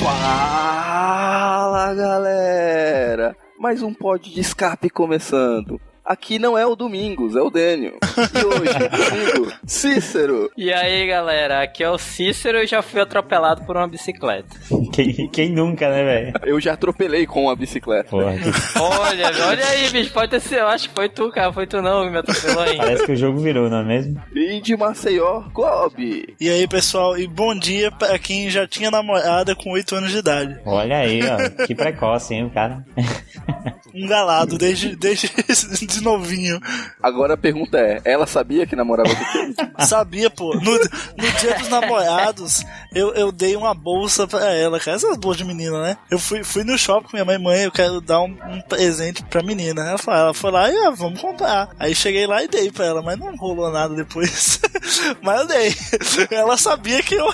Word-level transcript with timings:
Fala 0.00 1.92
galera! 1.92 3.36
Mais 3.58 3.82
um 3.82 3.92
pod 3.92 4.32
de 4.32 4.40
escape 4.40 4.88
começando. 4.88 5.80
Aqui 6.08 6.38
não 6.38 6.56
é 6.56 6.64
o 6.66 6.74
Domingos, 6.74 7.36
é 7.36 7.40
o 7.42 7.50
Daniel. 7.50 7.98
E 8.16 8.44
hoje, 8.46 8.72
comigo, 9.36 9.52
Cícero. 9.66 10.50
E 10.56 10.72
aí, 10.72 11.06
galera, 11.06 11.62
aqui 11.62 11.84
é 11.84 11.90
o 11.90 11.98
Cícero 11.98 12.56
e 12.62 12.66
já 12.66 12.80
fui 12.80 12.98
atropelado 13.02 13.62
por 13.64 13.76
uma 13.76 13.86
bicicleta. 13.86 14.48
Quem, 14.90 15.28
quem 15.28 15.50
nunca, 15.52 15.86
né, 15.90 16.02
velho? 16.02 16.32
Eu 16.46 16.58
já 16.58 16.72
atropelei 16.72 17.26
com 17.26 17.50
a 17.50 17.54
bicicleta. 17.54 18.08
Porra, 18.08 18.32
que- 18.38 18.78
Olha, 18.80 19.30
olha 19.48 19.66
aí, 19.66 19.90
bicho, 19.90 20.10
pode 20.12 20.30
ter 20.30 20.40
sido. 20.40 20.54
Eu 20.60 20.68
acho 20.68 20.88
que 20.88 20.94
foi 20.94 21.10
tu, 21.10 21.30
cara. 21.30 21.52
Foi 21.52 21.66
tu 21.66 21.82
não 21.82 22.04
que 22.06 22.10
me 22.10 22.18
atropelou 22.18 22.62
aí. 22.62 22.76
parece 22.78 23.04
que 23.04 23.12
o 23.12 23.16
jogo 23.16 23.38
virou, 23.40 23.68
não 23.68 23.80
é 23.80 23.84
mesmo? 23.84 24.18
E 24.34 24.62
de 24.62 24.74
Maceió. 24.78 25.42
E 26.40 26.48
aí, 26.48 26.66
pessoal, 26.66 27.18
e 27.18 27.26
bom 27.26 27.54
dia 27.54 27.90
pra 27.92 28.18
quem 28.18 28.48
já 28.48 28.66
tinha 28.66 28.90
namorada 28.90 29.54
com 29.54 29.72
8 29.72 29.94
anos 29.96 30.10
de 30.10 30.18
idade. 30.18 30.58
Olha 30.64 30.96
aí, 30.98 31.20
ó. 31.22 31.66
Que 31.66 31.74
precoce, 31.74 32.32
hein, 32.34 32.44
o 32.46 32.50
cara. 32.50 32.82
Um 33.94 34.06
galado 34.06 34.56
desde, 34.56 34.94
desde 34.96 35.28
de 35.98 36.04
novinho. 36.04 36.60
Agora 37.02 37.34
a 37.34 37.36
pergunta 37.36 37.78
é, 37.78 38.00
ela 38.04 38.26
sabia 38.26 38.66
que 38.66 38.76
namorava 38.76 39.10
com? 39.14 39.84
Sabia, 39.84 40.30
pô. 40.30 40.54
No, 40.54 40.72
no 40.72 41.32
dia 41.40 41.58
dos 41.58 41.68
namorados, 41.68 42.64
eu, 42.94 43.14
eu 43.14 43.32
dei 43.32 43.56
uma 43.56 43.74
bolsa 43.74 44.26
pra 44.26 44.52
ela, 44.52 44.78
cara. 44.78 44.96
Essas 44.96 45.16
bolsas 45.16 45.38
de 45.38 45.44
menina, 45.44 45.80
né? 45.82 45.96
Eu 46.10 46.18
fui, 46.18 46.42
fui 46.42 46.64
no 46.64 46.76
shopping 46.76 47.08
com 47.08 47.16
minha 47.16 47.24
mãe, 47.24 47.38
mãe, 47.38 47.62
eu 47.62 47.72
quero 47.72 48.00
dar 48.00 48.20
um, 48.20 48.36
um 48.48 48.60
presente 48.62 49.22
pra 49.24 49.42
menina. 49.42 49.82
Ela, 49.82 49.98
falou, 49.98 50.20
ela 50.20 50.34
foi 50.34 50.50
lá 50.50 50.70
e 50.70 50.76
ah, 50.76 50.90
vamos 50.90 51.20
comprar. 51.20 51.70
Aí 51.78 51.94
cheguei 51.94 52.26
lá 52.26 52.42
e 52.42 52.48
dei 52.48 52.70
pra 52.70 52.86
ela, 52.86 53.02
mas 53.02 53.18
não 53.18 53.34
rolou 53.36 53.70
nada 53.70 53.94
depois. 53.94 54.60
mas 55.22 55.40
eu 55.40 55.46
dei. 55.46 55.74
Ela 56.30 56.56
sabia 56.56 57.02
que 57.02 57.14
eu, 57.14 57.26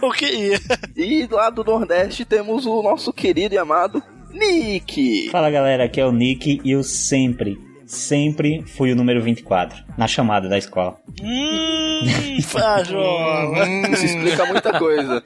eu 0.00 0.10
queria. 0.10 0.60
E 0.96 1.26
lá 1.30 1.50
do 1.50 1.64
Nordeste 1.64 2.24
temos 2.24 2.66
o 2.66 2.82
nosso 2.82 3.12
querido 3.12 3.54
e 3.54 3.58
amado 3.58 4.02
Nick. 4.32 5.28
Fala, 5.30 5.50
galera. 5.50 5.84
Aqui 5.84 6.00
é 6.00 6.06
o 6.06 6.12
Nick 6.12 6.60
e 6.64 6.70
eu 6.70 6.82
sempre, 6.82 7.58
sempre 7.92 8.64
fui 8.66 8.90
o 8.90 8.96
número 8.96 9.20
24 9.20 9.84
na 9.98 10.06
chamada 10.06 10.48
da 10.48 10.56
escola. 10.56 10.96
Hum, 11.22 12.40
Frajola. 12.42 13.68
Isso 13.92 14.06
explica 14.06 14.46
muita 14.46 14.78
coisa. 14.78 15.22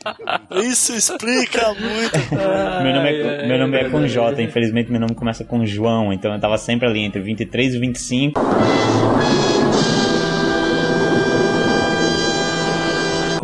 Isso 0.56 0.94
explica 0.94 1.69
muito. 1.75 2.19
meu, 2.82 2.94
nome 2.94 3.12
é, 3.12 3.47
meu 3.47 3.59
nome 3.59 3.78
é 3.78 3.88
com 3.88 4.06
J, 4.06 4.43
infelizmente 4.43 4.91
meu 4.91 5.00
nome 5.00 5.15
começa 5.15 5.44
com 5.44 5.65
João, 5.65 6.12
então 6.12 6.34
eu 6.34 6.41
tava 6.41 6.59
sempre 6.59 6.88
ali 6.88 7.00
entre 7.04 7.21
23 7.21 7.75
e 7.75 7.78
25. 7.78 8.41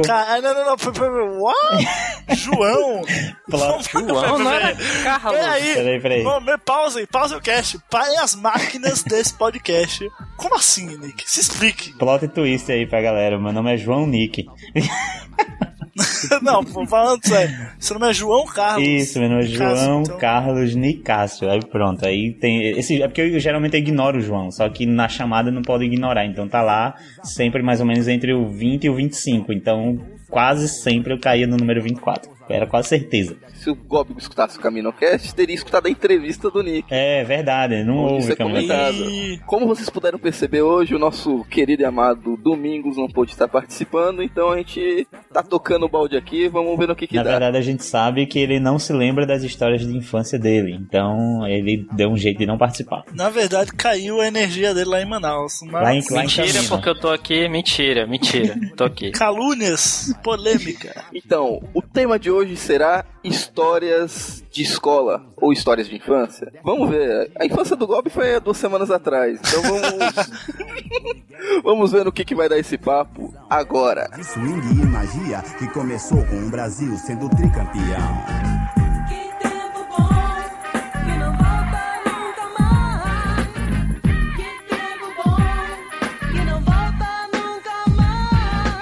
Cara, 0.04 0.40
não, 0.40 0.54
não, 0.54 0.64
não. 0.66 0.76
pera, 0.76 1.24
What? 1.38 2.11
João? 2.30 3.02
João 3.90 4.38
não 4.38 4.50
era 4.50 4.74
Carlos. 5.02 5.40
Peraí. 5.40 5.74
Peraí, 5.74 6.00
peraí. 6.00 6.24
Pausa 6.64 7.00
aí, 7.00 7.06
pausa 7.06 7.36
o 7.36 7.40
cast. 7.40 7.78
Parem 7.90 8.18
as 8.18 8.34
máquinas 8.34 9.02
desse 9.04 9.34
podcast. 9.34 10.08
Como 10.36 10.54
assim, 10.54 10.96
Nick? 10.98 11.24
Se 11.30 11.40
explique. 11.40 11.92
Plot 11.94 12.28
twist 12.28 12.70
aí 12.70 12.86
pra 12.86 13.00
galera. 13.00 13.38
Meu 13.38 13.52
nome 13.52 13.74
é 13.74 13.76
João 13.76 14.06
Nick. 14.06 14.46
não, 16.42 16.62
falando 16.86 17.24
sério. 17.26 17.54
Seu 17.78 17.98
nome 17.98 18.10
é 18.10 18.14
João 18.14 18.46
Carlos. 18.46 18.86
Isso, 18.86 19.18
meu 19.18 19.28
nome 19.28 19.42
é 19.42 19.46
João 19.46 20.02
então. 20.02 20.18
Carlos 20.18 20.74
Nicásio. 20.74 21.50
Aí 21.50 21.60
pronto, 21.60 22.06
aí 22.06 22.32
tem. 22.32 22.78
Esse, 22.78 23.02
é 23.02 23.08
porque 23.08 23.20
eu 23.20 23.40
geralmente 23.40 23.76
ignoro 23.76 24.18
o 24.18 24.20
João, 24.20 24.50
só 24.50 24.68
que 24.68 24.86
na 24.86 25.08
chamada 25.08 25.50
não 25.50 25.62
pode 25.62 25.84
ignorar. 25.84 26.24
Então 26.24 26.48
tá 26.48 26.62
lá 26.62 26.94
sempre 27.22 27.62
mais 27.62 27.80
ou 27.80 27.86
menos 27.86 28.08
entre 28.08 28.32
o 28.32 28.48
20 28.48 28.84
e 28.84 28.90
o 28.90 28.94
25. 28.94 29.52
Então 29.52 29.98
quase 30.32 30.66
sempre 30.66 31.12
eu 31.12 31.18
caía 31.18 31.46
no 31.46 31.58
número 31.58 31.82
24. 31.82 32.31
Era 32.48 32.66
quase 32.66 32.88
certeza. 32.88 33.36
Se 33.54 33.70
o 33.70 33.74
Gob 33.74 34.14
escutasse 34.18 34.58
o 34.58 34.60
Caminocast, 34.60 35.34
teria 35.34 35.54
escutado 35.54 35.86
a 35.86 35.90
entrevista 35.90 36.50
do 36.50 36.62
Nick. 36.62 36.86
É 36.90 37.22
verdade, 37.24 37.82
não 37.84 37.98
Onde 38.04 38.14
houve 38.14 38.70
é. 38.72 38.92
E- 38.92 39.38
Como 39.46 39.66
vocês 39.66 39.88
puderam 39.88 40.18
perceber 40.18 40.62
hoje, 40.62 40.94
o 40.94 40.98
nosso 40.98 41.44
querido 41.44 41.82
e 41.82 41.84
amado 41.84 42.36
Domingos 42.36 42.96
não 42.96 43.06
pôde 43.08 43.32
estar 43.32 43.48
participando, 43.48 44.22
então 44.22 44.50
a 44.50 44.56
gente 44.58 45.06
tá 45.32 45.42
tocando 45.42 45.86
o 45.86 45.88
balde 45.88 46.16
aqui, 46.16 46.48
vamos 46.48 46.76
ver 46.78 46.88
no 46.88 46.96
que 46.96 47.06
que 47.06 47.16
Na 47.16 47.22
dá. 47.22 47.30
verdade, 47.30 47.56
a 47.56 47.60
gente 47.62 47.84
sabe 47.84 48.26
que 48.26 48.38
ele 48.38 48.58
não 48.58 48.78
se 48.78 48.92
lembra 48.92 49.24
das 49.26 49.42
histórias 49.42 49.80
de 49.86 49.96
infância 49.96 50.38
dele. 50.38 50.72
Então, 50.72 51.46
ele 51.46 51.86
deu 51.92 52.10
um 52.10 52.16
jeito 52.16 52.38
de 52.38 52.46
não 52.46 52.58
participar. 52.58 53.04
Na 53.14 53.28
verdade, 53.30 53.72
caiu 53.72 54.20
a 54.20 54.26
energia 54.26 54.74
dele 54.74 54.90
lá 54.90 55.00
em 55.00 55.06
Manaus. 55.08 55.60
Mas... 55.62 55.72
Lá 55.82 55.94
em, 55.94 56.00
lá 56.10 56.18
em 56.24 56.26
Mentira, 56.26 56.46
Campinas. 56.46 56.68
porque 56.68 56.88
eu 56.88 56.98
tô 56.98 57.08
aqui. 57.10 57.48
Mentira, 57.48 58.06
mentira. 58.06 58.54
Tô 58.76 58.84
aqui. 58.84 59.10
Calúnias, 59.52 60.12
polêmica. 60.22 61.04
Então, 61.14 61.60
o 61.74 61.82
tema 61.82 62.18
de 62.18 62.30
hoje 62.32 62.56
será 62.56 63.04
histórias 63.22 64.42
de 64.50 64.62
escola 64.62 65.24
ou 65.36 65.52
histórias 65.52 65.88
de 65.88 65.96
infância. 65.96 66.52
Vamos 66.64 66.88
ver. 66.90 67.30
A 67.38 67.44
infância 67.44 67.76
do 67.76 67.86
Gob 67.86 68.08
foi 68.10 68.34
há 68.34 68.38
duas 68.38 68.56
semanas 68.56 68.90
atrás. 68.90 69.38
Então 69.38 69.62
vamos. 69.62 70.30
vamos 71.62 71.92
ver 71.92 72.04
no 72.04 72.12
que, 72.12 72.24
que 72.24 72.34
vai 72.34 72.48
dar 72.48 72.58
esse 72.58 72.76
papo 72.76 73.32
agora. 73.48 74.10
Swing 74.22 74.82
e 74.82 74.86
magia 74.86 75.42
que 75.58 75.68
começou 75.68 76.24
com 76.26 76.46
o 76.46 76.50
Brasil 76.50 76.96
sendo 76.96 77.28
tricampeão. 77.28 77.82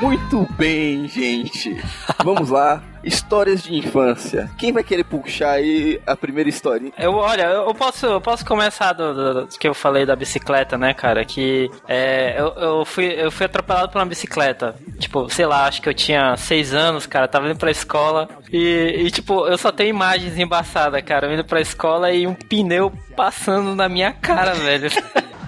Muito 0.01 0.47
bem, 0.55 1.07
gente. 1.07 1.77
Vamos 2.25 2.49
lá 2.49 2.83
Histórias 3.03 3.63
de 3.63 3.75
infância. 3.75 4.51
Quem 4.59 4.73
vai 4.73 4.83
querer 4.85 5.05
puxar 5.05 5.53
aí 5.53 6.01
a 6.07 6.15
primeira 6.17 6.49
historinha? 6.49 6.93
Eu, 6.99 7.15
olha, 7.15 7.45
eu 7.45 7.75
posso, 7.75 8.07
eu 8.07 8.21
posso 8.21 8.45
começar 8.45 8.93
do, 8.93 9.15
do- 9.15 9.35
do 9.47 9.59
que 9.59 9.67
eu 9.69 9.75
falei 9.75 10.05
da 10.05 10.15
bicicleta, 10.15 10.77
né, 10.77 10.93
cara? 10.93 11.25
Que 11.25 11.71
é, 11.89 12.35
eu, 12.39 12.49
eu, 12.57 12.85
fui, 12.85 13.07
eu 13.07 13.31
fui 13.31 13.47
atropelado 13.47 13.89
por 13.91 13.99
uma 13.99 14.07
bicicleta. 14.07 14.75
Tipo, 14.99 15.29
sei 15.31 15.47
lá, 15.47 15.67
acho 15.67 15.81
que 15.81 15.89
eu 15.89 15.95
tinha 15.95 16.37
seis 16.37 16.75
anos, 16.75 17.07
cara. 17.07 17.27
Tava 17.29 17.47
indo 17.49 17.57
pra 17.59 17.71
escola. 17.71 18.29
E, 18.53 18.95
e, 19.07 19.11
tipo, 19.11 19.47
eu 19.47 19.57
só 19.57 19.73
tenho 19.73 19.91
imagens 19.91 20.39
embaçadas, 20.39 21.03
cara. 21.03 21.27
Eu 21.27 21.33
indo 21.35 21.45
pra 21.45 21.61
escola 21.61 22.11
e 22.13 22.27
um 22.27 22.35
pneu 22.35 22.93
passando 23.17 23.75
na 23.75 23.89
minha 23.89 24.13
cara, 24.13 24.53
velho. 24.55 24.91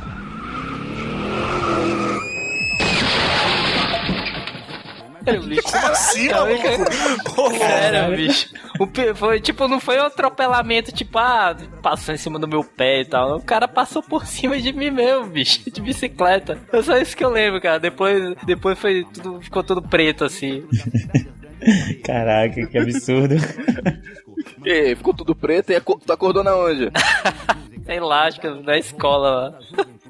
Como 5.25 5.87
assim, 5.87 6.29
maluco? 6.29 7.59
Sério, 7.59 8.17
bicho. 8.17 8.49
O 8.79 9.15
foi, 9.15 9.41
tipo, 9.41 9.69
não 9.69 9.81
foi 9.81 9.99
um 9.99 10.05
atropelamento, 10.07 10.93
tipo, 10.93 11.19
ah, 11.19 11.57
passou 11.83 12.15
em 12.15 12.19
cima 12.19 12.39
do 12.39 12.49
meu 12.49 12.65
pé 12.65 13.01
e 13.01 13.05
tal. 13.05 13.37
O 13.37 13.43
cara 13.43 13.69
passou 13.69 14.03
por 14.03 14.27
cima 14.27 14.61
de 14.61 14.73
mim 14.73 14.91
mesmo, 14.91 15.27
bicho, 15.27 15.71
de 15.71 15.81
bicicleta. 15.81 16.59
É 16.73 16.83
só 16.83 16.97
isso 16.97 17.17
que 17.17 17.25
eu 17.25 17.31
lembro, 17.31 17.61
cara. 17.61 17.79
Depois, 17.79 18.35
depois 18.45 18.79
foi 18.79 19.05
tudo, 19.05 19.41
ficou 19.41 19.63
tudo 19.63 19.83
preto, 19.83 20.25
assim. 20.25 20.65
Caraca, 22.05 22.67
que 22.67 22.79
absurdo. 22.79 23.37
E 24.65 24.95
ficou 24.97 25.15
tudo 25.15 25.35
preto 25.35 25.71
e 25.71 25.81
tu 25.81 26.13
acordou 26.13 26.43
na 26.43 26.57
onde? 26.57 26.91
Sei 27.85 28.01
lá, 28.01 28.27
acho 28.27 28.41
que 28.41 28.49
na 28.49 28.77
escola 28.77 29.31
lá. 29.31 29.59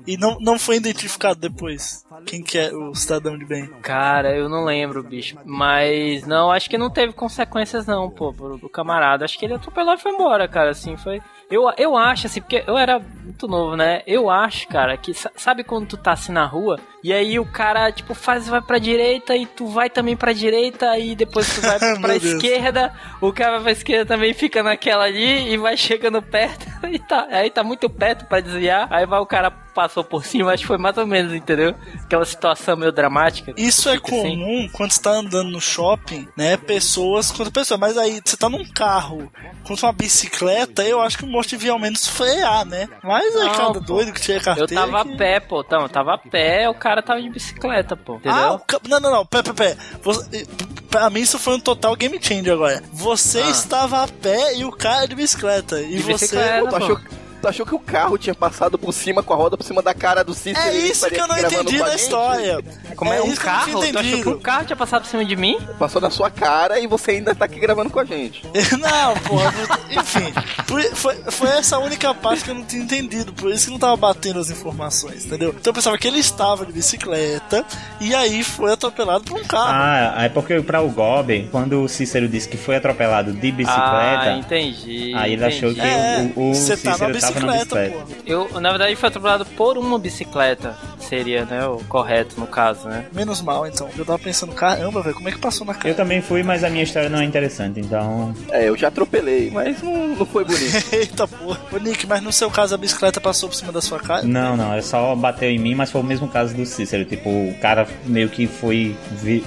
E 0.07 0.17
não, 0.17 0.39
não 0.41 0.59
foi 0.59 0.77
identificado 0.77 1.39
depois 1.39 2.05
quem 2.27 2.43
que 2.43 2.59
é 2.59 2.73
o 2.75 2.95
cidadão 2.95 3.39
de 3.39 3.45
bem. 3.45 3.67
Cara, 3.83 4.35
eu 4.37 4.49
não 4.49 4.65
lembro, 4.65 5.03
bicho. 5.03 5.37
Mas 5.45 6.27
não, 6.27 6.51
acho 6.51 6.69
que 6.69 6.77
não 6.79 6.91
teve 6.91 7.13
consequências 7.13 7.87
não, 7.87 8.11
pô, 8.11 8.33
pro, 8.33 8.59
pro 8.59 8.69
camarada. 8.69 9.25
Acho 9.25 9.39
que 9.39 9.45
ele 9.45 9.55
atropelou 9.55 9.95
e 9.95 9.99
foi 9.99 10.13
embora, 10.13 10.49
cara, 10.49 10.71
assim, 10.71 10.97
foi... 10.97 11.21
Eu, 11.51 11.71
eu 11.77 11.97
acho, 11.97 12.27
assim, 12.27 12.41
porque 12.41 12.65
eu 12.67 12.79
era 12.79 12.99
muito 12.99 13.47
novo, 13.47 13.77
né? 13.77 14.03
Eu 14.07 14.31
acho, 14.31 14.67
cara, 14.69 14.97
que 14.97 15.13
sa- 15.13 15.31
sabe 15.37 15.63
quando 15.63 15.87
tu 15.87 15.97
tá 15.99 16.13
assim 16.13 16.33
na 16.33 16.47
rua 16.47 16.79
e 17.03 17.13
aí 17.13 17.39
o 17.39 17.45
cara, 17.45 17.91
tipo, 17.93 18.15
faz, 18.15 18.49
vai 18.49 18.61
pra 18.61 18.79
direita 18.79 19.35
e 19.37 19.47
tu 19.47 19.67
vai 19.67 19.91
também 19.91 20.17
pra 20.17 20.33
direita 20.33 20.99
e 20.99 21.15
depois 21.15 21.55
tu 21.55 21.61
vai 21.61 21.79
pra 22.01 22.17
esquerda, 22.17 22.93
o 23.21 23.33
cara 23.33 23.53
vai 23.53 23.63
pra 23.63 23.73
esquerda 23.73 24.07
também 24.07 24.33
fica 24.35 24.63
naquela 24.63 25.05
ali 25.05 25.53
e 25.53 25.57
vai 25.57 25.77
chegando 25.77 26.21
perto 26.23 26.67
e 26.91 26.99
tá, 26.99 27.27
aí 27.31 27.51
tá 27.51 27.63
muito 27.65 27.89
perto 27.91 28.27
pra 28.27 28.41
desviar, 28.41 28.87
aí 28.91 29.07
vai 29.07 29.21
o 29.21 29.27
cara 29.27 29.51
passou 29.73 30.05
por 30.05 30.23
cima, 30.23 30.53
acho 30.53 30.65
que 30.65 30.67
foi 30.67 30.77
mais 30.77 30.99
ou 30.99 31.07
menos, 31.07 31.33
entendeu? 31.33 31.75
Aquela 32.05 32.27
situação 32.27 32.77
meio 32.77 32.93
dramática. 32.93 33.55
Isso 33.57 33.89
é 33.89 33.95
Fica 33.95 34.09
assim. 34.15 34.21
comum 34.39 34.69
quando 34.71 34.91
você 34.91 35.01
tá 35.01 35.13
andando 35.13 35.49
no 35.51 35.63
shopping, 35.63 36.29
né? 36.37 36.59
Pessoas 36.59 37.31
contra 37.31 37.51
pessoas. 37.51 37.81
Mas 37.81 37.97
aí 37.97 38.21
você 38.23 38.37
tá 38.37 38.51
num 38.51 38.67
carro 38.71 39.33
contra 39.65 39.87
uma 39.87 39.93
bicicleta, 39.95 40.83
eu 40.85 41.01
acho 41.01 41.17
que 41.17 41.25
o 41.25 41.27
moço 41.27 41.49
devia 41.49 41.73
ao 41.73 41.79
menos 41.79 42.07
frear, 42.07 42.67
né? 42.67 42.87
Mas 43.03 43.35
é 43.35 43.49
cada 43.49 43.81
doido 43.81 44.13
que 44.13 44.21
tinha 44.21 44.37
Eu 44.37 44.43
carteira. 44.43 44.75
tava 44.83 45.01
a 45.01 45.05
que- 45.07 45.17
pé, 45.17 45.41
pô. 45.41 45.63
Então, 45.63 45.81
eu 45.81 45.89
tava 45.89 46.13
a 46.17 46.19
pé, 46.19 46.69
o 46.69 46.75
cara 46.75 46.92
tava 47.01 47.23
de 47.23 47.31
bicicleta, 47.31 47.97
pô. 47.97 48.17
Entendeu? 48.17 48.33
Ah, 48.39 48.55
o 48.55 48.89
não, 48.89 49.01
não, 49.01 49.11
não, 49.11 49.25
pé, 49.27 49.43
pé, 49.43 49.53
pé. 49.53 49.77
Você, 50.03 50.47
pra 50.91 51.09
mim 51.09 51.21
isso 51.21 51.39
foi 51.39 51.55
um 51.55 51.61
total 51.61 51.95
game 51.97 52.19
changer 52.21 52.53
agora. 52.53 52.83
Você 52.93 53.41
Ah. 53.41 53.51
estava 53.51 54.03
a 54.03 54.09
pé 54.09 54.57
e 54.57 54.65
o 54.65 54.73
cara 54.73 55.07
de 55.07 55.15
bicicleta. 55.15 55.81
E 55.81 55.97
De 55.97 56.03
você. 56.03 56.13
bicicleta. 56.13 56.59
Pô, 56.61 56.67
tu, 56.67 56.71
pô. 56.71 56.77
achou, 56.85 57.01
tu 57.43 57.49
achou 57.49 57.67
que 57.67 57.75
o 57.75 57.79
carro 57.79 58.17
tinha 58.17 58.35
passado 58.35 58.79
por 58.79 58.93
cima 58.95 59.23
com 59.23 59.35
a 59.35 59.37
roda 59.37 59.57
por 59.57 59.65
cima 59.65 59.83
da 59.83 59.93
cara 59.93 60.23
do 60.23 60.33
Cícero? 60.33 60.59
É 60.69 60.75
isso 60.77 61.07
que 61.11 61.21
eu 61.21 61.27
não 61.27 61.37
entendi 61.37 61.77
com 61.79 61.83
a 61.85 61.87
da 61.87 61.91
gente? 61.93 62.01
história. 62.03 62.65
Como 62.97 63.13
é, 63.13 63.21
um 63.21 63.27
isso 63.27 63.41
que 63.41 63.47
eu 63.49 63.53
não 63.53 63.59
carro? 63.59 63.81
Tu 63.93 63.99
achou 63.99 64.23
que 64.23 64.29
um 64.29 64.39
carro 64.39 64.65
tinha 64.65 64.77
passado 64.77 65.03
por 65.03 65.09
cima 65.09 65.25
de 65.25 65.37
mim? 65.37 65.59
Passou 65.79 66.01
na 66.01 66.09
sua 66.11 66.31
cara 66.31 66.79
e 66.79 66.87
você 66.87 67.11
ainda 67.13 67.35
tá 67.35 67.45
aqui 67.45 67.59
gravando 67.61 67.91
com 67.91 67.99
a 68.01 68.05
gente. 68.05 68.43
Não, 68.79 69.15
porra, 69.29 69.53
não- 69.53 70.01
enfim, 70.03 70.33
foi, 70.95 71.15
foi 71.31 71.49
essa 71.51 71.77
a 71.77 71.79
única 71.81 72.15
parte 72.15 72.45
que 72.45 72.51
eu 72.51 72.55
não 72.55 72.65
tinha 72.65 72.83
entendido, 72.83 73.33
por 73.33 73.51
isso 73.53 73.67
que 73.67 73.73
não 73.73 73.79
tava 73.79 73.97
batendo 73.97 74.39
as 74.41 74.51
informações, 74.51 75.27
entendeu? 75.27 75.51
Então 75.51 75.71
eu 75.71 75.75
pensava 75.75 75.97
que 75.99 76.07
ele 76.09 76.19
estava 76.19 76.65
de 76.67 76.73
bicicleta 76.73 77.65
e 78.01 78.15
aí 78.15 78.43
foi 78.43 78.73
atropelado 78.73 79.25
por 79.25 79.39
um 79.39 79.45
carro. 79.45 79.71
Ah, 79.73 80.25
é 80.25 80.29
porque 80.29 80.61
pra 80.63 80.81
o 80.81 80.89
Gobi, 80.91 81.49
quando 81.51 81.83
o 81.83 81.89
Cícero 81.89 82.29
disse 82.29 82.49
que 82.49 82.57
foi 82.57 82.77
atropelado 82.77 83.33
de 83.33 83.49
Ah, 83.49 83.53
bicicleta, 83.53 84.33
entendi. 84.39 85.13
aí 85.15 85.33
ele 85.35 85.45
achou 85.45 85.73
que 85.75 85.81
entendi. 85.81 85.95
É, 85.95 86.33
o, 86.37 86.51
o 86.51 86.55
você 86.55 86.77
tá 86.77 86.97
Cícero 87.33 87.47
na 87.47 87.53
bicicleta, 87.53 87.91
bicicleta. 87.91 88.23
pô. 88.25 88.33
Eu, 88.55 88.61
na 88.61 88.71
verdade, 88.71 88.97
fui 88.97 89.09
atropelado 89.09 89.47
por 89.47 89.79
uma 89.79 89.99
bicicleta. 89.99 90.77
Seria, 90.99 91.45
né, 91.45 91.67
o 91.67 91.79
correto 91.89 92.39
no 92.41 92.47
caso, 92.47 92.89
né? 92.89 93.07
Menos 93.13 93.43
mal, 93.43 93.67
então. 93.67 93.89
Eu 93.97 94.05
tava 94.05 94.19
pensando, 94.19 94.53
caramba, 94.55 95.03
velho, 95.03 95.15
como 95.15 95.29
é 95.29 95.33
que 95.33 95.39
passou 95.39 95.67
na 95.67 95.75
cara? 95.75 95.89
Eu 95.89 95.95
também 95.95 96.23
fui, 96.23 96.43
mas 96.43 96.65
a 96.65 96.71
minha 96.71 96.85
história 96.85 97.09
não 97.09 97.19
é 97.19 97.25
interessante, 97.25 97.81
então. 97.81 98.35
É, 98.51 98.69
eu 98.69 98.77
já 98.77 98.89
atropelei, 98.89 99.51
mas 99.51 99.83
não, 99.83 100.09
não 100.09 100.27
foi 100.27 100.45
bonito. 100.45 100.85
Eita 100.93 101.27
porra. 101.27 101.61
Ô 101.73 101.79
Nick, 101.79 102.07
mas 102.07 102.23
no 102.23 102.33
seu 102.33 102.51
caso 102.51 102.75
a 102.75 102.79
bicicleta 102.79 103.21
passou 103.21 103.49
por 103.49 103.55
cima 103.55 103.73
da 103.73 103.81
sua 103.81 103.99
cara? 103.99 104.23
Não, 104.23 104.57
não, 104.57 104.73
é 104.73 104.81
só 104.81 105.15
bateu 105.15 105.51
em 105.51 105.59
mim, 105.59 105.75
mas 105.75 105.91
foi 105.91 106.01
o 106.01 106.05
mesmo 106.05 106.29
caso 106.29 106.55
do 106.55 106.65
Cícero. 106.65 107.05
Tipo, 107.05 107.29
o 107.29 107.55
cara 107.61 107.87
meio 108.07 108.29
que 108.29 108.47
foi, 108.47 108.97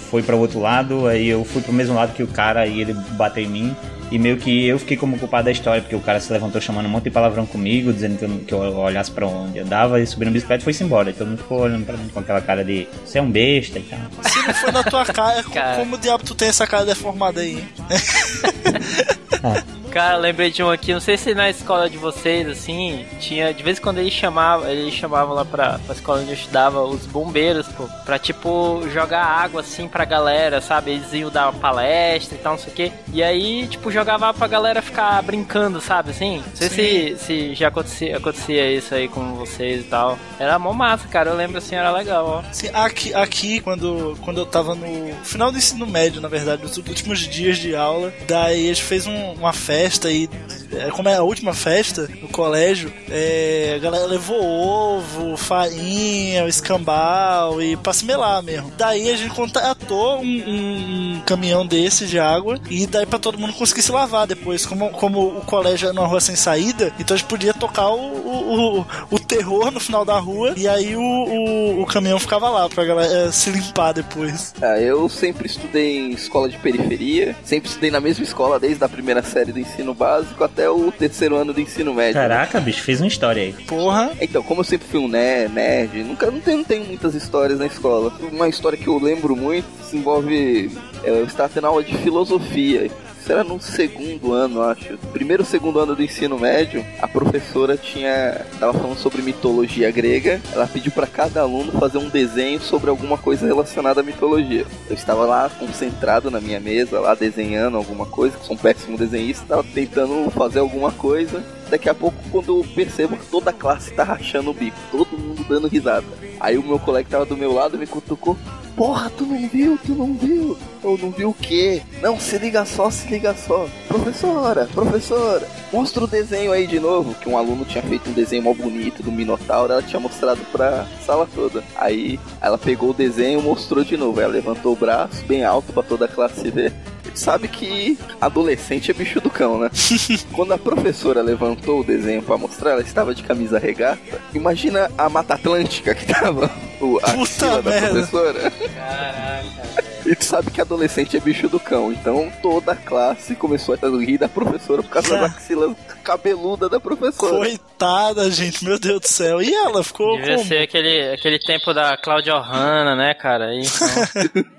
foi 0.09 0.21
para 0.21 0.35
o 0.35 0.39
outro 0.39 0.59
lado, 0.59 1.07
aí 1.07 1.27
eu 1.27 1.43
fui 1.45 1.61
pro 1.61 1.73
mesmo 1.73 1.95
lado 1.95 2.13
que 2.13 2.23
o 2.23 2.27
cara 2.27 2.67
e 2.67 2.81
ele 2.81 2.93
bateu 2.93 3.43
em 3.43 3.47
mim. 3.47 3.75
E 4.11 4.19
meio 4.19 4.37
que 4.37 4.65
eu 4.67 4.77
fiquei 4.77 4.95
como 4.95 5.17
culpado 5.17 5.45
da 5.45 5.51
história, 5.51 5.81
porque 5.81 5.95
o 5.95 5.99
cara 5.99 6.19
se 6.19 6.31
levantou 6.31 6.61
chamando 6.61 6.85
um 6.85 6.89
monte 6.89 7.05
de 7.05 7.09
palavrão 7.11 7.45
comigo, 7.45 7.91
dizendo 7.91 8.17
que 8.17 8.23
eu, 8.25 8.29
que 8.47 8.53
eu 8.53 8.77
olhasse 8.77 9.09
pra 9.11 9.25
onde 9.27 9.57
eu 9.57 9.65
dava 9.65 9.99
e 9.99 10.05
subindo 10.05 10.27
a 10.29 10.31
bicicleta 10.31 10.61
e 10.61 10.63
foi-se 10.63 10.83
embora. 10.83 11.09
E 11.09 11.13
todo 11.13 11.27
mundo 11.27 11.39
ficou 11.39 11.61
olhando 11.61 11.85
pra 11.85 11.97
mim 11.97 12.07
com 12.09 12.19
aquela 12.19 12.39
cara 12.41 12.63
de 12.63 12.87
você 13.03 13.17
é 13.17 13.21
um 13.21 13.31
besta 13.31 13.79
e 13.79 13.81
tal. 13.83 13.99
Se 14.23 14.47
não 14.47 14.53
foi 14.53 14.71
na 14.71 14.83
tua 14.83 15.05
cara, 15.05 15.43
Cara. 15.51 15.77
como 15.77 15.97
diabo 15.97 16.23
tu 16.23 16.35
tem 16.35 16.47
essa 16.49 16.67
cara 16.67 16.85
deformada 16.85 17.41
aí, 17.41 17.57
hein? 17.57 17.67
Cara, 19.95 20.17
lembrei 20.17 20.51
de 20.51 20.61
um 20.61 20.69
aqui, 20.69 20.91
não 20.91 20.99
sei 20.99 21.15
se 21.15 21.33
na 21.33 21.49
escola 21.49 21.89
de 21.89 21.97
vocês, 21.97 22.45
assim, 22.49 23.05
tinha, 23.17 23.53
de 23.53 23.63
vez 23.63 23.77
em 23.79 23.81
quando 23.81 23.99
eles 23.99 24.11
chamavam, 24.11 24.69
eles 24.69 24.93
chamavam 24.93 25.33
lá 25.33 25.45
pra, 25.45 25.79
pra 25.79 25.95
escola 25.95 26.19
onde 26.19 26.31
eu 26.31 26.33
estudava 26.33 26.83
os 26.83 27.05
bombeiros, 27.05 27.65
pô, 27.69 27.87
pra 28.03 28.19
tipo, 28.19 28.81
jogar 28.93 29.23
água 29.23 29.61
assim 29.61 29.87
pra 29.87 30.03
galera, 30.03 30.59
sabe? 30.59 30.91
Eles 30.91 31.13
iam 31.13 31.29
dar 31.31 31.49
uma 31.49 31.61
palestra 31.61 32.35
e 32.35 32.39
tal, 32.41 32.55
não 32.55 32.59
sei 32.59 32.73
o 32.73 32.75
quê. 32.75 32.91
E 33.13 33.23
aí, 33.23 33.67
tipo, 33.67 33.89
jogava 33.89 34.33
pra 34.33 34.47
galera 34.47 34.81
ficar 34.81 35.23
brincando, 35.23 35.79
sabe, 35.79 36.11
assim? 36.11 36.43
Não 36.45 36.55
sei 36.57 36.69
se, 36.69 37.15
se 37.25 37.55
já 37.55 37.69
acontecia, 37.69 38.17
acontecia 38.17 38.69
isso 38.73 38.93
aí 38.93 39.07
com 39.07 39.35
vocês 39.35 39.79
e 39.79 39.83
tal. 39.85 40.19
Era 40.37 40.59
mó 40.59 40.73
massa, 40.73 41.07
cara, 41.07 41.29
eu 41.29 41.37
lembro 41.37 41.57
assim, 41.57 41.73
era 41.75 41.89
legal, 41.91 42.43
ó. 42.43 42.49
Assim, 42.49 42.67
aqui, 42.73 43.13
aqui 43.13 43.61
quando, 43.61 44.17
quando 44.25 44.39
eu 44.41 44.45
tava 44.45 44.75
no 44.75 45.15
final 45.23 45.53
do 45.53 45.57
ensino 45.57 45.87
médio, 45.87 46.19
na 46.19 46.27
verdade, 46.27 46.63
nos 46.63 46.75
últimos 46.75 47.19
dias 47.19 47.57
de 47.57 47.73
aula, 47.77 48.13
daí 48.27 48.65
a 48.65 48.73
gente 48.73 48.83
fez 48.83 49.07
um- 49.07 49.31
uma 49.35 49.53
festa 49.53 49.84
e, 50.11 50.29
é, 50.71 50.89
como 50.91 51.07
é 51.09 51.15
a 51.15 51.23
última 51.23 51.53
festa 51.53 52.09
no 52.21 52.27
colégio, 52.29 52.91
é, 53.09 53.73
a 53.75 53.79
galera 53.79 54.05
levou 54.05 54.41
ovo, 54.43 55.37
farinha, 55.37 56.47
escambau 56.47 57.61
e 57.61 57.75
pra 57.77 57.93
se 57.93 58.03
melar 58.05 58.41
mesmo. 58.43 58.71
Daí 58.77 59.09
a 59.11 59.15
gente 59.15 59.33
contratou 59.33 60.19
um, 60.19 60.23
um- 60.25 61.21
caminhão 61.25 61.65
desse 61.65 62.05
de 62.07 62.19
água 62.19 62.59
e 62.69 62.85
daí 62.87 63.05
pra 63.05 63.19
todo 63.19 63.37
mundo 63.37 63.53
conseguir 63.53 63.81
se 63.81 63.91
lavar 63.91 64.25
depois. 64.27 64.65
Como, 64.65 64.89
como 64.91 65.37
o 65.37 65.41
colégio 65.41 65.85
era 65.87 65.93
numa 65.93 66.07
rua 66.07 66.19
sem 66.21 66.35
saída, 66.35 66.91
então 66.99 67.15
a 67.15 67.17
gente 67.17 67.27
podia 67.27 67.53
tocar 67.53 67.89
o, 67.89 67.99
o, 67.99 68.79
o, 68.81 68.85
o 69.11 69.19
terror 69.19 69.71
no 69.71 69.79
final 69.79 70.03
da 70.03 70.17
rua 70.19 70.53
e 70.57 70.67
aí 70.67 70.95
o, 70.95 71.01
o, 71.01 71.81
o 71.81 71.85
caminhão 71.85 72.19
ficava 72.19 72.49
lá 72.49 72.67
pra 72.69 72.83
galera 72.85 73.27
eh, 73.27 73.31
se 73.31 73.49
limpar 73.49 73.93
depois. 73.93 74.53
Ah, 74.61 74.79
eu 74.79 75.07
sempre 75.09 75.47
estudei 75.47 75.97
em 75.99 76.11
escola 76.11 76.49
de 76.49 76.57
periferia, 76.57 77.35
sempre 77.43 77.69
estudei 77.69 77.91
na 77.91 77.99
mesma 77.99 78.23
escola 78.23 78.59
desde 78.59 78.83
a 78.83 78.89
primeira 78.89 79.21
série 79.23 79.51
do 79.51 79.59
ensino 79.59 79.74
básico 79.93 80.43
até 80.43 80.69
o 80.69 80.91
terceiro 80.91 81.35
ano 81.35 81.53
do 81.53 81.59
ensino 81.61 81.93
médio. 81.93 82.13
Caraca, 82.13 82.59
bicho, 82.59 82.81
fez 82.83 83.01
uma 83.01 83.07
história 83.07 83.43
aí. 83.43 83.53
Porra. 83.65 84.11
Então, 84.21 84.41
como 84.43 84.61
eu 84.61 84.65
sempre 84.65 84.87
fui 84.87 84.99
um 84.99 85.07
ne- 85.07 85.47
nerd, 85.47 86.03
nunca 86.03 86.29
não 86.31 86.39
tenho, 86.39 86.57
não 86.57 86.63
tenho 86.63 86.85
muitas 86.85 87.13
histórias 87.15 87.59
na 87.59 87.65
escola. 87.65 88.11
Uma 88.31 88.47
história 88.47 88.77
que 88.77 88.87
eu 88.87 88.97
lembro 88.99 89.35
muito 89.35 89.65
se 89.89 89.97
envolve. 89.97 90.71
é, 91.03 91.09
Eu 91.09 91.25
estava 91.25 91.49
tendo 91.49 91.67
aula 91.67 91.83
de 91.83 91.95
filosofia. 91.97 92.89
Isso 93.25 93.31
era 93.31 93.43
no 93.43 93.59
segundo 93.59 94.33
ano, 94.33 94.61
acho. 94.61 94.99
Primeiro 95.11 95.43
segundo 95.43 95.79
ano 95.79 95.95
do 95.95 96.03
ensino 96.03 96.37
médio, 96.37 96.85
a 97.01 97.07
professora 97.07 97.75
tinha. 97.75 98.45
tava 98.59 98.71
falando 98.71 98.99
sobre 98.99 99.23
mitologia 99.23 99.89
grega. 99.89 100.39
Ela 100.53 100.67
pediu 100.67 100.91
para 100.91 101.07
cada 101.07 101.41
aluno 101.41 101.71
fazer 101.71 101.97
um 101.97 102.07
desenho 102.07 102.61
sobre 102.61 102.87
alguma 102.87 103.17
coisa 103.17 103.47
relacionada 103.47 104.01
à 104.01 104.03
mitologia. 104.03 104.63
Eu 104.87 104.93
estava 104.93 105.25
lá 105.25 105.49
concentrado 105.49 106.29
na 106.29 106.39
minha 106.39 106.59
mesa, 106.59 106.99
lá 106.99 107.15
desenhando 107.15 107.77
alguma 107.77 108.05
coisa, 108.05 108.37
que 108.37 108.45
sou 108.45 108.55
um 108.55 108.59
péssimo 108.59 108.95
desenhista, 108.95 109.41
estava 109.41 109.63
tentando 109.73 110.29
fazer 110.29 110.59
alguma 110.59 110.91
coisa. 110.91 111.43
Daqui 111.69 111.89
a 111.89 111.95
pouco, 111.95 112.17
quando 112.31 112.59
eu 112.59 112.65
percebo 112.75 113.17
que 113.17 113.25
toda 113.25 113.49
a 113.49 113.53
classe 113.53 113.91
tá 113.91 114.03
rachando 114.03 114.51
o 114.51 114.53
bico, 114.53 114.77
todo 114.91 115.17
mundo 115.17 115.45
dando 115.47 115.67
risada. 115.67 116.05
Aí 116.39 116.57
o 116.57 116.63
meu 116.63 116.77
colega 116.79 117.05
que 117.05 117.11
tava 117.11 117.25
do 117.25 117.35
meu 117.37 117.53
lado 117.53 117.77
me 117.77 117.87
cutucou. 117.87 118.37
porra, 118.75 119.09
tu 119.09 119.25
não 119.25 119.47
viu, 119.49 119.79
tu 119.83 119.93
não 119.93 120.13
viu. 120.13 120.57
Ou 120.83 120.97
não 120.97 121.09
viu 121.09 121.29
o 121.29 121.33
quê? 121.33 121.81
Não, 122.01 122.19
se 122.19 122.37
liga 122.37 122.65
só, 122.65 122.91
se 122.91 123.07
liga 123.07 123.33
só. 123.33 123.67
Professora, 123.87 124.67
professora, 124.71 125.47
mostra 125.73 126.03
o 126.03 126.07
desenho 126.07 126.51
aí 126.51 126.67
de 126.67 126.79
novo. 126.79 127.15
Que 127.15 127.27
um 127.27 127.37
aluno 127.37 127.65
tinha 127.65 127.83
feito 127.83 128.09
um 128.09 128.13
desenho 128.13 128.43
mó 128.43 128.53
bonito 128.53 129.01
do 129.01 129.11
Minotauro, 129.11 129.73
ela 129.73 129.81
tinha 129.81 129.99
mostrado 129.99 130.41
pra 130.51 130.85
sala 131.05 131.27
toda. 131.33 131.63
Aí 131.75 132.19
ela 132.41 132.57
pegou 132.57 132.91
o 132.91 132.93
desenho 132.93 133.39
e 133.39 133.43
mostrou 133.43 133.83
de 133.83 133.97
novo. 133.97 134.21
Ela 134.21 134.33
levantou 134.33 134.73
o 134.73 134.77
braço 134.77 135.25
bem 135.25 135.43
alto 135.43 135.73
pra 135.73 135.81
toda 135.81 136.05
a 136.05 136.09
classe 136.09 136.51
ver. 136.51 136.73
Sabe 137.13 137.47
que 137.47 137.97
adolescente 138.19 138.91
é 138.91 138.93
bicho 138.93 139.21
do 139.21 139.29
cão, 139.29 139.57
né? 139.59 139.69
Quando 140.33 140.53
a 140.53 140.57
professora 140.57 141.21
levantou 141.21 141.81
o 141.81 141.83
desenho 141.83 142.21
pra 142.21 142.37
mostrar, 142.37 142.71
ela 142.71 142.81
estava 142.81 143.13
de 143.15 143.23
camisa 143.23 143.57
regata. 143.59 144.21
Imagina 144.33 144.91
a 144.97 145.07
Mata 145.09 145.35
Atlântica 145.35 145.93
que 145.95 146.05
tava 146.05 146.49
o, 146.81 146.97
a 146.97 147.11
Puta 147.11 147.21
axila 147.21 147.61
da 147.61 147.71
merda. 147.71 147.89
professora. 147.89 148.51
Caraca, 148.51 149.85
E 150.05 150.15
tu 150.15 150.23
sabe 150.23 150.51
que 150.51 150.61
adolescente 150.61 151.17
é 151.17 151.19
bicho 151.19 151.49
do 151.49 151.59
cão. 151.59 151.91
Então 151.91 152.31
toda 152.41 152.73
a 152.73 152.75
classe 152.75 153.35
começou 153.35 153.75
a 153.81 153.87
rir 153.87 154.19
da 154.19 154.29
professora 154.29 154.83
por 154.83 154.89
causa 154.89 155.17
das 155.17 155.35
axilas 155.35 155.75
cabeludas 156.03 156.69
da 156.69 156.79
professora. 156.79 157.37
Coitada, 157.37 158.29
gente, 158.29 158.63
meu 158.63 158.77
Deus 158.77 159.01
do 159.01 159.07
céu. 159.07 159.41
E 159.41 159.51
ela 159.51 159.83
ficou 159.83 160.15
Devia 160.17 160.35
como? 160.35 160.47
ser 160.47 160.59
aquele, 160.59 161.11
aquele 161.11 161.39
tempo 161.39 161.73
da 161.73 161.97
Cláudia 161.97 162.35
Ohana, 162.35 162.95
né, 162.95 163.15
cara? 163.15 163.47
Então, 163.55 164.45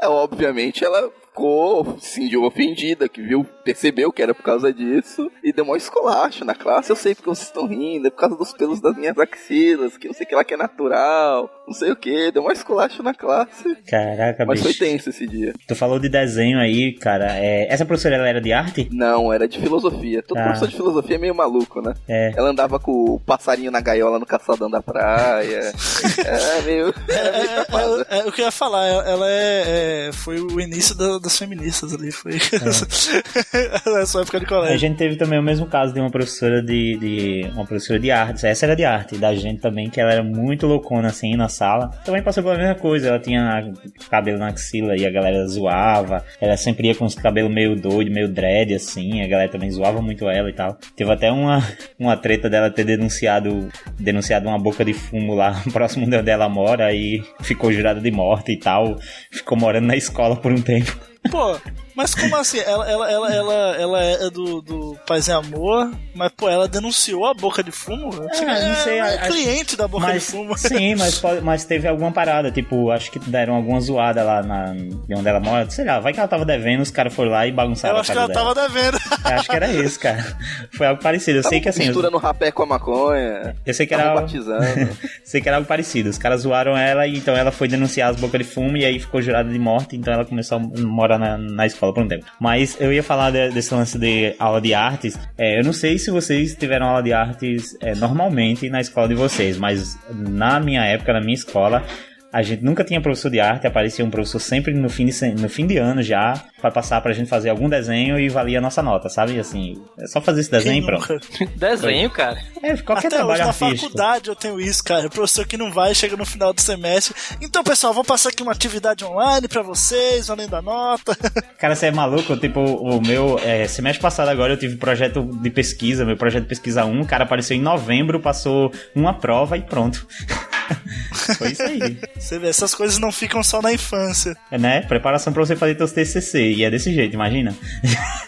É, 0.00 0.08
obviamente 0.08 0.84
ela 0.84 1.10
ficou 1.38 1.96
sim, 2.00 2.34
ofendida, 2.36 3.08
que 3.08 3.22
viu, 3.22 3.46
percebeu 3.72 4.10
que 4.10 4.22
era 4.22 4.34
por 4.34 4.42
causa 4.42 4.72
disso 4.72 5.30
e 5.44 5.52
deu 5.52 5.62
uma 5.64 5.76
escolacho 5.76 6.42
na 6.42 6.54
classe. 6.54 6.90
Eu 6.90 6.96
sei 6.96 7.14
porque 7.14 7.28
vocês 7.28 7.48
estão 7.48 7.66
rindo, 7.66 8.06
é 8.06 8.10
por 8.10 8.16
causa 8.16 8.34
dos 8.36 8.52
pelos 8.54 8.80
das 8.80 8.96
minhas 8.96 9.18
axilas, 9.18 9.96
que 9.98 10.06
não 10.08 10.14
sei 10.14 10.24
o 10.24 10.28
que 10.28 10.34
lá 10.34 10.42
que 10.42 10.54
é 10.54 10.56
natural, 10.56 11.50
não 11.66 11.74
sei 11.74 11.90
o 11.92 11.96
que. 11.96 12.30
Deu 12.32 12.40
uma 12.42 12.52
escolacho 12.54 13.02
na 13.02 13.12
classe. 13.12 13.76
Caraca, 13.86 14.46
Mas 14.46 14.60
foi 14.62 14.68
bicho. 14.72 14.80
tenso 14.82 15.10
esse 15.10 15.26
dia. 15.26 15.52
Tu 15.66 15.74
falou 15.76 15.98
de 15.98 16.08
desenho 16.08 16.58
aí, 16.58 16.94
cara. 16.94 17.36
É, 17.38 17.66
Essa 17.70 17.84
professora 17.84 18.14
ela 18.16 18.28
era 18.28 18.40
de 18.40 18.52
arte? 18.52 18.88
Não, 18.90 19.30
era 19.32 19.46
de 19.46 19.58
filosofia. 19.60 20.22
Todo 20.22 20.38
Ah. 20.38 20.44
professor 20.44 20.68
de 20.68 20.76
filosofia 20.76 21.16
é 21.16 21.18
meio 21.18 21.34
maluco, 21.34 21.82
né? 21.82 21.92
É. 22.08 22.32
Ela 22.36 22.48
andava 22.50 22.78
com 22.80 22.92
o 22.92 23.20
passarinho 23.20 23.70
na 23.70 23.80
gaiola 23.82 24.18
no 24.18 24.24
caçadão 24.26 24.70
da 24.70 24.80
praia. 24.80 25.60
é 26.24 26.62
meio. 26.62 26.94
É 27.08 27.32
meio 27.32 27.48
safada. 27.56 28.06
É, 28.10 28.16
é, 28.16 28.20
é 28.20 28.24
o 28.24 28.32
que 28.32 28.40
eu 28.40 28.46
ia 28.46 28.50
falar, 28.50 28.86
ela 28.86 29.26
é, 29.30 30.08
é- 30.08 30.10
foi 30.12 30.40
o 30.40 30.58
início 30.60 30.94
da- 30.94 31.18
das 31.18 31.36
feministas 31.38 31.92
ali, 31.92 32.10
foi 32.10 32.32
essa 34.02 34.20
época 34.20 34.38
de 34.38 34.44
A 34.44 34.48
colégio. 34.48 34.78
gente 34.78 34.96
teve 34.96 35.16
também 35.16 35.38
o 35.38 35.42
mesmo 35.42 35.66
caso 35.66 35.92
de 35.92 36.00
uma 36.00 36.10
professora 36.10 36.62
de, 36.62 36.96
de- 36.98 37.50
uma 37.54 37.64
professora 37.66 37.98
de 37.98 38.10
artes. 38.10 38.44
Essa 38.44 38.66
era 38.66 38.76
de 38.76 38.84
arte, 38.84 39.16
da 39.18 39.34
gente 39.34 39.60
também, 39.60 39.88
que 39.90 40.00
ela 40.00 40.12
era 40.12 40.22
muito 40.22 40.66
loucona 40.66 41.08
assim 41.08 41.36
na 41.36 41.48
sala. 41.48 41.88
Também 42.04 42.22
passou 42.22 42.42
pela 42.42 42.56
mesma 42.56 42.74
coisa, 42.74 43.08
ela 43.08 43.18
tinha 43.18 43.72
cabelo 44.10 44.38
na 44.38 44.48
axila 44.48 44.96
e 44.96 45.06
a 45.06 45.10
galera 45.10 45.46
zoava. 45.46 46.24
Ela 46.40 46.56
sempre 46.56 46.88
ia 46.88 46.94
com 46.94 47.04
os 47.04 47.14
cabelos 47.14 47.52
meio 47.52 47.74
doido, 47.76 48.10
meio 48.10 48.28
dread 48.28 48.74
assim, 48.74 49.22
a 49.22 49.28
galera 49.28 49.50
também 49.50 49.70
zoava 49.70 50.00
muito 50.00 50.28
ela 50.28 50.48
e 50.48 50.52
tal. 50.52 50.76
Teve 50.96 51.12
até 51.12 51.30
uma, 51.30 51.62
uma 51.98 52.16
treta 52.16 52.48
dela 52.48 52.70
ter 52.70 52.84
denunciado 52.84 53.68
denunciado 53.98 54.48
uma 54.48 54.58
boca 54.58 54.84
de 54.84 54.92
fumo 54.92 55.34
lá 55.34 55.62
próximo 55.72 56.08
de 56.08 56.16
onde 56.16 56.30
ela 56.30 56.48
mora 56.48 56.92
e 56.92 57.22
ficou 57.40 57.72
jurada 57.72 58.00
de 58.00 58.10
morte 58.10 58.52
e 58.52 58.56
tal. 58.58 58.96
Ficou 59.30 59.56
morando 59.58 59.86
na 59.86 59.96
escola 59.96 60.36
por 60.36 60.52
um 60.52 60.60
tempo. 60.60 60.96
Pô, 61.30 61.58
mas 61.94 62.14
como 62.14 62.36
assim? 62.36 62.58
Ela, 62.60 62.88
ela, 62.90 63.10
ela, 63.10 63.34
ela, 63.34 63.76
ela 63.76 64.02
é 64.02 64.30
do, 64.30 64.62
do 64.62 64.96
Paz 65.06 65.26
e 65.28 65.32
Amor, 65.32 65.90
mas 66.14 66.30
pô, 66.32 66.48
ela 66.48 66.66
denunciou 66.68 67.26
a 67.26 67.34
boca 67.34 67.62
de 67.62 67.70
fumo? 67.70 68.10
É, 68.32 68.68
não 68.68 68.74
sei, 68.76 68.98
ela 68.98 69.10
é 69.12 69.18
acho- 69.18 69.32
cliente 69.32 69.76
da 69.76 69.86
boca 69.88 70.06
mas, 70.06 70.14
de 70.14 70.20
fumo. 70.30 70.56
Sim, 70.56 70.94
mas, 70.94 71.20
mas 71.42 71.64
teve 71.64 71.86
alguma 71.88 72.12
parada, 72.12 72.50
tipo, 72.50 72.90
acho 72.90 73.10
que 73.10 73.18
deram 73.18 73.54
alguma 73.56 73.80
zoada 73.80 74.22
lá 74.22 74.42
na, 74.42 74.72
de 74.72 75.14
onde 75.14 75.28
ela 75.28 75.40
mora. 75.40 75.68
Sei 75.68 75.84
lá, 75.84 75.98
vai 76.00 76.12
que 76.12 76.20
ela 76.20 76.28
tava 76.28 76.44
devendo, 76.44 76.80
os 76.82 76.90
caras 76.90 77.12
foram 77.12 77.32
lá 77.32 77.46
e 77.46 77.52
bagunçaram 77.52 77.94
Eu 77.94 77.98
a 77.98 78.00
acho 78.00 78.12
que 78.12 78.18
ela 78.18 78.28
dela. 78.28 78.54
tava 78.54 78.68
devendo. 78.68 78.98
Eu 79.28 79.34
acho 79.36 79.48
que 79.50 79.56
era 79.56 79.68
isso, 79.72 80.00
cara. 80.00 80.36
Foi 80.72 80.86
algo 80.86 81.02
parecido. 81.02 81.38
Eu 81.40 81.42
sei 81.44 81.60
que 81.60 81.68
assim. 81.68 81.84
Mistura 81.84 82.10
no 82.10 82.18
rapé 82.18 82.50
com 82.52 82.62
a 82.62 82.66
maconha. 82.66 83.54
Eu 83.66 83.74
sei 83.74 83.86
que 83.86 83.94
Tava 83.94 84.10
era. 84.10 84.20
batizando. 84.20 84.96
sei 85.24 85.40
que 85.40 85.48
era 85.48 85.56
algo 85.58 85.68
parecido. 85.68 86.08
Os 86.08 86.16
caras 86.16 86.42
zoaram 86.42 86.76
ela 86.76 87.06
e 87.06 87.16
então 87.18 87.36
ela 87.36 87.50
foi 87.50 87.68
denunciar 87.68 88.10
as 88.10 88.16
bocas 88.16 88.38
de 88.40 88.44
fumo 88.46 88.76
e 88.76 88.84
aí 88.84 88.98
ficou 88.98 89.20
jurada 89.20 89.50
de 89.50 89.58
morte, 89.58 89.96
então 89.96 90.12
ela 90.14 90.24
começou 90.24 90.58
a 90.58 90.80
morar 90.80 91.07
na, 91.16 91.38
na 91.38 91.64
escola 91.64 91.94
por 91.94 92.02
um 92.02 92.08
tempo. 92.08 92.26
Mas 92.40 92.76
eu 92.80 92.92
ia 92.92 93.02
falar 93.02 93.30
de- 93.30 93.50
desse 93.50 93.72
lance 93.72 93.96
de 93.98 94.34
aula 94.38 94.60
de 94.60 94.74
artes. 94.74 95.16
É, 95.38 95.60
eu 95.60 95.64
não 95.64 95.72
sei 95.72 95.96
se 95.98 96.10
vocês 96.10 96.54
tiveram 96.56 96.86
aula 96.88 97.02
de 97.02 97.12
artes 97.12 97.76
é, 97.80 97.94
normalmente 97.94 98.68
na 98.68 98.80
escola 98.80 99.06
de 99.08 99.14
vocês, 99.14 99.56
mas 99.56 99.96
na 100.10 100.58
minha 100.58 100.84
época, 100.84 101.12
na 101.12 101.20
minha 101.20 101.34
escola. 101.34 101.84
A 102.30 102.42
gente 102.42 102.62
nunca 102.62 102.84
tinha 102.84 103.00
professor 103.00 103.30
de 103.30 103.40
arte, 103.40 103.66
aparecia 103.66 104.04
um 104.04 104.10
professor 104.10 104.38
sempre 104.38 104.74
no 104.74 104.90
fim 104.90 105.06
de, 105.06 105.26
no 105.40 105.48
fim 105.48 105.66
de 105.66 105.78
ano 105.78 106.02
já, 106.02 106.34
pra 106.60 106.70
passar 106.70 107.00
pra 107.00 107.12
gente 107.12 107.28
fazer 107.28 107.48
algum 107.48 107.68
desenho 107.68 108.18
e 108.18 108.28
valia 108.28 108.58
a 108.58 108.60
nossa 108.60 108.82
nota, 108.82 109.08
sabe? 109.08 109.38
Assim, 109.40 109.82
é 109.98 110.06
só 110.06 110.20
fazer 110.20 110.42
esse 110.42 110.50
desenho 110.50 110.82
e 110.82 110.86
pronto. 110.86 111.18
desenho, 111.56 112.10
cara. 112.10 112.38
É, 112.62 112.76
qualquer 112.76 113.06
Até 113.06 113.16
hoje 113.16 113.16
trabalho 113.16 113.40
na 113.40 113.46
artístico. 113.48 113.80
faculdade 113.80 114.28
eu 114.28 114.36
tenho 114.36 114.60
isso, 114.60 114.84
cara. 114.84 115.06
O 115.06 115.10
professor 115.10 115.46
que 115.46 115.56
não 115.56 115.72
vai 115.72 115.94
chega 115.94 116.16
no 116.16 116.26
final 116.26 116.52
do 116.52 116.60
semestre. 116.60 117.14
Então, 117.40 117.64
pessoal, 117.64 117.94
vou 117.94 118.04
passar 118.04 118.28
aqui 118.28 118.42
uma 118.42 118.52
atividade 118.52 119.04
online 119.04 119.48
pra 119.48 119.62
vocês, 119.62 120.26
valendo 120.26 120.54
a 120.54 120.60
nota. 120.60 121.16
Cara, 121.58 121.74
você 121.74 121.86
é 121.86 121.90
maluco? 121.90 122.36
Tipo, 122.36 122.60
o 122.60 123.00
meu. 123.00 123.38
É, 123.42 123.66
semestre 123.66 124.02
passado 124.02 124.28
agora 124.28 124.52
eu 124.52 124.56
tive 124.56 124.76
projeto 124.76 125.24
de 125.24 125.50
pesquisa, 125.50 126.04
meu 126.04 126.16
projeto 126.16 126.42
de 126.42 126.48
pesquisa 126.48 126.84
1. 126.84 127.00
O 127.00 127.06
cara 127.06 127.24
apareceu 127.24 127.56
em 127.56 127.60
novembro, 127.60 128.20
passou 128.20 128.70
uma 128.94 129.14
prova 129.14 129.56
e 129.56 129.62
pronto. 129.62 130.06
Foi 131.38 131.52
isso 131.52 131.62
aí. 131.62 131.98
Você 132.16 132.38
vê, 132.38 132.48
essas 132.48 132.74
coisas 132.74 132.98
não 132.98 133.12
ficam 133.12 133.42
só 133.42 133.60
na 133.62 133.72
infância. 133.72 134.36
É, 134.50 134.58
né? 134.58 134.82
Preparação 134.82 135.32
pra 135.32 135.44
você 135.44 135.56
fazer 135.56 135.74
teus 135.74 135.92
TCC. 135.92 136.52
E 136.52 136.64
é 136.64 136.70
desse 136.70 136.92
jeito, 136.92 137.14
imagina. 137.14 137.54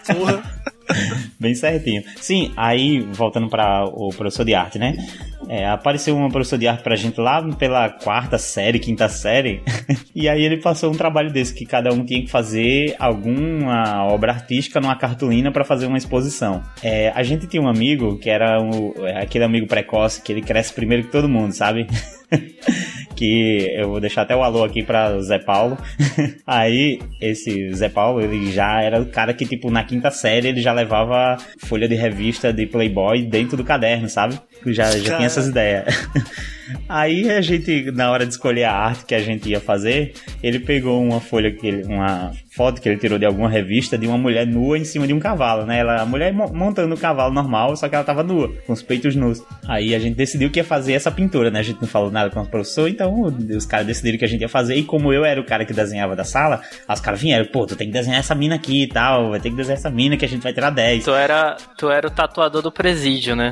Porra. 0.06 0.42
Bem 1.40 1.54
certinho. 1.54 2.02
Sim, 2.20 2.52
aí, 2.54 3.00
voltando 3.00 3.48
para 3.48 3.84
o 3.86 4.10
professor 4.10 4.44
de 4.44 4.54
arte, 4.54 4.78
né? 4.78 4.94
É, 5.48 5.66
apareceu 5.66 6.14
um 6.14 6.28
professor 6.28 6.58
de 6.58 6.68
arte 6.68 6.82
pra 6.82 6.94
gente 6.94 7.18
lá 7.18 7.42
pela 7.56 7.88
quarta 7.88 8.36
série, 8.36 8.78
quinta 8.78 9.08
série. 9.08 9.62
e 10.14 10.28
aí 10.28 10.44
ele 10.44 10.58
passou 10.58 10.90
um 10.92 10.96
trabalho 10.96 11.32
desse, 11.32 11.54
que 11.54 11.64
cada 11.64 11.92
um 11.94 12.04
tinha 12.04 12.20
que 12.20 12.30
fazer 12.30 12.94
alguma 12.98 14.04
obra 14.04 14.32
artística 14.32 14.80
numa 14.82 14.94
cartolina 14.96 15.50
para 15.50 15.64
fazer 15.64 15.86
uma 15.86 15.96
exposição. 15.96 16.62
É, 16.82 17.10
a 17.14 17.22
gente 17.22 17.46
tinha 17.46 17.62
um 17.62 17.68
amigo 17.68 18.18
que 18.18 18.28
era 18.28 18.60
o- 18.62 18.94
aquele 19.16 19.44
amigo 19.44 19.66
precoce, 19.66 20.20
que 20.22 20.30
ele 20.30 20.42
cresce 20.42 20.74
primeiro 20.74 21.04
que 21.04 21.10
todo 21.10 21.26
mundo, 21.28 21.52
sabe? 21.52 21.86
que 23.16 23.66
eu 23.76 23.88
vou 23.90 24.00
deixar 24.00 24.22
até 24.22 24.34
o 24.36 24.42
alô 24.42 24.62
aqui 24.64 24.82
pra 24.82 25.20
Zé 25.20 25.38
Paulo. 25.38 25.76
Aí, 26.46 27.00
esse 27.20 27.72
Zé 27.74 27.88
Paulo, 27.88 28.20
ele 28.20 28.50
já 28.52 28.80
era 28.82 29.00
o 29.00 29.06
cara 29.06 29.34
que, 29.34 29.44
tipo, 29.44 29.70
na 29.70 29.84
quinta 29.84 30.10
série, 30.10 30.48
ele 30.48 30.60
já 30.62 30.72
levava 30.72 31.29
folha 31.58 31.88
de 31.88 31.94
revista 31.94 32.52
de 32.52 32.66
Playboy 32.66 33.22
dentro 33.22 33.56
do 33.56 33.64
caderno, 33.64 34.08
sabe? 34.08 34.40
Já, 34.66 34.90
já 34.98 35.16
tinha 35.16 35.26
essas 35.26 35.48
ideias. 35.48 35.84
Aí 36.88 37.28
a 37.30 37.40
gente, 37.40 37.90
na 37.90 38.10
hora 38.12 38.24
de 38.24 38.32
escolher 38.32 38.64
a 38.64 38.72
arte 38.72 39.04
que 39.04 39.14
a 39.14 39.20
gente 39.20 39.48
ia 39.48 39.58
fazer, 39.60 40.12
ele 40.42 40.60
pegou 40.60 41.02
uma 41.02 41.20
folha 41.20 41.50
que 41.50 41.66
ele, 41.66 41.82
uma 41.84 42.30
foto 42.54 42.80
que 42.80 42.88
ele 42.88 42.96
tirou 42.98 43.18
de 43.18 43.24
alguma 43.26 43.48
revista 43.48 43.98
de 43.98 44.06
uma 44.06 44.16
mulher 44.16 44.46
nua 44.46 44.78
em 44.78 44.84
cima 44.84 45.04
de 45.06 45.12
um 45.12 45.18
cavalo, 45.18 45.66
né? 45.66 45.80
Ela, 45.80 46.00
a 46.00 46.06
mulher 46.06 46.32
mo- 46.32 46.52
montando 46.52 46.94
o 46.94 46.98
cavalo 46.98 47.32
normal, 47.34 47.74
só 47.76 47.88
que 47.88 47.94
ela 47.96 48.04
tava 48.04 48.22
nua, 48.22 48.52
com 48.66 48.72
os 48.72 48.82
peitos 48.82 49.16
nus. 49.16 49.42
Aí 49.66 49.94
a 49.96 49.98
gente 49.98 50.14
decidiu 50.16 50.48
que 50.48 50.60
ia 50.60 50.64
fazer 50.64 50.92
essa 50.92 51.10
pintura, 51.10 51.50
né? 51.50 51.58
A 51.58 51.62
gente 51.64 51.80
não 51.80 51.88
falou 51.88 52.10
nada 52.10 52.30
com 52.30 52.40
o 52.40 52.46
professor, 52.46 52.88
então 52.88 53.20
os 53.22 53.66
caras 53.66 53.86
decidiram 53.86 54.18
que 54.18 54.24
a 54.24 54.28
gente 54.28 54.40
ia 54.42 54.48
fazer. 54.48 54.76
E 54.76 54.84
como 54.84 55.12
eu 55.12 55.24
era 55.24 55.40
o 55.40 55.44
cara 55.44 55.64
que 55.64 55.72
desenhava 55.72 56.14
da 56.14 56.24
sala, 56.24 56.60
os 56.88 57.00
caras 57.00 57.20
vieram, 57.20 57.46
pô, 57.46 57.66
tu 57.66 57.74
tem 57.74 57.88
que 57.88 57.92
desenhar 57.92 58.20
essa 58.20 58.34
mina 58.34 58.54
aqui 58.54 58.84
e 58.84 58.88
tal, 58.88 59.30
vai 59.30 59.40
ter 59.40 59.50
que 59.50 59.56
desenhar 59.56 59.78
essa 59.78 59.90
mina 59.90 60.16
que 60.16 60.24
a 60.24 60.28
gente 60.28 60.42
vai 60.42 60.52
tirar 60.52 60.70
10. 60.70 61.04
Tu 61.04 61.10
era, 61.10 61.56
tu 61.76 61.90
era 61.90 62.06
o 62.06 62.10
tatuador 62.10 62.62
do 62.62 62.70
presídio, 62.70 63.34
né? 63.34 63.50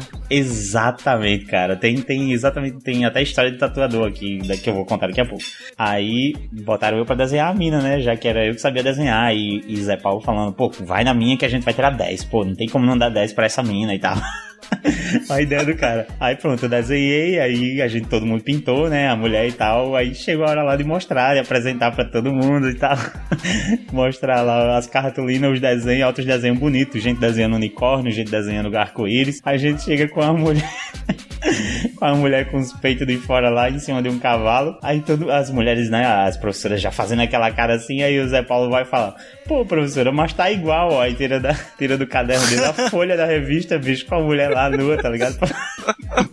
Exatamente, 0.99 1.45
cara. 1.45 1.77
Tem, 1.77 2.01
tem 2.03 2.33
exatamente, 2.33 2.79
tem 2.83 3.05
até 3.05 3.23
história 3.23 3.51
de 3.51 3.57
tatuador 3.57 4.09
aqui, 4.09 4.39
que 4.59 4.69
eu 4.69 4.75
vou 4.75 4.85
contar 4.85 5.07
daqui 5.07 5.21
a 5.21 5.25
pouco. 5.25 5.45
Aí 5.77 6.35
botaram 6.51 6.99
eu 6.99 7.07
pra 7.07 7.15
desenhar 7.15 7.51
a 7.51 7.55
mina, 7.55 7.81
né? 7.81 8.01
Já 8.01 8.17
que 8.17 8.27
era 8.27 8.45
eu 8.45 8.55
que 8.55 8.61
sabia 8.61 8.83
desenhar. 8.83 9.35
E, 9.35 9.65
e 9.67 9.77
Zé 9.77 9.97
Paulo 9.97 10.21
falando, 10.21 10.53
pô, 10.53 10.71
vai 10.81 11.05
na 11.05 11.15
minha 11.15 11.37
que 11.37 11.45
a 11.45 11.49
gente 11.49 11.65
vai 11.65 11.73
tirar 11.73 11.91
10. 11.91 12.25
Pô, 12.25 12.45
não 12.45 12.55
tem 12.55 12.69
como 12.69 12.85
não 12.85 12.99
dar 12.99 13.11
10 13.11 13.33
pra 13.33 13.47
essa 13.47 13.63
mina 13.63 13.95
e 13.95 13.99
tal. 13.99 14.17
a 15.31 15.41
ideia 15.41 15.65
do 15.65 15.77
cara. 15.77 16.07
Aí 16.21 16.37
pronto, 16.37 16.65
eu 16.65 16.69
desenhei, 16.69 17.39
aí 17.39 17.83
a 17.83 17.89
gente, 17.89 18.09
todo 18.09 18.27
mundo 18.27 18.43
pintou, 18.43 18.89
né? 18.89 19.09
A 19.09 19.17
mulher 19.17 19.47
e 19.49 19.53
tal. 19.53 19.97
Aí 19.97 20.15
chegou 20.15 20.45
a 20.45 20.51
hora 20.51 20.63
lá 20.63 20.77
de 20.77 20.85
mostrar, 20.85 21.35
de 21.35 21.41
apresentar 21.41 21.93
pra 21.93 22.05
todo 22.05 22.33
mundo 22.33 22.69
e 22.69 22.75
tal. 22.75 22.97
mostrar 23.93 24.43
lá 24.43 24.77
as 24.77 24.87
cartolinas, 24.87 25.53
os 25.53 25.61
desenhos, 25.61 26.07
outros 26.07 26.27
desenhos 26.27 26.59
bonitos. 26.59 27.03
Gente 27.03 27.21
desenhando 27.21 27.57
unicórnio, 27.57 28.13
gente 28.13 28.31
desenhando 28.31 28.77
arco-íris. 28.77 29.41
A 29.45 29.57
gente 29.57 29.83
chega 29.83 30.09
com 30.09 30.23
a 30.23 30.33
mulher. 30.33 30.69
com 31.97 32.05
a 32.05 32.15
mulher 32.15 32.51
com 32.51 32.59
os 32.59 32.73
peitos 32.75 33.07
de 33.07 33.17
fora 33.17 33.51
lá 33.51 33.71
em 33.71 33.79
cima 33.79 34.03
de 34.03 34.09
um 34.09 34.19
cavalo. 34.19 34.79
Aí 34.83 35.01
todo, 35.01 35.31
as 35.31 35.51
mulheres, 35.51 35.91
né, 35.91 36.05
as 36.05 36.37
professoras 36.37 36.81
já 36.81 36.91
fazendo 36.91 37.23
aquela 37.23 37.51
cara 37.51 37.75
assim, 37.75 38.03
aí 38.03 38.19
o 38.21 38.29
Zé 38.29 38.43
Paulo 38.43 38.71
vai 38.71 38.85
falar: 38.85 39.15
Pô, 39.47 39.65
professora, 39.65 40.13
mas 40.13 40.33
tá 40.33 40.51
igual, 40.51 40.93
ó. 40.93 41.03
Aí 41.03 41.15
tira, 41.15 41.41
da, 41.41 41.55
tira 41.77 41.97
do 41.97 42.07
caderno 42.07 42.47
dele 42.47 42.65
a 42.65 42.73
folha 42.91 43.17
da 43.17 43.27
revista, 43.27 43.79
bicho, 43.79 44.07
com 44.07 44.17
a 44.17 44.21
mulher 44.21 44.51
lá 44.51 44.69
nua, 44.71 44.97
tá 44.97 45.09
ligado? 45.09 45.39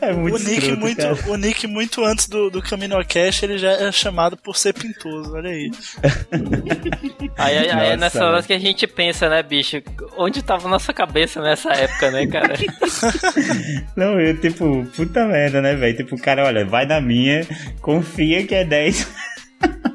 É 0.00 0.12
muito 0.12 0.36
o 0.36 0.38
Nick 0.38 0.58
escroto, 0.58 0.80
muito, 0.80 0.96
cara. 0.96 1.18
o 1.30 1.36
Nick 1.36 1.66
muito 1.66 2.04
antes 2.04 2.28
do, 2.28 2.50
do 2.50 2.62
Camino 2.62 2.96
Cash, 3.06 3.42
ele 3.42 3.58
já 3.58 3.72
é 3.72 3.92
chamado 3.92 4.36
por 4.36 4.56
ser 4.56 4.72
pintoso, 4.74 5.34
olha 5.34 5.50
aí. 5.50 5.70
Aí, 7.36 7.58
aí, 7.58 7.70
aí 7.70 7.88
é 7.90 7.96
nessa 7.96 8.24
hora 8.24 8.42
que 8.42 8.52
a 8.52 8.58
gente 8.58 8.86
pensa, 8.86 9.28
né, 9.28 9.42
bicho? 9.42 9.82
Onde 10.16 10.42
tava 10.42 10.68
nossa 10.68 10.92
cabeça 10.92 11.40
nessa 11.40 11.72
época, 11.72 12.10
né, 12.10 12.26
cara? 12.26 12.54
Não, 13.96 14.20
eu, 14.20 14.38
tipo, 14.40 14.86
puta 14.96 15.26
merda, 15.26 15.60
né, 15.62 15.74
velho? 15.74 15.96
Tipo, 15.96 16.20
cara, 16.20 16.44
olha, 16.44 16.64
vai 16.64 16.86
na 16.86 17.00
minha, 17.00 17.46
confia 17.80 18.46
que 18.46 18.54
é 18.54 18.64
10. 18.64 19.08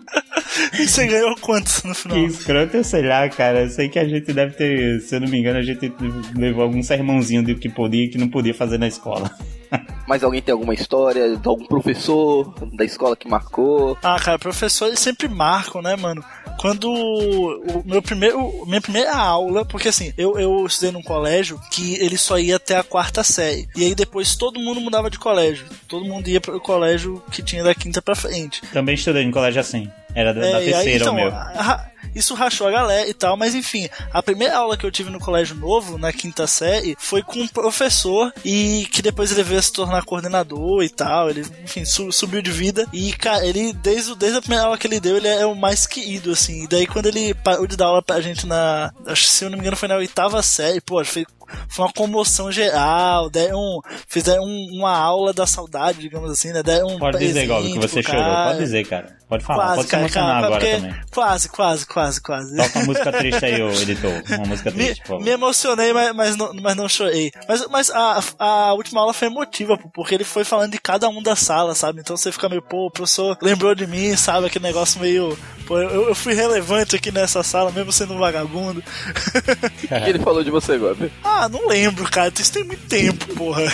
E 0.80 0.86
você 0.88 1.08
ganhou 1.08 1.36
quantos 1.38 1.84
no 1.84 1.94
Que 1.94 2.02
final? 2.02 2.18
escroto, 2.26 2.78
eu 2.78 2.84
sei 2.84 3.02
lá, 3.04 3.28
cara. 3.30 3.64
Eu 3.64 3.70
sei 3.70 3.90
que 3.90 4.00
a 4.00 4.08
gente 4.08 4.32
deve 4.34 4.54
ter, 4.56 5.00
se 5.02 5.16
eu 5.16 5.20
não 5.20 5.28
me 5.28 5.40
engano, 5.40 5.60
a 5.60 5.64
gente 5.64 5.92
levou 6.36 6.64
algum 6.64 6.82
sermãozinho 6.84 7.44
do 7.44 7.56
que 7.56 7.70
podia 7.70 8.06
e 8.06 8.10
que 8.10 8.18
não 8.18 8.28
podia 8.30 8.54
fazer 8.54 8.78
na 8.78 8.88
escola. 8.88 9.30
Mas 10.08 10.24
alguém 10.24 10.42
tem 10.42 10.54
alguma 10.54 10.74
história 10.74 11.36
de 11.36 11.48
algum 11.48 11.66
professor 11.66 12.54
da 12.74 12.86
escola 12.86 13.16
que 13.18 13.28
marcou? 13.28 13.98
Ah, 14.02 14.18
cara, 14.18 14.40
professores 14.40 14.98
sempre 15.00 15.28
marcam, 15.28 15.82
né, 15.82 15.98
mano? 15.98 16.24
Quando 16.58 16.90
o 16.90 17.84
meu 17.86 18.02
primeiro, 18.02 18.66
minha 18.66 18.80
primeira 18.82 19.14
aula, 19.16 19.66
porque 19.66 19.90
assim, 19.90 20.14
eu, 20.18 20.40
eu 20.40 20.66
estudei 20.66 20.92
num 20.92 21.04
colégio 21.04 21.60
que 21.70 21.96
ele 21.96 22.18
só 22.18 22.40
ia 22.40 22.56
até 22.56 22.78
a 22.78 22.84
quarta 22.84 23.22
série. 23.24 23.68
E 23.76 23.84
aí 23.84 23.94
depois 23.94 24.36
todo 24.38 24.60
mundo 24.60 24.80
mudava 24.80 25.10
de 25.10 25.20
colégio. 25.20 25.66
Todo 25.88 26.06
mundo 26.06 26.28
ia 26.30 26.40
pro 26.42 26.60
colégio 26.62 27.22
que 27.30 27.44
tinha 27.44 27.64
da 27.64 27.76
quinta 27.76 28.02
pra 28.02 28.16
frente. 28.16 28.62
Também 28.72 28.96
estudei 28.96 29.24
em 29.24 29.30
colégio 29.32 29.60
assim. 29.60 29.88
Era 30.20 30.34
da, 30.34 30.42
da 30.42 30.48
É, 30.48 30.56
aí, 30.56 30.66
terceira 30.66 31.04
então, 31.04 31.14
o 31.14 31.16
meu. 31.16 31.28
a- 31.32 31.88
isso 32.16 32.34
rachou 32.34 32.68
a 32.68 32.72
galera 32.72 33.08
e 33.08 33.14
tal, 33.14 33.38
mas 33.38 33.54
enfim, 33.54 33.88
a 34.12 34.24
primeira 34.24 34.58
aula 34.58 34.76
que 34.76 34.84
eu 34.84 34.90
tive 34.92 35.12
no 35.12 35.20
colégio 35.20 35.56
novo, 35.56 36.00
na 36.00 36.12
quinta 36.12 36.48
série, 36.48 36.96
foi 36.98 37.22
com 37.22 37.40
um 37.42 37.48
professor 37.48 38.34
e 38.44 38.88
que 38.92 39.04
depois 39.04 39.32
ele 39.32 39.44
veio 39.44 39.62
se 39.62 39.72
tornar 39.72 40.04
coordenador 40.04 40.82
e 40.84 40.90
tal, 40.90 41.30
ele, 41.30 41.46
enfim, 41.64 41.86
su- 41.86 42.12
subiu 42.12 42.42
de 42.42 42.50
vida 42.50 42.88
e, 42.92 43.14
cara, 43.14 43.46
ele, 43.46 43.72
desde, 43.74 44.16
desde 44.16 44.40
a 44.40 44.42
primeira 44.42 44.66
aula 44.66 44.78
que 44.80 44.88
ele 44.88 45.00
deu, 45.00 45.18
ele 45.18 45.28
é 45.28 45.46
o 45.46 45.54
mais 45.54 45.86
querido, 45.86 46.32
assim, 46.32 46.64
e 46.64 46.68
daí 46.68 46.88
quando 46.88 47.06
ele 47.06 47.36
parou 47.36 47.68
de 47.68 47.78
dar 47.78 47.86
aula 47.86 48.02
pra 48.02 48.20
gente 48.20 48.48
na, 48.48 48.92
acho 49.06 49.24
que 49.24 49.30
se 49.30 49.44
eu 49.46 49.50
não 49.52 49.58
me 49.58 49.62
engano 49.62 49.78
foi 49.78 49.88
na 49.88 49.98
oitava 49.98 50.42
série, 50.42 50.82
pô, 50.82 51.04
foi 51.06 51.24
foi 51.70 51.86
uma 51.86 51.94
comoção 51.94 52.52
geral, 52.52 53.30
deram, 53.30 53.82
fizeram 54.08 54.44
um- 54.44 54.78
uma 54.80 54.96
aula 54.98 55.34
da 55.34 55.46
saudade, 55.48 56.00
digamos 56.00 56.32
assim, 56.32 56.52
né? 56.52 56.62
Deram 56.64 56.88
um 56.88 57.00
Pode 57.00 57.18
dizer, 57.20 57.48
Gob, 57.48 57.72
que 57.74 57.80
você 57.80 58.02
chorou. 58.04 58.22
cara. 58.22 58.46
Pode 58.48 58.60
dizer, 58.60 58.86
cara. 58.88 59.18
Pode 59.28 59.44
falar. 59.44 59.58
Quase, 59.66 59.76
Pode 59.78 59.90
se 59.90 59.96
emocionar 59.98 60.28
cara, 60.36 60.48
agora 60.48 60.60
porque- 60.62 60.76
também. 60.78 60.96
Quase, 61.14 61.50
quase, 61.50 61.86
quase, 61.86 62.22
quase. 62.22 62.56
Toca 62.56 62.80
uma 62.80 62.86
música 62.86 63.12
triste 63.12 63.46
aí, 63.46 63.62
ô 63.62 63.70
editor. 63.82 64.24
Uma 64.30 64.46
música 64.48 64.72
Me, 64.72 64.86
triste, 64.86 65.04
favor. 65.06 65.22
me 65.24 65.30
emocionei, 65.32 65.92
mas, 65.94 66.16
mas, 66.16 66.36
não, 66.38 66.54
mas 66.62 66.76
não 66.78 66.88
chorei. 66.88 67.32
Mas, 67.48 67.68
mas 67.70 67.90
a, 67.92 68.24
a 68.40 68.74
última 68.74 69.02
aula 69.02 69.14
foi 69.14 69.28
emotiva, 69.28 69.78
pô, 69.78 69.90
porque 69.94 70.16
ele 70.16 70.24
foi 70.24 70.46
falando 70.46 70.72
de 70.72 70.80
cada 70.80 71.10
um 71.10 71.22
da 71.22 71.36
sala, 71.36 71.76
sabe? 71.76 72.00
Então 72.00 72.16
você 72.16 72.32
fica 72.32 72.48
meio, 72.48 72.62
pô, 72.62 72.88
o 72.88 72.92
professor 72.92 73.38
lembrou 73.42 73.76
de 73.76 73.86
mim, 73.86 74.16
sabe? 74.16 74.48
Aquele 74.48 74.64
negócio 74.66 75.00
meio. 75.02 75.38
Pô, 75.66 75.78
eu, 75.78 76.08
eu 76.08 76.16
fui 76.16 76.34
relevante 76.34 76.96
aqui 76.96 77.12
nessa 77.12 77.44
sala, 77.44 77.70
mesmo 77.72 77.92
sendo 77.92 78.14
um 78.14 78.20
vagabundo. 78.20 78.80
O 78.80 78.82
que 79.88 80.10
ele 80.10 80.20
falou 80.20 80.42
de 80.42 80.50
você, 80.50 80.78
Gob? 80.78 81.12
ah, 81.22 81.37
não 81.50 81.68
lembro, 81.68 82.10
cara. 82.10 82.32
Isso 82.38 82.52
tem 82.54 82.64
muito 82.64 82.88
tempo, 82.88 83.26
porra. 83.36 83.64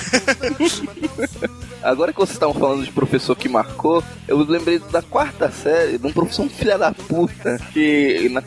Agora 1.83 2.13
que 2.13 2.17
vocês 2.19 2.35
estavam 2.35 2.55
falando 2.55 2.85
de 2.85 2.91
professor 2.91 3.35
que 3.35 3.49
marcou, 3.49 4.01
eu 4.25 4.37
lembrei 4.37 4.79
da 4.79 5.01
quarta 5.01 5.51
série, 5.51 5.97
de 5.97 6.07
um 6.07 6.13
professor 6.13 6.43
um 6.45 6.49
filho 6.49 6.77
da 6.79 6.93
puta, 6.93 7.59
que 7.73 8.29
na, 8.29 8.41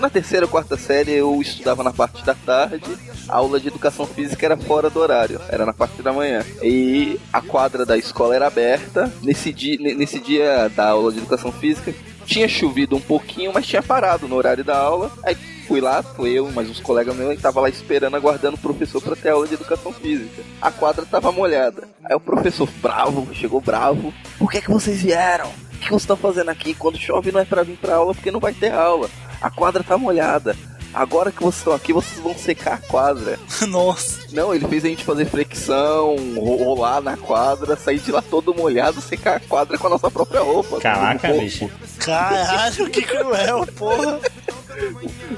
na 0.00 0.10
terceira 0.10 0.44
ou 0.44 0.50
quarta 0.50 0.76
série 0.76 1.12
eu 1.12 1.40
estudava 1.40 1.84
na 1.84 1.92
parte 1.92 2.24
da 2.24 2.34
tarde, 2.34 2.82
a 3.28 3.36
aula 3.36 3.60
de 3.60 3.68
educação 3.68 4.04
física 4.06 4.44
era 4.44 4.56
fora 4.56 4.90
do 4.90 4.98
horário, 4.98 5.40
era 5.48 5.64
na 5.64 5.72
parte 5.72 6.02
da 6.02 6.12
manhã. 6.12 6.44
E 6.64 7.16
a 7.32 7.40
quadra 7.40 7.86
da 7.86 7.96
escola 7.96 8.34
era 8.34 8.48
aberta, 8.48 9.12
nesse 9.22 9.52
dia, 9.52 9.78
ne- 9.78 9.94
nesse 9.94 10.18
dia 10.18 10.68
da 10.74 10.88
aula 10.88 11.12
de 11.12 11.18
educação 11.18 11.52
física, 11.52 11.94
tinha 12.26 12.48
chovido 12.48 12.96
um 12.96 13.00
pouquinho, 13.00 13.52
mas 13.54 13.66
tinha 13.68 13.82
parado 13.84 14.26
no 14.26 14.34
horário 14.34 14.64
da 14.64 14.76
aula. 14.76 15.12
Aí 15.22 15.36
fui 15.70 15.80
lá, 15.80 16.02
fui 16.02 16.32
eu, 16.32 16.50
mas 16.50 16.68
uns 16.68 16.80
colegas 16.80 17.14
meus, 17.14 17.32
e 17.32 17.36
tava 17.36 17.60
lá 17.60 17.68
esperando, 17.68 18.16
aguardando 18.16 18.56
o 18.56 18.60
professor 18.60 19.00
pra 19.00 19.14
ter 19.14 19.28
aula 19.28 19.46
de 19.46 19.54
educação 19.54 19.92
física. 19.92 20.42
A 20.60 20.72
quadra 20.72 21.06
tava 21.06 21.30
molhada. 21.30 21.86
Aí 22.04 22.16
o 22.16 22.18
professor, 22.18 22.68
bravo, 22.82 23.32
chegou 23.32 23.60
bravo. 23.60 24.12
Por 24.36 24.50
que 24.50 24.60
que 24.60 24.68
vocês 24.68 25.00
vieram? 25.00 25.46
O 25.46 25.78
que 25.78 25.88
vocês 25.90 26.02
estão 26.02 26.16
fazendo 26.16 26.48
aqui? 26.48 26.74
Quando 26.74 26.98
chove 26.98 27.30
não 27.30 27.38
é 27.38 27.44
pra 27.44 27.62
vir 27.62 27.76
pra 27.76 27.94
aula 27.94 28.12
porque 28.12 28.32
não 28.32 28.40
vai 28.40 28.52
ter 28.52 28.72
aula. 28.72 29.08
A 29.40 29.48
quadra 29.48 29.84
tá 29.84 29.96
molhada. 29.96 30.56
Agora 30.92 31.30
que 31.30 31.40
vocês 31.42 31.58
estão 31.58 31.72
aqui, 31.72 31.92
vocês 31.92 32.20
vão 32.20 32.34
secar 32.36 32.74
a 32.74 32.78
quadra. 32.78 33.38
Nossa. 33.68 34.20
Não, 34.32 34.54
ele 34.54 34.66
fez 34.68 34.84
a 34.84 34.88
gente 34.88 35.04
fazer 35.04 35.24
flexão, 35.26 36.16
ro- 36.36 36.56
rolar 36.64 37.00
na 37.00 37.16
quadra, 37.16 37.76
sair 37.76 37.98
de 38.00 38.10
lá 38.12 38.20
todo 38.22 38.54
molhado, 38.54 39.00
secar 39.00 39.36
a 39.36 39.40
quadra 39.40 39.78
com 39.78 39.86
a 39.86 39.90
nossa 39.90 40.10
própria 40.10 40.40
roupa. 40.40 40.80
Caraca, 40.80 41.32
bicho. 41.32 41.68
Caralho, 41.98 42.90
que 42.90 43.02
cruel, 43.02 43.66
porra. 43.76 44.18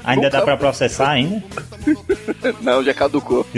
Ainda 0.03 0.29
dá 0.29 0.41
pra 0.41 0.57
processar 0.57 1.09
ainda? 1.11 1.43
Não, 2.61 2.83
já 2.83 2.93
caducou. 2.93 3.45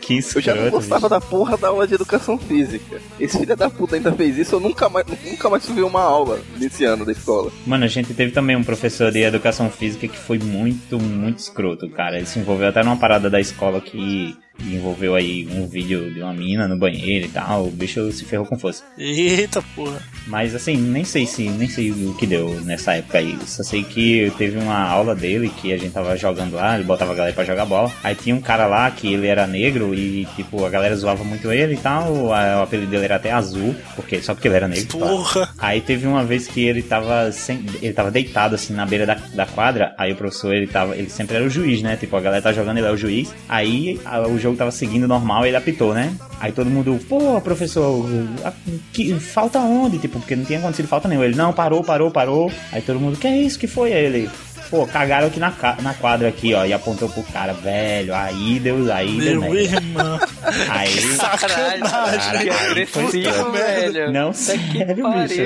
Que 0.00 0.18
Eu 0.34 0.40
já 0.40 0.54
não 0.54 0.70
gostava 0.70 1.08
da 1.08 1.20
porra 1.20 1.56
da 1.56 1.68
aula 1.68 1.86
de 1.86 1.94
educação 1.94 2.38
física. 2.38 3.00
Esse 3.20 3.38
filho 3.38 3.56
da 3.56 3.68
puta 3.70 3.96
ainda 3.96 4.12
fez 4.12 4.36
isso, 4.38 4.54
eu 4.56 4.60
nunca 4.60 4.88
mais, 4.88 5.06
nunca 5.24 5.50
mais 5.50 5.62
subi 5.62 5.82
uma 5.82 6.00
aula 6.00 6.40
nesse 6.58 6.84
ano 6.84 7.04
da 7.04 7.12
escola. 7.12 7.50
Mano, 7.66 7.84
a 7.84 7.88
gente 7.88 8.12
teve 8.14 8.32
também 8.32 8.56
um 8.56 8.64
professor 8.64 9.10
de 9.10 9.20
educação 9.20 9.70
física 9.70 10.08
que 10.08 10.18
foi 10.18 10.38
muito, 10.38 10.98
muito 10.98 11.38
escroto, 11.38 11.88
cara. 11.90 12.16
Ele 12.16 12.26
se 12.26 12.38
envolveu 12.38 12.68
até 12.68 12.82
numa 12.82 12.96
parada 12.96 13.28
da 13.28 13.40
escola 13.40 13.80
que 13.80 14.36
envolveu 14.60 15.14
aí 15.14 15.46
um 15.50 15.66
vídeo 15.66 16.12
de 16.12 16.20
uma 16.20 16.32
mina 16.32 16.68
no 16.68 16.76
banheiro 16.78 17.26
e 17.26 17.28
tal. 17.28 17.66
O 17.66 17.70
bicho 17.70 18.10
se 18.12 18.24
ferrou 18.24 18.46
com 18.46 18.58
força. 18.58 18.84
Eita 18.98 19.62
porra. 19.74 20.00
Mas 20.26 20.54
assim, 20.54 20.76
nem 20.76 21.04
sei 21.04 21.26
se 21.26 21.48
nem 21.48 21.68
sei 21.68 21.90
o 21.90 22.14
que 22.14 22.26
deu 22.26 22.60
nessa 22.62 22.94
época 22.94 23.18
aí. 23.18 23.36
Só 23.46 23.62
sei 23.62 23.82
que 23.82 24.32
teve 24.38 24.58
uma 24.58 24.78
aula 24.78 25.14
dele 25.14 25.50
que 25.60 25.72
a 25.72 25.76
gente 25.76 25.92
tava 25.92 26.16
jogando 26.16 26.54
lá, 26.54 26.74
ele 26.76 26.84
botava 26.84 27.12
a 27.12 27.14
galera 27.14 27.34
pra 27.34 27.44
jogar 27.44 27.64
bola. 27.66 27.90
Aí 28.04 28.14
tinha 28.14 28.34
um 28.34 28.40
cara 28.40 28.66
lá 28.66 28.90
que 28.90 29.12
ele 29.12 29.26
era 29.26 29.46
negro 29.46 29.94
e 29.94 30.26
tipo, 30.36 30.64
a 30.64 30.70
galera 30.70 30.94
zoava 30.96 31.24
muito 31.24 31.50
ele 31.52 31.74
e 31.74 31.78
tal. 31.78 32.12
O 32.12 32.32
apelido 32.62 32.90
dele 32.90 33.04
era 33.04 33.16
até 33.16 33.32
azul, 33.32 33.74
porque 33.96 34.20
só 34.22 34.34
porque 34.34 34.48
ele 34.48 34.56
era 34.56 34.68
negro. 34.68 34.86
Porra. 34.98 35.48
Aí 35.58 35.80
teve 35.80 36.06
uma 36.06 36.24
vez 36.24 36.46
que 36.46 36.62
ele 36.64 36.82
tava 36.82 37.32
sem, 37.32 37.64
ele 37.80 37.92
tava 37.92 38.10
deitado 38.10 38.54
assim 38.54 38.72
na 38.74 38.86
beira 38.86 39.06
da, 39.06 39.14
da 39.34 39.46
quadra, 39.46 39.94
aí 39.98 40.12
o 40.12 40.16
professor 40.16 40.54
ele 40.54 40.66
tava, 40.66 40.96
ele 40.96 41.10
sempre 41.10 41.36
era 41.36 41.44
o 41.44 41.50
juiz, 41.50 41.82
né? 41.82 41.96
Tipo, 41.96 42.16
a 42.16 42.20
galera 42.20 42.42
tá 42.42 42.52
jogando, 42.52 42.78
ele 42.78 42.86
é 42.86 42.90
o 42.90 42.96
juiz. 42.96 43.32
Aí 43.48 44.00
a- 44.04 44.22
o 44.26 44.38
jogo 44.42 44.56
tava 44.56 44.70
seguindo 44.70 45.08
normal, 45.08 45.46
ele 45.46 45.56
apitou, 45.56 45.94
né? 45.94 46.14
Aí 46.40 46.52
todo 46.52 46.68
mundo, 46.68 46.98
pô, 47.08 47.40
professor, 47.40 48.04
a- 48.44 48.52
que 48.92 49.14
falta 49.14 49.58
onde? 49.60 49.98
Tipo, 49.98 50.18
porque 50.18 50.36
não 50.36 50.44
tinha 50.44 50.58
acontecido 50.58 50.88
falta 50.88 51.08
nenhuma. 51.08 51.24
Ele, 51.26 51.36
não, 51.36 51.52
parou, 51.52 51.82
parou, 51.82 52.10
parou. 52.10 52.50
Aí 52.72 52.82
todo 52.82 52.98
mundo, 53.00 53.16
que 53.16 53.26
é 53.26 53.36
isso? 53.36 53.58
Que 53.58 53.66
foi? 53.66 53.92
Aí 53.92 54.04
ele, 54.04 54.30
pô, 54.72 54.86
cagaram 54.86 55.26
aqui 55.26 55.38
na, 55.38 55.52
na 55.82 55.92
quadra 55.92 56.28
aqui, 56.28 56.54
ó, 56.54 56.64
e 56.64 56.72
apontou 56.72 57.06
pro 57.06 57.22
cara, 57.24 57.52
velho. 57.52 58.14
Aí 58.14 58.58
deu, 58.58 58.90
aí 58.90 59.20
deu 59.20 59.38
Meu 59.38 59.52
merda. 59.52 59.76
irmão. 59.76 60.18
Aí 60.70 60.88
Sacanagem. 60.88 61.80
Caralho, 61.82 62.40
que 62.40 62.50
agressivo, 62.50 63.52
velho. 63.52 64.10
Não, 64.10 64.32
sério, 64.32 65.10
bicho. 65.12 65.42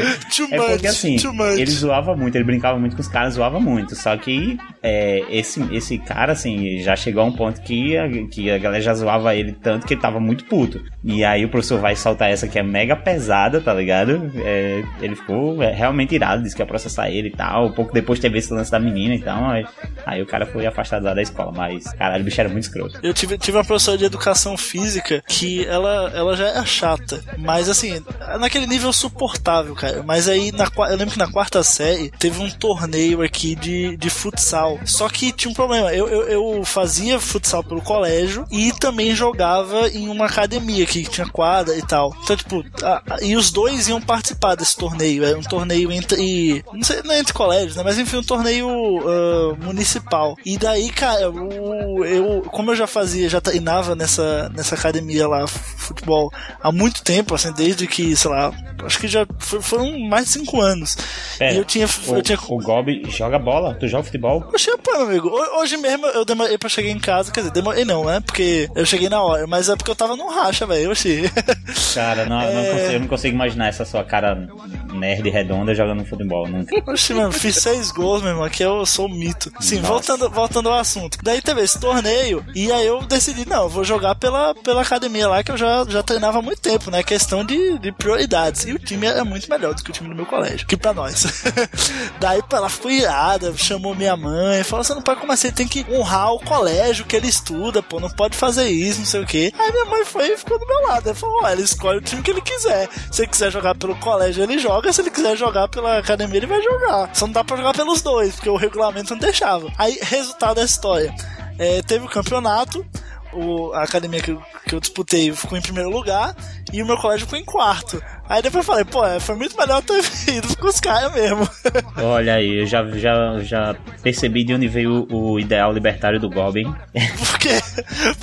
É 0.53 0.57
porque 0.57 0.87
assim, 0.87 1.17
ele 1.59 1.71
zoava 1.73 2.15
muito, 2.15 2.37
ele 2.37 2.45
brincava 2.45 2.79
muito 2.79 2.95
com 2.95 3.03
os 3.03 3.09
caras, 3.09 3.35
zoava 3.35 3.59
muito. 3.59 3.97
Só 3.97 4.17
que 4.17 4.57
é, 4.81 5.25
esse, 5.29 5.61
esse 5.75 5.99
cara, 5.99 6.33
assim, 6.33 6.79
já 6.79 6.95
chegou 6.95 7.25
a 7.25 7.27
um 7.27 7.33
ponto 7.33 7.61
que 7.62 7.97
a, 7.99 8.09
que 8.31 8.49
a 8.49 8.59
galera 8.59 8.83
já 8.83 8.95
zoava 8.95 9.35
ele 9.35 9.53
tanto 9.61 9.89
que 9.89 9.95
ele 9.95 10.01
tava 10.01 10.21
muito 10.21 10.45
puto. 10.45 10.81
E 11.03 11.25
aí 11.25 11.45
o 11.45 11.49
professor 11.49 11.81
vai 11.81 11.97
soltar 11.97 12.31
essa 12.31 12.47
que 12.47 12.61
é 12.61 12.62
mega 12.62 12.95
pesada, 12.95 13.61
tá 13.61 13.75
ligado? 13.75 14.31
É, 14.37 14.85
ele 15.01 15.17
ficou 15.17 15.61
é, 15.61 15.73
realmente 15.73 16.15
irado, 16.15 16.45
disse 16.45 16.55
que 16.55 16.62
ia 16.62 16.67
processar 16.67 17.11
ele 17.11 17.29
e 17.29 17.33
tal. 17.33 17.73
Pouco 17.73 17.93
depois 17.93 18.21
teve 18.21 18.39
esse 18.39 18.53
lance 18.53 18.71
da 18.71 18.79
menina 18.79 19.15
e 19.16 19.22
tal. 19.22 19.44
Aí, 19.50 19.66
aí 20.05 20.22
o 20.22 20.26
cara 20.26 20.46
foi 20.46 20.66
afastado 20.66 21.05
lá 21.05 21.14
da 21.14 21.22
escola. 21.22 21.52
Mas, 21.52 21.85
caralho, 21.94 22.22
o 22.22 22.24
bicho 22.24 22.40
era 22.40 22.48
muito 22.48 22.64
escroto. 22.64 22.98
Eu 23.02 23.12
tive, 23.14 23.38
tive 23.38 23.57
uma 23.57 23.64
professora 23.64 23.98
de 23.98 24.05
educação 24.05 24.57
física 24.57 25.22
que 25.26 25.64
ela, 25.66 26.11
ela 26.14 26.37
já 26.37 26.48
era 26.48 26.64
chata, 26.64 27.22
mas 27.38 27.68
assim, 27.68 28.02
naquele 28.40 28.66
nível 28.66 28.92
suportável, 28.92 29.74
cara. 29.74 30.02
Mas 30.02 30.29
aí, 30.29 30.52
na, 30.52 30.66
eu 30.90 30.96
lembro 30.96 31.11
que 31.12 31.18
na 31.18 31.31
quarta 31.31 31.62
série 31.62 32.11
teve 32.18 32.40
um 32.40 32.50
torneio 32.50 33.22
aqui 33.22 33.55
de, 33.55 33.96
de 33.96 34.11
futsal. 34.11 34.79
Só 34.85 35.09
que 35.09 35.33
tinha 35.33 35.50
um 35.50 35.55
problema, 35.55 35.92
eu, 35.92 36.09
eu, 36.09 36.22
eu 36.57 36.64
fazia 36.64 37.18
futsal 37.20 37.62
pelo 37.64 37.81
colégio 37.83 38.46
e 38.50 38.72
também 38.72 39.14
jogava 39.14 39.88
em 39.88 40.09
uma 40.09 40.26
academia 40.26 40.85
que 40.87 41.02
tinha 41.05 41.26
quadra 41.29 41.76
e 41.76 41.83
tal. 41.83 42.14
Então, 42.22 42.37
tipo, 42.37 42.64
a- 42.83 43.02
e 43.22 43.37
os 43.37 43.50
dois 43.50 43.88
iam 43.88 44.00
participar 44.00 44.55
desse 44.55 44.76
torneio. 44.76 45.24
Era 45.24 45.38
um 45.38 45.42
torneio 45.42 45.90
entre. 45.92 46.64
Não 46.72 46.83
sei, 46.83 47.02
não 47.02 47.12
é 47.14 47.18
entre 47.20 47.33
colégios, 47.33 47.76
né? 47.76 47.83
Mas 47.85 47.98
enfim, 47.98 48.16
um 48.18 48.22
torneio 48.22 48.68
ah, 49.07 49.57
municipal. 49.64 50.37
E 50.45 50.57
daí, 50.59 50.90
cara, 50.90 51.31
o, 51.31 52.05
eu, 52.05 52.42
como 52.51 52.71
eu 52.73 52.77
já 52.77 52.87
fazia, 52.87 53.29
já 53.29 53.40
treinava 53.40 53.95
nessa, 53.95 54.49
nessa 54.55 54.75
academia 54.75 55.27
lá, 55.29 55.47
futebol, 55.47 56.31
há 56.62 56.71
muito 56.73 57.03
tempo, 57.03 57.35
assim, 57.35 57.53
desde 57.53 57.87
que, 57.87 58.14
sei 58.16 58.31
lá, 58.31 58.53
acho 58.85 58.99
que 58.99 59.09
já 59.09 59.27
foram 59.40 59.99
mais 60.09 60.27
de 60.27 60.33
cinco 60.33 60.61
anos. 60.61 60.97
Pera, 61.38 61.53
e 61.55 61.57
eu 61.59 61.64
tinha. 61.64 61.87
o, 62.09 62.16
eu 62.16 62.23
tinha 62.23 62.38
o 62.49 62.59
Gobi 62.59 63.03
joga 63.11 63.38
bola? 63.38 63.75
Tu 63.75 63.88
joga 63.88 64.05
futebol? 64.05 64.45
Oxe, 64.55 64.71
pô, 64.79 64.90
amigo, 64.92 65.29
ho- 65.29 65.61
hoje 65.61 65.77
mesmo 65.77 66.07
eu 66.09 66.25
demorei 66.25 66.59
pra 66.59 66.69
chegar 66.69 66.90
em 66.90 66.99
casa, 66.99 67.31
quer 67.33 67.40
dizer, 67.40 67.53
demorei 67.53 67.85
não, 67.85 68.05
né? 68.05 68.21
Porque 68.21 68.69
eu 68.75 68.85
cheguei 68.87 69.09
na 69.09 69.23
hora, 69.23 69.47
mas 69.47 69.69
é 69.69 69.77
porque 69.77 69.90
eu 69.90 69.97
tava 69.97 70.16
num 70.16 70.29
racha, 70.31 70.66
velho, 70.66 70.90
oxi. 70.90 71.23
Cara, 71.95 72.27
não, 72.27 72.37
não 72.40 72.42
É. 72.61 72.71
consigo- 72.73 72.92
eu 72.92 73.01
não 73.01 73.07
consigo 73.09 73.35
imaginar 73.35 73.69
essa 73.69 73.85
sua 73.85 74.05
cara 74.05 74.49
nerd 74.92 75.29
redonda 75.31 75.75
jogando 75.75 76.05
futebol. 76.05 76.47
Nunca. 76.49 76.75
Oxi, 76.90 77.14
mano, 77.14 77.33
fiz 77.33 77.57
seis 77.57 77.90
gols, 77.90 78.23
meu 78.23 78.31
irmão, 78.33 78.45
aqui 78.45 78.62
eu 78.87 78.88
sou 78.88 79.07
um 79.07 79.09
mito. 79.09 79.53
Sim, 79.61 79.81
voltando, 79.83 80.31
voltando 80.31 80.68
ao 80.68 80.79
assunto. 80.79 81.18
Daí 81.22 81.42
teve 81.42 81.61
esse 81.61 81.79
torneio, 81.79 82.44
e 82.55 82.70
aí 82.70 82.87
eu 82.87 83.03
decidi, 83.03 83.46
não, 83.46 83.64
eu 83.64 83.68
vou 83.68 83.85
jogar 83.85 84.14
pela, 84.14 84.55
pela 84.55 84.83
academia 84.83 85.29
lá, 85.29 85.42
que 85.42 85.51
eu 85.51 85.57
já, 85.57 85.85
já 85.88 86.03
treinava 86.03 86.38
há 86.38 86.42
muito 86.42 86.61
tempo, 86.61 86.90
né? 86.90 87.03
Questão 87.03 87.44
de, 87.44 87.79
de 87.79 87.90
prioridades. 87.92 88.64
E 88.64 88.72
o 88.72 88.79
time 88.79 89.07
é 89.07 89.22
muito 89.25 89.51
melhor 89.51 89.75
do 89.75 89.83
que 89.83 89.90
o 89.90 89.92
time 89.92 90.09
do 90.09 90.14
meu 90.14 90.25
colégio, 90.25 90.66
que 90.66 90.77
pra 90.77 90.94
nós. 90.94 91.42
Daí 92.20 92.40
ela 92.53 92.68
ficou 92.68 92.90
irada, 92.90 93.53
chamou 93.57 93.94
minha 93.94 94.16
mãe, 94.16 94.62
falou: 94.62 94.85
você 94.85 94.94
não 94.94 95.03
pode 95.03 95.20
como 95.20 95.33
assim, 95.33 95.51
tem 95.51 95.66
que 95.66 95.85
honrar 95.90 96.33
o 96.33 96.40
colégio 96.40 97.05
que 97.05 97.16
ele 97.16 97.27
estuda, 97.27 97.83
pô, 97.83 97.99
não 97.99 98.11
pode 98.11 98.37
fazer 98.37 98.68
isso, 98.68 99.01
não 99.01 99.07
sei 99.07 99.22
o 99.22 99.27
quê. 99.27 99.53
Aí 99.59 99.72
minha 99.72 99.85
mãe 99.87 100.05
foi 100.05 100.33
e 100.33 100.37
ficou 100.37 100.59
do 100.59 100.66
meu 100.66 100.83
lado. 100.87 101.09
Ela 101.09 101.14
falou: 101.14 101.40
ó, 101.42 101.51
ele 101.51 101.62
escolhe 101.62 101.99
o 101.99 102.03
time 102.03 102.22
que 102.22 102.31
ele 102.31 102.40
quiser. 102.40 102.88
Se 103.11 103.22
ele 103.22 103.31
quiser 103.31 103.51
jogar 103.51 103.75
pelo 103.75 103.96
colégio, 103.96 104.44
ele 104.44 104.59
joga. 104.59 104.92
Se 104.92 105.01
ele 105.01 105.11
quiser 105.11 105.37
jogar 105.37 105.68
pela 105.68 105.99
academia, 105.99 106.37
ele 106.37 106.46
vai 106.46 106.62
jogar. 106.62 107.11
Só 107.14 107.27
não 107.27 107.33
dá 107.33 107.42
pra 107.42 107.57
jogar 107.57 107.72
pelos 107.75 108.03
dois, 108.03 108.35
porque 108.37 108.51
o 108.51 108.57
regulamento 108.77 109.15
não 109.15 109.21
deixava. 109.21 109.73
Aí, 109.79 109.99
resultado 110.03 110.57
da 110.57 110.65
história: 110.65 111.15
é, 111.59 111.83
teve 111.83 112.05
o 112.05 112.09
campeonato. 112.09 112.87
O, 113.33 113.73
a 113.75 113.83
academia 113.83 114.23
que 114.23 114.37
que 114.67 114.75
eu 114.75 114.81
disputei 114.81 115.31
ficou 115.33 115.59
em 115.59 115.62
primeiro 115.62 115.91
lugar 115.91 116.35
e 116.73 116.83
o 116.83 116.87
meu 116.87 116.97
colégio 116.97 117.27
ficou 117.27 117.39
em 117.39 117.45
quarto. 117.45 118.03
Aí 118.29 118.43
depois 118.43 118.67
eu 118.67 118.73
falei, 118.73 118.85
pô, 118.85 119.05
é, 119.07 119.21
foi 119.21 119.37
muito 119.37 119.57
melhor 119.57 119.83
ter 119.83 120.01
ido 120.35 120.57
com 120.57 120.67
os 120.67 120.81
caras 120.81 121.12
mesmo. 121.15 121.49
Olha 121.97 122.35
aí, 122.35 122.61
eu 122.61 122.67
já, 122.67 122.85
já, 122.93 123.39
já 123.41 123.77
percebi 124.03 124.45
de 124.45 124.55
onde 124.55 124.67
veio 124.69 125.07
o, 125.11 125.33
o 125.33 125.41
ideal 125.41 125.73
libertário 125.73 126.19
do 126.19 126.29
Goblin. 126.29 126.73
Por 127.19 127.39
quê? 127.39 127.59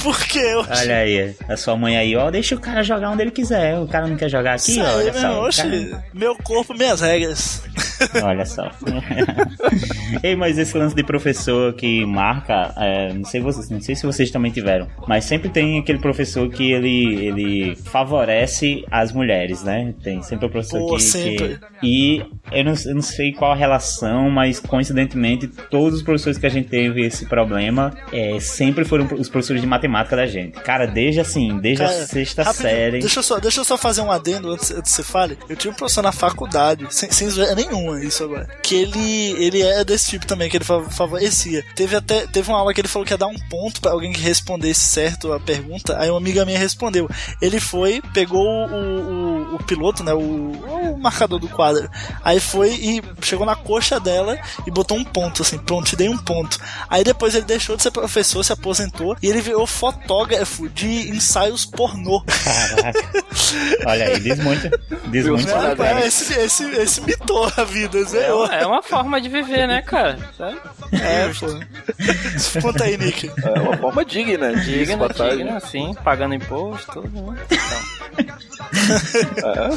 Por 0.01 0.19
quê? 0.25 0.55
Oxi. 0.55 0.81
Olha 0.81 0.97
aí, 0.97 1.35
a 1.47 1.55
sua 1.57 1.77
mãe 1.77 1.97
aí, 1.97 2.15
ó, 2.15 2.29
deixa 2.29 2.55
o 2.55 2.59
cara 2.59 2.83
jogar 2.83 3.09
onde 3.11 3.21
ele 3.21 3.31
quiser. 3.31 3.79
O 3.79 3.87
cara 3.87 4.07
não 4.07 4.15
quer 4.17 4.29
jogar 4.29 4.55
aqui, 4.55 4.71
Isso 4.71 4.81
olha 4.81 5.13
só. 5.13 5.45
oxi, 5.47 5.61
cara- 5.89 6.03
meu 6.13 6.35
corpo, 6.35 6.73
minhas 6.73 7.01
regras. 7.01 7.63
Olha 8.21 8.45
só. 8.45 8.69
Ei, 10.21 10.35
mas 10.35 10.57
esse 10.57 10.77
lance 10.77 10.95
de 10.95 11.03
professor 11.03 11.73
que 11.73 12.05
marca, 12.05 12.73
é, 12.77 13.13
não 13.13 13.23
sei 13.23 13.39
vocês, 13.39 13.69
não 13.69 13.79
sei 13.81 13.95
se 13.95 14.05
vocês 14.05 14.29
também 14.31 14.51
tiveram, 14.51 14.87
mas 15.07 15.25
sempre 15.25 15.47
tem 15.49 15.79
aquele 15.79 15.99
professor 15.99 16.49
que 16.49 16.71
ele, 16.71 17.25
ele 17.27 17.75
favorece 17.75 18.83
as 18.91 19.11
mulheres, 19.13 19.63
né? 19.63 19.92
Tem 20.01 20.21
sempre 20.23 20.45
o 20.45 20.49
professor 20.49 20.79
Pô, 20.87 20.95
que, 20.95 21.01
sempre. 21.03 21.57
que- 21.81 21.87
e 21.87 22.25
eu 22.51 22.63
não, 22.63 22.73
eu 22.85 22.95
não 22.95 23.01
sei 23.01 23.31
qual 23.33 23.51
a 23.51 23.55
relação, 23.55 24.29
mas 24.29 24.59
coincidentemente 24.59 25.47
todos 25.47 25.99
os 25.99 26.03
professores 26.03 26.37
que 26.37 26.45
a 26.45 26.49
gente 26.49 26.69
teve 26.69 27.05
esse 27.05 27.25
problema 27.25 27.93
é, 28.11 28.39
sempre 28.39 28.85
foram 28.85 29.05
os 29.17 29.29
professores 29.29 29.61
de 29.61 29.67
matemática 29.67 30.15
da 30.15 30.25
gente. 30.25 30.53
Cara, 30.61 30.85
desde 30.85 31.19
assim, 31.19 31.57
desde 31.59 31.83
Cara, 31.83 32.03
a 32.03 32.05
sexta 32.07 32.43
rapidinho, 32.43 32.69
série. 32.69 32.99
Deixa 32.99 33.19
eu, 33.19 33.23
só, 33.23 33.39
deixa 33.39 33.59
eu 33.61 33.65
só 33.65 33.77
fazer 33.77 34.01
um 34.01 34.11
adendo 34.11 34.51
antes, 34.51 34.71
antes 34.71 34.91
que 34.91 34.97
você 34.97 35.03
fale. 35.03 35.37
Eu 35.49 35.55
tive 35.55 35.73
um 35.73 35.77
professor 35.77 36.01
na 36.01 36.11
faculdade, 36.11 36.85
sem, 36.89 37.11
sem 37.11 37.27
nenhuma, 37.55 38.03
isso 38.03 38.23
agora. 38.23 38.47
Que 38.63 38.75
ele, 38.75 39.31
ele 39.43 39.61
é 39.61 39.83
desse 39.83 40.09
tipo 40.11 40.25
também, 40.25 40.49
que 40.49 40.57
ele 40.57 40.63
fa- 40.65 40.83
favorecia. 40.89 41.63
Teve 41.75 41.95
até 41.95 42.25
teve 42.27 42.49
uma 42.49 42.59
aula 42.59 42.73
que 42.73 42.81
ele 42.81 42.87
falou 42.87 43.05
que 43.05 43.13
ia 43.13 43.17
dar 43.17 43.27
um 43.27 43.37
ponto 43.49 43.81
pra 43.81 43.91
alguém 43.91 44.11
que 44.11 44.19
respondesse 44.21 44.81
certo 44.81 45.31
a 45.33 45.39
pergunta. 45.39 45.97
Aí 45.99 46.09
uma 46.09 46.17
amiga 46.17 46.45
minha 46.45 46.57
respondeu. 46.57 47.09
Ele 47.41 47.59
foi, 47.59 48.01
pegou 48.13 48.45
o, 48.45 49.51
o, 49.51 49.55
o 49.55 49.63
piloto, 49.63 49.82
né? 50.03 50.13
O, 50.13 50.19
o 50.19 50.97
marcador 50.97 51.39
do 51.39 51.49
quadro. 51.49 51.89
Aí 52.23 52.39
foi 52.39 52.69
e 52.73 53.01
chegou 53.21 53.45
na 53.45 53.55
coxa 53.55 53.99
dela 53.99 54.37
e 54.65 54.71
botou 54.71 54.97
um 54.97 55.03
ponto, 55.03 55.41
assim, 55.41 55.57
pronto, 55.57 55.87
te 55.87 55.95
dei 55.95 56.07
um 56.07 56.17
ponto. 56.17 56.57
Aí 56.89 57.03
depois 57.03 57.33
ele 57.35 57.45
deixou 57.45 57.75
de 57.75 57.83
ser 57.83 57.91
professor, 57.91 58.43
se 58.43 58.53
aposentou 58.53 59.17
e 59.21 59.27
ele 59.27 59.41
virou 59.41 59.65
fotógrafo 59.67 60.69
de 60.69 61.09
ensaios 61.09 61.65
pornô. 61.65 62.23
Caraca. 62.43 63.23
Olha 63.85 64.05
aí, 64.07 64.19
diz 64.19 64.39
muito. 64.39 64.69
Diz 65.07 65.27
muito. 65.27 65.45
né, 65.47 65.75
cara. 65.75 66.01
É, 66.01 66.07
esse, 66.07 66.33
esse, 66.33 66.63
esse 66.71 67.01
mitou 67.01 67.51
a 67.57 67.63
vida, 67.63 67.97
É 67.99 68.03
zerou. 68.05 68.45
é 68.47 68.65
uma 68.65 68.81
forma 68.83 69.19
de 69.19 69.29
viver, 69.29 69.67
né, 69.67 69.81
cara? 69.81 70.17
Sabe? 70.37 70.57
É, 70.93 71.29
pô. 71.39 72.61
Conta 72.61 72.83
aí, 72.83 72.97
Nick. 72.97 73.31
É 73.43 73.59
uma 73.59 73.77
forma 73.77 74.05
digna, 74.05 74.53
Digna, 74.55 75.07
digna, 75.09 75.57
assim, 75.57 75.93
pagando 76.03 76.35
imposto, 76.35 77.01
tudo, 77.01 77.31
né? 77.31 77.37
É, 79.43 79.72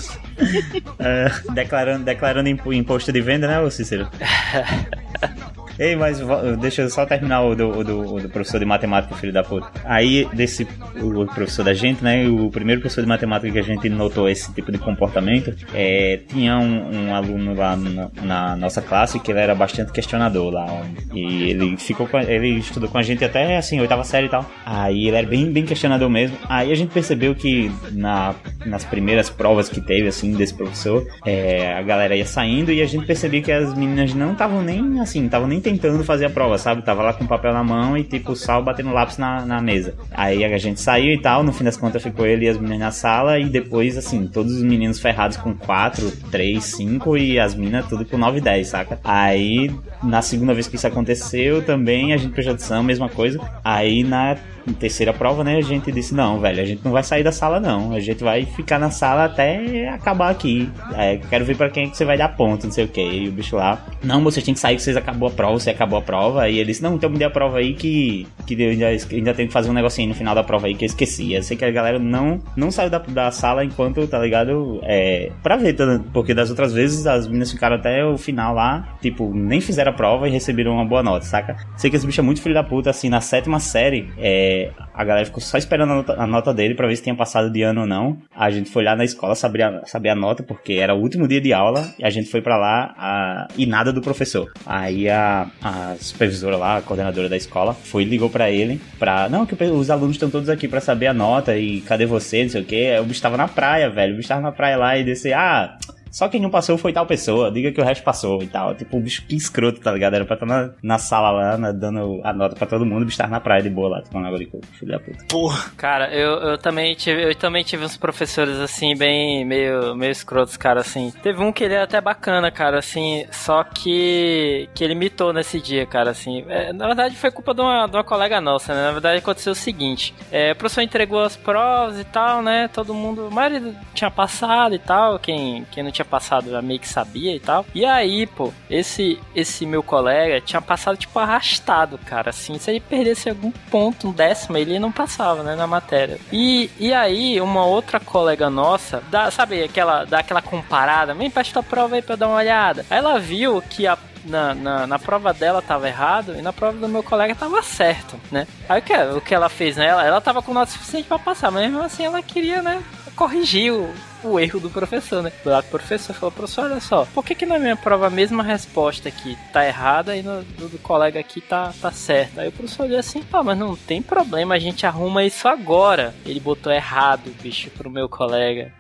declarando, 1.55 2.05
declarando 2.05 2.49
impo- 2.51 2.73
imposto 2.75 3.13
de 3.13 3.21
venda, 3.21 3.47
né, 3.49 3.71
Cícero? 3.71 4.09
Ei, 5.79 5.95
mas 5.95 6.21
deixa 6.61 6.83
eu 6.83 6.91
só 6.91 7.05
terminar 7.05 7.43
o 7.43 7.55
do, 7.55 7.69
o 7.69 7.85
do, 7.85 8.15
o 8.15 8.21
do 8.21 8.29
professor 8.29 8.59
de 8.59 8.65
matemática, 8.65 9.15
filho 9.15 9.33
da 9.33 9.43
puta. 9.43 9.71
Aí, 9.85 10.27
desse 10.33 10.67
o 10.97 11.27
professor 11.27 11.65
da 11.65 11.75
gente, 11.75 12.03
né? 12.03 12.27
O 12.29 12.51
primeiro 12.51 12.81
professor 12.81 13.03
de 13.03 13.09
matemática 13.09 13.53
que 13.53 13.59
a 13.59 13.63
gente 13.63 13.89
notou 13.89 14.29
esse 14.29 14.53
tipo 14.53 14.73
de 14.73 14.79
comportamento, 14.79 15.55
é, 15.75 16.21
tinha 16.29 16.59
um, 16.59 17.09
um 17.09 17.15
aluno 17.15 17.55
lá 17.55 17.77
na, 17.77 18.11
na 18.23 18.57
nossa 18.57 18.81
classe 18.81 19.19
que 19.19 19.31
ele 19.31 19.41
era 19.41 19.55
bastante 19.55 19.93
questionador 19.93 20.51
lá. 20.53 20.67
E 21.13 21.51
ele 21.51 21.77
ficou 21.77 22.07
com, 22.07 22.19
ele 22.19 22.59
estudou 22.59 22.89
com 22.89 22.99
a 22.99 23.03
gente 23.03 23.25
até 23.25 23.57
assim, 23.57 23.81
oitava 23.81 24.05
série 24.05 24.27
e 24.27 24.31
tal. 24.31 24.49
Aí 24.65 25.07
ele 25.09 25.17
era 25.17 25.27
bem, 25.27 25.51
bem 25.53 25.65
questionador 25.65 26.09
mesmo. 26.09 26.37
Aí 26.49 26.73
a 26.73 26.75
gente 26.75 26.93
percebeu 26.93 27.35
que 27.35 27.71
na, 27.93 28.35
nas 28.65 28.85
primeiras 28.85 29.29
provas 29.29 29.69
que 29.69 29.81
teve, 29.81 30.09
assim, 30.09 30.33
desse 30.33 30.55
professor, 30.55 31.07
é, 31.25 31.75
a 31.75 31.83
galera 31.83 32.17
ia 32.17 32.27
saindo 32.27 32.73
e 32.73 32.81
a 32.81 32.87
gente 32.87 33.07
percebia 33.07 33.43
que 33.43 33.53
as 33.53 33.77
meninas 33.77 34.15
não 34.15 34.33
estavam 34.33 34.63
nem 34.63 35.01
assim, 35.01 35.27
estavam 35.27 35.47
nem 35.47 35.61
tentando 35.67 36.05
fazer 36.05 36.27
a 36.27 36.31
prova, 36.31 36.57
sabe? 36.59 36.83
Tava 36.83 37.03
lá 37.03 37.13
com 37.13 37.25
o 37.25 37.27
papel 37.27 37.53
na 37.53 37.65
mão 37.65 37.97
e 37.97 38.05
tipo 38.05 38.37
sal 38.37 38.63
batendo 38.63 38.93
lápis 38.93 39.19
na, 39.19 39.45
na 39.45 39.61
mesa. 39.61 39.95
Aí 40.13 40.45
a 40.45 40.59
gente 40.59 40.81
saiu 40.81 41.13
e 41.13 41.21
tal, 41.21 41.43
no 41.43 41.53
fim 41.53 41.65
das 41.65 41.77
contas 41.77 42.05
ficou 42.05 42.25
ele 42.25 42.45
e 42.45 42.49
as 42.49 42.57
meninas 42.57 42.79
na 42.79 42.91
sala 42.93 43.37
e 43.41 43.47
depois, 43.47 43.99
assim, 43.99 44.29
todos 44.29 44.55
os 44.55 44.63
meninos 44.63 45.01
ferrados 45.01 45.37
com 45.37 45.53
4, 45.55 46.09
3, 46.31 46.63
5 46.63 47.17
e 47.17 47.41
as 47.41 47.57
minas 47.57 47.87
tudo 47.89 48.05
com 48.05 48.17
9 48.17 48.39
e 48.39 48.41
10, 48.41 48.69
saca? 48.69 49.01
Aí 49.03 49.75
na 50.05 50.23
segunda 50.23 50.55
vez 50.55 50.69
que 50.69 50.77
isso 50.77 50.87
aconteceu 50.87 51.63
também 51.63 52.13
a 52.13 52.17
gente 52.17 52.33
prestou 52.33 52.55
atenção, 52.55 52.85
mesma 52.85 53.09
coisa. 53.09 53.41
Aí 53.65 54.05
na 54.05 54.37
terceira 54.75 55.13
prova, 55.13 55.45
né, 55.45 55.57
a 55.57 55.63
gente 55.63 55.93
disse, 55.93 56.15
não, 56.15 56.41
velho, 56.41 56.61
a 56.61 56.65
gente 56.65 56.85
não 56.85 56.93
vai 56.93 57.03
sair 57.03 57.23
da 57.23 57.33
sala 57.33 57.61
não, 57.61 57.93
a 57.93 58.01
gente 58.01 58.23
vai 58.23 58.45
ficar 58.45 58.79
na 58.79 58.91
sala 58.91 59.25
até 59.25 59.89
acabar 59.89 60.31
aqui. 60.31 60.69
É, 60.95 61.19
quero 61.29 61.45
ver 61.45 61.57
pra 61.57 61.71
quem 61.71 61.85
é 61.85 61.89
que 61.89 61.97
você 61.97 62.05
vai 62.05 62.19
dar 62.19 62.29
ponto, 62.31 62.65
não 62.65 62.73
sei 62.73 62.85
o 62.85 62.89
que. 62.89 63.01
E 63.01 63.29
o 63.29 63.33
bicho 63.33 63.57
lá, 63.57 63.85
não, 64.03 64.23
vocês 64.23 64.45
têm 64.45 64.55
que 64.55 64.61
sair 64.61 64.77
que 64.77 64.83
vocês 64.83 64.97
acabou 64.97 65.29
a 65.29 65.33
prova, 65.33 65.56
você 65.59 65.71
acabou 65.71 65.99
a 65.99 66.03
prova. 66.03 66.49
E 66.49 66.59
ele 66.59 66.67
disse, 66.67 66.83
não, 66.83 66.95
então 66.95 67.11
me 67.11 67.19
dê 67.19 67.25
a 67.25 67.31
prova 67.31 67.59
aí 67.59 67.75
que, 67.75 68.27
que 68.47 68.61
eu 68.61 68.71
ainda, 68.71 68.87
ainda 68.89 69.35
tenho 69.35 69.49
que 69.49 69.53
fazer 69.53 69.71
um 69.71 69.75
negocinho 69.75 70.09
no 70.09 70.15
final 70.15 70.35
da 70.35 70.43
prova 70.43 70.67
aí 70.67 70.75
que 70.75 70.85
eu 70.85 70.87
esqueci. 70.87 71.35
Eu 71.35 71.43
sei 71.43 71.57
que 71.57 71.65
a 71.65 71.71
galera 71.71 71.99
não, 71.99 72.41
não 72.57 72.71
saiu 72.71 72.91
da, 72.91 72.99
da 72.99 73.31
sala 73.31 73.65
enquanto, 73.65 74.07
tá 74.07 74.19
ligado? 74.19 74.81
É, 74.83 75.31
pra 75.43 75.57
ver, 75.57 75.75
tá, 75.75 76.01
porque 76.13 76.35
das 76.35 76.51
outras 76.51 76.73
vezes 76.73 77.07
as 77.07 77.27
meninas 77.27 77.51
ficaram 77.51 77.77
até 77.77 78.05
o 78.05 78.17
final 78.17 78.55
lá, 78.55 78.97
tipo, 79.01 79.33
nem 79.35 79.61
fizeram 79.61 79.93
a 79.93 79.95
prova 79.95 80.29
e 80.29 80.31
receberam 80.31 80.73
uma 80.73 80.85
boa 80.85 81.03
nota, 81.03 81.25
saca? 81.25 81.57
Sei 81.77 81.91
que 81.91 81.97
esse 81.97 82.07
bicho 82.07 82.21
é 82.21 82.25
muito 82.25 82.43
filho 82.43 82.55
da 82.55 82.63
puta, 82.63 82.91
assim, 82.91 83.09
na 83.09 83.21
sétima 83.21 83.61
série, 83.61 84.11
é, 84.19 84.71
a 84.95 85.05
galera 85.05 85.27
ficou 85.27 85.41
só 85.41 85.59
esperando 85.59 85.93
a 85.93 85.97
nota, 85.97 86.13
a 86.19 86.27
nota 86.27 86.55
dele 86.55 86.75
pra 86.75 86.87
ver 86.87 86.97
se 86.97 87.03
tinha 87.03 87.15
passado 87.15 87.51
de 87.51 87.63
ano 87.63 87.83
ou 87.83 87.87
não. 87.87 88.19
A 88.35 88.51
gente 88.51 88.71
foi 88.71 88.85
lá 88.85 88.97
na 88.97 89.05
escola 89.05 89.35
saber 89.35 89.63
a, 89.63 89.85
saber 89.87 90.11
a 90.11 90.15
nota, 90.15 90.43
porque 90.43 90.75
era 90.75 90.95
o 90.95 91.01
último 91.01 91.29
dia 91.29 91.41
de 91.41 91.53
aula, 91.53 91.87
e 91.99 92.05
a 92.05 92.11
gente 92.11 92.31
foi 92.31 92.41
pra 92.41 92.57
lá 92.57 92.95
a, 92.97 93.49
e 93.57 93.67
nada 93.67 93.93
do 93.93 94.01
professor. 94.01 94.51
Aí 94.65 95.09
a, 95.09 95.46
a 95.63 95.97
supervisora 96.01 96.57
lá, 96.57 96.77
a 96.79 96.83
coordenadora 96.83 97.29
da 97.29 97.37
escola, 97.37 97.75
foi 97.75 98.05
ligou 98.05 98.31
pra 98.31 98.51
ele, 98.51 98.81
pra, 98.99 99.29
não, 99.29 99.47
que 99.47 99.63
os 99.65 99.91
alunos 99.91 100.17
estão 100.17 100.31
todos 100.31 100.49
aqui 100.49 100.69
pra 100.69 100.81
saber 100.81 101.09
a 101.09 101.15
nota, 101.15 101.57
e 101.57 101.81
cadê 101.83 102.07
você, 102.07 102.43
não 102.43 102.51
sei 102.51 102.63
o 102.63 102.65
que. 102.65 102.99
O 102.99 103.05
bicho 103.05 103.23
tava 103.23 103.37
na 103.37 103.49
praia, 103.49 103.91
velho, 103.91 104.15
o 104.15 104.17
bicho 104.17 104.29
tava 104.29 104.41
na 104.41 104.53
praia 104.53 104.77
lá 104.77 104.99
e 104.99 105.05
disse, 105.05 105.33
ah... 105.33 105.77
Só 106.17 106.31
quem 106.31 106.41
não 106.41 106.49
passou 106.49 106.79
foi 106.79 106.95
tal 106.95 107.05
pessoa, 107.05 107.51
diga 107.51 107.71
que 107.71 107.79
o 107.79 107.85
resto 107.85 108.03
passou 108.03 108.43
e 108.43 108.47
tal. 108.47 108.75
Tipo, 108.75 108.97
o 108.97 109.01
bicho 109.01 109.27
que 109.27 109.37
escroto, 109.37 109.83
tá 109.83 109.93
ligado? 109.93 110.15
Era 110.15 110.25
pra 110.25 110.33
estar 110.33 110.47
na, 110.47 110.71
na 110.83 110.97
sala 110.97 111.31
lá, 111.31 111.59
na- 111.59 111.73
dando 111.73 112.23
a 112.25 112.33
nota 112.33 112.57
pra 112.57 112.67
todo 112.67 112.87
mundo, 112.87 113.03
o 113.03 113.05
bicho 113.05 113.19
tava 113.19 113.29
na 113.33 113.39
praia 113.39 113.63
de 113.63 113.69
boa 113.69 113.91
lá, 113.91 114.01
tomando 114.03 114.29
água 114.29 114.39
de 114.39 114.47
coco, 114.47 114.65
filho 114.69 114.93
da 114.93 114.99
puta. 114.99 115.23
Porra. 115.29 115.71
Cara, 115.77 116.11
eu, 116.15 116.31
eu 116.41 116.57
também 116.57 116.95
tive, 116.95 117.23
eu 117.23 117.35
também 117.35 117.63
tive 117.63 117.85
uns 117.85 117.99
professores 117.99 118.57
assim, 118.59 118.97
bem 118.97 119.45
meio, 119.45 119.95
meio 119.95 120.11
escrotos, 120.11 120.57
cara, 120.57 120.81
assim. 120.81 121.13
Teve 121.23 121.43
um 121.43 121.53
que 121.53 121.63
ele 121.65 121.75
era 121.75 121.85
até 121.85 122.01
bacana, 122.01 122.51
cara, 122.51 122.79
assim, 122.79 123.27
só 123.31 123.63
que 123.63 124.71
que 124.75 124.83
ele 124.83 124.95
mitou 124.95 125.35
nesse 125.35 125.61
dia, 125.61 125.85
cara, 125.85 126.13
assim. 126.13 126.47
É, 126.49 126.73
na 126.73 126.87
verdade 126.87 127.15
foi 127.15 127.31
culpa 127.31 127.53
de 127.53 127.61
uma, 127.61 127.87
de 127.87 127.95
uma 127.95 128.05
colega 128.05 128.41
nossa, 128.41 128.75
né? 128.75 128.85
Na 128.85 128.93
verdade 128.93 129.19
aconteceu 129.19 129.53
o 129.53 129.55
seguinte: 129.55 130.15
é, 130.33 130.53
o 130.53 130.57
professor 130.57 130.81
entregou 130.81 131.21
as 131.23 131.37
provas 131.37 132.01
e 132.01 132.05
tal, 132.05 132.41
né? 132.41 132.69
Todo 132.73 132.95
mundo, 132.95 133.27
a 133.27 133.31
maioria 133.35 133.75
tinha 133.93 134.11
passado 134.11 134.75
e 134.75 134.79
tal, 134.79 135.19
quem, 135.19 135.67
quem 135.71 135.83
não 135.85 135.91
tinha 135.91 136.06
passado 136.07 136.51
já 136.51 136.63
meio 136.63 136.81
que 136.81 136.89
sabia 136.89 137.35
e 137.35 137.41
tal. 137.41 137.67
E 137.75 137.85
aí, 137.85 138.27
pô, 138.27 138.53
esse, 138.71 139.19
esse 139.35 139.67
meu 139.67 139.83
colega 139.83 140.41
tinha 140.41 140.63
passado, 140.63 140.97
tipo, 140.97 141.19
arrastado, 141.19 141.99
cara. 141.99 142.31
Assim, 142.31 142.59
se 142.59 142.71
ele 142.71 142.81
perdesse 142.81 143.29
algum 143.29 143.51
ponto, 143.71 144.09
um 144.09 144.13
décimo, 144.13 144.57
ele 144.57 144.79
não 144.79 144.93
passava, 144.93 145.43
né, 145.43 145.55
na 145.55 145.67
matéria. 145.67 146.19
E, 146.33 146.71
e 146.79 146.93
aí, 146.93 147.41
uma 147.41 147.65
outra 147.65 148.01
colega 148.01 148.49
nossa, 148.49 149.03
dá, 149.11 149.31
sabe, 149.31 149.63
aquela, 149.63 150.05
dá 150.05 150.21
aquela 150.21 150.43
comparada, 150.43 151.15
vem 151.15 151.31
pra 151.31 151.43
esta 151.43 151.63
prova 151.63 151.97
aí 151.97 152.03
pra 152.03 152.15
eu 152.15 152.19
dar 152.19 152.29
uma 152.29 152.39
olhada. 152.39 152.85
Aí 152.91 152.99
ela 152.99 153.19
viu 153.19 153.63
que 153.63 153.87
a 153.87 153.99
na, 154.27 154.55
na, 154.55 154.87
na, 154.87 154.99
prova 154.99 155.33
dela 155.33 155.63
tava 155.63 155.89
errado 155.89 156.35
e 156.37 156.43
na 156.43 156.53
prova 156.53 156.77
do 156.77 156.89
meu 156.89 157.03
colega 157.03 157.35
tava 157.35 157.63
certo, 157.63 158.21
né? 158.31 158.47
Aí 158.69 158.81
o 158.81 158.83
que, 158.83 158.93
o 158.93 159.21
que 159.21 159.35
ela 159.35 159.49
fez, 159.49 159.77
né? 159.77 159.87
Ela, 159.87 160.05
ela 160.05 160.21
tava 160.21 160.43
com 160.43 160.53
nota 160.53 160.73
suficiente 160.73 161.07
para 161.07 161.19
passar, 161.19 161.51
mas 161.51 161.63
mesmo 161.63 161.83
assim 161.83 162.05
ela 162.05 162.21
queria, 162.23 162.61
né? 162.61 162.83
Corrigir 163.15 163.73
o, 163.73 163.95
o 164.23 164.39
erro 164.39 164.61
do 164.61 164.71
professor, 164.71 165.23
né? 165.23 165.33
Lá 165.45 165.61
o 165.61 165.65
professor 165.65 166.15
falou, 166.15 166.33
professor, 166.33 166.65
olha 166.65 166.81
só, 166.81 167.05
por 167.07 167.25
que 167.25 167.35
que 167.35 167.47
na 167.47 167.59
minha 167.59 167.77
prova 167.77 168.07
a 168.07 168.11
mesma 168.11 168.43
resposta 168.43 169.09
aqui 169.09 169.37
tá 169.53 169.67
errada 169.67 170.17
e 170.17 170.23
no 170.23 170.43
do, 170.43 170.69
do 170.69 170.79
colega 170.79 171.19
aqui 171.21 171.41
tá, 171.41 171.73
tá 171.81 171.91
certa? 171.91 172.43
Aí 172.43 172.49
o 172.49 172.53
professor 172.53 172.85
olhou 172.85 172.99
assim, 172.99 173.23
pá, 173.23 173.43
mas 173.43 173.59
não 173.59 173.77
tem 173.77 174.03
problema, 174.03 174.55
a 174.55 174.59
gente 174.59 174.87
arruma 174.87 175.25
isso 175.25 175.49
agora. 175.49 176.15
Ele 176.25 176.41
botou 176.41 176.73
errado, 176.73 177.31
bicho, 177.43 177.71
pro 177.71 177.91
meu 177.91 178.09
colega. 178.09 178.73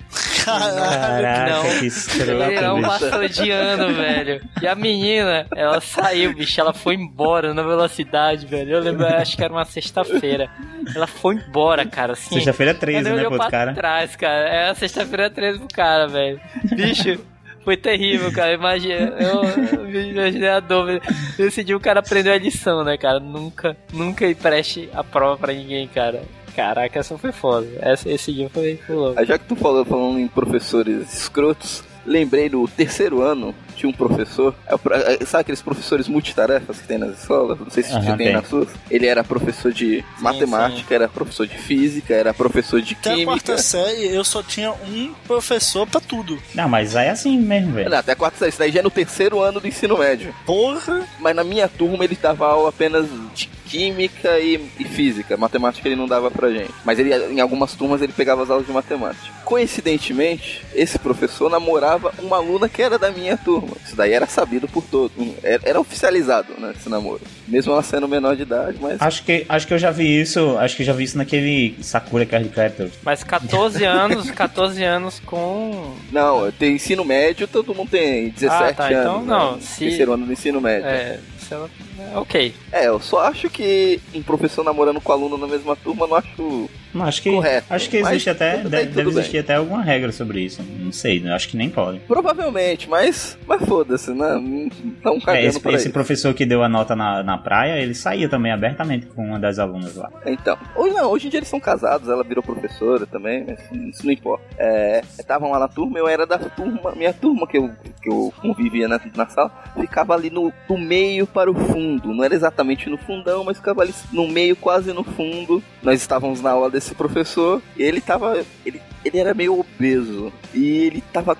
Caraca, 0.46 1.50
não. 1.52 1.62
que 1.78 1.86
escroto, 1.86 2.60
não 2.62 2.82
passou 2.82 3.28
de 3.28 3.50
ano, 3.50 3.94
velho. 3.94 4.40
E 4.62 4.66
a 4.66 4.74
menina, 4.74 5.46
ela 5.54 5.80
saiu, 5.80 6.34
bicho. 6.34 6.60
Ela 6.60 6.72
foi 6.72 6.94
embora 6.94 7.52
na 7.52 7.62
velocidade, 7.62 8.46
velho. 8.46 8.72
Eu 8.76 8.80
lembro, 8.80 9.06
acho 9.06 9.36
que 9.36 9.42
era 9.44 9.52
uma 9.52 9.64
sexta-feira. 9.64 10.48
Ela 10.94 11.06
foi 11.06 11.34
embora, 11.34 11.84
cara. 11.84 12.12
Assim, 12.12 12.36
Sexta-feira 12.36 12.72
13, 12.74 13.08
ela 13.08 13.16
né, 13.16 13.28
pro 13.28 13.50
cara. 13.50 13.74
trás, 13.74 14.14
cara. 14.16 14.48
É 14.48 14.70
a 14.70 14.74
sexta-feira 14.74 15.28
13 15.28 15.58
pro 15.58 15.68
cara, 15.68 16.06
velho. 16.06 16.40
Bicho. 16.74 17.18
Foi 17.64 17.76
terrível, 17.76 18.30
cara. 18.32 18.52
Imagina, 18.52 18.94
eu, 19.18 19.42
eu 19.42 19.84
me 19.84 20.10
imaginei 20.12 20.48
a 20.48 20.60
dor. 20.60 21.00
Decidi 21.36 21.74
o 21.74 21.80
cara 21.80 21.98
aprendeu 21.98 22.32
a 22.32 22.38
lição, 22.38 22.84
né, 22.84 22.96
cara? 22.96 23.18
Nunca, 23.18 23.76
nunca 23.92 24.24
empreste 24.24 24.88
a 24.94 25.02
prova 25.02 25.36
pra 25.36 25.52
ninguém, 25.52 25.88
cara. 25.88 26.22
Caraca, 26.56 26.98
essa 26.98 27.18
foi 27.18 27.32
foda. 27.32 27.68
Essa, 27.80 28.10
esse 28.10 28.32
dia 28.32 28.48
foi, 28.48 28.80
louco. 28.88 29.22
Já 29.26 29.38
que 29.38 29.44
tu 29.44 29.54
falou 29.54 29.84
falando 29.84 30.18
em 30.18 30.26
professores 30.26 31.12
escrotos, 31.12 31.84
lembrei 32.06 32.48
do 32.48 32.66
terceiro 32.66 33.20
ano, 33.20 33.54
tinha 33.76 33.90
um 33.90 33.92
professor, 33.92 34.54
é 34.66 34.74
é, 35.22 35.24
sabe 35.24 35.42
aqueles 35.42 35.62
professores 35.62 36.08
multitarefas 36.08 36.78
que 36.78 36.86
tem 36.86 36.98
nas 36.98 37.18
escolas? 37.20 37.58
Não 37.58 37.70
sei 37.70 37.82
se 37.82 37.92
Aham, 37.92 38.16
tem 38.16 38.32
nas 38.32 38.48
suas. 38.48 38.68
Ele 38.90 39.06
era 39.06 39.22
professor 39.22 39.72
de 39.72 40.04
matemática, 40.20 40.94
era 40.94 41.08
professor 41.08 41.46
de 41.46 41.58
física, 41.58 42.14
era 42.14 42.32
professor 42.34 42.80
de 42.80 42.94
Até 42.94 43.10
a 43.10 43.14
química. 43.14 43.32
quarta 43.32 43.58
série 43.58 44.06
eu 44.08 44.24
só 44.24 44.42
tinha 44.42 44.72
um 44.72 45.14
professor 45.26 45.86
pra 45.86 46.00
tudo. 46.00 46.38
Não, 46.54 46.68
mas 46.68 46.96
aí 46.96 47.08
é 47.08 47.10
assim 47.10 47.38
mesmo, 47.38 47.72
velho. 47.72 47.90
Não, 47.90 47.98
até 47.98 48.12
a 48.12 48.16
quarta 48.16 48.38
série, 48.38 48.48
isso 48.50 48.58
daí 48.58 48.72
já 48.72 48.80
é 48.80 48.82
no 48.82 48.90
terceiro 48.90 49.40
ano 49.40 49.60
do 49.60 49.68
ensino 49.68 49.98
médio. 49.98 50.34
Porra! 50.44 51.06
Mas 51.20 51.36
na 51.36 51.44
minha 51.44 51.68
turma 51.68 52.04
ele 52.04 52.16
dava 52.20 52.46
aula 52.46 52.68
apenas 52.70 53.06
de 53.34 53.48
química 53.66 54.38
e, 54.38 54.60
e 54.78 54.84
física. 54.84 55.36
Matemática 55.36 55.86
ele 55.88 55.96
não 55.96 56.06
dava 56.06 56.30
pra 56.30 56.50
gente. 56.50 56.70
Mas 56.84 56.98
ele, 56.98 57.14
em 57.32 57.40
algumas 57.40 57.74
turmas 57.74 58.00
ele 58.00 58.12
pegava 58.12 58.42
as 58.42 58.50
aulas 58.50 58.66
de 58.66 58.72
matemática. 58.72 59.26
Coincidentemente, 59.44 60.64
esse 60.74 60.98
professor 60.98 61.50
namorava 61.50 62.12
uma 62.20 62.36
aluna 62.36 62.68
que 62.68 62.80
era 62.82 62.98
da 62.98 63.10
minha 63.10 63.36
turma. 63.36 63.65
Isso 63.84 63.96
daí 63.96 64.12
era 64.12 64.26
sabido 64.26 64.68
por 64.68 64.84
todos. 64.84 65.12
Era, 65.42 65.62
era 65.64 65.80
oficializado, 65.80 66.52
né, 66.58 66.72
esse 66.78 66.88
namoro. 66.88 67.20
Mesmo 67.48 67.72
ela 67.72 67.82
sendo 67.82 68.06
menor 68.08 68.36
de 68.36 68.42
idade, 68.42 68.78
mas... 68.80 69.00
Acho 69.00 69.22
que, 69.24 69.46
acho 69.48 69.66
que 69.66 69.74
eu 69.74 69.78
já 69.78 69.90
vi 69.90 70.20
isso, 70.20 70.56
acho 70.58 70.76
que 70.76 70.82
eu 70.82 70.86
já 70.86 70.92
vi 70.92 71.04
isso 71.04 71.18
naquele 71.18 71.76
Sakura 71.82 72.26
Card 72.26 72.48
Captors. 72.50 72.92
Mas 73.02 73.22
14 73.24 73.82
anos, 73.86 74.30
14 74.30 74.82
anos 74.84 75.20
com. 75.24 75.94
Não, 76.12 76.50
tem 76.52 76.74
ensino 76.76 77.04
médio, 77.04 77.46
todo 77.48 77.74
mundo 77.74 77.90
tem 77.90 78.30
17 78.30 78.62
Ah, 78.70 78.74
tá, 78.74 78.84
anos. 78.86 78.98
então 79.00 79.24
não, 79.24 79.52
né? 79.56 79.58
se- 79.60 79.84
Terceiro 79.86 80.12
ano 80.12 80.26
do 80.26 80.32
ensino 80.32 80.60
médio. 80.60 80.86
É, 80.86 81.18
se 81.38 81.54
ela- 81.54 81.70
é, 81.98 82.18
ok. 82.18 82.54
É, 82.72 82.86
eu 82.88 83.00
só 83.00 83.20
acho 83.20 83.48
que 83.50 84.00
um 84.14 84.22
professor 84.22 84.64
namorando 84.64 85.00
com 85.00 85.12
aluno 85.12 85.36
na 85.38 85.46
mesma 85.46 85.74
turma, 85.76 86.06
não 86.06 86.16
acho 86.16 86.68
Não, 86.94 87.04
acho 87.04 87.22
que, 87.22 87.30
Correto, 87.30 87.66
acho 87.70 87.90
que 87.90 88.00
mas 88.00 88.10
existe 88.12 88.30
até, 88.30 88.56
tudo 88.58 88.70
de- 88.70 88.76
bem, 88.76 88.86
deve 88.86 89.10
existir 89.10 89.38
até 89.38 89.54
alguma 89.56 89.82
regra 89.82 90.10
sobre 90.12 90.40
isso. 90.40 90.62
Não 90.62 90.92
sei, 90.92 91.22
eu 91.26 91.34
acho 91.34 91.48
que 91.48 91.56
nem 91.56 91.68
pode. 91.70 91.98
Provavelmente, 92.00 92.88
mas, 92.88 93.38
mas 93.46 93.62
foda-se, 93.66 94.10
né? 94.12 94.34
Não 94.34 94.68
Não 95.04 95.16
É, 95.16 95.20
cagando 95.20 95.46
esse, 95.48 95.60
pra 95.60 95.72
esse 95.72 95.84
isso. 95.84 95.92
professor 95.92 96.32
que 96.34 96.44
deu 96.46 96.62
a 96.62 96.68
nota 96.68 96.94
na, 96.96 97.22
na 97.22 97.38
praia, 97.38 97.80
ele 97.82 97.94
saía 97.94 98.28
também 98.28 98.50
abertamente 98.52 99.06
com 99.06 99.24
uma 99.26 99.38
das 99.38 99.58
alunas 99.58 99.94
lá. 99.94 100.10
Então, 100.26 100.56
hoje 100.74 100.94
não, 100.94 101.10
hoje 101.10 101.26
em 101.26 101.30
dia 101.30 101.38
eles 101.38 101.48
são 101.48 101.60
casados, 101.60 102.08
ela 102.08 102.24
virou 102.24 102.42
professora 102.42 103.06
também, 103.06 103.44
mas 103.46 103.58
isso 103.94 104.04
não 104.04 104.12
importa. 104.12 104.44
É, 104.58 105.02
estavam 105.18 105.50
lá 105.50 105.58
na 105.58 105.68
turma, 105.68 105.98
eu 105.98 106.08
era 106.08 106.26
da 106.26 106.38
turma, 106.38 106.92
minha 106.96 107.12
turma 107.12 107.46
que 107.46 107.58
eu, 107.58 107.70
que 108.02 108.08
eu 108.10 108.32
convivia 108.40 108.88
na, 108.88 109.00
na 109.14 109.28
sala, 109.28 109.52
ficava 109.78 110.14
ali 110.14 110.30
no, 110.30 110.52
do 110.68 110.76
meio 110.78 111.26
para 111.26 111.50
o 111.50 111.54
fundo. 111.54 111.85
Não 111.86 112.24
era 112.24 112.34
exatamente 112.34 112.88
no 112.88 112.98
fundão, 112.98 113.44
mas 113.44 113.56
ficava 113.58 113.82
ali 113.82 113.94
no 114.12 114.26
meio, 114.28 114.56
quase 114.56 114.92
no 114.92 115.04
fundo. 115.04 115.62
Nós 115.82 116.00
estávamos 116.00 116.40
na 116.40 116.50
aula 116.50 116.70
desse 116.70 116.94
professor 116.94 117.62
e 117.76 117.82
ele 117.82 118.00
tava. 118.00 118.44
Ele, 118.64 118.80
ele 119.04 119.18
era 119.18 119.34
meio 119.34 119.60
obeso. 119.60 120.32
E 120.52 120.78
ele 120.86 121.00
tava 121.12 121.36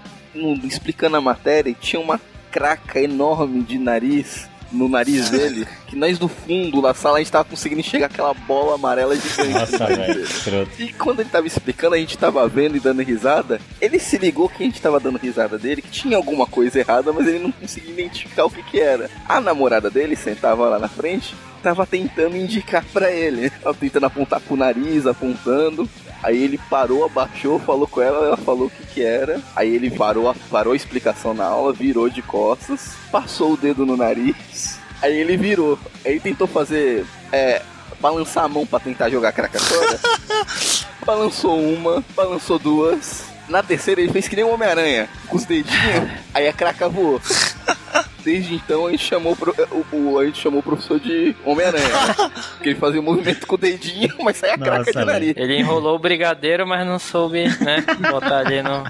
explicando 0.65 1.17
a 1.17 1.21
matéria 1.21 1.71
e 1.71 1.75
tinha 1.75 2.01
uma 2.01 2.21
craca 2.51 3.01
enorme 3.01 3.63
de 3.63 3.79
nariz 3.79 4.49
no 4.73 4.89
nariz 4.89 5.29
dele, 5.31 5.67
que 5.87 5.97
nós 5.97 6.19
do 6.19 6.29
fundo 6.29 6.83
da 6.83 6.95
sala 6.95 7.17
a 7.17 7.19
gente 7.21 7.33
tava 7.33 7.45
conseguindo 7.45 7.81
enxergar 7.81 8.07
aquela 8.07 8.35
bola 8.35 8.75
amarela 8.75 9.15
gigante. 9.17 9.49
no 9.49 9.61
Nossa, 9.61 9.87
velho. 9.87 10.69
E 10.79 10.93
quando 10.93 11.21
ele 11.21 11.31
tava 11.31 11.47
explicando, 11.47 11.95
a 11.95 11.99
gente 11.99 12.17
tava 12.19 12.47
vendo 12.49 12.77
e 12.77 12.81
dando 12.81 13.03
risada. 13.03 13.61
Ele 13.81 13.99
se 13.99 14.19
ligou 14.19 14.49
que 14.49 14.63
a 14.63 14.67
gente 14.67 14.81
tava 14.81 15.01
dando 15.01 15.19
risada 15.19 15.59
dele, 15.59 15.83
que 15.83 15.91
tinha 15.91 16.17
alguma 16.17 16.47
coisa 16.47 16.79
errada, 16.79 17.13
mas 17.13 17.27
ele 17.27 17.39
não 17.39 17.53
conseguia 17.53 17.93
identificar 17.93 18.45
o 18.45 18.51
que 18.51 18.63
que 18.63 18.81
era. 18.81 19.11
A 19.29 19.41
namorada 19.41 19.91
dele 19.91 20.17
sentava 20.17 20.69
lá 20.69 20.79
na 20.79 20.89
frente, 20.89 21.35
tava 21.63 21.87
tentando 21.87 22.37
indicar 22.37 22.85
pra 22.93 23.11
ele. 23.11 23.51
Tava 23.51 23.75
tentando 23.75 24.07
apontar 24.07 24.41
pro 24.41 24.57
nariz, 24.57 25.07
apontando. 25.07 25.89
Aí 26.23 26.43
ele 26.43 26.59
parou, 26.71 27.05
abaixou, 27.05 27.59
falou 27.61 27.87
com 27.87 28.01
ela, 28.01 28.27
ela 28.27 28.37
falou 28.37 28.67
o 28.67 28.71
que 28.71 28.85
que 28.95 29.03
era. 29.03 29.41
Aí 29.55 29.75
ele 29.75 29.91
parou, 29.91 30.29
a- 30.31 30.35
parou 30.51 30.73
a 30.73 30.77
explicação 30.77 31.33
na 31.35 31.45
aula, 31.45 31.73
virou 31.73 32.09
de 32.09 32.23
costas, 32.23 32.91
passou 33.13 33.53
o 33.53 33.57
dedo 33.57 33.85
no 33.87 33.97
nariz. 33.97 34.79
Aí 35.03 35.15
ele 35.17 35.37
virou. 35.37 35.79
Aí 36.05 36.19
tentou 36.19 36.47
fazer, 36.47 37.05
é, 37.31 37.63
balançar 38.01 38.45
a 38.45 38.49
mão 38.49 38.67
pra 38.67 38.81
tentar 38.81 39.11
jogar 39.11 39.33
craca 39.33 39.59
fora. 39.61 40.01
balançou 41.05 41.61
uma, 41.61 42.03
balançou 42.17 42.59
duas. 42.59 43.25
Na 43.49 43.63
terceira 43.63 44.01
ele 44.01 44.11
fez 44.13 44.27
que 44.27 44.35
nem 44.35 44.45
o 44.45 44.49
Homem-Aranha, 44.53 45.09
com 45.29 45.37
os 45.37 45.45
dedinhos, 45.45 46.11
aí 46.35 46.49
a 46.49 46.53
craca 46.53 46.89
voou. 46.89 47.21
Desde 48.27 48.55
então 48.57 48.89
a 48.89 48.91
gente 48.91 49.05
chamou 49.05 49.35
o, 49.35 49.37
pro- 49.37 49.55
o- 49.93 49.97
o- 50.15 50.19
a 50.19 50.27
gente 50.27 50.41
chamou 50.43 50.59
o 50.59 50.63
professor 50.65 50.99
de 50.99 51.33
Homem-Aranha. 51.45 51.87
Né? 51.89 52.31
Porque 52.57 52.71
ele 52.71 52.79
fazia 52.79 53.01
o 53.01 53.03
movimento 53.05 53.47
com 53.47 53.55
o 53.55 53.59
dedinho, 53.59 54.13
mas 54.21 54.37
saia 54.37 54.55
a 54.55 54.59
craca 54.59 54.79
Nossa, 54.79 54.93
de 54.93 55.05
nariz. 55.05 55.35
Ele 55.37 55.57
enrolou 55.59 55.95
o 55.95 55.99
brigadeiro, 56.01 56.67
mas 56.67 56.85
não 56.85 56.99
soube, 56.99 57.45
né? 57.63 57.85
Botar 58.11 58.39
ali 58.39 58.61
no. 58.63 58.83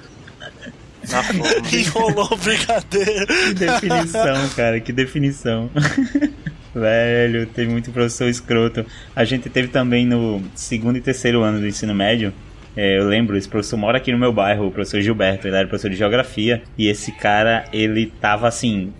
Na 1.11 1.22
forma. 1.22 1.44
Enrolou 1.70 2.29
o 2.33 2.37
brigadeiro. 2.37 3.27
Que 3.27 3.55
definição, 3.55 4.49
cara, 4.57 4.81
que 4.81 4.92
definição. 4.92 5.70
Velho, 6.75 7.46
tem 7.46 7.66
muito 7.68 7.90
professor 7.90 8.29
escroto. 8.29 8.85
A 9.14 9.25
gente 9.25 9.49
teve 9.51 9.68
também 9.68 10.05
no 10.07 10.42
segundo 10.55 10.96
e 10.96 11.01
terceiro 11.01 11.42
ano 11.42 11.61
do 11.61 11.66
ensino 11.66 11.94
médio. 11.94 12.33
É, 12.76 12.98
eu 12.98 13.08
lembro, 13.08 13.36
esse 13.36 13.48
professor 13.48 13.78
mora 13.78 13.96
aqui 13.96 14.12
no 14.12 14.18
meu 14.18 14.32
bairro, 14.32 14.66
o 14.66 14.70
professor 14.70 15.00
Gilberto, 15.00 15.48
ele 15.48 15.56
era 15.56 15.66
professor 15.66 15.90
de 15.90 15.96
geografia. 15.96 16.62
E 16.76 16.88
esse 16.88 17.10
cara, 17.10 17.64
ele 17.72 18.12
tava 18.20 18.46
assim. 18.46 18.92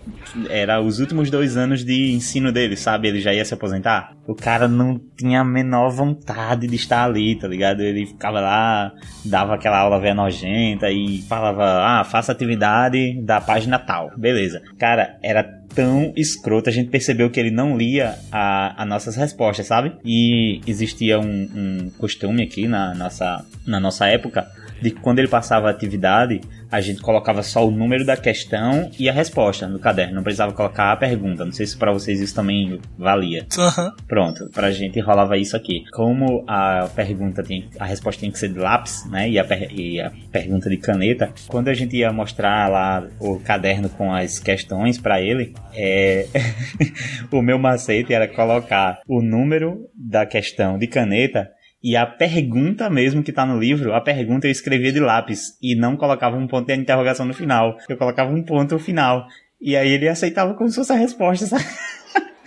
Era 0.49 0.81
os 0.81 0.99
últimos 0.99 1.29
dois 1.29 1.55
anos 1.55 1.85
de 1.85 2.11
ensino 2.11 2.51
dele, 2.51 2.75
sabe? 2.75 3.07
Ele 3.07 3.21
já 3.21 3.33
ia 3.33 3.45
se 3.45 3.53
aposentar. 3.53 4.13
O 4.27 4.33
cara 4.33 4.67
não 4.67 4.99
tinha 5.15 5.41
a 5.41 5.45
menor 5.45 5.89
vontade 5.89 6.67
de 6.67 6.75
estar 6.75 7.05
ali, 7.05 7.35
tá 7.35 7.47
ligado? 7.47 7.81
Ele 7.81 8.07
ficava 8.07 8.41
lá, 8.41 8.91
dava 9.23 9.55
aquela 9.55 9.79
aula 9.79 9.99
velha 9.99 10.15
nojenta 10.15 10.89
e 10.89 11.21
falava: 11.29 11.85
ah, 11.85 12.03
faça 12.03 12.31
atividade 12.31 13.21
da 13.21 13.39
página 13.39 13.77
tal. 13.77 14.11
Beleza. 14.17 14.61
Cara, 14.77 15.17
era 15.21 15.43
tão 15.73 16.13
escroto, 16.15 16.69
a 16.69 16.73
gente 16.73 16.89
percebeu 16.89 17.29
que 17.29 17.39
ele 17.39 17.51
não 17.51 17.77
lia 17.77 18.17
a, 18.31 18.81
as 18.81 18.87
nossas 18.87 19.15
respostas, 19.15 19.67
sabe? 19.67 19.93
E 20.03 20.61
existia 20.65 21.19
um, 21.19 21.49
um 21.55 21.89
costume 21.97 22.43
aqui 22.43 22.67
na 22.67 22.93
nossa, 22.93 23.45
na 23.65 23.79
nossa 23.79 24.07
época 24.07 24.47
de 24.81 24.91
que 24.91 24.99
quando 24.99 25.19
ele 25.19 25.27
passava 25.27 25.67
a 25.67 25.71
atividade, 25.71 26.41
a 26.71 26.81
gente 26.81 27.01
colocava 27.01 27.41
só 27.43 27.65
o 27.65 27.71
número 27.71 28.05
da 28.05 28.17
questão 28.17 28.91
e 28.99 29.07
a 29.09 29.13
resposta 29.13 29.67
no 29.67 29.79
caderno, 29.79 30.15
não 30.15 30.23
precisava 30.23 30.51
colocar 30.53 30.91
a 30.91 30.97
pergunta. 30.97 31.45
Não 31.45 31.51
sei 31.51 31.65
se 31.65 31.77
pra 31.77 31.91
vocês 31.93 32.19
isso 32.19 32.35
também 32.35 32.79
valia. 32.97 33.45
Aham. 33.57 33.93
Pronto, 34.07 34.49
pra 34.53 34.69
gente 34.71 34.99
rolava 34.99 35.37
isso 35.37 35.55
aqui. 35.55 35.83
Como 35.93 36.43
a 36.47 36.89
pergunta 36.95 37.41
tem, 37.43 37.69
a 37.79 37.85
resposta 37.85 38.19
tem 38.21 38.31
que 38.31 38.37
ser 38.39 38.49
de 38.49 38.59
lápis, 38.59 39.05
né? 39.09 39.29
E 39.29 39.39
a, 39.39 39.43
per- 39.45 39.71
e 39.71 40.01
a 40.01 40.11
pergunta 40.31 40.69
de 40.69 40.77
caneta, 40.77 41.31
quando 41.47 41.69
a 41.69 41.73
gente 41.73 41.95
ia 41.95 42.11
mostrar 42.11 42.69
lá 42.69 43.07
o 43.19 43.39
caderno 43.39 43.89
com 43.89 44.13
as 44.13 44.37
questões 44.39 44.97
pra 44.97 45.21
ele, 45.21 45.53
é, 45.73 46.27
o 47.31 47.41
meu 47.41 47.57
macete 47.57 48.13
era 48.13 48.27
colocar 48.27 48.99
o 49.07 49.21
número 49.21 49.87
da 49.95 50.25
questão 50.25 50.77
de 50.77 50.87
caneta 50.87 51.49
E 51.83 51.95
a 51.95 52.05
pergunta 52.05 52.89
mesmo 52.89 53.23
que 53.23 53.31
tá 53.31 53.45
no 53.45 53.59
livro, 53.59 53.93
a 53.93 54.01
pergunta 54.01 54.47
eu 54.47 54.51
escrevia 54.51 54.91
de 54.91 54.99
lápis 54.99 55.57
e 55.61 55.75
não 55.75 55.95
colocava 55.95 56.35
um 56.35 56.47
ponto 56.47 56.67
de 56.67 56.73
interrogação 56.73 57.25
no 57.25 57.33
final. 57.33 57.77
Eu 57.87 57.97
colocava 57.97 58.31
um 58.31 58.43
ponto 58.43 58.73
no 58.73 58.79
final. 58.79 59.27
E 59.59 59.75
aí 59.75 59.91
ele 59.91 60.07
aceitava 60.07 60.53
como 60.53 60.69
se 60.69 60.75
fosse 60.75 60.91
a 60.91 60.95
resposta, 60.95 61.45
sabe? 61.45 61.65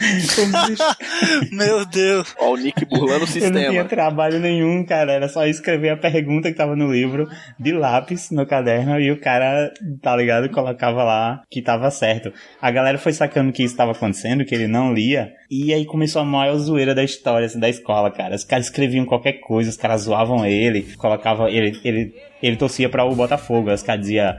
Meu 1.52 1.84
Deus. 1.86 2.34
Ó, 2.38 2.52
o 2.52 2.56
Nick 2.56 2.84
burlando 2.86 3.10
o 3.10 3.14
Eu 3.14 3.20
não 3.20 3.26
tinha 3.26 3.42
sistema. 3.42 3.84
trabalho 3.84 4.38
nenhum, 4.38 4.84
cara. 4.84 5.12
Era 5.12 5.28
só 5.28 5.46
escrever 5.46 5.90
a 5.90 5.96
pergunta 5.96 6.50
que 6.50 6.56
tava 6.56 6.74
no 6.74 6.92
livro 6.92 7.28
de 7.58 7.72
lápis 7.72 8.30
no 8.30 8.46
caderno 8.46 8.98
e 8.98 9.10
o 9.10 9.20
cara, 9.20 9.72
tá 10.02 10.16
ligado, 10.16 10.48
colocava 10.50 11.04
lá 11.04 11.42
que 11.50 11.62
tava 11.62 11.90
certo. 11.90 12.32
A 12.60 12.70
galera 12.70 12.98
foi 12.98 13.12
sacando 13.12 13.52
que 13.52 13.62
isso 13.62 13.76
tava 13.76 13.92
acontecendo, 13.92 14.44
que 14.44 14.54
ele 14.54 14.66
não 14.66 14.92
lia, 14.92 15.32
e 15.50 15.74
aí 15.74 15.84
começou 15.84 16.22
a 16.22 16.24
maior 16.24 16.56
zoeira 16.56 16.94
da 16.94 17.02
história 17.02 17.46
assim, 17.46 17.58
da 17.60 17.68
escola, 17.68 18.10
cara. 18.10 18.34
Os 18.34 18.44
caras 18.44 18.66
escreviam 18.66 19.04
qualquer 19.04 19.34
coisa, 19.34 19.70
os 19.70 19.76
caras 19.76 20.02
zoavam 20.02 20.46
ele, 20.46 20.82
colocavam 20.96 21.48
ele, 21.48 21.78
ele, 21.84 22.14
ele 22.42 22.57
torcia 22.57 22.88
para 22.88 23.05
o 23.05 23.14
Botafogo, 23.14 23.72
os 23.72 23.83
caras 23.83 24.03
diziam, 24.03 24.35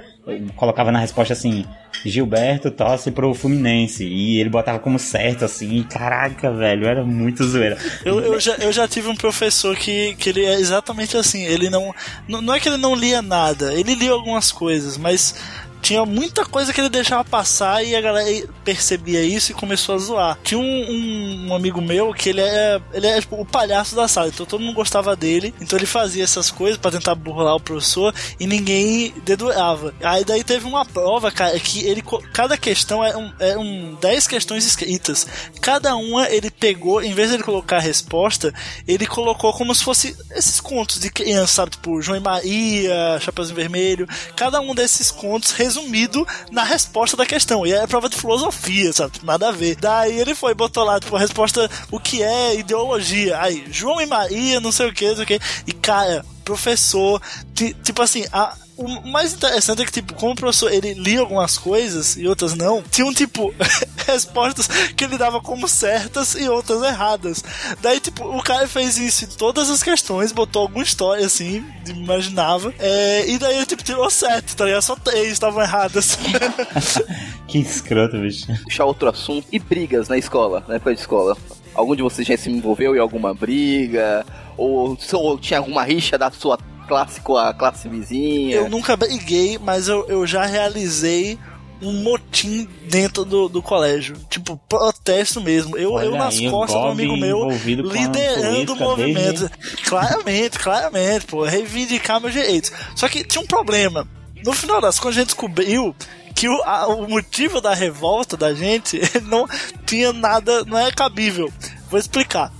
colocava 0.56 0.92
na 0.92 1.00
resposta 1.00 1.34
assim, 1.34 1.66
Gilberto 2.06 2.72
torce 2.72 3.12
pro 3.12 3.34
Fluminense, 3.34 4.04
e 4.04 4.40
ele 4.40 4.50
botava 4.50 4.80
como 4.80 4.98
certo 4.98 5.46
assim, 5.46 5.84
caraca, 5.84 6.52
velho, 6.52 6.88
era 6.88 7.04
muito 7.04 7.44
zoeira. 7.44 7.78
Eu, 8.04 8.20
eu, 8.20 8.40
já, 8.40 8.56
eu 8.56 8.72
já 8.72 8.88
tive 8.88 9.08
um 9.08 9.16
professor 9.16 9.76
que, 9.76 10.16
que 10.16 10.30
ele 10.30 10.46
é 10.46 10.56
exatamente 10.56 11.16
assim. 11.18 11.44
Ele. 11.44 11.70
Não 11.70 11.94
não 12.28 12.54
é 12.54 12.60
que 12.60 12.68
ele 12.68 12.78
não 12.78 12.96
lia 12.96 13.22
nada, 13.22 13.74
ele 13.74 13.96
lia 13.96 14.12
algumas 14.12 14.52
coisas, 14.52 14.98
mas 14.98 15.36
tinha 15.82 16.06
muita 16.06 16.46
coisa 16.46 16.72
que 16.74 16.80
ele 16.80 16.89
deixava 16.89 17.24
passar 17.26 17.84
e 17.84 17.96
a 17.96 18.02
galera 18.02 18.48
percebia 18.63 19.24
isso 19.24 19.52
e 19.52 19.56
começou 19.56 19.96
a 19.96 19.98
zoar. 19.98 20.38
Tinha 20.44 20.60
um, 20.60 20.63
um- 20.63 21.48
um 21.50 21.56
amigo 21.56 21.82
meu 21.82 22.13
que 22.13 22.30
ele 22.30 22.41
é, 22.41 22.80
ele 22.94 23.08
é 23.08 23.20
tipo, 23.20 23.39
o 23.41 23.46
palhaço 23.46 23.96
da 23.96 24.08
sala, 24.08 24.28
então 24.30 24.46
todo 24.46 24.62
mundo 24.62 24.76
gostava 24.76 25.15
dele, 25.15 25.54
então 25.60 25.78
ele 25.78 25.86
fazia 25.86 26.24
essas 26.24 26.50
coisas 26.52 26.78
pra 26.78 26.91
tentar 26.91 27.15
burlar 27.15 27.56
o 27.56 27.60
professor 27.60 28.13
e 28.39 28.46
ninguém 28.48 29.13
dedurava. 29.26 29.94
Aí 30.02 30.24
daí 30.24 30.44
teve 30.44 30.65
uma 30.67 30.86
prova, 30.86 31.32
cara, 31.32 31.60
que 31.60 31.86
ele 31.86 32.04
cada 32.34 32.58
questão 32.58 33.04
é 33.04 33.15
um, 33.17 33.32
é 33.39 33.58
um 33.58 33.96
10 34.00 34.28
questões 34.28 34.65
escritas. 34.65 35.26
Cada 35.62 35.96
uma 35.96 36.30
ele 36.30 36.50
pegou, 36.52 37.02
em 37.04 37.13
vez 37.13 37.30
de 37.30 37.36
ele 37.36 37.44
colocar 37.44 37.78
a 37.78 37.82
resposta, 37.82 38.54
ele 38.88 39.06
colocou 39.06 39.52
como 39.54 39.74
se 39.74 39.84
fosse 39.84 40.15
esses 40.36 40.60
contos 40.60 41.00
de 41.00 41.10
criança, 41.10 41.54
sabe? 41.54 41.72
Tipo, 41.72 42.02
João 42.02 42.17
e 42.17 42.22
Maria, 42.22 43.20
Chapeuzinho 43.20 43.56
Vermelho. 43.56 44.08
Cada 44.36 44.60
um 44.62 44.74
desses 44.76 45.10
contos 45.12 45.52
resumido 45.71 46.27
na 46.51 46.63
resposta 46.63 47.15
da 47.15 47.25
questão. 47.25 47.65
E 47.65 47.73
é 47.73 47.88
prova 47.88 48.10
de 48.10 48.17
filosofia, 48.17 48.91
sabe? 48.93 49.13
Nada 49.23 49.49
a 49.49 49.51
ver. 49.51 49.75
Daí 49.77 50.19
ele 50.19 50.36
foi, 50.36 50.53
botou 50.53 50.84
lá, 50.84 50.99
tipo, 50.99 51.15
a 51.15 51.19
resposta, 51.19 51.69
o 51.89 51.99
que 51.99 52.21
é 52.21 52.55
ideologia. 52.60 53.39
Aí, 53.41 53.65
João 53.71 54.01
e 54.01 54.05
Maria, 54.05 54.60
não 54.60 54.71
sei 54.71 54.88
o 54.89 54.93
que, 54.93 55.07
não 55.07 55.15
sei 55.15 55.23
o 55.23 55.27
que. 55.27 55.39
E, 55.67 55.71
cara, 55.73 56.25
professor, 56.43 57.21
ti- 57.55 57.75
tipo 57.84 58.01
assim, 58.01 58.25
a, 58.34 58.55
o 58.82 59.08
mais 59.08 59.34
interessante 59.34 59.82
é 59.82 59.86
que, 59.86 59.91
tipo, 59.91 60.13
como 60.13 60.34
o 60.34 60.36
professor 60.36 60.72
ele 60.72 60.94
lia 60.94 61.20
algumas 61.22 61.58
coisas 61.58 62.17
e 62.17 62.28
outras 62.28 62.56
não, 62.56 62.82
tinham, 62.82 63.13
tipo, 63.13 63.54
respostas 64.06 64.67
que 64.96 65.04
ele 65.04 65.17
dava 65.17 65.41
como 65.41 65.67
certas 65.67 66.36
e 66.36 66.48
outras 66.50 66.82
erradas. 66.82 67.44
Daí, 67.82 68.00
tipo, 68.00 68.26
o 68.26 68.41
cara 68.41 68.67
fez 68.67 68.98
isso 68.98 69.26
em 69.26 69.28
todas 69.30 69.70
as 69.70 69.82
questões, 69.84 70.32
botou 70.32 70.63
alguma 70.63 70.84
história 70.84 71.26
assim, 71.26 71.63
imaginava, 71.88 72.74
é, 72.80 73.28
e 73.28 73.38
daí 73.38 73.56
ele, 73.58 73.65
tipo, 73.65 73.84
tirou 73.84 74.10
certo, 74.10 74.56
tá 74.56 74.65
ligado? 74.65 74.82
Só 74.82 74.96
três 74.96 75.34
estavam 75.34 75.62
erradas. 75.62 76.17
Que 77.52 77.60
escroto, 77.60 78.17
bicho. 78.17 78.48
Puxar 78.63 78.86
outro 78.86 79.10
assunto. 79.10 79.46
E 79.52 79.60
brigas 79.60 80.08
na 80.08 80.17
escola, 80.17 80.63
na 80.70 80.76
época 80.76 80.94
de 80.96 81.02
escola. 81.02 81.36
Algum 81.74 81.98
de 81.98 82.02
vocês 82.02 82.26
já 82.26 82.38
se 82.38 82.50
envolveu 82.50 82.96
em 82.96 83.00
alguma 83.00 83.34
briga? 83.34 84.26
Ou, 84.56 84.98
ou 85.13 85.38
tinha 85.38 85.60
alguma 85.60 85.84
rixa 85.84 86.17
da 86.17 86.32
sua 86.32 86.58
classe 86.91 87.21
com 87.21 87.38
a 87.38 87.54
classe 87.54 87.88
vizinha? 87.88 88.56
Eu 88.58 88.69
nunca 88.69 88.97
briguei, 88.97 89.58
mas 89.58 89.88
eu, 89.88 90.06
eu 90.10 90.27
já 90.27 90.45
realizei 90.45 91.39
um 91.82 92.04
motim 92.04 92.67
dentro 92.89 93.23
do, 93.23 93.47
do 93.47 93.62
colégio. 93.62 94.17
Tipo, 94.30 94.58
protesto 94.67 95.39
mesmo. 95.39 95.77
Eu, 95.77 95.93
Olha 95.93 96.06
eu 96.06 96.12
nas 96.17 96.38
aí, 96.38 96.49
costas 96.51 96.80
do 96.82 96.88
amigo 96.89 97.15
meu, 97.15 97.47
liderando 97.49 98.73
o 98.73 98.75
movimento. 98.75 99.49
Claramente, 99.88 100.60
claramente, 100.60 101.25
pô, 101.27 101.43
reivindicar 101.45 102.19
meus 102.19 102.34
direitos. 102.34 102.71
Só 102.95 103.08
que 103.08 103.23
tinha 103.23 103.41
um 103.41 103.47
problema. 103.47 104.06
No 104.45 104.51
final 104.54 104.82
das 104.82 104.99
contas, 104.99 105.15
a 105.17 105.19
gente 105.21 105.27
descobriu 105.27 105.95
que 106.36 106.49
o, 106.49 106.62
a- 106.63 106.88
o 106.88 107.08
motivo 107.08 107.62
da 107.62 107.73
revolta 107.73 108.36
da 108.36 108.54
gente 108.54 108.99
não 109.23 109.47
tinha 109.86 110.12
nada, 110.12 110.63
não 110.65 110.77
é 110.77 110.91
cabível. 110.91 111.49
Vou 111.89 111.99
explicar. 111.99 112.51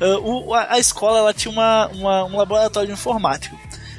Ah, 0.00 0.18
o- 0.22 0.54
a, 0.54 0.74
a 0.74 0.78
escola 0.78 1.18
ela 1.18 1.34
tinha 1.34 1.50
uma, 1.50 1.88
uma- 1.88 2.24
um 2.26 2.36
laboratório 2.36 2.86
de 2.86 2.92
informática. 2.94 3.56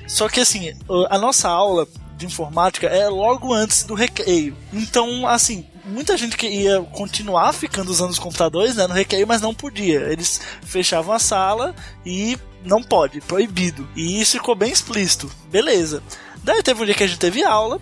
Só 0.10 0.28
que 0.28 0.40
assim, 0.40 0.74
a 1.10 1.18
nossa 1.20 1.48
aula 1.48 1.88
de 2.18 2.26
informática 2.26 2.88
é 2.88 3.08
logo 3.08 3.54
antes 3.54 3.84
do 3.84 3.94
recreio. 3.94 4.58
Então, 4.74 5.26
assim, 5.28 5.66
muita 5.86 6.18
gente 6.18 6.36
queria 6.36 6.82
continuar 6.82 7.54
ficando 7.54 7.90
usando 7.90 8.10
os 8.10 8.20
computadores 8.20 8.76
né, 8.76 8.88
no 8.88 8.94
recreio, 8.94 9.28
mas 9.28 9.40
não 9.40 9.54
podia. 9.54 10.00
Eles 10.12 10.42
fechavam 10.64 11.14
a 11.14 11.20
sala 11.20 11.76
e 12.04 12.38
não 12.66 12.82
pode, 12.82 13.22
proibido. 13.22 13.88
E 13.96 14.20
isso 14.20 14.34
ficou 14.34 14.56
bem 14.56 14.72
explícito. 14.72 15.32
Beleza. 15.50 16.04
Daí 16.44 16.64
teve 16.64 16.82
um 16.82 16.86
dia 16.86 16.96
que 16.96 17.04
a 17.04 17.08
gente 17.08 17.20
teve 17.20 17.44
aula. 17.44 17.80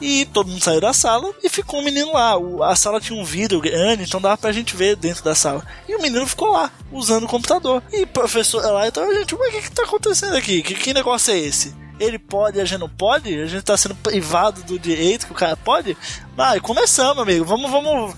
E 0.00 0.24
todo 0.26 0.48
mundo 0.48 0.62
saiu 0.62 0.80
da 0.80 0.92
sala 0.92 1.32
e 1.42 1.48
ficou 1.48 1.80
um 1.80 1.84
menino 1.84 2.12
lá. 2.12 2.36
O- 2.36 2.62
a 2.62 2.76
sala 2.76 3.00
tinha 3.00 3.18
um 3.20 3.24
vidro 3.24 3.60
grande, 3.60 4.04
então 4.04 4.20
dava 4.20 4.38
pra 4.38 4.52
gente 4.52 4.76
ver 4.76 4.94
dentro 4.96 5.24
da 5.24 5.34
sala. 5.34 5.64
E 5.88 5.94
o 5.96 6.00
menino 6.02 6.26
ficou 6.26 6.52
lá, 6.52 6.70
usando 6.92 7.24
o 7.24 7.28
computador. 7.28 7.82
E 7.92 8.02
o 8.02 8.06
professor 8.06 8.62
lá, 8.72 8.86
então, 8.86 9.12
gente, 9.12 9.34
mas 9.36 9.48
o 9.48 9.52
que, 9.52 9.62
que 9.62 9.70
tá 9.72 9.82
acontecendo 9.82 10.36
aqui? 10.36 10.62
Que, 10.62 10.74
que 10.74 10.94
negócio 10.94 11.32
é 11.34 11.38
esse? 11.38 11.74
Ele 11.98 12.16
pode 12.16 12.60
a 12.60 12.64
gente 12.64 12.78
não 12.78 12.88
pode? 12.88 13.34
A 13.40 13.46
gente 13.46 13.64
tá 13.64 13.76
sendo 13.76 13.96
privado 13.96 14.62
do 14.62 14.78
direito 14.78 15.26
que 15.26 15.32
o 15.32 15.34
cara 15.34 15.56
pode? 15.56 15.96
Vai, 16.36 16.60
começamos, 16.60 17.20
amigo. 17.20 17.44
Vamos, 17.44 17.68
vamos. 17.68 18.14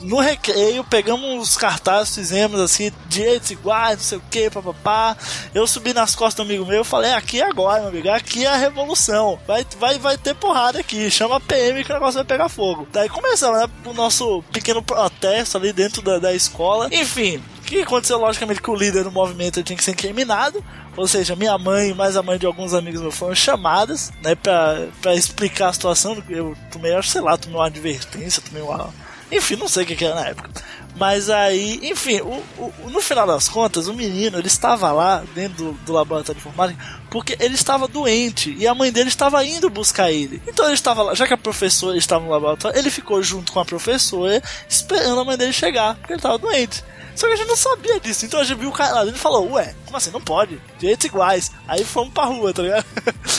No 0.00 0.20
recreio, 0.20 0.84
pegamos 0.84 1.48
os 1.48 1.56
cartazes, 1.56 2.14
fizemos 2.14 2.60
assim, 2.60 2.92
direitos 3.08 3.50
iguais, 3.50 3.96
não 3.96 4.04
sei 4.04 4.18
o 4.18 4.22
que, 4.30 4.50
papapá. 4.50 5.16
Eu 5.54 5.66
subi 5.66 5.92
nas 5.92 6.14
costas 6.14 6.44
do 6.44 6.48
amigo 6.48 6.66
meu 6.66 6.82
e 6.82 6.84
falei: 6.84 7.12
aqui 7.12 7.40
é 7.40 7.48
agora, 7.48 7.80
meu 7.80 7.88
amigo, 7.88 8.08
aqui 8.10 8.44
é 8.44 8.48
a 8.48 8.56
revolução. 8.56 9.38
Vai, 9.46 9.66
vai, 9.78 9.98
vai 9.98 10.18
ter 10.18 10.34
porrada 10.34 10.80
aqui, 10.80 11.10
chama 11.10 11.36
a 11.36 11.40
PM 11.40 11.82
que 11.82 11.90
o 11.90 11.94
negócio 11.94 12.14
vai 12.14 12.24
pegar 12.24 12.48
fogo. 12.48 12.86
Daí 12.92 13.08
começamos, 13.08 13.58
né? 13.58 13.66
O 13.84 13.92
nosso 13.92 14.42
pequeno 14.52 14.82
protesto 14.82 15.56
ali 15.56 15.72
dentro 15.72 16.02
da, 16.02 16.18
da 16.18 16.34
escola. 16.34 16.88
Enfim, 16.92 17.42
que 17.66 17.82
aconteceu? 17.82 18.16
Logicamente 18.18 18.62
que 18.62 18.70
o 18.70 18.76
líder 18.76 19.02
do 19.04 19.10
movimento 19.10 19.62
tinha 19.62 19.76
que 19.76 19.84
ser 19.84 19.90
incriminado. 19.90 20.64
Ou 20.96 21.06
seja, 21.06 21.36
minha 21.36 21.58
mãe 21.58 21.90
e 21.90 21.94
mais 21.94 22.16
a 22.16 22.22
mãe 22.22 22.38
de 22.38 22.46
alguns 22.46 22.72
amigos 22.72 23.02
meus 23.02 23.14
foram 23.14 23.34
chamadas, 23.34 24.10
né, 24.22 24.34
pra, 24.34 24.86
pra 25.02 25.14
explicar 25.14 25.68
a 25.68 25.72
situação. 25.72 26.22
Eu 26.30 26.56
tomei, 26.72 26.90
sei 27.02 27.20
lá, 27.20 27.36
tomei 27.36 27.58
uma 27.58 27.66
advertência, 27.66 28.42
tomei 28.42 28.62
uma. 28.62 28.94
Enfim, 29.30 29.56
não 29.56 29.68
sei 29.68 29.84
o 29.84 29.86
que, 29.86 30.04
era 30.04 30.14
na 30.14 30.26
época. 30.28 30.50
Mas 30.98 31.28
aí, 31.28 31.78
enfim, 31.82 32.20
o, 32.20 32.42
o- 32.58 32.72
no 32.90 33.00
final 33.02 33.26
das 33.26 33.48
contas, 33.48 33.86
o 33.86 33.92
menino 33.92 34.38
ele 34.38 34.46
estava 34.46 34.90
lá 34.92 35.22
dentro 35.34 35.64
do, 35.64 35.72
do 35.72 35.92
laboratório 35.92 36.40
de 36.40 36.46
informática 36.48 36.82
porque 37.10 37.36
ele 37.38 37.54
estava 37.54 37.86
doente 37.86 38.54
e 38.58 38.66
a 38.66 38.74
mãe 38.74 38.90
dele 38.90 39.08
estava 39.08 39.44
indo 39.44 39.68
buscar 39.68 40.10
ele. 40.10 40.40
Então 40.46 40.64
ele 40.64 40.74
estava 40.74 41.02
lá, 41.02 41.14
já 41.14 41.26
que 41.26 41.34
a 41.34 41.38
professora 41.38 41.96
estava 41.98 42.24
no 42.24 42.30
laboratório, 42.30 42.78
ele 42.78 42.90
ficou 42.90 43.22
junto 43.22 43.52
com 43.52 43.60
a 43.60 43.64
professora 43.64 44.42
esperando 44.68 45.20
a 45.20 45.24
mãe 45.24 45.36
dele 45.36 45.52
chegar, 45.52 45.96
porque 45.96 46.12
ele 46.14 46.18
estava 46.18 46.38
doente. 46.38 46.82
Só 47.16 47.26
que 47.26 47.32
a 47.32 47.36
gente 47.36 47.48
não 47.48 47.56
sabia 47.56 47.98
disso, 47.98 48.26
então 48.26 48.38
a 48.38 48.44
gente 48.44 48.58
viu 48.58 48.68
o 48.68 48.72
cara 48.72 48.96
lá, 48.96 49.02
ele 49.02 49.12
falou, 49.14 49.50
ué, 49.52 49.74
como 49.86 49.96
assim? 49.96 50.10
Não 50.10 50.20
pode, 50.20 50.60
direitos 50.78 51.06
iguais. 51.06 51.50
Aí 51.66 51.82
fomos 51.84 52.12
pra 52.12 52.24
rua, 52.24 52.52
tá 52.52 52.62
ligado? 52.62 52.84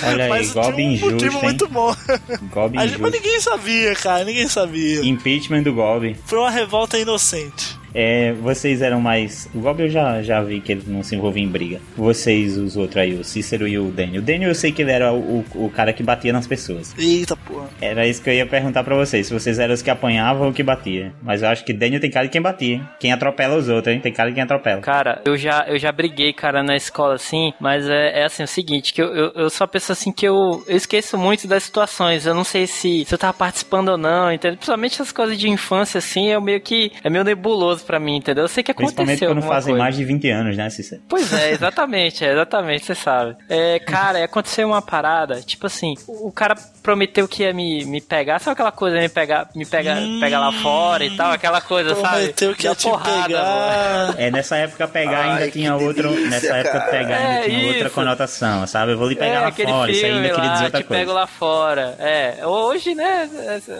Olha 0.03 0.23
aí, 0.25 0.29
Mas 0.29 0.51
golpe 0.53 0.73
tinha 0.75 0.87
um 0.87 0.91
injusto, 0.91 1.11
motivo 1.13 1.35
hein? 1.37 1.43
muito 1.43 1.67
bom. 1.69 1.95
Golpe 2.51 2.77
gente, 2.77 2.77
mas 2.77 2.91
injusto. 2.91 3.09
ninguém 3.11 3.39
sabia, 3.39 3.95
cara, 3.95 4.23
ninguém 4.25 4.47
sabia. 4.47 5.05
Impeachment 5.05 5.61
do 5.63 5.73
Gob. 5.73 6.15
Foi 6.25 6.39
uma 6.39 6.49
revolta 6.49 6.97
inocente. 6.97 7.76
É, 7.99 8.31
vocês 8.33 8.83
eram 8.83 9.01
mais. 9.01 9.49
O 9.55 9.59
Gob 9.59 9.81
eu 9.81 9.89
já, 9.89 10.21
já 10.21 10.39
vi 10.39 10.61
que 10.61 10.71
ele 10.71 10.83
não 10.85 11.01
se 11.01 11.15
envolvia 11.15 11.43
em 11.43 11.47
briga. 11.47 11.81
Vocês, 11.95 12.55
os 12.55 12.77
outros 12.77 12.97
aí, 12.97 13.15
o 13.15 13.23
Cícero 13.23 13.67
e 13.67 13.79
o 13.79 13.89
Daniel. 13.89 14.21
O 14.21 14.23
Daniel 14.23 14.51
eu 14.51 14.55
sei 14.55 14.71
que 14.71 14.83
ele 14.83 14.91
era 14.91 15.11
o, 15.11 15.39
o, 15.39 15.65
o 15.65 15.69
cara 15.71 15.91
que 15.91 16.03
batia 16.03 16.31
nas 16.31 16.45
pessoas. 16.45 16.93
Eita 16.95 17.35
porra. 17.35 17.67
Era 17.81 18.05
isso 18.05 18.21
que 18.21 18.29
eu 18.29 18.35
ia 18.35 18.45
perguntar 18.45 18.83
pra 18.83 18.95
vocês. 18.95 19.25
Se 19.25 19.33
vocês 19.33 19.57
eram 19.57 19.73
os 19.73 19.81
que 19.81 19.89
apanhavam 19.89 20.45
ou 20.45 20.53
que 20.53 20.61
batia. 20.61 21.11
Mas 21.23 21.41
eu 21.41 21.49
acho 21.49 21.65
que 21.65 21.73
Daniel 21.73 21.99
tem 21.99 22.11
cara 22.11 22.27
de 22.27 22.31
quem 22.31 22.39
batia, 22.39 22.75
hein? 22.75 22.87
Quem 22.99 23.11
atropela 23.11 23.57
os 23.57 23.67
outros, 23.67 23.91
hein? 23.91 23.99
Tem 23.99 24.13
cara 24.13 24.29
de 24.29 24.35
quem 24.35 24.43
atropela. 24.43 24.79
Cara, 24.81 25.23
eu 25.25 25.35
já, 25.35 25.65
eu 25.67 25.79
já 25.79 25.91
briguei, 25.91 26.31
cara, 26.33 26.61
na 26.61 26.75
escola, 26.75 27.15
assim, 27.15 27.51
mas 27.59 27.89
é, 27.89 28.19
é 28.21 28.25
assim, 28.25 28.43
o 28.43 28.47
seguinte, 28.47 28.93
que 28.93 29.01
eu, 29.01 29.07
eu, 29.07 29.31
eu 29.33 29.49
sou 29.49 29.65
uma 29.65 29.71
pessoa 29.71 29.95
assim 29.95 30.11
que 30.11 30.27
eu, 30.27 30.63
eu 30.67 30.77
esqueço 30.77 31.17
muito 31.17 31.47
das 31.47 31.63
situações, 31.63 32.27
eu 32.27 32.35
não 32.35 32.43
sei 32.43 32.67
se, 32.67 33.05
se 33.05 33.11
eu 33.11 33.17
tava 33.17 33.33
participando 33.33 33.89
ou 33.89 33.97
não, 33.97 34.31
entendeu? 34.31 34.57
Principalmente 34.57 35.01
as 35.01 35.11
coisas 35.11 35.35
de 35.35 35.49
infância, 35.49 35.97
assim, 35.97 36.27
eu 36.27 36.39
meio 36.39 36.61
que, 36.61 36.91
é 37.03 37.09
meio 37.09 37.23
nebuloso 37.23 37.86
pra 37.87 37.99
mim, 37.99 38.17
entendeu? 38.17 38.43
Eu 38.43 38.47
sei 38.49 38.61
que 38.63 38.71
aconteceu 38.71 39.03
Principalmente 39.05 39.25
quando 39.41 39.47
fazem 39.49 39.71
coisa. 39.73 39.83
mais 39.83 39.95
de 39.95 40.03
20 40.05 40.29
anos, 40.29 40.57
né, 40.57 40.69
Cícero? 40.69 41.01
Pois 41.09 41.31
é, 41.33 41.51
exatamente, 41.51 42.23
é, 42.23 42.31
exatamente, 42.33 42.85
você 42.85 42.93
sabe. 42.95 43.35
É, 43.49 43.79
cara, 43.79 44.23
aconteceu 44.23 44.67
uma 44.67 44.81
parada, 44.81 45.41
tipo 45.41 45.65
assim, 45.65 45.95
o 46.07 46.27
o 46.27 46.31
cara 46.31 46.55
prometeu 46.83 47.25
que 47.27 47.43
ia 47.43 47.53
me, 47.53 47.85
me 47.85 48.01
pegar, 48.01 48.39
sabe 48.39 48.51
aquela 48.53 48.71
coisa, 48.71 48.97
me 48.99 49.07
pegar, 49.09 49.49
me 49.55 49.65
pegar, 49.65 49.97
pegar 50.19 50.39
lá 50.39 50.51
fora 50.51 51.05
e 51.05 51.15
tal, 51.15 51.31
aquela 51.31 51.61
coisa, 51.61 51.95
sabe? 51.95 52.17
Prometeu 52.17 52.53
que 52.55 52.65
ia 52.67 52.75
te 52.75 52.83
porrada, 52.89 53.11
mano. 53.11 53.27
pegar. 54.13 54.15
É, 54.17 54.29
nessa 54.31 54.57
época 54.57 54.87
pegar 54.89 55.19
Ai, 55.19 55.29
ainda 55.31 55.51
tinha 55.51 55.75
outro. 55.75 56.09
delícia, 56.09 56.29
Nessa 56.29 56.55
época 56.57 56.79
cara. 56.79 56.91
pegar 56.91 57.15
ainda 57.17 57.29
É, 57.39 57.43
tinha 57.43 57.67
outra 57.67 57.85
isso. 57.85 57.95
conotação, 57.95 58.67
sabe? 58.67 58.91
Eu 58.91 58.97
vou 58.97 59.07
lhe 59.07 59.15
pegar 59.15 59.33
é, 59.35 59.39
lá 59.39 59.51
fora, 59.51 59.91
isso 59.91 60.05
ainda 60.05 60.29
queria 60.29 60.43
lá, 60.43 60.53
dizer 60.53 60.65
outra 60.65 60.81
te 60.81 60.87
pego 60.87 61.05
coisa. 61.05 61.13
lá 61.13 61.27
fora. 61.27 61.95
É, 61.99 62.45
hoje, 62.45 62.93
né, 62.95 63.29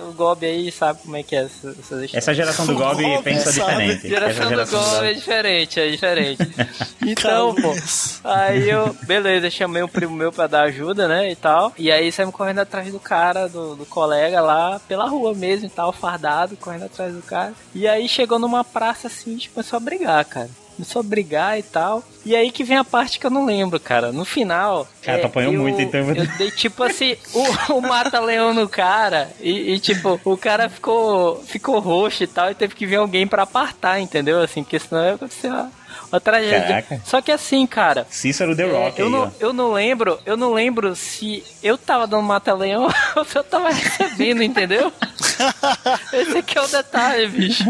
o 0.10 0.14
Gob 0.14 0.46
aí 0.46 0.72
sabe 0.72 1.00
como 1.02 1.18
é 1.18 1.24
que 1.24 1.36
é 1.36 1.40
essa, 1.44 1.68
essas 1.70 1.82
histórias. 1.82 2.14
Essa 2.14 2.34
geração 2.34 2.66
do 2.66 2.76
Gob 2.76 3.04
pensa 3.24 3.52
sabe. 3.52 3.97
Diferente. 3.98 4.10
Geração 4.10 4.30
Essa 4.30 4.44
do 4.44 4.50
geração 4.50 4.96
Gob 4.96 5.08
é 5.08 5.14
diferente, 5.14 5.80
é 5.80 5.90
diferente. 5.90 6.38
Então, 7.10 7.56
pô, 7.56 7.74
aí 8.22 8.70
eu, 8.70 8.94
beleza, 9.04 9.50
chamei 9.50 9.82
um 9.82 9.88
primo 9.88 10.14
meu 10.14 10.30
pra 10.30 10.46
dar 10.46 10.64
ajuda, 10.64 11.08
né, 11.08 11.32
e 11.32 11.36
tal. 11.38 11.72
E 11.78 11.90
aí 11.90 12.12
saímos 12.12 12.36
correndo 12.36 12.60
atrás 12.60 12.92
do 12.92 13.00
cara, 13.00 13.48
do, 13.48 13.78
do 13.78 13.86
colega 13.86 14.42
lá, 14.42 14.82
pela 14.90 15.08
rua 15.08 15.34
mesmo 15.34 15.68
e 15.68 15.70
tal, 15.70 15.94
fardado, 15.94 16.58
correndo 16.58 16.84
atrás 16.84 17.14
do 17.14 17.22
cara. 17.22 17.54
E 17.74 17.88
aí 17.88 18.10
chegou 18.10 18.40
numa 18.40 18.62
praça 18.62 19.08
assim, 19.08 19.30
a 19.30 19.34
gente 19.36 19.50
começou 19.52 19.78
a 19.78 19.80
brigar, 19.80 20.26
cara. 20.26 20.50
Começou 20.78 21.00
a 21.00 21.04
brigar 21.04 21.58
e 21.58 21.64
tal. 21.64 22.04
E 22.24 22.36
aí 22.36 22.52
que 22.52 22.64
vem 22.64 22.78
a 22.78 22.84
parte 22.84 23.20
que 23.20 23.26
eu 23.26 23.32
não 23.32 23.46
lembro, 23.46 23.80
cara. 23.80 24.12
No 24.12 24.24
final. 24.24 24.88
é, 25.02 25.06
Cara, 25.08 25.20
tu 25.20 25.26
apanhou 25.26 25.54
eu, 25.54 25.60
muito, 25.60 25.82
então 25.82 26.00
eu 26.02 26.28
dei 26.38 26.52
tipo 26.52 26.84
assim, 26.84 27.18
o, 27.34 27.74
o 27.74 27.82
mata-leão 27.82 28.54
no 28.54 28.70
cara. 28.70 29.30
E, 29.42 29.74
e, 29.74 29.80
tipo, 29.80 30.20
o 30.24 30.38
cara 30.38 30.70
ficou, 30.70 31.42
ficou 31.44 31.80
roxo 31.80 32.24
e 32.24 32.28
tal. 32.28 32.52
E 32.52 32.56
teve 32.56 32.76
que 32.76 32.86
vir 32.86 32.98
alguém 32.98 33.26
pra 33.26 33.44
apartar, 33.44 34.00
entendeu? 34.00 34.40
Assim, 34.40 34.64
porque 34.64 34.78
senão 34.78 35.04
ia 35.04 35.16
acontecer 35.16 35.48
uma, 35.48 35.72
uma 36.12 36.20
tragédia. 36.20 36.62
Caraca. 36.62 37.02
Só 37.06 37.22
que 37.22 37.32
assim, 37.32 37.66
cara. 37.68 38.06
Cícero 38.10 38.56
The 38.56 38.64
É, 38.64 38.72
Rock 38.72 39.00
eu, 39.00 39.06
aí, 39.08 39.12
não, 39.12 39.20
ó. 39.24 39.30
eu 39.40 39.54
não 39.54 39.74
lembro, 39.74 40.20
eu 40.26 40.38
não 40.38 40.54
lembro 40.54 40.96
se 40.96 41.44
eu 41.62 41.78
tava 41.78 42.08
dando 42.08 42.24
mata-leão 42.24 42.88
ou 43.16 43.26
se 43.26 43.38
eu 43.38 43.44
tava 43.44 43.70
recebendo, 43.70 44.42
entendeu? 44.44 44.92
Esse 46.14 46.38
aqui 46.38 46.58
é 46.58 46.62
o 46.62 46.68
detalhe, 46.68 47.28
bicho. 47.28 47.64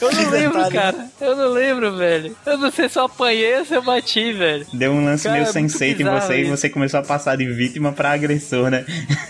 Eu 0.00 0.12
não 0.12 0.24
Que 0.24 0.30
lembro, 0.30 0.64
detalhe, 0.64 0.74
cara. 0.74 1.06
Eu 1.20 1.36
não 1.36 1.48
lembro, 1.50 1.96
velho. 1.96 2.36
Eu 2.44 2.58
não 2.58 2.70
sei 2.70 2.88
se 2.88 2.98
eu 2.98 3.04
apanhei 3.04 3.58
ou 3.58 3.64
se 3.64 3.74
eu 3.74 3.82
bati, 3.82 4.32
velho. 4.32 4.66
Deu 4.72 4.92
um 4.92 5.04
lance 5.04 5.24
Cara, 5.24 5.34
meio 5.34 5.46
é 5.46 5.60
em 5.60 5.68
você 5.68 5.86
e 5.88 6.42
isso. 6.42 6.50
você 6.50 6.68
começou 6.68 7.00
a 7.00 7.02
passar 7.02 7.36
de 7.36 7.46
vítima 7.46 7.92
pra 7.92 8.12
agressor, 8.12 8.70
né? 8.70 8.84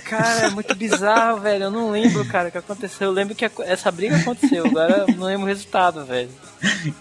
Cara, 0.05 0.46
é 0.46 0.51
muito 0.51 0.74
bizarro, 0.74 1.40
velho. 1.40 1.64
Eu 1.64 1.70
não 1.70 1.90
lembro, 1.90 2.24
cara, 2.26 2.49
o 2.49 2.53
que 2.53 2.59
aconteceu. 2.59 3.09
Eu 3.09 3.12
lembro 3.12 3.34
que 3.34 3.49
essa 3.66 3.90
briga 3.90 4.16
aconteceu, 4.16 4.66
agora 4.66 5.05
eu 5.09 5.14
não 5.16 5.26
lembro 5.26 5.44
o 5.44 5.49
resultado, 5.49 6.05
velho. 6.05 6.30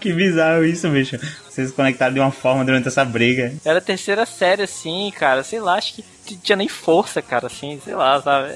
que 0.00 0.12
bizarro 0.12 0.64
isso, 0.64 0.88
bicho. 0.88 1.18
Vocês 1.58 1.70
se 1.70 1.74
conectaram 1.74 2.14
de 2.14 2.20
uma 2.20 2.30
forma 2.30 2.64
durante 2.64 2.86
essa 2.86 3.04
briga. 3.04 3.52
Era 3.64 3.78
a 3.78 3.82
terceira 3.82 4.24
série, 4.24 4.62
assim, 4.62 5.12
cara. 5.18 5.42
Sei 5.42 5.58
lá, 5.58 5.74
acho 5.74 5.94
que 5.94 6.02
t- 6.02 6.36
tinha 6.36 6.54
nem 6.54 6.68
força, 6.68 7.20
cara, 7.20 7.48
assim, 7.48 7.80
sei 7.84 7.96
lá, 7.96 8.22
sabe? 8.22 8.50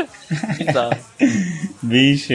Bicho. 1.82 2.32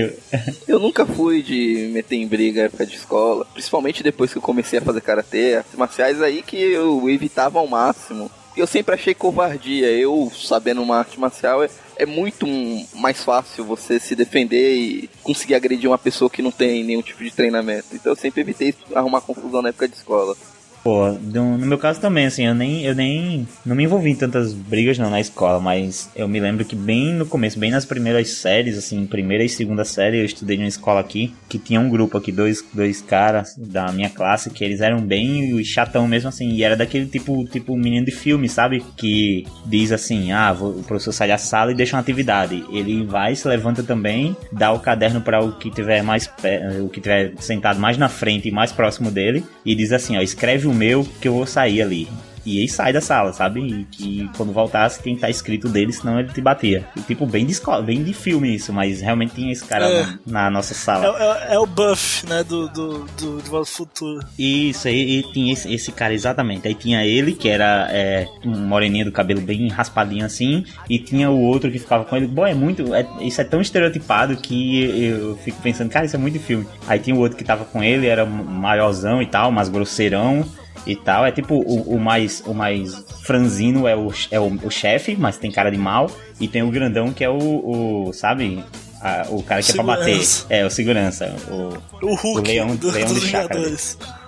Eu 0.67 0.79
nunca 0.79 1.07
fui 1.07 1.41
de 1.41 1.89
meter 1.91 2.17
em 2.17 2.27
briga 2.27 2.63
época 2.63 2.85
de 2.85 2.95
escola, 2.95 3.45
principalmente 3.51 4.03
depois 4.03 4.31
que 4.31 4.37
eu 4.37 4.41
comecei 4.43 4.77
a 4.77 4.81
fazer 4.83 5.01
karatê, 5.01 5.55
artes 5.55 5.73
marciais 5.75 6.21
aí 6.21 6.43
que 6.43 6.55
eu 6.55 7.09
evitava 7.09 7.57
ao 7.57 7.67
máximo. 7.67 8.29
Eu 8.55 8.67
sempre 8.67 8.93
achei 8.93 9.15
covardia. 9.15 9.87
Eu, 9.89 10.31
sabendo 10.35 10.83
uma 10.83 10.97
arte 10.99 11.19
marcial, 11.19 11.63
é, 11.95 12.05
muito 12.05 12.45
mais 12.95 13.23
fácil 13.23 13.65
você 13.65 13.99
se 13.99 14.15
defender 14.15 14.75
e 14.75 15.09
conseguir 15.23 15.55
agredir 15.55 15.89
uma 15.89 15.97
pessoa 15.97 16.29
que 16.29 16.41
não 16.41 16.51
tem 16.51 16.83
nenhum 16.83 17.01
tipo 17.01 17.23
de 17.23 17.31
treinamento. 17.31 17.87
Então 17.93 18.11
eu 18.11 18.15
sempre 18.15 18.41
evitei 18.41 18.73
arrumar 18.93 19.21
confusão 19.21 19.61
na 19.61 19.69
época 19.69 19.87
de 19.87 19.95
escola. 19.95 20.35
Pô, 20.83 21.11
no, 21.11 21.59
meu 21.59 21.77
caso 21.77 22.01
também, 22.01 22.25
assim, 22.25 22.45
eu 22.45 22.55
nem, 22.55 22.83
eu 22.83 22.95
nem. 22.95 23.47
Não 23.63 23.75
me 23.75 23.83
envolvi 23.83 24.09
em 24.09 24.15
tantas 24.15 24.51
brigas 24.51 24.97
não 24.97 25.11
na 25.11 25.21
escola, 25.21 25.59
mas 25.59 26.09
eu 26.15 26.27
me 26.27 26.39
lembro 26.39 26.65
que 26.65 26.75
bem 26.75 27.13
no 27.13 27.25
começo, 27.25 27.59
bem 27.59 27.69
nas 27.69 27.85
primeiras 27.85 28.29
séries, 28.29 28.75
assim, 28.75 29.05
primeira 29.05 29.43
e 29.43 29.49
segunda 29.49 29.85
série, 29.85 30.17
eu 30.17 30.25
estudei 30.25 30.57
numa 30.57 30.67
escola 30.67 30.99
aqui, 30.99 31.35
que 31.47 31.59
tinha 31.59 31.79
um 31.79 31.87
grupo 31.87 32.17
aqui, 32.17 32.31
dois, 32.31 32.65
dois 32.73 32.99
caras 32.99 33.55
da 33.55 33.91
minha 33.91 34.09
classe, 34.09 34.49
que 34.49 34.63
eles 34.63 34.81
eram 34.81 34.99
bem 35.01 35.63
chatão 35.63 36.07
mesmo, 36.07 36.29
assim, 36.29 36.49
e 36.49 36.63
era 36.63 36.75
daquele 36.75 37.05
tipo, 37.05 37.45
tipo 37.45 37.77
menino 37.77 38.07
de 38.07 38.11
filme, 38.11 38.49
sabe? 38.49 38.83
Que 38.97 39.45
diz 39.67 39.91
assim, 39.91 40.31
ah, 40.31 40.51
vou- 40.51 40.71
o 40.79 40.83
professor 40.83 41.11
sai 41.11 41.27
da 41.27 41.37
sala 41.37 41.71
e 41.71 41.75
deixa 41.75 41.95
uma 41.95 42.01
atividade. 42.01 42.65
Ele 42.71 43.05
vai, 43.05 43.35
se 43.35 43.47
levanta 43.47 43.83
também, 43.83 44.35
dá 44.51 44.71
o 44.71 44.79
caderno 44.79 45.21
para 45.21 45.43
o 45.43 45.51
que 45.59 45.69
tiver 45.69 46.01
mais, 46.01 46.27
o 46.83 46.89
que 46.89 46.99
tiver 46.99 47.33
sentado 47.39 47.79
mais 47.79 47.99
na 47.99 48.09
frente 48.09 48.47
e 48.47 48.51
mais 48.51 48.71
próximo 48.71 49.11
dele, 49.11 49.43
e 49.63 49.75
diz 49.75 49.91
assim, 49.91 50.17
ó, 50.17 50.21
escreve 50.21 50.67
o 50.67 50.70
meu 50.73 51.07
que 51.21 51.27
eu 51.27 51.33
vou 51.33 51.45
sair 51.45 51.81
ali. 51.81 52.07
E 52.43 52.59
aí 52.59 52.67
sai 52.67 52.91
da 52.91 52.99
sala, 52.99 53.31
sabe? 53.33 53.59
E 53.61 53.83
que 53.91 54.27
quando 54.35 54.51
voltasse 54.51 54.99
tem 55.03 55.13
que 55.13 55.17
estar 55.19 55.29
escrito 55.29 55.69
dele, 55.69 55.93
senão 55.93 56.19
ele 56.19 56.29
te 56.33 56.41
batia. 56.41 56.87
E, 56.97 57.01
tipo, 57.01 57.27
bem 57.27 57.45
de 57.45 57.51
escola, 57.51 57.83
bem 57.83 58.03
de 58.03 58.15
filme 58.15 58.55
isso, 58.55 58.73
mas 58.73 58.99
realmente 58.99 59.35
tinha 59.35 59.51
esse 59.51 59.63
cara 59.63 59.85
É. 59.87 60.01
na, 60.25 60.45
na 60.45 60.49
nossa 60.49 60.73
É, 60.73 60.75
sala. 60.75 61.05
é- 61.49 61.53
é 61.53 61.59
o 61.59 61.67
buff, 61.67 62.25
né, 62.27 62.43
do, 62.43 62.67
do, 62.69 63.05
do 63.47 63.55
ao 63.55 63.63
Futuro. 63.63 64.25
Isso, 64.39 64.87
aí 64.87 65.19
e 65.19 65.23
tinha 65.31 65.53
esse, 65.53 65.71
esse 65.71 65.91
cara 65.91 66.15
exatamente. 66.15 66.67
Aí 66.67 66.73
tinha 66.73 67.05
ele, 67.05 67.33
que 67.33 67.47
era 67.47 67.87
é, 67.91 68.27
um 68.43 68.57
moreninho 68.57 69.05
do 69.05 69.11
cabelo 69.11 69.39
bem 69.39 69.67
raspadinho 69.69 70.25
assim, 70.25 70.65
e 70.89 70.97
tinha 70.97 71.29
o 71.29 71.39
outro 71.39 71.71
que 71.71 71.77
ficava 71.77 72.05
com 72.05 72.17
ele. 72.17 72.25
Bom, 72.25 72.47
é 72.47 72.55
muito. 72.55 72.95
é- 72.95 73.05
isso 73.21 73.39
é 73.39 73.43
tão 73.43 73.61
estereotipado 73.61 74.35
que 74.37 74.83
eu 74.83 75.37
fico 75.43 75.61
pensando, 75.61 75.91
cara, 75.91 76.07
isso 76.07 76.15
é 76.15 76.19
muito 76.19 76.39
de 76.39 76.43
filme. 76.43 76.65
Aí 76.87 76.97
tinha 76.97 77.15
o 77.15 77.19
outro 77.19 77.37
que 77.37 77.43
tava 77.43 77.65
com 77.65 77.83
ele, 77.83 78.07
era 78.07 78.25
maiorzão 78.25 79.21
e 79.21 79.27
tal, 79.27 79.51
mas 79.51 79.69
grosseirão. 79.69 80.43
E 80.85 80.95
tal, 80.95 81.25
é 81.25 81.31
tipo 81.31 81.55
o, 81.55 81.95
o 81.95 81.99
mais 81.99 82.41
o 82.45 82.53
mais 82.53 83.05
franzino 83.23 83.87
é 83.87 83.95
o, 83.95 84.11
é 84.31 84.39
o, 84.39 84.47
o 84.63 84.69
chefe, 84.71 85.15
mas 85.15 85.37
tem 85.37 85.51
cara 85.51 85.69
de 85.69 85.77
mal, 85.77 86.09
e 86.39 86.47
tem 86.47 86.63
o 86.63 86.71
grandão 86.71 87.11
que 87.13 87.23
é 87.23 87.29
o, 87.29 88.07
o 88.07 88.13
sabe, 88.13 88.63
a- 88.99 89.27
o 89.29 89.43
cara 89.43 89.61
que 89.61 89.71
é 89.71 89.75
pra 89.75 89.83
bater. 89.83 90.05
Segurança. 90.23 90.45
É, 90.49 90.65
o 90.65 90.69
segurança, 90.71 91.35
o, 91.49 92.05
O 92.07 92.15
Hulk 92.15 92.39
O 92.39 92.41
leão- 92.41 92.75
do- 92.75 92.89
leão 92.91 93.07
dos 93.07 93.21
de 93.21 93.27
chácara. 93.27 93.71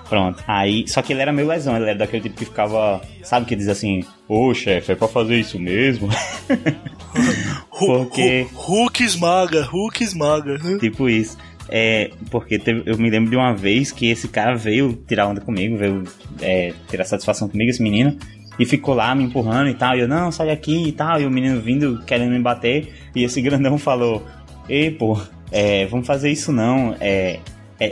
Pronto. 0.09 0.43
Aí, 0.47 0.87
só 0.87 1.01
que 1.01 1.11
ele 1.11 1.21
era 1.23 1.33
meio 1.33 1.47
lesão, 1.47 1.75
ele 1.75 1.85
era 1.89 1.97
daquele 1.97 2.21
tipo 2.23 2.35
que 2.35 2.45
ficava, 2.45 3.01
sabe, 3.23 3.47
que 3.47 3.55
diz 3.55 3.67
assim, 3.67 4.03
ô 4.27 4.53
chefe, 4.53 4.91
é 4.91 4.95
pra 4.95 5.07
fazer 5.07 5.39
isso 5.39 5.57
mesmo? 5.57 6.07
Porque, 7.71 8.47
Hu- 8.53 8.57
Hulk 8.59 9.03
esmaga, 9.03 9.63
Hulk 9.63 10.03
esmaga. 10.03 10.59
tipo 10.79 11.09
isso. 11.09 11.37
É, 11.69 12.11
porque 12.29 12.59
teve- 12.59 12.83
eu 12.85 12.97
me 12.97 13.09
lembro 13.09 13.29
de 13.29 13.35
uma 13.35 13.53
vez 13.53 13.91
que 13.91 14.09
esse 14.09 14.27
cara 14.27 14.55
veio 14.55 14.93
tirar 15.07 15.27
onda 15.27 15.41
comigo, 15.41 15.77
veio 15.77 16.03
é, 16.41 16.73
tirar 16.89 17.05
satisfação 17.05 17.47
comigo, 17.47 17.69
esse 17.69 17.81
menino, 17.81 18.17
e 18.59 18.65
ficou 18.65 18.93
lá 18.93 19.15
me 19.15 19.23
empurrando 19.23 19.69
e 19.69 19.73
tal. 19.73 19.95
E 19.95 20.01
eu, 20.01 20.07
não, 20.07 20.31
sai 20.31 20.47
daqui 20.47 20.87
e 20.89 20.91
tal. 20.91 21.19
E 21.21 21.25
o 21.25 21.31
menino 21.31 21.59
vindo 21.61 22.03
querendo 22.05 22.31
me 22.31 22.39
bater. 22.39 22.93
E 23.15 23.23
esse 23.23 23.39
grandão 23.41 23.77
falou: 23.77 24.25
Ei, 24.69 24.91
pô, 24.91 25.19
é, 25.51 25.85
vamos 25.87 26.05
fazer 26.05 26.29
isso 26.29 26.51
não. 26.51 26.95
É, 26.99 27.39
é, 27.79 27.87
é, 27.87 27.91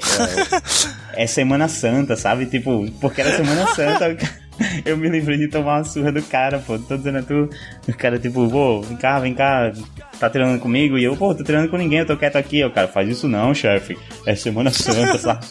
é 1.24 1.28
Semana 1.28 1.67
Santa, 1.67 2.15
sabe? 2.15 2.45
Tipo, 2.45 2.86
porque 2.99 3.22
era 3.22 3.36
Semana 3.36 3.65
Santa. 3.74 4.17
Eu 4.86 4.97
me 4.97 5.09
lembrei 5.09 5.38
de 5.38 5.47
tomar 5.47 5.78
uma 5.78 5.84
surra 5.84 6.12
do 6.12 6.22
cara, 6.22 6.59
pô. 6.59 6.78
Tô 6.78 6.97
dizendo 6.97 7.20
a 7.20 7.24
tu. 7.24 7.49
O 7.88 7.93
cara, 7.93 8.20
tipo, 8.20 8.49
pô, 8.49 8.82
vem 8.82 8.97
cá, 8.97 9.20
vem 9.20 9.34
cá. 9.34 9.72
Tá 10.20 10.30
treinando 10.30 10.59
comigo? 10.59 10.97
E 10.97 11.03
eu, 11.03 11.16
pô, 11.16 11.34
tô 11.34 11.43
treinando 11.43 11.70
com 11.70 11.78
ninguém, 11.78 11.99
eu 11.99 12.05
tô 12.05 12.16
quieto 12.16 12.36
aqui. 12.36 12.64
O 12.64 12.72
cara, 12.72 12.88
faz 12.88 13.09
isso 13.09 13.28
não, 13.28 13.53
chefe. 13.53 13.97
É 14.26 14.36
Semana 14.36 14.70
Santa, 14.72 15.18
sabe? 15.18 15.45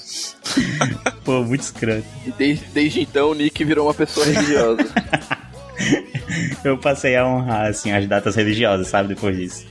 pô, 1.25 1.43
muito 1.43 1.63
escroto. 1.63 2.05
E 2.27 2.31
desde, 2.33 2.65
desde 2.67 3.01
então 3.01 3.31
o 3.31 3.35
Nick 3.35 3.65
virou 3.65 3.87
uma 3.87 3.95
pessoa 3.95 4.27
religiosa. 4.27 4.85
Eu 6.63 6.79
passei 6.79 7.17
a 7.17 7.27
honrar, 7.27 7.67
assim, 7.67 7.91
as 7.91 8.07
datas 8.07 8.37
religiosas, 8.37 8.89
sabe? 8.89 9.15
Depois 9.15 9.37
disso. 9.37 9.67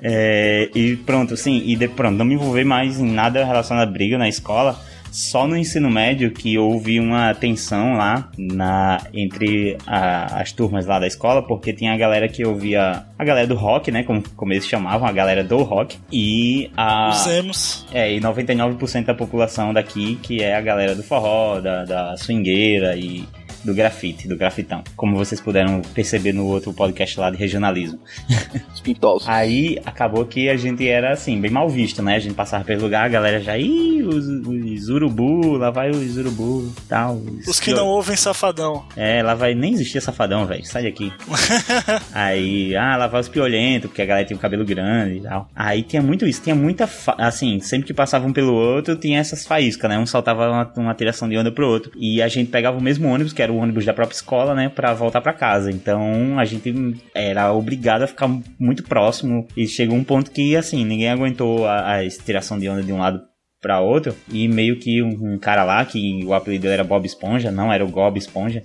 É, 0.00 0.70
e 0.74 0.96
pronto, 0.96 1.36
sim, 1.36 1.62
e 1.66 1.76
de, 1.76 1.88
pronto, 1.88 2.16
não 2.16 2.24
me 2.24 2.34
envolver 2.34 2.64
mais 2.64 3.00
em 3.00 3.10
nada 3.10 3.44
relacionado 3.44 3.88
à 3.88 3.90
briga 3.90 4.16
na 4.16 4.28
escola. 4.28 4.78
Só 5.10 5.46
no 5.46 5.56
ensino 5.56 5.90
médio 5.90 6.30
que 6.30 6.58
houve 6.58 7.00
uma 7.00 7.34
tensão 7.34 7.94
lá 7.94 8.30
na, 8.36 9.00
entre 9.12 9.76
a- 9.86 10.40
as 10.40 10.52
turmas 10.52 10.86
lá 10.86 10.98
da 10.98 11.06
escola, 11.06 11.42
porque 11.42 11.72
tinha 11.72 11.92
a 11.92 11.96
galera 11.96 12.28
que 12.28 12.44
ouvia 12.44 13.04
a 13.18 13.24
galera 13.24 13.46
do 13.46 13.54
rock, 13.54 13.90
né? 13.90 14.02
Como, 14.02 14.22
como 14.36 14.52
eles 14.52 14.66
chamavam, 14.66 15.08
a 15.08 15.12
galera 15.12 15.42
do 15.42 15.58
rock, 15.62 15.96
e 16.12 16.70
a. 16.76 17.08
Os 17.10 17.26
emos. 17.26 17.86
É, 17.92 18.12
e 18.14 18.20
99% 18.20 19.04
da 19.06 19.14
população 19.14 19.72
daqui, 19.72 20.16
que 20.22 20.42
é 20.42 20.54
a 20.56 20.60
galera 20.60 20.94
do 20.94 21.02
forró, 21.02 21.60
da, 21.60 21.84
da 21.84 22.16
swingueira 22.16 22.96
e 22.96 23.24
do 23.64 23.74
grafite, 23.74 24.28
do 24.28 24.36
grafitão. 24.36 24.82
Como 24.96 25.16
vocês 25.16 25.40
puderam 25.40 25.80
perceber 25.94 26.32
no 26.32 26.46
outro 26.46 26.72
podcast 26.72 27.18
lá 27.18 27.30
de 27.30 27.36
regionalismo. 27.36 27.98
pintosos. 28.82 29.28
Aí 29.28 29.78
acabou 29.84 30.24
que 30.24 30.48
a 30.48 30.56
gente 30.56 30.86
era 30.88 31.12
assim, 31.12 31.40
bem 31.40 31.50
mal 31.50 31.68
visto, 31.68 32.02
né? 32.02 32.16
A 32.16 32.18
gente 32.18 32.34
passava 32.34 32.64
pelo 32.64 32.82
lugar, 32.82 33.04
a 33.04 33.08
galera 33.08 33.40
já, 33.40 33.58
ih, 33.58 34.02
os, 34.02 34.26
os 34.26 34.88
urubu, 34.88 35.56
lá 35.56 35.70
vai 35.70 35.90
os 35.90 36.16
urubu 36.16 36.72
tal. 36.88 37.20
Os 37.46 37.60
que 37.60 37.72
não 37.72 37.86
ouvem 37.86 38.16
safadão. 38.16 38.84
É, 38.96 39.22
lá 39.22 39.34
vai, 39.34 39.54
nem 39.54 39.74
existia 39.74 40.00
safadão, 40.00 40.46
velho, 40.46 40.64
sai 40.64 40.84
daqui. 40.84 41.12
Aí, 42.12 42.74
ah, 42.76 42.96
lá 42.96 43.06
vai 43.06 43.20
os 43.20 43.28
piolentos, 43.28 43.88
porque 43.90 44.02
a 44.02 44.06
galera 44.06 44.26
tinha 44.26 44.36
o 44.36 44.40
cabelo 44.40 44.64
grande 44.64 45.18
e 45.18 45.20
tal. 45.20 45.50
Aí 45.54 45.82
tinha 45.82 46.02
muito 46.02 46.26
isso, 46.26 46.42
tinha 46.42 46.54
muita, 46.54 46.86
fa- 46.86 47.16
assim, 47.18 47.60
sempre 47.60 47.86
que 47.86 47.94
passava 47.94 48.26
um 48.26 48.32
pelo 48.32 48.54
outro, 48.54 48.96
tinha 48.96 49.18
essas 49.18 49.46
faíscas, 49.46 49.90
né? 49.90 49.98
Um 49.98 50.06
saltava 50.06 50.48
uma, 50.50 50.72
uma 50.76 50.94
tiração 50.94 51.28
de 51.28 51.36
onda 51.36 51.50
pro 51.52 51.66
outro. 51.68 51.92
E 51.96 52.22
a 52.22 52.28
gente 52.28 52.50
pegava 52.50 52.78
o 52.78 52.82
mesmo 52.82 53.08
ônibus, 53.08 53.32
que 53.32 53.42
era 53.42 53.47
o 53.50 53.56
ônibus 53.56 53.84
da 53.84 53.94
própria 53.94 54.14
escola, 54.14 54.54
né? 54.54 54.68
Pra 54.68 54.94
voltar 54.94 55.20
pra 55.20 55.32
casa. 55.32 55.70
Então 55.70 56.38
a 56.38 56.44
gente 56.44 56.72
era 57.14 57.52
obrigado 57.52 58.02
a 58.02 58.06
ficar 58.06 58.28
muito 58.58 58.82
próximo. 58.82 59.46
E 59.56 59.66
chegou 59.66 59.96
um 59.96 60.04
ponto 60.04 60.30
que, 60.30 60.56
assim, 60.56 60.84
ninguém 60.84 61.10
aguentou 61.10 61.66
a, 61.66 61.98
a 61.98 62.08
tiração 62.08 62.58
de 62.58 62.68
onda 62.68 62.82
de 62.82 62.92
um 62.92 62.98
lado 62.98 63.27
pra 63.60 63.80
outro. 63.80 64.14
E 64.30 64.46
meio 64.48 64.78
que 64.78 65.02
um, 65.02 65.34
um 65.34 65.38
cara 65.38 65.64
lá, 65.64 65.84
que 65.84 66.24
o 66.24 66.32
apelido 66.34 66.62
dele 66.62 66.74
era 66.74 66.84
Bob 66.84 67.04
Esponja, 67.06 67.50
não 67.50 67.72
era 67.72 67.84
o 67.84 67.90
Gob 67.90 68.18
Esponja. 68.18 68.62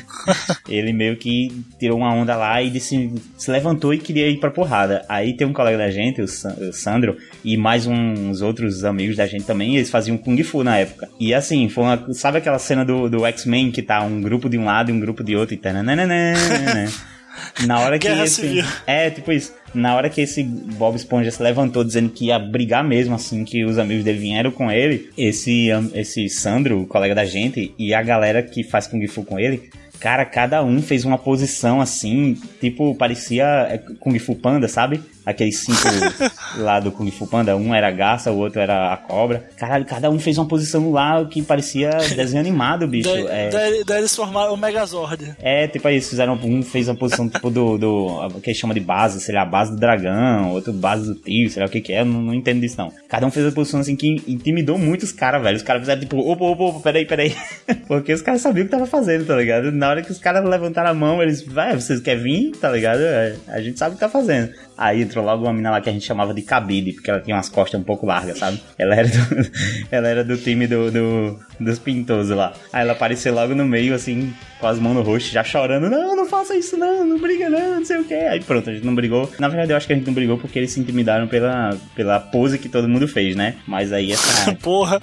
ele 0.68 0.92
meio 0.92 1.16
que 1.16 1.50
tirou 1.78 1.98
uma 1.98 2.12
onda 2.14 2.36
lá 2.36 2.62
e 2.62 2.70
disse, 2.70 3.12
se 3.36 3.50
levantou 3.50 3.92
e 3.92 3.98
queria 3.98 4.28
ir 4.28 4.38
pra 4.38 4.50
porrada. 4.50 5.04
Aí 5.08 5.36
tem 5.36 5.46
um 5.46 5.52
colega 5.52 5.78
da 5.78 5.90
gente, 5.90 6.22
o, 6.22 6.28
Sa- 6.28 6.54
o 6.60 6.72
Sandro, 6.72 7.16
e 7.44 7.56
mais 7.56 7.86
uns 7.86 8.40
outros 8.42 8.84
amigos 8.84 9.16
da 9.16 9.26
gente 9.26 9.44
também, 9.44 9.76
eles 9.76 9.90
faziam 9.90 10.16
Kung 10.16 10.40
Fu 10.42 10.62
na 10.62 10.78
época. 10.78 11.08
E 11.18 11.34
assim, 11.34 11.68
foi 11.68 11.84
uma, 11.84 12.12
sabe 12.12 12.38
aquela 12.38 12.58
cena 12.58 12.84
do, 12.84 13.08
do 13.08 13.26
X-Men 13.26 13.70
que 13.70 13.82
tá 13.82 14.02
um 14.02 14.20
grupo 14.20 14.48
de 14.48 14.58
um 14.58 14.64
lado 14.64 14.90
e 14.90 14.94
um 14.94 15.00
grupo 15.00 15.24
de 15.24 15.34
outro 15.36 15.54
e 15.54 15.58
tananana? 15.58 16.00
Na 17.66 17.80
hora 17.80 17.98
que 17.98 18.08
Guerra 18.08 18.24
esse. 18.24 18.42
Civil. 18.42 18.64
É, 18.86 19.10
tipo 19.10 19.32
isso. 19.32 19.52
Na 19.74 19.94
hora 19.94 20.10
que 20.10 20.20
esse 20.20 20.42
Bob 20.42 20.96
Esponja 20.96 21.30
se 21.30 21.42
levantou 21.42 21.84
dizendo 21.84 22.10
que 22.10 22.26
ia 22.26 22.38
brigar 22.38 22.82
mesmo, 22.82 23.14
assim, 23.14 23.44
que 23.44 23.64
os 23.64 23.78
amigos 23.78 24.04
dele 24.04 24.18
vieram 24.18 24.50
com 24.50 24.70
ele, 24.70 25.10
esse, 25.16 25.68
esse 25.94 26.28
Sandro, 26.28 26.82
o 26.82 26.86
colega 26.86 27.14
da 27.14 27.24
gente, 27.24 27.72
e 27.78 27.94
a 27.94 28.02
galera 28.02 28.42
que 28.42 28.64
faz 28.64 28.86
Kung 28.86 29.06
Fu 29.06 29.24
com 29.24 29.38
ele, 29.38 29.70
cara, 30.00 30.24
cada 30.24 30.64
um 30.64 30.82
fez 30.82 31.04
uma 31.04 31.18
posição 31.18 31.80
assim, 31.80 32.36
tipo, 32.60 32.94
parecia 32.96 33.44
é, 33.70 33.78
Kung 33.78 34.18
Fu 34.18 34.34
Panda, 34.34 34.66
sabe? 34.66 35.00
Aqueles 35.24 35.58
cinco 35.58 35.78
lá 36.58 36.80
do 36.80 36.90
Kung 36.90 37.10
Fu 37.10 37.26
Panda, 37.26 37.56
um 37.56 37.74
era 37.74 37.88
a 37.88 37.90
garça, 37.90 38.30
o 38.32 38.38
outro 38.38 38.60
era 38.60 38.92
a 38.92 38.96
cobra. 38.96 39.48
Caralho, 39.56 39.84
cada 39.84 40.10
um 40.10 40.18
fez 40.18 40.38
uma 40.38 40.46
posição 40.48 40.90
lá 40.90 41.24
que 41.26 41.42
parecia 41.42 41.90
desenho 42.16 42.40
animado, 42.40 42.86
bicho. 42.88 43.08
Daí, 43.12 43.26
É, 43.28 43.48
daí- 43.50 43.84
daí 43.84 43.98
eles 43.98 44.14
formaram 44.16 44.54
o 44.54 44.56
Megazord. 44.56 45.34
é, 45.42 45.68
tipo 45.68 45.86
aí, 45.86 45.94
eles 45.94 46.08
fizeram. 46.08 46.34
Um 46.42 46.62
fez 46.62 46.88
uma 46.88 46.94
posição 46.96 47.28
tipo 47.28 47.50
do. 47.50 47.76
do 47.78 48.40
que 48.42 48.50
eles 48.50 48.58
chamam 48.58 48.74
de 48.74 48.80
base, 48.80 49.20
sei 49.20 49.34
lá, 49.34 49.44
base 49.44 49.72
do 49.72 49.76
dragão, 49.78 50.52
outro 50.52 50.72
base 50.72 51.06
do 51.06 51.14
tio, 51.14 51.50
sei 51.50 51.62
lá 51.62 51.68
o 51.68 51.70
que 51.70 51.80
que 51.80 51.92
é, 51.92 52.00
eu 52.00 52.04
não, 52.06 52.20
não 52.22 52.34
entendo 52.34 52.60
disso 52.60 52.76
não. 52.78 52.92
Cada 53.08 53.26
um 53.26 53.30
fez 53.30 53.44
uma 53.46 53.52
posição 53.52 53.80
assim 53.80 53.94
que 53.96 54.22
intimidou 54.26 54.78
muito 54.78 55.02
os 55.02 55.12
caras, 55.12 55.42
velho. 55.42 55.56
Os 55.56 55.62
caras 55.62 55.82
fizeram 55.82 56.00
tipo, 56.00 56.16
opa, 56.18 56.44
opa, 56.44 56.62
opa, 56.64 56.80
peraí, 56.80 57.04
peraí. 57.04 57.34
Porque 57.86 58.12
os 58.12 58.22
caras 58.22 58.40
sabiam 58.40 58.62
o 58.64 58.66
que 58.66 58.72
tava 58.72 58.86
fazendo, 58.86 59.26
tá 59.26 59.36
ligado? 59.36 59.70
Na 59.72 59.88
hora 59.90 60.02
que 60.02 60.10
os 60.10 60.18
caras 60.18 60.44
levantaram 60.48 60.90
a 60.90 60.94
mão, 60.94 61.22
eles, 61.22 61.42
vai, 61.42 61.74
vocês 61.74 62.00
querem 62.00 62.22
vir, 62.22 62.50
tá 62.52 62.70
ligado? 62.70 63.00
É, 63.02 63.36
A 63.48 63.60
gente 63.60 63.78
sabe 63.78 63.92
o 63.92 63.94
que 63.94 64.00
tá 64.00 64.08
fazendo. 64.08 64.50
Aí 64.80 65.02
entrou 65.02 65.22
logo 65.22 65.44
uma 65.44 65.52
mina 65.52 65.70
lá 65.70 65.80
que 65.82 65.90
a 65.90 65.92
gente 65.92 66.06
chamava 66.06 66.32
de 66.32 66.40
Cabide, 66.40 66.94
porque 66.94 67.10
ela 67.10 67.20
tinha 67.20 67.36
umas 67.36 67.50
costas 67.50 67.78
um 67.78 67.84
pouco 67.84 68.06
largas, 68.06 68.38
sabe? 68.38 68.58
Ela 68.78 68.94
era 68.96 69.08
do, 69.08 69.50
ela 69.92 70.08
era 70.08 70.24
do 70.24 70.38
time 70.38 70.66
do, 70.66 70.90
do- 70.90 71.38
dos 71.60 71.78
pintosos 71.78 72.34
lá. 72.34 72.54
Aí 72.72 72.80
ela 72.80 72.92
apareceu 72.92 73.34
logo 73.34 73.54
no 73.54 73.66
meio, 73.66 73.94
assim, 73.94 74.32
com 74.58 74.66
as 74.66 74.78
mãos 74.78 74.94
no 74.94 75.02
rosto, 75.02 75.30
já 75.30 75.44
chorando. 75.44 75.90
Não, 75.90 76.16
não 76.16 76.24
faça 76.26 76.56
isso 76.56 76.78
não, 76.78 77.04
não 77.04 77.18
briga 77.18 77.50
não, 77.50 77.76
não 77.76 77.84
sei 77.84 77.98
o 77.98 78.04
que. 78.04 78.14
Aí 78.14 78.40
pronto, 78.40 78.70
a 78.70 78.72
gente 78.72 78.86
não 78.86 78.94
brigou. 78.94 79.30
Na 79.38 79.48
verdade, 79.48 79.70
eu 79.72 79.76
acho 79.76 79.86
que 79.86 79.92
a 79.92 79.96
gente 79.96 80.06
não 80.06 80.14
brigou 80.14 80.38
porque 80.38 80.58
eles 80.58 80.70
se 80.70 80.80
intimidaram 80.80 81.28
pela, 81.28 81.76
pela 81.94 82.18
pose 82.18 82.58
que 82.58 82.68
todo 82.70 82.88
mundo 82.88 83.06
fez, 83.06 83.36
né? 83.36 83.56
Mas 83.66 83.92
aí 83.92 84.12
essa... 84.12 84.54
Porra. 84.62 84.98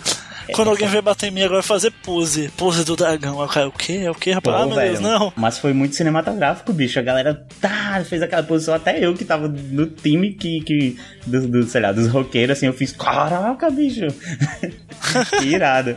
Quando 0.53 0.69
alguém 0.69 0.87
vem 0.87 1.01
bater 1.01 1.27
em 1.27 1.31
mim 1.31 1.41
agora 1.41 1.61
vai 1.61 1.67
fazer 1.67 1.91
pose. 1.91 2.49
Pose 2.57 2.83
do 2.83 2.95
dragão. 2.95 3.39
O 3.39 3.47
cara, 3.47 3.67
o 3.67 3.71
quê? 3.71 4.01
É 4.03 4.11
o 4.11 4.15
quê, 4.15 4.31
rapaz? 4.31 4.55
Pô, 4.55 4.63
ah, 4.63 4.65
meu 4.65 4.75
velho, 4.75 4.91
Deus, 4.91 5.01
não. 5.01 5.33
Mas 5.35 5.57
foi 5.57 5.73
muito 5.73 5.95
cinematográfico, 5.95 6.73
bicho. 6.73 6.99
A 6.99 7.01
galera 7.01 7.45
tá, 7.59 8.03
fez 8.05 8.21
aquela 8.21 8.43
posição. 8.43 8.73
Até 8.73 9.03
eu 9.03 9.13
que 9.13 9.25
tava 9.25 9.47
no 9.47 9.87
time 9.87 10.33
que, 10.33 10.61
que 10.61 10.97
do, 11.25 11.47
do, 11.47 11.63
sei 11.63 11.81
lá, 11.81 11.91
dos 11.91 12.07
roqueiros, 12.07 12.57
assim, 12.57 12.67
eu 12.67 12.73
fiz, 12.73 12.91
caraca, 12.91 13.69
bicho. 13.69 14.07
que 15.39 15.45
irado. 15.45 15.95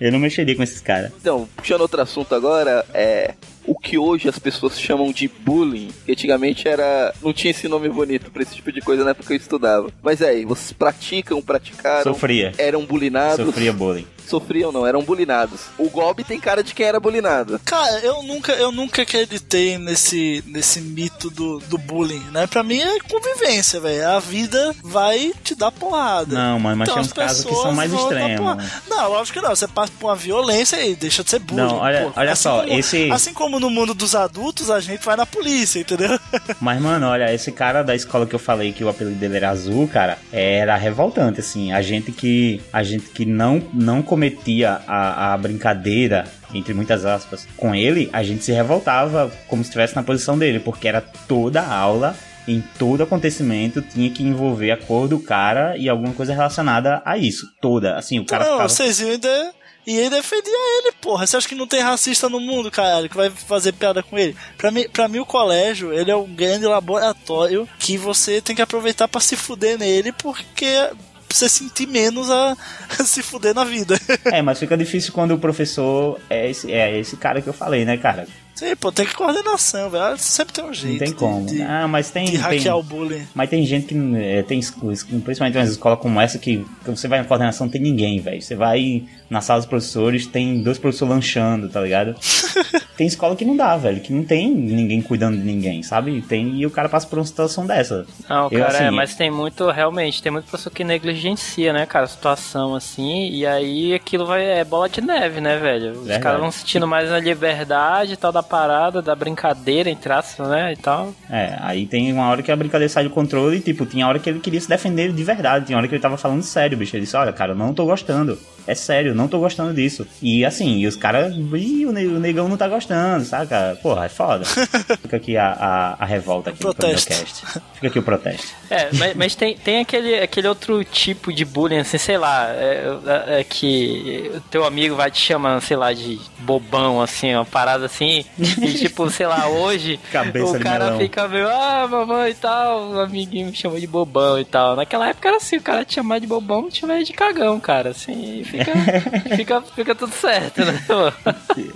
Eu 0.00 0.10
não 0.10 0.18
mexeria 0.18 0.56
com 0.56 0.62
esses 0.62 0.80
caras. 0.80 1.12
Então, 1.20 1.46
puxando 1.56 1.82
outro 1.82 2.00
assunto 2.00 2.34
agora, 2.34 2.84
é 2.94 3.34
o 3.70 3.78
que 3.78 3.96
hoje 3.96 4.28
as 4.28 4.36
pessoas 4.36 4.80
chamam 4.80 5.12
de 5.12 5.28
bullying. 5.28 5.90
que 6.04 6.10
Antigamente 6.10 6.66
era. 6.66 7.14
não 7.22 7.32
tinha 7.32 7.52
esse 7.52 7.68
nome 7.68 7.88
bonito 7.88 8.28
pra 8.28 8.42
esse 8.42 8.56
tipo 8.56 8.72
de 8.72 8.80
coisa 8.80 9.04
na 9.04 9.10
época 9.10 9.28
que 9.28 9.32
eu 9.34 9.36
estudava. 9.36 9.88
Mas 10.02 10.20
é 10.20 10.30
aí, 10.30 10.44
vocês 10.44 10.72
praticam, 10.72 11.40
praticaram, 11.40 12.02
Sofria. 12.02 12.52
eram 12.58 12.84
bulinados. 12.84 13.46
Sofria 13.46 13.72
bullying. 13.72 14.06
Sofriam 14.30 14.70
não, 14.70 14.86
eram 14.86 15.02
bulinados. 15.02 15.62
O 15.76 15.90
Gob 15.90 16.22
tem 16.22 16.38
cara 16.38 16.62
de 16.62 16.72
quem 16.72 16.86
era 16.86 17.00
bulinado. 17.00 17.60
Cara, 17.64 17.98
eu 18.00 18.22
nunca, 18.22 18.52
eu 18.52 18.70
nunca 18.70 19.02
acreditei 19.02 19.76
nesse, 19.76 20.42
nesse 20.46 20.80
mito 20.80 21.28
do, 21.30 21.58
do 21.58 21.76
bullying, 21.76 22.22
né? 22.30 22.46
Pra 22.46 22.62
mim 22.62 22.78
é 22.80 22.98
convivência, 23.00 23.80
velho. 23.80 24.08
A 24.08 24.20
vida 24.20 24.74
vai 24.84 25.32
te 25.42 25.54
dar 25.54 25.72
porrada. 25.72 26.34
Não, 26.34 26.60
mano, 26.60 26.76
mas 26.76 26.88
Então 26.88 27.02
tem 27.02 27.04
uns 27.10 27.12
casos 27.12 27.44
que 27.44 27.54
são 27.54 27.72
mais 27.72 27.92
extremos. 27.92 28.56
Não, 28.88 29.10
lógico 29.10 29.38
que 29.40 29.44
não. 29.44 29.54
Você 29.54 29.66
passa 29.66 29.92
por 29.98 30.06
uma 30.08 30.16
violência 30.16 30.80
e 30.86 30.94
deixa 30.94 31.24
de 31.24 31.30
ser 31.30 31.40
bullying. 31.40 31.62
Não, 31.62 31.76
olha- 31.78 32.04
pô. 32.04 32.12
olha 32.20 32.32
Assim 32.32 32.42
só, 32.42 32.60
como- 32.62 32.78
esse- 32.78 33.10
Assim 33.10 33.34
como 33.34 33.58
no 33.58 33.68
mundo 33.68 33.94
dos 33.94 34.14
adultos, 34.14 34.70
a 34.70 34.78
gente 34.80 35.04
vai 35.04 35.16
na 35.16 35.26
polícia, 35.26 35.80
entendeu? 35.80 36.18
Mas, 36.60 36.80
mano, 36.80 37.06
olha, 37.08 37.32
esse 37.34 37.50
cara 37.50 37.82
da 37.82 37.94
escola 37.96 38.26
que 38.26 38.34
eu 38.34 38.38
falei 38.38 38.72
que 38.72 38.84
o 38.84 38.88
apelido 38.88 39.16
dele 39.16 39.36
era 39.38 39.50
azul, 39.50 39.88
cara, 39.88 40.18
era 40.32 40.76
revoltante, 40.76 41.40
assim. 41.40 41.72
A 41.72 41.82
gente 41.82 42.12
que, 42.12 42.60
a 42.72 42.82
gente 42.82 43.06
que 43.06 43.24
não, 43.24 43.60
não 43.72 44.02
cometia 44.20 44.82
a, 44.86 45.32
a 45.32 45.38
brincadeira, 45.38 46.30
entre 46.52 46.74
muitas 46.74 47.06
aspas, 47.06 47.48
com 47.56 47.74
ele, 47.74 48.10
a 48.12 48.22
gente 48.22 48.44
se 48.44 48.52
revoltava 48.52 49.32
como 49.48 49.62
se 49.62 49.70
estivesse 49.70 49.96
na 49.96 50.02
posição 50.02 50.38
dele, 50.38 50.60
porque 50.60 50.86
era 50.86 51.00
toda 51.00 51.66
aula. 51.66 52.14
Em 52.46 52.62
todo 52.78 53.02
acontecimento 53.02 53.80
tinha 53.80 54.10
que 54.10 54.22
envolver 54.22 54.72
a 54.72 54.76
cor 54.76 55.06
do 55.06 55.20
cara 55.20 55.76
e 55.76 55.88
alguma 55.88 56.12
coisa 56.12 56.34
relacionada 56.34 57.00
a 57.04 57.16
isso. 57.16 57.46
Toda. 57.60 57.96
Assim, 57.96 58.18
o 58.18 58.26
cara 58.26 58.44
não, 58.44 58.52
ficava. 58.52 58.68
vocês 58.68 59.00
iam 59.00 59.10
ainda. 59.10 59.54
E 59.86 59.96
ele 59.96 60.10
defendia 60.10 60.78
ele, 60.78 60.92
porra. 61.00 61.26
Você 61.26 61.36
acha 61.36 61.48
que 61.48 61.54
não 61.54 61.66
tem 61.66 61.80
racista 61.80 62.28
no 62.28 62.40
mundo, 62.40 62.70
caralho, 62.70 63.08
que 63.08 63.16
vai 63.16 63.30
fazer 63.30 63.72
piada 63.72 64.02
com 64.02 64.18
ele? 64.18 64.36
Pra 64.58 64.70
mim, 64.70 64.88
pra 64.88 65.08
mim 65.08 65.18
o 65.18 65.26
colégio, 65.26 65.92
ele 65.92 66.10
é 66.10 66.16
um 66.16 66.34
grande 66.34 66.66
laboratório 66.66 67.68
que 67.78 67.96
você 67.96 68.40
tem 68.40 68.56
que 68.56 68.62
aproveitar 68.62 69.06
pra 69.06 69.20
se 69.20 69.36
fuder 69.36 69.78
nele, 69.78 70.12
porque 70.12 70.90
pra 71.30 71.38
você 71.38 71.48
sentir 71.48 71.86
menos 71.86 72.28
a 72.28 72.56
se 73.06 73.22
fuder 73.22 73.54
na 73.54 73.64
vida. 73.64 73.98
É, 74.24 74.42
mas 74.42 74.58
fica 74.58 74.76
difícil 74.76 75.12
quando 75.12 75.32
o 75.32 75.38
professor 75.38 76.20
é 76.28 76.50
esse, 76.50 76.72
é 76.72 76.98
esse 76.98 77.16
cara 77.16 77.40
que 77.40 77.48
eu 77.48 77.52
falei, 77.52 77.84
né, 77.84 77.96
cara? 77.96 78.26
Sim, 78.60 78.76
pô, 78.76 78.92
tem 78.92 79.06
que 79.06 79.14
coordenação, 79.14 79.88
velho. 79.88 80.18
Sempre 80.18 80.52
tem 80.52 80.62
um 80.62 80.74
jeito. 80.74 80.92
Não 80.92 80.98
tem 80.98 81.08
de- 81.08 81.14
como. 81.14 81.46
De, 81.46 81.62
ah, 81.62 81.88
mas 81.88 82.10
tem. 82.10 82.26
de 82.26 82.32
tem... 82.32 82.40
hackear 82.40 82.76
o 82.76 82.82
bullying. 82.82 83.26
Mas 83.34 83.48
tem 83.48 83.64
gente 83.64 83.86
que 83.86 83.94
é, 84.16 84.42
tem 84.42 84.60
principalmente 84.60 85.56
umas 85.56 85.70
escolas 85.70 85.98
como 85.98 86.20
essa 86.20 86.38
que, 86.38 86.62
que 86.84 86.90
você 86.90 87.08
vai 87.08 87.20
na 87.20 87.24
coordenação 87.24 87.68
não 87.68 87.72
tem 87.72 87.80
ninguém, 87.80 88.20
velho. 88.20 88.42
Você 88.42 88.54
vai 88.54 89.04
na 89.30 89.40
sala 89.40 89.60
dos 89.60 89.68
professores, 89.68 90.26
tem 90.26 90.60
dois 90.60 90.76
professores 90.76 91.14
lanchando, 91.14 91.70
tá 91.70 91.80
ligado? 91.80 92.16
tem 92.98 93.06
escola 93.06 93.36
que 93.36 93.44
não 93.44 93.56
dá, 93.56 93.76
velho, 93.76 94.00
que 94.00 94.12
não 94.12 94.24
tem 94.24 94.52
ninguém 94.52 95.00
cuidando 95.00 95.38
de 95.38 95.44
ninguém, 95.44 95.82
sabe? 95.84 96.20
Tem 96.20 96.56
e 96.56 96.66
o 96.66 96.70
cara 96.70 96.88
passa 96.88 97.06
por 97.06 97.18
uma 97.18 97.24
situação 97.24 97.64
dessa. 97.64 98.04
Não, 98.28 98.48
Eu, 98.50 98.60
cara, 98.60 98.76
é, 98.76 98.86
assim, 98.88 98.96
mas 98.96 99.14
tem 99.14 99.30
muito, 99.30 99.70
realmente, 99.70 100.20
tem 100.20 100.32
muito 100.32 100.50
pessoa 100.50 100.72
que 100.74 100.82
negligencia, 100.82 101.72
né, 101.72 101.86
cara, 101.86 102.06
a 102.06 102.08
situação 102.08 102.74
assim, 102.74 103.30
e 103.30 103.46
aí 103.46 103.94
aquilo 103.94 104.26
vai, 104.26 104.44
é 104.44 104.64
bola 104.64 104.88
de 104.88 105.00
neve, 105.00 105.40
né, 105.40 105.56
velho? 105.58 105.92
Os 106.00 106.18
caras 106.18 106.40
vão 106.40 106.50
sentindo 106.50 106.86
mais 106.86 107.10
a 107.12 107.20
liberdade 107.20 108.14
e 108.14 108.16
tal 108.16 108.32
da 108.32 108.42
parada, 108.50 109.00
da 109.00 109.14
brincadeira, 109.14 109.88
entre 109.88 110.12
aspas, 110.12 110.48
né, 110.48 110.72
e 110.72 110.76
tal. 110.76 111.14
É, 111.30 111.56
aí 111.60 111.86
tem 111.86 112.12
uma 112.12 112.28
hora 112.28 112.42
que 112.42 112.50
a 112.50 112.56
brincadeira 112.56 112.92
sai 112.92 113.04
do 113.04 113.10
controle 113.10 113.58
e, 113.58 113.60
tipo, 113.60 113.86
tinha 113.86 114.06
hora 114.08 114.18
que 114.18 114.28
ele 114.28 114.40
queria 114.40 114.60
se 114.60 114.68
defender 114.68 115.12
de 115.12 115.22
verdade, 115.24 115.66
tinha 115.66 115.78
hora 115.78 115.86
que 115.86 115.94
ele 115.94 116.02
tava 116.02 116.16
falando 116.16 116.42
sério, 116.42 116.76
bicho. 116.76 116.96
Ele 116.96 117.04
disse, 117.04 117.16
olha, 117.16 117.32
cara, 117.32 117.52
eu 117.52 117.56
não 117.56 117.72
tô 117.72 117.84
gostando. 117.86 118.36
É 118.66 118.74
sério, 118.74 119.14
não 119.14 119.26
tô 119.26 119.38
gostando 119.38 119.72
disso. 119.72 120.06
E 120.22 120.44
assim, 120.44 120.76
e 120.78 120.86
os 120.86 120.94
caras, 120.94 121.34
ih, 121.34 121.86
o 121.86 121.92
ne- 121.92 122.06
o 122.06 122.20
negão 122.20 122.46
não 122.48 122.56
tá 122.56 122.68
gostando, 122.68 123.24
saca? 123.24 123.76
Porra, 123.82 124.04
é 124.04 124.08
foda. 124.08 124.44
Fica 125.00 125.16
aqui 125.16 125.36
a, 125.36 125.48
a, 125.52 126.02
a 126.04 126.04
revolta 126.04 126.50
aqui 126.50 126.58
Protesto. 126.60 127.10
no 127.10 127.16
podcast. 127.16 127.46
Fica 127.74 127.86
aqui 127.88 127.98
o 127.98 128.02
protesto. 128.02 128.46
É, 128.68 128.88
mas, 128.92 129.16
mas 129.16 129.34
tem, 129.34 129.56
tem 129.56 129.80
aquele, 129.80 130.14
aquele 130.20 130.46
outro 130.46 130.84
tipo 130.84 131.32
de 131.32 131.44
bullying, 131.44 131.78
assim, 131.78 131.98
sei 131.98 132.18
lá, 132.18 132.48
é, 132.50 132.84
é- 133.06 133.40
é 133.40 133.44
que 133.44 134.30
o 134.36 134.40
teu 134.42 134.64
amigo 134.64 134.94
vai 134.94 135.10
te 135.10 135.20
chamar, 135.20 135.60
sei 135.62 135.76
lá, 135.76 135.92
de 135.92 136.20
bobão, 136.40 137.00
assim, 137.00 137.34
uma 137.34 137.44
parada 137.44 137.86
assim, 137.86 138.24
E 138.40 138.74
tipo, 138.74 139.08
sei 139.10 139.26
lá, 139.26 139.48
hoje 139.48 139.98
Cabeça 140.10 140.56
o 140.56 140.60
cara 140.60 140.84
melão. 140.86 140.98
fica 141.00 141.28
meio, 141.28 141.48
ah, 141.48 141.86
mamãe 141.90 142.30
e 142.30 142.34
tal, 142.34 142.90
o 142.90 143.00
amiguinho 143.00 143.46
me 143.48 143.54
chamou 143.54 143.78
de 143.78 143.86
bobão 143.86 144.38
e 144.38 144.44
tal. 144.44 144.76
Naquela 144.76 145.08
época 145.08 145.28
era 145.28 145.36
assim, 145.36 145.56
o 145.56 145.62
cara 145.62 145.84
te 145.84 145.94
chamar 145.94 146.18
de 146.20 146.26
bobão, 146.26 146.68
te 146.70 146.80
chamar 146.80 147.02
de 147.02 147.12
cagão, 147.12 147.58
cara. 147.60 147.90
Assim, 147.90 148.42
fica, 148.44 148.72
fica, 149.36 149.62
fica 149.62 149.94
tudo 149.94 150.12
certo, 150.12 150.64
né? 150.64 150.80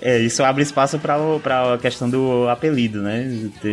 É, 0.01 0.19
isso 0.19 0.43
abre 0.45 0.63
espaço 0.63 0.99
pra, 0.99 1.17
pra 1.43 1.79
questão 1.79 2.09
do 2.09 2.49
apelido, 2.49 3.03
né? 3.03 3.25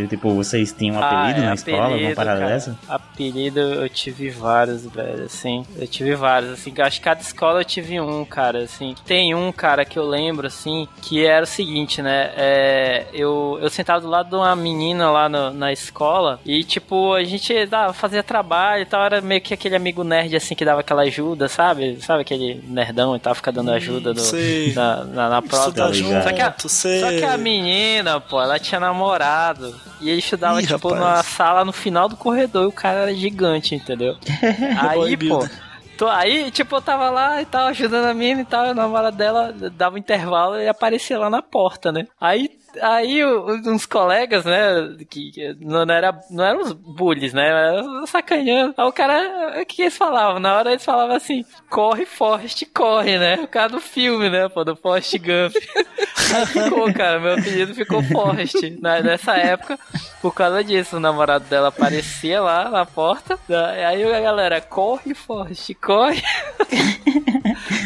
Tipo, 0.10 0.34
vocês 0.34 0.72
tinham 0.74 0.96
um 0.96 1.04
apelido 1.04 1.42
Ah, 1.42 1.44
é, 1.44 1.46
na 1.48 1.54
escola, 1.54 1.78
alguma 1.78 1.96
apelido, 1.98 2.16
parada 2.16 2.40
cara. 2.40 2.52
dessa? 2.54 2.80
Apelido 2.88 3.60
eu 3.60 3.90
tive 3.90 4.30
vários, 4.30 4.86
velho, 4.86 5.24
assim. 5.26 5.66
Eu 5.78 5.88
tive 5.88 6.16
vários, 6.16 6.52
assim. 6.52 6.74
Acho 6.80 6.98
que 7.00 7.04
cada 7.04 7.22
escola 7.22 7.60
eu 7.62 7.66
tive 7.66 8.00
um, 8.00 8.26
cara, 8.26 8.64
assim. 8.64 8.96
Tem 9.06 9.34
um, 9.36 9.52
cara, 9.52 9.86
que 9.86 9.98
eu 9.98 10.08
lembro, 10.08 10.48
assim, 10.48 10.88
que 11.02 11.26
era 11.26 11.44
o 11.44 11.48
seguinte, 11.48 12.02
né? 12.02 12.32
É, 12.36 12.71
eu, 13.14 13.58
eu 13.62 13.70
sentava 13.70 14.00
do 14.02 14.08
lado 14.10 14.30
de 14.30 14.36
uma 14.36 14.56
menina 14.56 15.10
lá 15.12 15.28
no- 15.30 15.52
na 15.52 15.72
escola 15.72 16.40
e, 16.46 16.64
tipo, 16.64 17.14
a 17.14 17.24
gente 17.24 17.54
ah, 17.72 17.94
fazia 17.94 18.24
trabalho 18.24 18.84
e 18.84 18.86
tal. 18.86 19.04
Era 19.04 19.22
meio 19.22 19.42
que 19.42 19.54
aquele 19.54 19.76
amigo 19.76 20.04
nerd, 20.04 20.36
assim, 20.36 20.56
que 20.56 20.66
dava 20.66 20.82
aquela 20.82 21.02
ajuda, 21.04 21.48
sabe? 21.48 22.02
Sabe 22.02 22.22
aquele 22.22 22.62
nerdão 22.68 23.16
e 23.16 23.20
tal, 23.20 23.34
fica 23.36 23.52
dando 23.52 23.72
ajuda 23.72 24.14
no, 24.14 24.20
sei. 24.20 24.74
na, 24.74 25.04
na, 25.04 25.30
na 25.30 25.42
prova. 25.42 25.94
Só 25.94 26.32
que, 26.34 26.42
a, 26.42 26.54
sei. 26.68 27.00
só 27.00 27.08
que 27.10 27.24
a 27.24 27.38
menina, 27.38 28.20
pô, 28.20 28.42
ela 28.42 28.60
tinha 28.60 28.80
namorado. 28.80 29.76
E 30.00 30.10
ele 30.10 30.20
estudava, 30.20 30.62
Ih, 30.62 30.66
tipo, 30.68 30.90
rapaz. 30.90 31.00
numa 31.12 31.24
sala 31.24 31.66
no 31.66 31.72
final 31.72 32.08
do 32.10 32.16
corredor 32.18 32.64
e 32.64 32.68
o 32.68 32.72
cara 32.72 33.00
era 33.02 33.14
gigante, 33.14 33.76
entendeu? 33.76 34.16
Aí, 34.80 34.96
pô. 34.96 35.00
Bodybuilder. 35.02 35.52
Tô, 35.98 36.08
aí, 36.08 36.50
tipo, 36.50 36.76
eu 36.76 36.82
tava 36.82 37.12
lá 37.12 37.40
e 37.44 37.46
tal, 37.46 37.68
ajudando 37.68 38.06
a 38.06 38.14
menina 38.16 38.42
e 38.42 38.46
tal, 38.46 38.66
e 38.66 38.70
a 38.70 38.74
namorada 38.74 39.16
dela 39.16 39.54
dava 39.78 39.94
um 39.94 40.00
intervalo 40.00 40.60
e 40.60 40.68
aparecia 40.68 41.20
lá 41.20 41.30
na 41.30 41.44
porta, 41.44 41.92
né? 41.92 42.08
Aí, 42.20 42.50
aí 42.82 43.26
uns 43.26 43.86
colegas, 43.86 44.46
né, 44.46 44.96
que 45.10 45.32
não 45.60 45.82
era, 45.82 46.18
não 46.30 46.44
eram 46.44 46.62
os 46.62 46.72
bullies, 46.74 47.34
né, 47.34 47.48
era 47.48 48.06
sacanhando. 48.08 48.74
Aí 48.78 48.86
o 48.86 48.92
cara, 48.92 49.60
o 49.62 49.66
que 49.66 49.82
eles 49.84 49.98
falavam? 49.98 50.40
Na 50.40 50.56
hora 50.58 50.72
eles 50.72 50.86
falavam 50.86 51.16
assim, 51.16 51.44
corre, 51.70 52.06
Forrest, 52.06 52.64
corre, 52.74 53.18
né? 53.18 53.36
O 53.44 53.48
cara 53.48 53.70
do 53.70 53.80
filme, 53.80 54.30
né, 54.30 54.48
pô, 54.50 54.64
do 54.64 54.76
Forrest 54.76 55.14
Gump. 55.18 55.54
Aí 56.36 56.46
ficou, 56.46 56.94
cara, 56.94 57.20
meu 57.20 57.34
apelido 57.34 57.74
ficou 57.76 58.02
Forrest. 58.04 58.56
Na, 58.80 59.02
nessa 59.02 59.36
época, 59.36 59.78
por 60.22 60.34
causa 60.34 60.64
disso, 60.64 60.98
o 60.98 61.00
namorado 61.00 61.46
dela 61.46 61.68
aparecia 61.70 62.42
lá 62.42 62.70
na 62.70 62.86
porta. 62.86 63.38
da- 63.50 63.72
Aí 63.72 64.04
a 64.04 64.22
galera, 64.22 64.62
corre, 64.62 65.14
Forrest, 65.14 65.74
corre. 65.82 66.22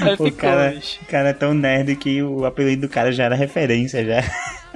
Aí 0.02 0.14
O 0.14 0.18
ficou, 0.18 0.32
cara, 0.34 0.76
o 1.02 1.06
cara 1.06 1.30
é 1.30 1.34
tão 1.34 1.54
nerd 1.54 1.96
que 1.96 2.22
o 2.22 2.46
apelido 2.46 2.88
do 2.88 2.90
cara 2.92 3.12
já 3.12 3.24
era 3.26 3.36
referência, 3.36 4.04
já. 4.06 4.22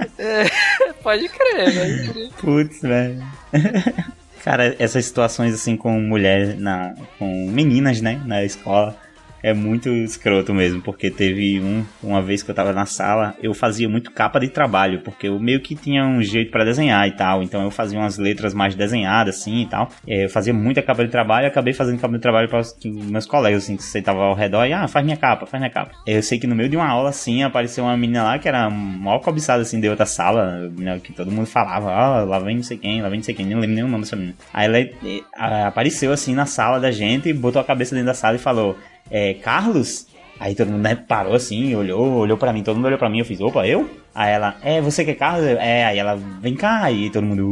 Pode 1.02 1.28
crer, 1.28 1.74
né? 1.74 2.30
Putz, 2.40 2.80
velho. 2.82 3.22
Cara, 4.44 4.74
essas 4.78 5.04
situações 5.04 5.52
assim 5.52 5.76
com 5.76 6.00
mulheres, 6.00 6.58
na, 6.58 6.94
com 7.18 7.46
meninas, 7.50 8.00
né, 8.00 8.20
na 8.24 8.42
escola, 8.42 8.96
é 9.42 9.52
muito 9.52 9.88
escroto 9.88 10.52
mesmo, 10.54 10.80
porque 10.80 11.10
teve 11.10 11.60
um, 11.60 11.84
uma 12.02 12.22
vez 12.22 12.42
que 12.42 12.50
eu 12.50 12.54
tava 12.54 12.72
na 12.72 12.86
sala, 12.86 13.34
eu 13.42 13.54
fazia 13.54 13.88
muito 13.88 14.10
capa 14.10 14.38
de 14.38 14.48
trabalho, 14.48 15.00
porque 15.00 15.28
eu 15.28 15.38
meio 15.38 15.60
que 15.60 15.74
tinha 15.74 16.04
um 16.04 16.22
jeito 16.22 16.50
pra 16.50 16.64
desenhar 16.64 17.06
e 17.08 17.12
tal, 17.12 17.42
então 17.42 17.62
eu 17.62 17.70
fazia 17.70 17.98
umas 17.98 18.18
letras 18.18 18.54
mais 18.54 18.74
desenhadas 18.74 19.36
assim 19.36 19.62
e 19.62 19.66
tal. 19.66 19.88
É, 20.06 20.24
Eu 20.24 20.28
fazia 20.28 20.52
muita 20.52 20.82
capa 20.82 21.04
de 21.04 21.10
trabalho 21.10 21.44
e 21.44 21.48
acabei 21.48 21.72
fazendo 21.72 22.00
capa 22.00 22.14
de 22.14 22.20
trabalho 22.20 22.48
para 22.48 22.62
meus 22.84 23.26
colegas, 23.26 23.64
assim, 23.64 23.76
que 23.76 23.82
sentavam 23.82 24.22
ao 24.22 24.34
redor 24.34 24.66
e, 24.66 24.72
ah, 24.72 24.86
faz 24.88 25.04
minha 25.04 25.16
capa, 25.16 25.46
faz 25.46 25.60
minha 25.60 25.70
capa. 25.70 25.92
Eu 26.06 26.22
sei 26.22 26.38
que 26.38 26.46
no 26.46 26.54
meio 26.54 26.68
de 26.68 26.76
uma 26.76 26.88
aula 26.88 27.10
assim, 27.10 27.42
apareceu 27.42 27.84
uma 27.84 27.96
menina 27.96 28.22
lá 28.22 28.38
que 28.38 28.48
era 28.48 28.68
mal 28.70 29.20
cobiçada 29.20 29.62
assim 29.62 29.80
de 29.80 29.88
outra 29.88 30.06
sala, 30.06 30.70
né, 30.76 31.00
que 31.02 31.12
todo 31.12 31.30
mundo 31.30 31.46
falava, 31.46 31.90
ó, 31.90 32.24
lá 32.24 32.38
vem 32.38 32.56
não 32.56 32.62
sei 32.62 32.76
quem, 32.76 33.02
lá 33.02 33.08
vem 33.08 33.18
não 33.18 33.24
sei 33.24 33.34
quem, 33.34 33.46
nem 33.46 33.56
lembro 33.56 33.74
nem 33.74 33.84
o 33.84 33.88
nome 33.88 34.04
dessa 34.04 34.16
menina. 34.16 34.34
Aí 34.52 34.66
ela 34.66 34.78
eh, 34.78 35.64
apareceu 35.66 36.12
assim 36.12 36.34
na 36.34 36.46
sala 36.46 36.78
da 36.80 36.90
gente, 36.90 37.32
botou 37.32 37.60
a 37.60 37.64
cabeça 37.64 37.94
dentro 37.94 38.06
da 38.06 38.14
sala 38.14 38.36
e 38.36 38.38
falou, 38.38 38.76
é, 39.10 39.34
Carlos? 39.34 40.06
Aí 40.40 40.54
todo 40.54 40.70
mundo 40.70 40.80
né, 40.80 40.94
parou 40.94 41.34
assim, 41.34 41.74
olhou, 41.74 42.14
olhou 42.14 42.38
pra 42.38 42.50
mim, 42.50 42.62
todo 42.62 42.76
mundo 42.76 42.86
olhou 42.86 42.98
pra 42.98 43.10
mim, 43.10 43.18
eu 43.18 43.26
fiz, 43.26 43.38
opa, 43.42 43.66
eu? 43.66 43.90
Aí 44.14 44.32
ela, 44.32 44.56
é, 44.62 44.80
você 44.80 45.04
que 45.04 45.10
é 45.10 45.14
Carlos? 45.14 45.46
É, 45.46 45.84
aí 45.84 45.98
ela, 45.98 46.16
vem 46.40 46.56
cá, 46.56 46.84
aí 46.84 47.10
todo 47.10 47.24
mundo, 47.24 47.46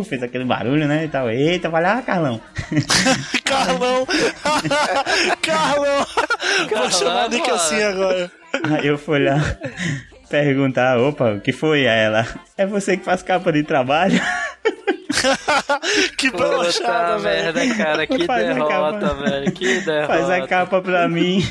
uh, 0.00 0.02
fez 0.02 0.20
aquele 0.24 0.44
barulho, 0.44 0.88
né, 0.88 1.04
e 1.04 1.08
tal, 1.08 1.30
eita, 1.30 1.68
vai 1.68 1.80
lá, 1.80 2.02
Carlão. 2.02 2.40
Carlão! 3.44 4.04
Carlão! 5.40 6.06
Vou 6.68 6.90
chamar 6.90 7.30
Nick 7.30 7.42
mano. 7.42 7.54
assim 7.54 7.80
agora. 7.80 8.32
Aí 8.70 8.88
eu 8.88 8.98
fui 8.98 9.20
lá 9.20 9.38
perguntar, 10.28 10.98
opa, 10.98 11.34
o 11.34 11.40
que 11.40 11.52
foi? 11.52 11.86
Aí 11.86 12.00
ela, 12.00 12.26
é 12.58 12.66
você 12.66 12.96
que 12.96 13.04
faz 13.04 13.22
capa 13.22 13.52
de 13.52 13.62
trabalho? 13.62 14.20
que 16.16 16.30
brochada, 16.30 17.18
velho. 17.18 17.54
merda, 17.54 17.74
cara, 17.74 18.06
que 18.06 18.24
Faz 18.24 18.46
derrota, 18.46 19.14
velho, 19.14 19.52
que 19.52 19.80
derrota. 19.80 20.06
Faz 20.06 20.30
a 20.30 20.46
capa 20.46 20.80
pra 20.80 21.08
mim. 21.08 21.42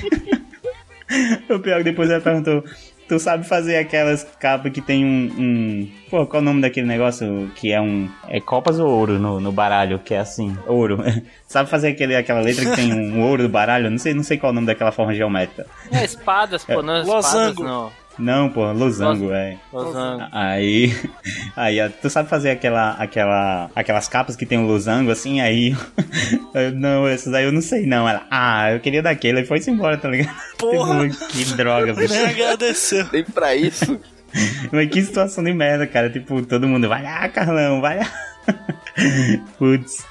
o 1.49 1.59
pior 1.59 1.78
que 1.80 1.84
depois 1.84 2.09
ela 2.09 2.22
perguntou, 2.22 2.63
tu 3.07 3.19
sabe 3.19 3.45
fazer 3.45 3.78
aquelas 3.78 4.24
capas 4.39 4.72
que 4.72 4.82
tem 4.82 5.03
um, 5.03 5.32
um... 5.38 5.91
Pô, 6.09 6.26
qual 6.26 6.39
é 6.39 6.43
o 6.43 6.45
nome 6.45 6.61
daquele 6.61 6.88
negócio 6.88 7.51
que 7.55 7.72
é 7.72 7.82
um... 7.82 8.09
É 8.30 8.39
copas 8.39 8.80
ou 8.80 8.89
ouro 8.89 9.19
no, 9.19 9.39
no 9.39 9.51
baralho, 9.51 9.99
que 9.99 10.13
é 10.13 10.19
assim, 10.19 10.57
ouro. 10.65 11.03
sabe 11.47 11.69
fazer 11.69 11.89
aquele, 11.89 12.15
aquela 12.15 12.39
letra 12.39 12.63
que 12.63 12.76
tem 12.76 12.93
um 12.93 13.22
ouro 13.22 13.43
do 13.43 13.49
baralho? 13.49 13.89
Não 13.89 13.97
sei, 13.97 14.13
não 14.13 14.24
sei 14.24 14.38
qual 14.38 14.51
é 14.51 14.53
o 14.53 14.55
nome 14.55 14.67
daquela 14.67 14.91
forma 14.91 15.13
geométrica. 15.13 15.65
É, 15.91 16.05
espadas, 16.05 16.63
pô, 16.63 16.82
não 16.82 16.95
é 16.95 17.01
espadas, 17.01 17.55
não. 17.57 17.91
Não, 18.22 18.49
pô, 18.49 18.72
losango, 18.72 19.32
é. 19.34 19.57
Losango. 19.74 20.28
Aí, 20.32 20.95
aí, 21.57 21.78
tu 22.01 22.09
sabe 22.09 22.30
fazer 22.30 22.51
aquela, 22.51 22.91
aquela, 22.91 23.69
aquelas 23.76 24.07
capas 24.07 24.36
que 24.36 24.45
tem 24.45 24.59
um 24.59 24.67
losango 24.67 25.09
assim, 25.09 25.41
aí, 25.41 25.76
eu, 26.53 26.72
não, 26.72 27.07
essas 27.07 27.34
aí 27.34 27.45
eu 27.45 27.51
não 27.51 27.61
sei 27.61 27.86
não. 27.88 28.07
Ela, 28.07 28.26
ah, 28.30 28.72
eu 28.72 28.80
queria 28.80 29.01
daquele, 29.01 29.41
e 29.41 29.45
foi-se 29.45 29.72
embora, 29.72 29.97
tá 29.97 30.07
ligado? 30.07 30.36
Porra. 30.57 31.09
Tipo, 31.09 31.28
que 31.28 31.45
droga, 31.55 31.93
bicho. 31.93 32.13
Nem 32.13 32.26
agradeceu. 32.26 33.07
Nem 33.11 33.24
pra 33.24 33.55
isso. 33.55 33.99
Mas 34.72 34.89
que 34.89 35.01
situação 35.01 35.43
de 35.43 35.53
merda, 35.53 35.88
cara. 35.88 36.09
Tipo, 36.09 36.45
todo 36.45 36.67
mundo, 36.67 36.88
vai 36.88 37.01
lá, 37.01 37.28
Carlão, 37.28 37.82
vai 37.82 37.99
lá. 37.99 38.11
Putz. 39.57 40.05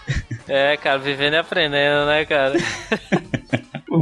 É, 0.48 0.76
cara, 0.76 0.98
vivendo 0.98 1.34
e 1.34 1.38
aprendendo, 1.38 2.06
né, 2.06 2.24
cara? 2.24 2.54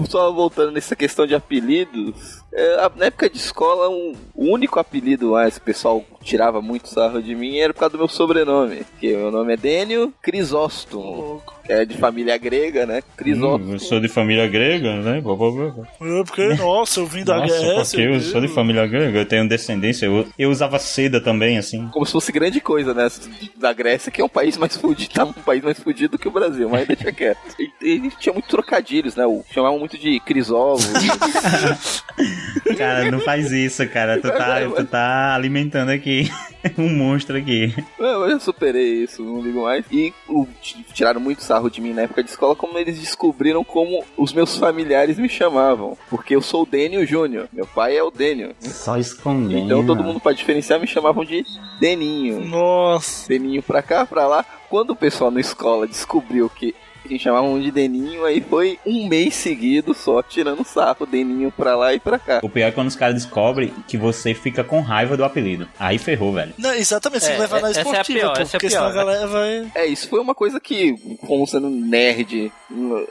Só 0.09 0.30
voltando 0.32 0.70
nessa 0.72 0.95
questão 0.95 1.26
de 1.26 1.34
apelidos, 1.34 2.43
é, 2.53 2.89
na 2.97 3.07
época 3.07 3.30
de 3.30 3.39
escola, 3.39 3.89
um- 3.89 4.14
o 4.34 4.53
único 4.53 4.78
apelido 4.78 5.30
mais 5.30 5.55
que 5.55 5.61
o 5.61 5.64
pessoal 5.64 6.05
tirava 6.22 6.60
muito 6.60 6.88
sarro 6.88 7.22
de 7.22 7.34
mim 7.34 7.58
era 7.58 7.72
por 7.72 7.80
causa 7.80 7.92
do 7.92 7.98
meu 7.98 8.08
sobrenome. 8.08 8.82
Que 9.00 9.16
meu 9.16 9.30
nome 9.30 9.54
é 9.54 9.56
Dênio 9.56 10.12
Crisóstomo, 10.22 11.42
é 11.68 11.84
de 11.84 11.96
família 11.96 12.36
grega, 12.36 12.84
né? 12.86 13.02
Crisóstomo. 13.16 13.70
Hum, 13.70 13.72
eu 13.74 13.78
sou 13.78 14.00
de 14.00 14.08
família 14.08 14.46
grega, 14.48 14.96
né? 14.96 15.20
Blá, 15.20 15.34
blá, 15.36 15.50
blá. 15.50 15.86
É 16.00 16.24
porque, 16.24 16.48
nossa, 16.54 17.00
eu 17.00 17.06
vim 17.06 17.24
da 17.24 17.38
Nossa, 17.38 17.54
Grécia. 17.54 17.84
porque 17.98 18.16
eu 18.16 18.20
sou 18.20 18.40
de 18.40 18.48
família 18.48 18.86
grega, 18.86 19.18
eu 19.18 19.26
tenho 19.26 19.48
descendência. 19.48 20.06
Eu, 20.06 20.26
eu 20.38 20.50
usava 20.50 20.78
seda 20.78 21.20
também, 21.20 21.58
assim. 21.58 21.88
Como 21.88 22.04
se 22.06 22.12
fosse 22.12 22.32
grande 22.32 22.60
coisa, 22.60 22.92
né? 22.94 23.08
Da 23.56 23.72
Grécia, 23.72 24.10
que 24.12 24.20
é 24.20 24.24
um 24.24 24.28
país 24.28 24.56
mais 24.56 24.76
fudido, 24.76 25.12
tá 25.14 25.24
um 25.24 25.32
país 25.32 25.62
mais 25.62 25.78
fudido 25.78 26.18
que 26.18 26.28
o 26.28 26.32
Brasil, 26.32 26.68
mas 26.68 26.86
deixa 26.86 27.12
quieto. 27.12 27.38
E, 27.58 27.70
ele 27.80 28.10
tinha 28.18 28.32
muito 28.32 28.48
trocadilhos, 28.48 29.14
né? 29.16 29.26
O- 29.26 29.44
Chamavam 29.50 29.78
muito 29.78 29.96
de 29.98 30.18
crisóvolo. 30.20 30.78
Cara, 32.76 33.10
não 33.10 33.20
faz 33.20 33.50
isso, 33.52 33.86
cara. 33.88 34.20
Tu 34.20 34.28
tá, 34.30 34.60
tu 34.76 34.84
tá 34.86 35.34
alimentando 35.34 35.90
aqui 35.90 36.07
um 36.78 36.88
monstro 36.88 37.36
aqui. 37.36 37.72
Eu 37.98 38.30
já 38.30 38.38
superei 38.40 39.04
isso, 39.04 39.22
não 39.22 39.40
ligo 39.40 39.62
mais. 39.62 39.84
E 39.90 40.12
o- 40.28 40.46
tiraram 40.92 41.20
muito 41.20 41.42
sarro 41.42 41.70
de 41.70 41.80
mim 41.80 41.92
na 41.92 42.02
época 42.02 42.22
de 42.22 42.30
escola, 42.30 42.56
como 42.56 42.78
eles 42.78 42.98
descobriram 42.98 43.62
como 43.64 44.04
os 44.16 44.32
meus 44.32 44.56
familiares 44.56 45.18
me 45.18 45.28
chamavam. 45.28 45.96
Porque 46.11 46.34
eu 46.34 46.42
sou 46.42 46.62
o 46.62 46.66
Dênio 46.66 47.06
Júnior, 47.06 47.48
meu 47.52 47.66
pai 47.66 47.96
é 47.96 48.02
o 48.02 48.11
Dênio. 48.11 48.54
Só 48.61 48.96
escondendo. 48.98 49.59
Então 49.66 49.86
todo 49.86 50.02
mundo, 50.02 50.20
pra 50.20 50.32
diferenciar, 50.32 50.80
me 50.80 50.86
chamavam 50.86 51.24
de 51.24 51.44
Deninho. 51.80 52.44
Nossa. 52.44 53.28
Deninho 53.28 53.62
pra 53.62 53.82
cá, 53.82 54.04
pra 54.06 54.26
lá. 54.26 54.44
Quando 54.68 54.90
o 54.90 54.96
pessoal 54.96 55.30
na 55.30 55.40
escola 55.40 55.86
descobriu 55.86 56.50
que 56.50 56.74
a 57.09 57.16
gente 57.16 57.22
chamava 57.22 57.46
um 57.46 57.61
de 57.61 57.70
Deninho, 57.70 58.24
aí 58.24 58.40
foi 58.40 58.78
um 58.86 59.06
mês 59.09 59.34
seguido 59.34 59.94
só 59.94 60.22
tirando 60.22 60.64
sarro, 60.64 61.06
Deninho 61.06 61.50
pra 61.50 61.76
lá 61.76 61.92
e 61.94 62.00
pra 62.00 62.18
cá. 62.18 62.40
O 62.42 62.48
pior 62.48 62.66
é 62.68 62.70
quando 62.70 62.88
os 62.88 62.96
caras 62.96 63.14
descobrem 63.14 63.72
que 63.86 63.96
você 63.96 64.34
fica 64.34 64.62
com 64.64 64.80
raiva 64.80 65.16
do 65.16 65.24
apelido. 65.24 65.68
Aí 65.78 65.98
ferrou, 65.98 66.32
velho. 66.32 66.52
Não, 66.59 66.72
exatamente, 66.74 67.24
você 67.24 67.32
É, 67.32 67.38
na 67.38 67.44
essa 67.44 67.56
é 67.56 67.66
a 67.66 67.70
esportiva, 67.70 68.18
pior, 68.20 68.34
pô, 68.34 68.40
essa 68.42 68.42
é 68.42 68.56
a 68.56 68.61
porque 68.61 68.70
senão 68.70 68.86
a 68.86 68.90
pior, 68.90 68.94
galera 69.04 69.26
vai. 69.26 69.70
É, 69.74 69.86
isso 69.86 70.09
foi 70.09 70.20
uma 70.20 70.34
coisa 70.34 70.59
que, 70.61 70.94
como 71.26 71.46
sendo 71.46 71.68
nerd, 71.70 72.52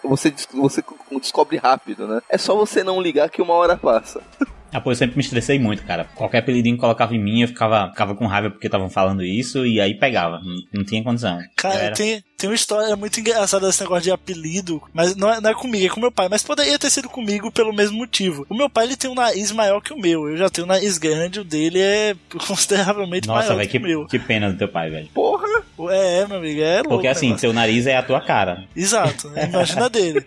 você, 0.03 0.29
des- 0.31 0.47
você 0.53 0.83
descobre 1.11 1.57
rápido, 1.57 2.07
né? 2.07 2.21
É 2.29 2.37
só 2.37 2.55
você 2.55 2.83
não 2.83 3.01
ligar 3.01 3.29
que 3.29 3.41
uma 3.41 3.53
hora 3.53 3.75
passa. 3.77 4.21
Ah, 4.71 4.81
pô, 4.81 4.91
eu 4.91 4.95
sempre 4.95 5.15
me 5.15 5.23
estressei 5.23 5.57
muito, 5.57 5.83
cara. 5.83 6.05
Qualquer 6.15 6.39
apelidinho 6.39 6.75
que 6.75 6.81
colocava 6.81 7.15
em 7.15 7.23
mim, 7.23 7.41
eu 7.41 7.47
ficava, 7.47 7.89
ficava 7.89 8.13
com 8.15 8.25
raiva 8.27 8.49
porque 8.49 8.67
estavam 8.67 8.89
falando 8.89 9.23
isso 9.23 9.65
e 9.65 9.79
aí 9.79 9.93
pegava. 9.93 10.39
Não, 10.39 10.55
não 10.73 10.83
tinha 10.83 11.03
condição. 11.03 11.39
Cara, 11.55 11.75
Era- 11.75 11.95
tem, 11.95 12.21
tem 12.37 12.49
uma 12.49 12.55
história 12.55 12.95
muito 12.95 13.19
engraçada 13.19 13.65
desse 13.65 13.81
negócio 13.81 14.03
de 14.03 14.11
apelido, 14.11 14.81
mas 14.93 15.15
não 15.15 15.31
é, 15.33 15.39
não 15.39 15.49
é 15.49 15.53
comigo, 15.53 15.85
é 15.85 15.89
com 15.89 16.01
meu 16.01 16.11
pai. 16.11 16.27
Mas 16.29 16.43
poderia 16.43 16.77
ter 16.77 16.89
sido 16.89 17.07
comigo 17.09 17.51
pelo 17.51 17.73
mesmo 17.73 17.97
motivo. 17.97 18.45
O 18.49 18.55
meu 18.55 18.69
pai 18.69 18.85
ele 18.85 18.97
tem 18.97 19.09
um 19.09 19.15
nariz 19.15 19.51
maior 19.51 19.79
que 19.81 19.93
o 19.93 19.99
meu. 19.99 20.27
Eu 20.29 20.37
já 20.37 20.49
tenho 20.49 20.65
um 20.65 20.69
nariz 20.69 20.97
grande, 20.97 21.39
o 21.39 21.43
dele 21.45 21.79
é 21.79 22.15
consideravelmente 22.47 23.27
Nossa, 23.27 23.47
maior 23.49 23.57
velho, 23.57 23.69
que, 23.69 23.79
que, 23.79 23.85
o 23.85 23.87
meu. 23.87 24.05
que 24.07 24.19
pena 24.19 24.51
do 24.51 24.57
teu 24.57 24.67
pai, 24.67 24.89
velho. 24.89 25.07
Porra! 25.13 25.63
É, 25.91 26.25
meu 26.27 26.37
amigo, 26.37 26.61
é 26.61 26.75
louco. 26.77 26.89
Porque 26.89 27.07
assim, 27.07 27.37
seu 27.37 27.53
nariz 27.53 27.85
é 27.85 27.95
a 27.97 28.01
tua 28.03 28.19
cara. 28.19 28.65
Exato, 28.75 29.29
né? 29.29 29.45
imagina 29.51 29.87
dele. 29.91 30.25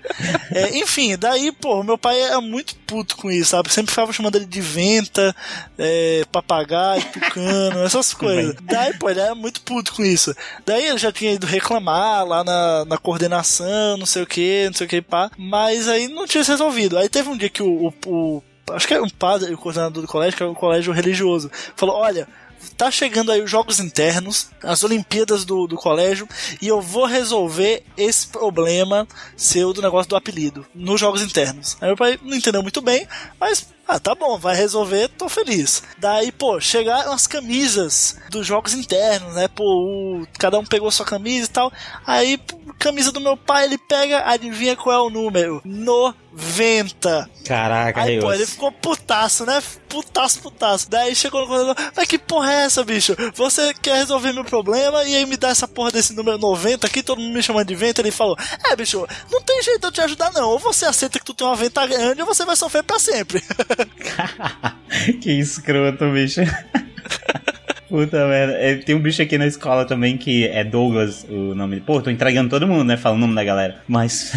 É, 0.55 0.79
enfim, 0.79 1.17
daí, 1.17 1.51
pô, 1.51 1.83
meu 1.83 1.99
pai 1.99 2.21
era 2.21 2.41
muito 2.41 2.77
puto 2.87 3.17
com 3.17 3.31
isso, 3.31 3.51
sabe? 3.51 3.73
Sempre 3.73 3.91
ficava 3.91 4.13
chamando 4.13 4.37
ele 4.37 4.47
de 4.47 4.61
venta, 4.61 5.35
é, 5.79 6.23
papagaio, 6.31 7.03
tucano, 7.13 7.83
essas 7.85 8.15
coisas. 8.15 8.55
Daí, 8.63 8.95
pô, 8.97 9.11
ele 9.11 9.21
era 9.21 9.35
muito 9.35 9.61
puto 9.63 9.93
com 9.95 10.05
isso. 10.05 10.35
Daí 10.65 10.87
ele 10.87 10.99
já 10.99 11.11
tinha 11.11 11.33
ido 11.33 11.47
reclamar 11.47 12.25
lá 12.25 12.45
na, 12.45 12.85
na 12.85 12.97
coordenação, 12.99 13.97
não 13.97 14.07
sei 14.07 14.23
o 14.23 14.27
que, 14.27 14.67
não 14.67 14.75
sei 14.75 14.87
o 14.87 14.91
que, 14.91 15.03
pá. 15.03 15.31
Mas 15.37 15.89
aí 15.89 16.07
não 16.09 16.27
tinha 16.27 16.45
se 16.45 16.51
resolvido. 16.51 16.97
Aí 16.99 17.09
teve 17.09 17.29
um 17.29 17.37
dia 17.37 17.49
que 17.51 17.63
o, 17.63 17.89
o- 17.89 17.95
o 18.07 18.43
acho 18.73 18.87
que 18.87 18.95
era 18.95 19.03
um 19.03 19.09
padre, 19.09 19.53
o 19.53 19.59
coordenador 19.59 20.01
do 20.03 20.07
colégio, 20.09 20.37
que 20.37 20.43
era 20.45 20.53
um 20.53 20.55
colégio 20.55 20.93
religioso, 20.93 21.51
falou: 21.75 21.97
olha. 21.97 22.29
Tá 22.77 22.91
chegando 22.91 23.33
aí 23.33 23.43
os 23.43 23.51
jogos 23.51 23.81
internos, 23.81 24.49
as 24.63 24.83
Olimpíadas 24.85 25.45
do, 25.45 25.67
do 25.67 25.77
colégio, 25.77 26.29
e 26.61 26.69
eu 26.69 26.81
vou 26.81 27.07
resolver 27.07 27.83
esse 27.97 28.27
problema 28.27 29.07
seu 29.37 29.73
do 29.73 29.83
negócio 29.83 30.09
do 30.09 30.17
apelido 30.17 30.67
nos 30.75 31.01
jogos 31.01 31.23
internos. 31.23 31.77
Aí 31.81 31.89
meu 31.89 31.97
pai 31.97 32.19
não 32.23 32.37
entendeu 32.37 32.63
muito 32.63 32.81
bem, 32.81 33.07
mas 33.39 33.69
ah, 33.91 33.99
tá 34.01 34.15
bom, 34.15 34.39
vai 34.39 34.55
resolver, 34.57 35.09
tô 35.09 35.29
feliz. 35.29 35.83
Daí, 35.99 36.31
pô, 36.33 36.61
chegaram 36.61 37.13
as 37.13 37.27
camisas 37.27 38.17
dos 38.31 38.47
jogos 38.47 38.75
internos, 38.75 39.35
né? 39.35 39.49
Pô, 39.49 39.65
o- 39.65 40.27
cada 40.39 40.59
um 40.59 40.65
pegou 40.65 40.91
sua 40.91 41.05
camisa 41.07 41.47
e 41.47 41.51
tal. 41.51 41.73
Aí, 42.07 42.39
pô, 42.39 42.59
camisa 42.79 43.11
do 43.13 43.21
meu 43.21 43.37
pai, 43.37 43.65
ele 43.65 43.79
pega, 43.79 44.23
adivinha 44.29 44.77
qual 44.77 44.95
é 44.97 45.01
o 45.07 45.11
número? 45.11 45.61
90. 45.65 47.29
Caraca, 47.45 48.03
Aí, 48.03 48.21
pô, 48.21 48.29
Reus. 48.29 48.39
ele 48.41 48.47
ficou 48.47 48.71
putaço, 48.71 49.45
né? 49.45 49.61
Putaço, 49.89 50.39
putaço. 50.41 50.89
Daí 50.89 51.17
chegou 51.17 51.41
no 51.41 51.47
coordenador, 51.49 51.93
mas 51.97 52.07
que 52.07 52.17
porra 52.17 52.53
é 52.53 52.57
essa, 52.67 52.85
bicho? 52.85 53.17
Você 53.35 53.75
quer 53.75 53.97
resolver 53.97 54.33
meu 54.33 54.45
problema 54.45 55.03
e 55.05 55.17
aí 55.17 55.27
me 55.27 55.37
dá 55.37 55.49
essa 55.49 55.67
porra 55.67 55.91
desse 55.91 56.13
número 56.13 56.39
90 56.39 56.87
aqui, 56.87 57.03
todo 57.03 57.21
mundo 57.21 57.35
me 57.35 57.43
chamando 57.43 57.67
de 57.67 57.75
venta. 57.75 58.01
Ele 58.01 58.13
falou, 58.13 58.37
é, 58.71 58.77
bicho, 58.77 59.05
não 59.33 59.43
tem 59.43 59.61
jeito 59.65 59.81
de 59.81 59.87
eu 59.89 59.93
te 59.93 60.01
ajudar 60.03 60.31
não. 60.33 60.49
Ou 60.51 60.59
você 60.61 60.85
aceita 60.85 61.19
que 61.19 61.25
tu 61.25 61.35
tem 61.35 61.45
uma 61.47 61.57
venta 61.57 61.85
grande 61.87 62.21
ou 62.21 62.27
você 62.27 62.45
vai 62.45 62.55
sofrer 62.55 62.85
pra 62.85 62.99
sempre. 63.01 63.43
que 65.21 65.33
escroto, 65.33 66.11
bicho. 66.13 66.41
Puta 67.89 68.25
merda. 68.29 68.53
É, 68.53 68.77
Tem 68.77 68.95
um 68.95 69.01
bicho 69.01 69.21
aqui 69.21 69.37
na 69.37 69.47
escola 69.47 69.85
também 69.85 70.17
que 70.17 70.47
é 70.47 70.63
Douglas, 70.63 71.27
o 71.29 71.57
nome. 71.57 71.81
Pô, 71.81 72.01
tô 72.01 72.09
entregando 72.09 72.49
todo 72.49 72.65
mundo, 72.67 72.85
né? 72.85 72.97
Falando 72.97 73.19
o 73.19 73.21
nome 73.23 73.35
da 73.35 73.43
galera. 73.43 73.83
Mas. 73.89 74.33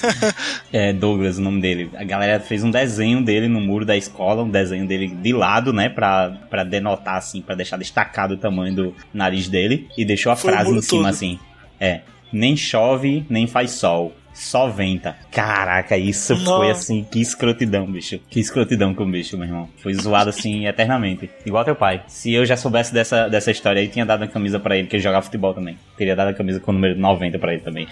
é 0.72 0.92
Douglas 0.94 1.36
o 1.36 1.42
nome 1.42 1.60
dele. 1.60 1.90
A 1.96 2.04
galera 2.04 2.40
fez 2.40 2.64
um 2.64 2.70
desenho 2.70 3.22
dele 3.22 3.46
no 3.46 3.60
muro 3.60 3.84
da 3.84 3.94
escola, 3.94 4.42
um 4.42 4.48
desenho 4.50 4.86
dele 4.86 5.06
de 5.08 5.32
lado, 5.34 5.70
né? 5.70 5.90
Pra, 5.90 6.30
pra 6.48 6.64
denotar, 6.64 7.16
assim, 7.16 7.42
pra 7.42 7.54
deixar 7.54 7.76
destacado 7.76 8.34
o 8.34 8.38
tamanho 8.38 8.74
do 8.74 8.94
nariz 9.12 9.48
dele. 9.48 9.86
E 9.96 10.02
deixou 10.04 10.32
a 10.32 10.36
Foi 10.36 10.50
frase 10.50 10.70
em 10.70 10.80
cima 10.80 11.02
todo. 11.02 11.10
assim: 11.10 11.38
É. 11.78 12.00
Nem 12.32 12.56
chove, 12.56 13.24
nem 13.28 13.46
faz 13.46 13.70
sol. 13.72 14.14
Só 14.38 14.68
venta. 14.68 15.16
Caraca, 15.32 15.96
isso 15.96 16.32
Nossa. 16.34 16.44
foi 16.44 16.70
assim, 16.70 17.04
que 17.10 17.20
escrotidão, 17.20 17.84
bicho. 17.86 18.20
Que 18.30 18.38
escrotidão 18.38 18.94
com 18.94 19.02
o 19.02 19.10
bicho, 19.10 19.36
meu 19.36 19.48
irmão. 19.48 19.68
Foi 19.82 19.92
zoado 19.94 20.30
assim 20.30 20.64
eternamente. 20.68 21.28
Igual 21.44 21.64
teu 21.64 21.74
pai. 21.74 22.04
Se 22.06 22.32
eu 22.32 22.46
já 22.46 22.56
soubesse 22.56 22.94
dessa, 22.94 23.28
dessa 23.28 23.50
história 23.50 23.82
aí, 23.82 23.88
tinha 23.88 24.06
dado 24.06 24.22
a 24.22 24.28
camisa 24.28 24.60
pra 24.60 24.76
ele, 24.76 24.86
que 24.86 24.94
ele 24.94 25.02
jogava 25.02 25.24
futebol 25.24 25.52
também. 25.52 25.76
Teria 25.96 26.14
dado 26.14 26.28
a 26.28 26.34
camisa 26.34 26.60
com 26.60 26.70
o 26.70 26.74
número 26.74 26.98
90 26.98 27.38
pra 27.38 27.52
ele 27.52 27.62
também. 27.62 27.88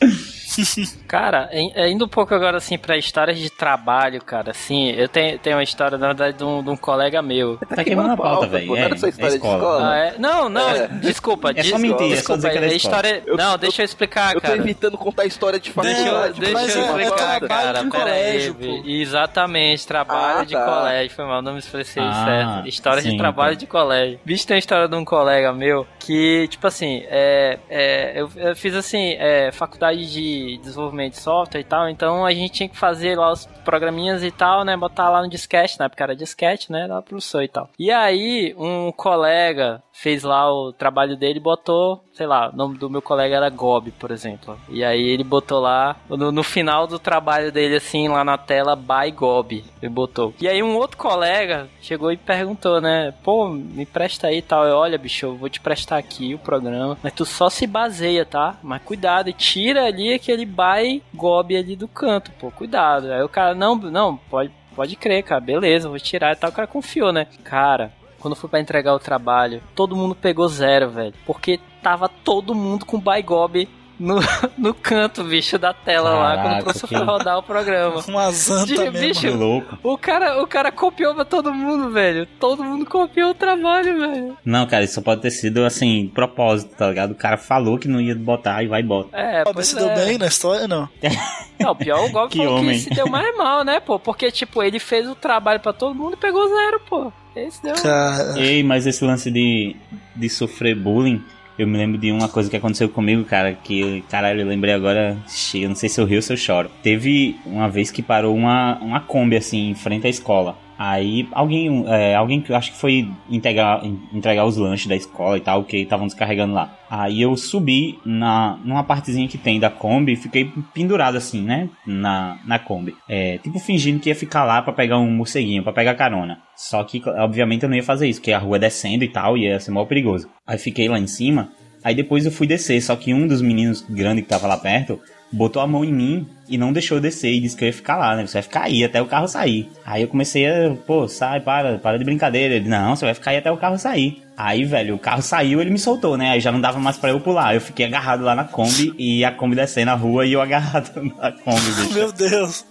Cara, 1.08 1.48
é, 1.52 1.90
indo 1.90 2.04
um 2.04 2.08
pouco 2.08 2.34
agora 2.34 2.56
assim 2.56 2.78
pra 2.78 2.96
histórias 2.96 3.38
de 3.38 3.50
trabalho, 3.50 4.22
cara, 4.24 4.50
assim, 4.50 4.90
eu 4.92 5.08
tenho, 5.08 5.38
tenho 5.38 5.56
uma 5.56 5.62
história, 5.62 5.98
na 5.98 6.08
verdade, 6.08 6.38
de 6.38 6.44
um, 6.44 6.62
de 6.62 6.70
um 6.70 6.76
colega 6.76 7.20
meu. 7.22 7.58
Tá 7.68 7.84
queimando 7.84 8.12
a 8.12 8.16
pauta, 8.16 8.46
velho. 8.46 8.66
pô, 8.66 8.76
não 8.76 8.82
era 8.82 8.94
É, 8.94 8.98
é 8.98 9.10
de 9.10 9.34
escola. 9.36 9.90
Ah, 9.90 9.96
é? 9.98 10.14
Não, 10.18 10.48
não, 10.48 10.70
É. 10.70 10.88
desculpa. 10.88 11.52
É 11.54 11.62
só 11.62 11.78
mentir, 11.78 12.12
é 12.12 12.16
só 12.16 12.34
desculpa, 12.36 12.48
dizer 12.48 12.62
é 12.72 12.74
história... 12.74 13.22
Eu- 13.26 13.36
não, 13.36 13.52
eu- 13.52 13.58
deixa 13.58 13.82
eu 13.82 13.84
explicar, 13.84 14.34
eu 14.34 14.40
tô 14.40 14.46
cara. 14.48 14.58
evitando 14.58 14.96
contar 14.96 15.26
história 15.26 15.58
de 15.60 15.70
Deixa, 15.72 15.94
faculdade. 16.04 16.40
deixa 16.40 16.52
mas 16.54 16.76
eu 16.76 16.82
é- 16.82 16.86
é 17.02 17.04
explicar, 17.06 17.40
cara. 17.40 17.82
de 17.82 17.90
Pera 17.90 18.04
colégio, 18.04 18.56
aí. 18.60 18.82
pô. 18.82 18.88
Exatamente, 18.88 19.86
trabalho 19.86 20.40
Ah, 20.40 20.44
de 20.44 20.54
tá. 20.54 20.64
colégio. 20.64 21.16
Foi 21.16 21.24
mal, 21.24 21.42
não 21.42 21.52
me 21.52 21.58
expressei 21.58 22.02
Ah, 22.02 22.24
certo. 22.24 22.68
História 22.68 23.02
sim, 23.02 23.10
de 23.10 23.16
trabalho 23.16 23.54
tá. 23.54 23.60
de 23.60 23.66
colégio. 23.66 24.18
Bicho, 24.24 24.46
tem 24.46 24.56
a 24.56 24.58
história 24.58 24.88
de 24.88 24.94
um 24.96 25.04
colega 25.04 25.52
meu 25.52 25.86
que, 25.98 26.48
tipo 26.48 26.66
assim, 26.66 27.02
é, 27.08 27.58
é, 27.68 28.12
eu, 28.20 28.30
eu 28.36 28.56
fiz 28.56 28.74
assim, 28.74 29.14
é, 29.18 29.50
faculdade 29.52 30.10
de 30.10 30.41
desenvolvimento 30.58 31.12
de 31.12 31.20
software 31.20 31.60
e 31.60 31.64
tal, 31.64 31.88
então 31.88 32.24
a 32.24 32.32
gente 32.32 32.52
tinha 32.52 32.68
que 32.68 32.76
fazer 32.76 33.18
lá 33.18 33.32
os 33.32 33.46
programinhas 33.64 34.22
e 34.22 34.30
tal, 34.30 34.64
né? 34.64 34.76
Botar 34.76 35.08
lá 35.08 35.22
no 35.22 35.28
disquete, 35.28 35.78
na 35.78 35.86
época 35.86 36.04
era 36.04 36.16
disquete, 36.16 36.70
né? 36.70 36.86
Lá 36.86 37.00
pro 37.00 37.10
professor 37.10 37.42
e 37.42 37.48
tal. 37.48 37.68
E 37.78 37.90
aí, 37.90 38.54
um 38.58 38.92
colega 38.92 39.82
fez 39.92 40.22
lá 40.22 40.52
o 40.52 40.72
trabalho 40.72 41.16
dele 41.16 41.38
e 41.38 41.42
botou, 41.42 42.02
sei 42.12 42.26
lá, 42.26 42.50
o 42.50 42.56
nome 42.56 42.78
do 42.78 42.90
meu 42.90 43.00
colega 43.00 43.36
era 43.36 43.48
Gob, 43.48 43.90
por 43.92 44.10
exemplo. 44.10 44.58
E 44.68 44.84
aí 44.84 45.02
ele 45.02 45.24
botou 45.24 45.60
lá, 45.60 45.96
no, 46.08 46.30
no 46.30 46.42
final 46.42 46.86
do 46.86 46.98
trabalho 46.98 47.50
dele, 47.50 47.76
assim, 47.76 48.08
lá 48.08 48.24
na 48.24 48.36
tela, 48.36 48.76
by 48.76 49.10
Gob, 49.10 49.64
ele 49.80 49.92
botou. 49.92 50.34
E 50.40 50.46
aí 50.46 50.62
um 50.62 50.76
outro 50.76 50.96
colega 50.96 51.68
chegou 51.80 52.12
e 52.12 52.16
perguntou, 52.16 52.80
né, 52.80 53.12
pô, 53.22 53.48
me 53.48 53.86
presta 53.86 54.28
aí 54.28 54.38
e 54.38 54.42
tal. 54.42 54.64
Eu, 54.66 54.76
olha, 54.76 54.98
bicho, 54.98 55.26
eu 55.26 55.36
vou 55.36 55.48
te 55.48 55.60
prestar 55.60 55.96
aqui 55.98 56.34
o 56.34 56.38
programa, 56.38 56.98
mas 57.02 57.12
tu 57.12 57.24
só 57.24 57.48
se 57.48 57.66
baseia, 57.66 58.24
tá? 58.24 58.56
Mas 58.62 58.82
cuidado, 58.82 59.28
e 59.28 59.32
tira 59.32 59.86
ali 59.86 60.12
aquele 60.12 60.44
by 60.44 61.02
Gob 61.14 61.56
ali 61.56 61.76
do 61.76 61.88
canto, 61.88 62.30
pô, 62.32 62.50
cuidado. 62.50 63.10
Aí 63.10 63.22
o 63.22 63.28
cara, 63.28 63.54
não, 63.54 63.74
não, 63.76 64.16
pode, 64.16 64.52
pode 64.74 64.96
crer, 64.96 65.22
cara, 65.22 65.40
beleza, 65.40 65.88
vou 65.88 65.98
tirar 65.98 66.32
e 66.32 66.36
tal. 66.36 66.50
O 66.50 66.52
cara 66.52 66.66
confiou, 66.66 67.12
né? 67.12 67.26
Cara, 67.42 67.92
quando 68.22 68.36
foi 68.36 68.48
pra 68.48 68.60
entregar 68.60 68.94
o 68.94 69.00
trabalho, 69.00 69.60
todo 69.74 69.96
mundo 69.96 70.14
pegou 70.14 70.48
zero, 70.48 70.88
velho. 70.88 71.12
Porque 71.26 71.58
tava 71.82 72.08
todo 72.08 72.54
mundo 72.54 72.86
com 72.86 73.00
Baigob 73.00 73.68
no, 74.02 74.20
no 74.58 74.74
canto, 74.74 75.22
bicho, 75.24 75.58
da 75.58 75.72
tela 75.72 76.10
lá, 76.10 76.34
quando 76.34 76.42
Caraca, 76.44 76.62
professor 76.64 76.88
que- 76.88 76.96
foi 76.96 77.04
rodar 77.06 77.38
o 77.38 77.42
programa. 77.42 78.02
Uma 78.08 78.30
zanta 78.32 78.66
De- 78.66 78.78
mesmo. 78.90 78.98
bicho, 78.98 79.20
Que 79.20 79.30
louco. 79.30 79.78
O 79.82 79.96
cara, 79.96 80.42
o 80.42 80.46
cara 80.46 80.72
copiou 80.72 81.14
pra 81.14 81.24
todo 81.24 81.52
mundo, 81.54 81.90
velho. 81.90 82.26
Todo 82.40 82.64
mundo 82.64 82.84
copiou 82.84 83.30
o 83.30 83.34
trabalho, 83.34 83.98
velho. 83.98 84.36
Não, 84.44 84.66
cara, 84.66 84.84
isso 84.84 84.94
só 84.94 85.00
pode 85.00 85.22
ter 85.22 85.30
sido 85.30 85.64
assim, 85.64 86.10
propósito, 86.12 86.74
tá 86.76 86.88
ligado? 86.88 87.12
O 87.12 87.14
cara 87.16 87.36
falou 87.36 87.78
que 87.78 87.88
não 87.88 88.00
ia 88.00 88.14
botar 88.14 88.62
e 88.62 88.66
vai 88.66 88.80
e 88.80 88.84
bota. 88.84 89.16
É, 89.16 89.42
Mas 89.44 89.52
pois 89.54 89.66
se 89.68 89.78
é. 89.78 89.80
deu 89.94 90.04
bem 90.06 90.18
na 90.18 90.26
história, 90.26 90.66
não. 90.68 90.88
Não, 91.60 91.76
pior 91.76 92.04
o 92.06 92.10
Gob 92.10 92.28
Que 92.28 92.38
falou 92.38 92.58
homem. 92.58 92.70
que 92.74 92.80
se 92.80 92.90
deu 92.90 93.06
mais 93.06 93.36
mal, 93.36 93.62
né, 93.62 93.78
pô? 93.78 93.96
Porque, 93.96 94.32
tipo, 94.32 94.64
ele 94.64 94.80
fez 94.80 95.08
o 95.08 95.14
trabalho 95.14 95.60
pra 95.60 95.72
todo 95.72 95.94
mundo 95.94 96.14
e 96.14 96.16
pegou 96.16 96.48
zero, 96.48 96.80
pô. 96.88 97.12
Esse 97.36 97.62
deu. 97.62 97.74
Cara, 97.74 98.34
Ei, 98.36 98.64
mas 98.64 98.84
esse 98.84 99.04
lance 99.04 99.30
de, 99.30 99.76
de 100.16 100.28
sofrer 100.28 100.74
bullying, 100.74 101.22
eu 101.62 101.68
me 101.68 101.78
lembro 101.78 101.98
de 101.98 102.10
uma 102.10 102.28
coisa 102.28 102.50
que 102.50 102.56
aconteceu 102.56 102.88
comigo, 102.88 103.24
cara, 103.24 103.52
que, 103.52 104.02
caralho, 104.10 104.40
eu 104.40 104.46
lembrei 104.46 104.74
agora, 104.74 105.16
eu 105.54 105.68
não 105.68 105.76
sei 105.76 105.88
se 105.88 106.00
eu 106.00 106.04
rio 106.04 106.18
ou 106.18 106.22
se 106.22 106.32
eu 106.32 106.36
choro. 106.36 106.70
Teve 106.82 107.36
uma 107.46 107.68
vez 107.68 107.90
que 107.90 108.02
parou 108.02 108.34
uma, 108.34 108.78
uma 108.80 109.00
Kombi, 109.00 109.36
assim, 109.36 109.70
em 109.70 109.74
frente 109.74 110.06
à 110.06 110.10
escola. 110.10 110.56
Aí 110.84 111.28
alguém, 111.30 111.84
é, 111.86 112.16
alguém 112.16 112.40
que 112.40 112.50
eu 112.50 112.56
acho 112.56 112.72
que 112.72 112.76
foi 112.76 113.08
entregar, 113.30 113.84
entregar 114.12 114.44
os 114.44 114.56
lanches 114.56 114.88
da 114.88 114.96
escola 114.96 115.36
e 115.36 115.40
tal, 115.40 115.62
que 115.62 115.76
estavam 115.76 116.08
descarregando 116.08 116.54
lá. 116.54 116.76
Aí 116.90 117.22
eu 117.22 117.36
subi 117.36 118.00
na, 118.04 118.58
numa 118.64 118.82
partezinha 118.82 119.28
que 119.28 119.38
tem 119.38 119.60
da 119.60 119.70
Kombi 119.70 120.14
e 120.14 120.16
fiquei 120.16 120.50
pendurado 120.74 121.16
assim, 121.16 121.40
né? 121.40 121.68
Na, 121.86 122.40
na 122.44 122.58
Kombi. 122.58 122.96
É, 123.08 123.38
tipo 123.38 123.60
fingindo 123.60 124.00
que 124.00 124.08
ia 124.08 124.16
ficar 124.16 124.42
lá 124.42 124.60
pra 124.60 124.72
pegar 124.72 124.98
um 124.98 125.08
morceguinho, 125.08 125.62
pra 125.62 125.72
pegar 125.72 125.94
carona. 125.94 126.40
Só 126.56 126.82
que, 126.82 127.00
obviamente, 127.10 127.62
eu 127.62 127.68
não 127.68 127.76
ia 127.76 127.84
fazer 127.84 128.08
isso, 128.08 128.18
porque 128.18 128.32
a 128.32 128.40
rua 128.40 128.56
é 128.56 128.60
descendo 128.60 129.04
e 129.04 129.08
tal, 129.08 129.38
ia 129.38 129.60
ser 129.60 129.70
mó 129.70 129.84
perigoso. 129.84 130.28
Aí 130.44 130.58
fiquei 130.58 130.88
lá 130.88 130.98
em 130.98 131.06
cima, 131.06 131.52
aí 131.84 131.94
depois 131.94 132.26
eu 132.26 132.32
fui 132.32 132.48
descer, 132.48 132.82
só 132.82 132.96
que 132.96 133.14
um 133.14 133.28
dos 133.28 133.40
meninos 133.40 133.86
grandes 133.88 134.24
que 134.24 134.30
tava 134.30 134.48
lá 134.48 134.56
perto 134.56 134.98
botou 135.32 135.62
a 135.62 135.66
mão 135.66 135.84
em 135.84 135.92
mim 135.92 136.26
e 136.48 136.58
não 136.58 136.72
deixou 136.72 136.98
eu 136.98 137.00
descer 137.00 137.32
e 137.32 137.40
disse 137.40 137.56
que 137.56 137.64
eu 137.64 137.66
ia 137.66 137.72
ficar 137.72 137.96
lá, 137.96 138.14
né? 138.14 138.26
Você 138.26 138.34
vai 138.34 138.42
ficar 138.42 138.62
aí 138.64 138.84
até 138.84 139.00
o 139.00 139.06
carro 139.06 139.26
sair. 139.26 139.70
Aí 139.84 140.02
eu 140.02 140.08
comecei 140.08 140.46
a, 140.46 140.74
pô, 140.86 141.08
sai, 141.08 141.40
para, 141.40 141.78
para 141.78 141.98
de 141.98 142.04
brincadeira. 142.04 142.54
Ele, 142.54 142.68
não, 142.68 142.94
você 142.94 143.06
vai 143.06 143.14
ficar 143.14 143.30
aí 143.30 143.38
até 143.38 143.50
o 143.50 143.56
carro 143.56 143.78
sair. 143.78 144.22
Aí, 144.36 144.64
velho, 144.64 144.94
o 144.94 144.98
carro 144.98 145.22
saiu, 145.22 145.60
ele 145.60 145.70
me 145.70 145.78
soltou, 145.78 146.16
né? 146.16 146.30
Aí 146.30 146.40
já 146.40 146.50
não 146.50 146.60
dava 146.60 146.78
mais 146.78 146.96
pra 146.96 147.10
eu 147.10 147.20
pular. 147.20 147.54
Eu 147.54 147.60
fiquei 147.60 147.86
agarrado 147.86 148.22
lá 148.24 148.34
na 148.34 148.44
Kombi 148.44 148.92
e 148.98 149.24
a 149.24 149.30
Kombi 149.30 149.54
descendo 149.54 149.86
na 149.86 149.94
rua 149.94 150.26
e 150.26 150.32
eu 150.32 150.40
agarrado 150.40 150.90
na 151.16 151.32
Kombi, 151.32 151.70
bicho. 151.80 151.94
meu 151.94 152.12
Deus. 152.12 152.64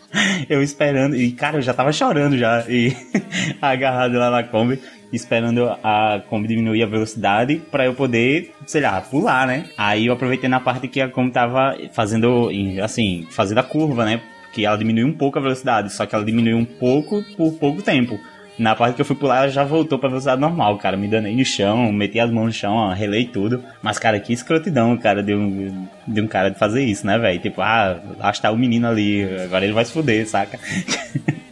Eu 0.50 0.62
esperando, 0.62 1.16
e 1.16 1.32
cara, 1.32 1.58
eu 1.58 1.62
já 1.62 1.74
tava 1.74 1.92
chorando 1.94 2.38
já, 2.38 2.66
e 2.68 2.96
agarrado 3.62 4.14
lá 4.18 4.30
na 4.30 4.44
Kombi, 4.44 4.80
esperando 5.12 5.70
a 5.84 6.22
Kombi 6.30 6.48
diminuir 6.48 6.84
a 6.84 6.88
velocidade 6.88 7.62
pra 7.72 7.86
eu 7.86 7.94
poder, 7.94 8.54
sei 8.66 8.82
lá, 8.82 9.00
pular, 9.02 9.46
né? 9.48 9.66
Aí 9.78 10.08
eu 10.08 10.14
aproveitei 10.14 10.50
na 10.50 10.60
parte 10.60 10.88
que 10.88 11.02
a 11.02 11.10
Kombi 11.10 11.32
tava 11.32 11.78
fazendo, 11.94 12.50
assim, 12.84 13.28
fazendo 13.30 13.60
a 13.60 13.64
curva, 13.64 14.06
né? 14.06 14.22
que 14.52 14.66
ela 14.66 14.78
diminuiu 14.78 15.08
um 15.08 15.14
pouco 15.14 15.40
a 15.40 15.42
velocidade, 15.42 15.92
só 15.92 16.06
que 16.06 16.14
ela 16.14 16.26
diminuiu 16.26 16.58
um 16.58 16.66
pouco 16.66 17.24
por 17.36 17.54
pouco 17.54 17.82
tempo. 17.82 18.20
Na 18.60 18.76
parte 18.76 18.96
que 18.96 19.02
eu 19.02 19.06
fui 19.06 19.16
pular, 19.16 19.38
ela 19.38 19.50
já 19.50 19.64
voltou 19.64 19.98
pra 19.98 20.10
velocidade 20.10 20.40
normal, 20.40 20.78
cara. 20.78 20.96
Me 20.96 21.08
danei 21.08 21.36
no 21.36 21.44
chão, 21.44 21.92
meti 21.92 22.20
as 22.20 22.30
mãos 22.30 22.46
no 22.46 22.54
chão, 22.54 22.74
ó, 22.74 22.94
relei 22.94 23.26
tudo. 23.26 23.64
Mas, 23.82 23.98
cara, 23.98 24.20
que 24.20 24.34
escrotidão, 24.34 24.96
cara, 24.98 25.24
de 25.24 25.34
um, 25.34 25.88
de 26.06 26.22
um 26.22 26.28
cara 26.28 26.50
de 26.50 26.60
fazer 26.60 26.84
isso, 26.84 27.08
né, 27.08 27.18
velho? 27.18 27.40
Tipo, 27.40 27.62
ah, 27.62 28.00
lá 28.20 28.30
está 28.30 28.52
o 28.52 28.58
menino 28.58 28.88
ali, 28.88 29.24
agora 29.44 29.64
ele 29.64 29.74
vai 29.74 29.86
se 29.86 29.92
fuder, 29.92 30.28
saca? 30.28 30.60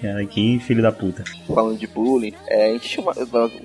cara, 0.00 0.24
que 0.26 0.58
filho 0.60 0.82
da 0.82 0.92
puta. 0.92 1.24
falando 1.46 1.78
de 1.78 1.86
bullying, 1.86 2.32
é, 2.46 2.70
a 2.70 2.72
gente 2.72 2.88
tinha 2.88 3.02
uma, 3.02 3.12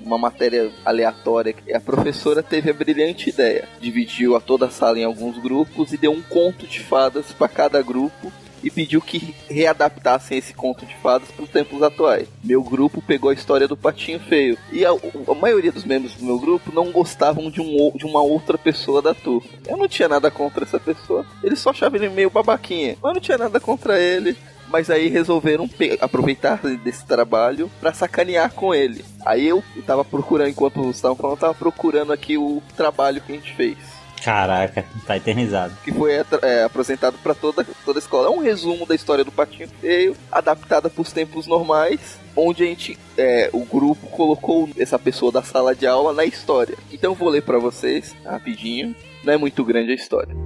uma- 0.04 0.18
matéria 0.18 0.70
aleatória 0.84 1.52
que 1.52 1.72
a 1.72 1.80
professora 1.80 2.42
teve 2.42 2.70
a 2.70 2.74
brilhante 2.74 3.30
ideia. 3.30 3.68
Dividiu 3.80 4.36
a 4.36 4.40
toda 4.40 4.66
a 4.66 4.70
sala 4.70 4.98
em 4.98 5.04
alguns 5.04 5.36
grupos 5.38 5.92
e 5.92 5.96
deu 5.96 6.12
um 6.12 6.22
conto 6.22 6.66
de 6.66 6.80
fadas 6.80 7.32
para 7.32 7.48
cada 7.48 7.82
grupo 7.82 8.32
e 8.62 8.70
pediu 8.70 9.00
que 9.00 9.34
readaptassem 9.50 10.38
esse 10.38 10.54
conto 10.54 10.86
de 10.86 10.94
fadas 10.98 11.28
para 11.32 11.42
os 11.44 11.50
tempos 11.50 11.82
atuais. 11.82 12.28
Meu 12.44 12.62
grupo 12.62 13.02
pegou 13.02 13.30
a 13.30 13.34
história 13.34 13.66
do 13.66 13.76
Patinho 13.76 14.20
Feio 14.20 14.56
e 14.70 14.84
a, 14.86 14.90
a 14.90 15.34
maioria 15.34 15.72
dos 15.72 15.84
membros 15.84 16.14
do 16.14 16.24
meu 16.24 16.38
grupo 16.38 16.70
não 16.72 16.92
gostavam 16.92 17.50
de, 17.50 17.60
um, 17.60 17.90
de 17.96 18.06
uma 18.06 18.22
outra 18.22 18.56
pessoa 18.56 19.02
da 19.02 19.12
turma. 19.14 19.48
Eu 19.66 19.76
não 19.76 19.88
tinha 19.88 20.08
nada 20.08 20.30
contra 20.30 20.62
essa 20.64 20.78
pessoa, 20.78 21.26
eles 21.42 21.58
só 21.58 21.70
achavam 21.70 21.98
ele 21.98 22.08
meio 22.10 22.30
babaquinha, 22.30 22.96
mas 23.02 23.10
eu 23.10 23.14
não 23.14 23.20
tinha 23.20 23.38
nada 23.38 23.58
contra 23.58 23.98
ele. 23.98 24.36
Mas 24.72 24.88
aí 24.88 25.08
resolveram 25.08 25.68
aproveitar 26.00 26.58
desse 26.78 27.04
trabalho 27.04 27.70
pra 27.78 27.92
sacanear 27.92 28.52
com 28.52 28.74
ele. 28.74 29.04
Aí 29.24 29.46
eu 29.46 29.62
tava 29.86 30.02
procurando, 30.02 30.48
enquanto 30.48 30.80
vocês 30.80 30.96
estavam 30.96 31.16
falando, 31.16 31.36
eu 31.36 31.40
tava 31.40 31.54
procurando 31.54 32.10
aqui 32.10 32.38
o 32.38 32.62
trabalho 32.74 33.20
que 33.20 33.32
a 33.32 33.34
gente 33.34 33.54
fez. 33.54 33.76
Caraca, 34.24 34.86
tá 35.06 35.16
eternizado. 35.16 35.76
Que 35.84 35.92
foi 35.92 36.12
é, 36.14 36.62
apresentado 36.62 37.18
pra 37.22 37.34
toda, 37.34 37.66
toda 37.84 37.98
a 37.98 38.00
escola. 38.00 38.28
É 38.28 38.30
um 38.30 38.38
resumo 38.38 38.86
da 38.86 38.94
história 38.94 39.24
do 39.24 39.32
Patinho 39.32 39.68
Feio, 39.80 40.16
adaptada 40.30 40.88
pros 40.88 41.12
tempos 41.12 41.46
normais, 41.46 42.18
onde 42.34 42.62
a 42.62 42.66
gente, 42.66 42.98
é, 43.18 43.50
o 43.52 43.64
grupo 43.64 44.06
colocou 44.06 44.70
essa 44.78 44.98
pessoa 44.98 45.30
da 45.30 45.42
sala 45.42 45.74
de 45.74 45.86
aula 45.86 46.14
na 46.14 46.24
história. 46.24 46.78
Então 46.90 47.10
eu 47.12 47.16
vou 47.16 47.28
ler 47.28 47.42
pra 47.42 47.58
vocês, 47.58 48.14
rapidinho. 48.24 48.94
Não 49.22 49.34
é 49.34 49.36
muito 49.36 49.62
grande 49.64 49.92
a 49.92 49.94
história. 49.94 50.41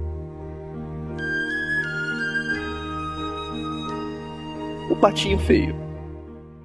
Patinho 4.99 5.37
Feio. 5.37 5.75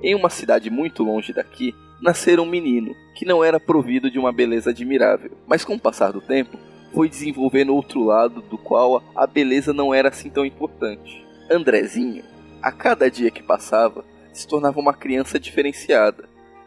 Em 0.03 0.15
uma 0.15 0.31
cidade 0.31 0.71
muito 0.71 1.05
longe 1.05 1.35
daqui, 1.35 1.75
nascera 2.01 2.41
um 2.41 2.47
menino 2.47 2.95
que 3.15 3.27
não 3.27 3.45
era 3.45 3.61
provido 3.61 4.11
de 4.11 4.19
uma 4.19 4.33
beleza 4.33 4.71
admirável, 4.71 5.33
mas 5.47 5.67
com 5.67 5.75
o 5.75 5.79
passar 5.79 6.13
do 6.13 6.21
tempo 6.23 6.57
foi 6.95 7.11
desenvolvendo 7.11 7.75
outro 7.75 8.03
lado 8.03 8.41
do 8.41 8.57
qual 8.57 9.03
a 9.15 9.27
beleza 9.27 9.75
não 9.75 9.93
era 9.93 10.09
assim 10.09 10.31
tão 10.31 10.47
importante. 10.47 11.23
Andrezinho, 11.51 12.25
a 12.63 12.73
cada 12.73 13.11
dia 13.11 13.31
que 13.31 13.43
passava, 13.43 14.03
se 14.33 14.49
tornava 14.49 14.81
uma 14.81 14.95
criança 14.95 15.39
diferenciada. 15.39 16.25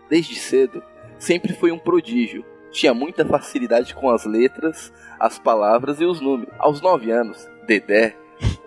Desde 0.07 0.35
cedo, 0.35 0.83
sempre 1.17 1.51
foi 1.53 1.71
um 1.71 1.79
prodígio. 1.79 2.45
Tinha 2.71 2.93
muita 2.93 3.25
facilidade 3.25 3.95
com 3.95 4.11
as 4.11 4.23
letras, 4.23 4.93
as 5.19 5.39
palavras 5.39 5.99
e 5.99 6.05
os 6.05 6.21
números. 6.21 6.53
Aos 6.59 6.79
nove 6.79 7.09
anos, 7.09 7.47
Dedé, 7.65 8.15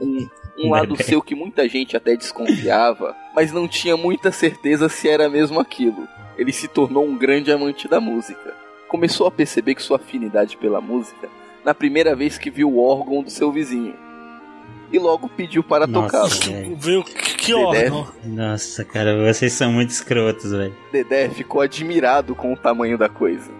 um, 0.01 0.29
um 0.59 0.71
lado 0.71 0.95
Dedé. 0.95 1.05
seu 1.05 1.23
que 1.23 1.35
muita 1.35 1.69
gente 1.69 1.97
até 1.97 2.17
desconfiava, 2.17 3.17
mas 3.35 3.53
não 3.53 3.69
tinha 3.69 3.97
muita 3.97 4.33
certeza 4.33 4.89
se 4.89 5.09
era 5.09 5.29
mesmo 5.29 5.61
aquilo. 5.61 6.09
Ele 6.37 6.53
se 6.53 6.69
tornou 6.69 7.05
um 7.05 7.17
grande 7.17 7.51
amante 7.51 7.89
da 7.89 8.01
música. 8.01 8.55
Começou 8.89 9.27
a 9.27 9.31
perceber 9.31 9.75
que 9.75 9.83
sua 9.83 9.97
afinidade 9.97 10.57
pela 10.57 10.81
música 10.81 11.29
na 11.65 11.75
primeira 11.75 12.15
vez 12.17 12.39
que 12.39 12.51
viu 12.51 12.71
o 12.71 12.83
órgão 12.83 13.23
do 13.23 13.31
seu 13.31 13.53
vizinho. 13.53 13.95
E 14.91 14.99
logo 14.99 15.29
pediu 15.29 15.63
para 15.63 15.87
tocá-lo. 15.87 16.29
velho. 16.29 16.77
Viu? 16.77 17.05
Que, 17.05 17.15
que 17.37 17.55
Dedé. 17.55 17.91
órgão. 17.91 18.09
Nossa, 18.25 18.85
cara, 18.85 19.15
vocês 19.27 19.53
são 19.53 19.71
muito 19.71 19.91
escrotos, 19.91 20.51
velho. 20.51 20.75
Dedé 20.91 21.29
ficou 21.29 21.61
admirado 21.61 22.35
com 22.35 22.53
o 22.53 22.57
tamanho 22.57 22.97
da 22.97 23.09
coisa. 23.09 23.51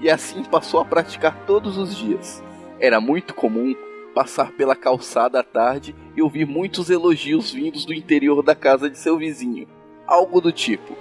E 0.00 0.08
assim 0.08 0.44
passou 0.44 0.80
a 0.80 0.84
praticar 0.84 1.36
todos 1.46 1.76
os 1.76 1.96
dias. 1.96 2.42
Era 2.78 3.00
muito 3.00 3.34
comum 3.34 3.74
passar 4.18 4.50
pela 4.50 4.74
calçada 4.74 5.38
à 5.38 5.44
tarde 5.44 5.94
e 6.16 6.20
ouvir 6.20 6.44
muitos 6.44 6.90
elogios 6.90 7.52
vindos 7.52 7.84
do 7.84 7.94
interior 7.94 8.42
da 8.42 8.52
casa 8.52 8.90
de 8.90 8.98
seu 8.98 9.16
vizinho. 9.16 9.68
Algo 10.04 10.40
do 10.40 10.50
tipo: 10.50 10.96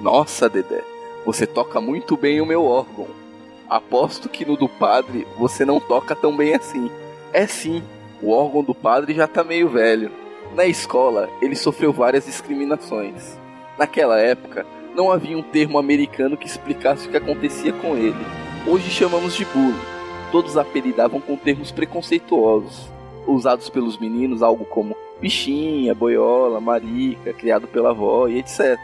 Nossa, 0.00 0.48
Dedé, 0.48 0.80
você 1.26 1.48
toca 1.48 1.80
muito 1.80 2.16
bem 2.16 2.40
o 2.40 2.46
meu 2.46 2.64
órgão. 2.64 3.08
Aposto 3.68 4.28
que 4.28 4.44
no 4.44 4.56
do 4.56 4.68
padre 4.68 5.26
você 5.36 5.64
não 5.64 5.80
toca 5.80 6.14
tão 6.14 6.36
bem 6.36 6.54
assim. 6.54 6.88
É 7.32 7.44
sim, 7.44 7.82
o 8.22 8.30
órgão 8.30 8.62
do 8.62 8.74
padre 8.74 9.14
já 9.14 9.26
tá 9.26 9.42
meio 9.42 9.68
velho. 9.68 10.12
Na 10.54 10.64
escola, 10.64 11.28
ele 11.42 11.56
sofreu 11.56 11.92
várias 11.92 12.26
discriminações. 12.26 13.36
Naquela 13.76 14.20
época, 14.20 14.64
não 14.94 15.10
havia 15.10 15.36
um 15.36 15.42
termo 15.42 15.76
americano 15.76 16.36
que 16.36 16.46
explicasse 16.46 17.08
o 17.08 17.10
que 17.10 17.16
acontecia 17.16 17.72
com 17.72 17.96
ele. 17.96 18.24
Hoje 18.64 18.88
chamamos 18.90 19.34
de 19.34 19.44
bullying. 19.46 19.99
Todos 20.30 20.56
apelidavam 20.56 21.20
com 21.20 21.36
termos 21.36 21.72
preconceituosos, 21.72 22.88
usados 23.26 23.68
pelos 23.68 23.98
meninos 23.98 24.42
algo 24.42 24.64
como 24.64 24.96
bichinha, 25.20 25.94
boiola, 25.94 26.60
marica, 26.60 27.32
criado 27.32 27.66
pela 27.66 27.90
avó 27.90 28.28
e 28.28 28.38
etc. 28.38 28.78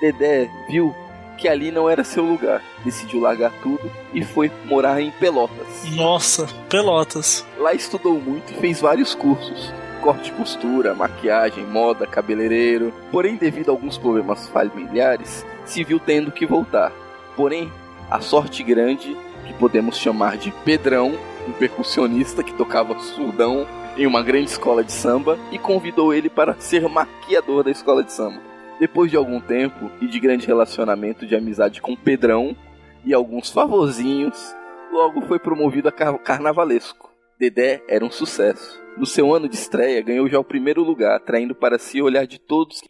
Dedé 0.00 0.50
viu 0.68 0.94
que 1.36 1.48
ali 1.48 1.70
não 1.70 1.90
era 1.90 2.04
seu 2.04 2.24
lugar, 2.24 2.62
decidiu 2.84 3.20
largar 3.20 3.52
tudo 3.62 3.90
e 4.12 4.24
foi 4.24 4.50
morar 4.64 5.00
em 5.00 5.10
Pelotas. 5.10 5.84
Nossa, 5.96 6.46
pelotas. 6.68 7.44
Lá 7.58 7.74
estudou 7.74 8.20
muito 8.20 8.52
e 8.52 8.56
fez 8.56 8.80
vários 8.80 9.14
cursos. 9.14 9.72
Corte 10.00 10.30
e 10.30 10.34
costura, 10.34 10.94
maquiagem, 10.94 11.64
moda, 11.64 12.06
cabeleireiro. 12.06 12.92
Porém, 13.10 13.36
devido 13.36 13.70
a 13.70 13.72
alguns 13.72 13.96
problemas 13.96 14.46
familiares, 14.48 15.44
se 15.64 15.82
viu 15.82 15.98
tendo 15.98 16.30
que 16.30 16.46
voltar. 16.46 16.92
Porém, 17.34 17.72
a 18.10 18.20
sorte 18.20 18.62
grande, 18.62 19.16
que 19.46 19.54
podemos 19.54 19.96
chamar 19.96 20.36
de 20.36 20.50
Pedrão, 20.64 21.12
um 21.48 21.52
percussionista 21.52 22.42
que 22.42 22.54
tocava 22.54 22.98
surdão 22.98 23.66
em 23.96 24.06
uma 24.06 24.22
grande 24.22 24.50
escola 24.50 24.82
de 24.82 24.92
samba, 24.92 25.38
e 25.52 25.58
convidou 25.58 26.12
ele 26.12 26.28
para 26.28 26.54
ser 26.60 26.88
maquiador 26.88 27.62
da 27.62 27.70
escola 27.70 28.02
de 28.02 28.12
samba. 28.12 28.40
Depois 28.80 29.10
de 29.10 29.16
algum 29.16 29.40
tempo 29.40 29.90
e 30.00 30.06
de 30.08 30.18
grande 30.18 30.46
relacionamento 30.46 31.24
de 31.26 31.36
amizade 31.36 31.80
com 31.80 31.94
Pedrão 31.94 32.56
e 33.04 33.14
alguns 33.14 33.52
favorzinhos, 33.52 34.56
logo 34.92 35.22
foi 35.22 35.38
promovido 35.38 35.88
a 35.88 35.92
car- 35.92 36.18
carnavalesco. 36.18 37.08
Dedé 37.38 37.82
era 37.88 38.04
um 38.04 38.10
sucesso. 38.10 38.82
No 38.96 39.06
seu 39.06 39.32
ano 39.32 39.48
de 39.48 39.54
estreia, 39.54 40.02
ganhou 40.02 40.28
já 40.28 40.40
o 40.40 40.44
primeiro 40.44 40.82
lugar, 40.82 41.16
atraindo 41.16 41.54
para 41.54 41.78
si 41.78 42.02
o 42.02 42.04
olhar 42.04 42.26
de 42.26 42.38
todos 42.38 42.82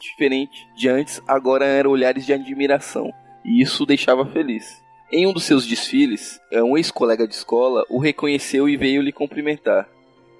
diferente 0.00 0.66
de 0.76 0.88
antes, 0.88 1.20
agora 1.28 1.66
eram 1.66 1.90
olhares 1.90 2.24
de 2.24 2.32
admiração, 2.32 3.12
e 3.44 3.60
isso 3.60 3.82
o 3.82 3.86
deixava 3.86 4.24
feliz. 4.26 4.81
Em 5.14 5.26
um 5.26 5.32
dos 5.34 5.44
seus 5.44 5.66
desfiles, 5.66 6.40
é, 6.50 6.62
um 6.62 6.74
ex-colega 6.74 7.28
de 7.28 7.34
escola 7.34 7.84
o 7.90 7.98
reconheceu 7.98 8.66
e 8.66 8.78
veio 8.78 9.02
lhe 9.02 9.12
cumprimentar. 9.12 9.86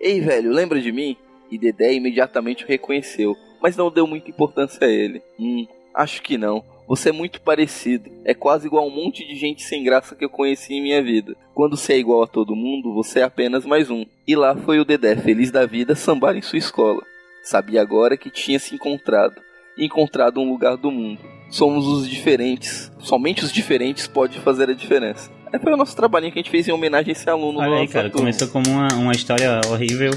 Ei, 0.01 0.18
velho, 0.18 0.51
lembra 0.51 0.81
de 0.81 0.91
mim? 0.91 1.14
E 1.51 1.59
Dedé 1.59 1.93
imediatamente 1.93 2.64
o 2.64 2.66
reconheceu, 2.66 3.37
mas 3.61 3.77
não 3.77 3.91
deu 3.91 4.07
muita 4.07 4.31
importância 4.31 4.87
a 4.87 4.91
ele. 4.91 5.20
Hum, 5.39 5.66
acho 5.95 6.23
que 6.23 6.39
não. 6.39 6.64
Você 6.89 7.11
é 7.11 7.12
muito 7.12 7.43
parecido. 7.43 8.11
É 8.25 8.33
quase 8.33 8.66
igual 8.66 8.85
a 8.85 8.87
um 8.87 8.91
monte 8.91 9.27
de 9.29 9.37
gente 9.37 9.62
sem 9.62 9.85
graça 9.85 10.16
que 10.16 10.25
eu 10.25 10.31
conheci 10.31 10.73
em 10.73 10.83
minha 10.83 11.03
vida. 11.03 11.37
Quando 11.55 11.77
você 11.77 11.93
é 11.93 11.99
igual 11.99 12.23
a 12.23 12.27
todo 12.27 12.57
mundo, 12.57 12.95
você 12.95 13.20
é 13.20 13.25
apenas 13.25 13.66
mais 13.66 13.91
um. 13.91 14.07
E 14.27 14.35
lá 14.35 14.57
foi 14.57 14.81
o 14.81 14.87
Dedé, 14.87 15.14
feliz 15.16 15.51
da 15.51 15.66
vida, 15.66 15.95
sambar 15.95 16.35
em 16.35 16.43
sua 16.43 16.59
escola. 16.59 17.03
Sabia 17.43 17.83
agora 17.83 18.16
que 18.16 18.31
tinha 18.31 18.59
se 18.59 18.75
encontrado. 18.75 19.39
Encontrado 19.77 20.41
um 20.41 20.49
lugar 20.49 20.79
do 20.79 20.91
mundo. 20.91 21.20
Somos 21.53 21.86
os 21.86 22.09
diferentes. 22.09 22.90
Somente 22.98 23.44
os 23.44 23.53
diferentes 23.53 24.07
podem 24.07 24.40
fazer 24.40 24.70
a 24.70 24.72
diferença. 24.72 25.30
É 25.53 25.59
foi 25.59 25.74
o 25.74 25.76
nosso 25.76 25.94
trabalhinho 25.94 26.32
que 26.32 26.38
a 26.38 26.42
gente 26.42 26.50
fez 26.50 26.66
em 26.66 26.72
homenagem 26.72 27.11
a 27.11 27.12
esse 27.12 27.28
aluno 27.28 27.59
Olha 27.61 27.76
aí, 27.76 27.86
cara, 27.86 28.09
turma. 28.09 28.20
começou 28.22 28.48
como 28.48 28.70
uma, 28.70 28.88
uma 28.94 29.12
história 29.12 29.61
horrível. 29.68 30.12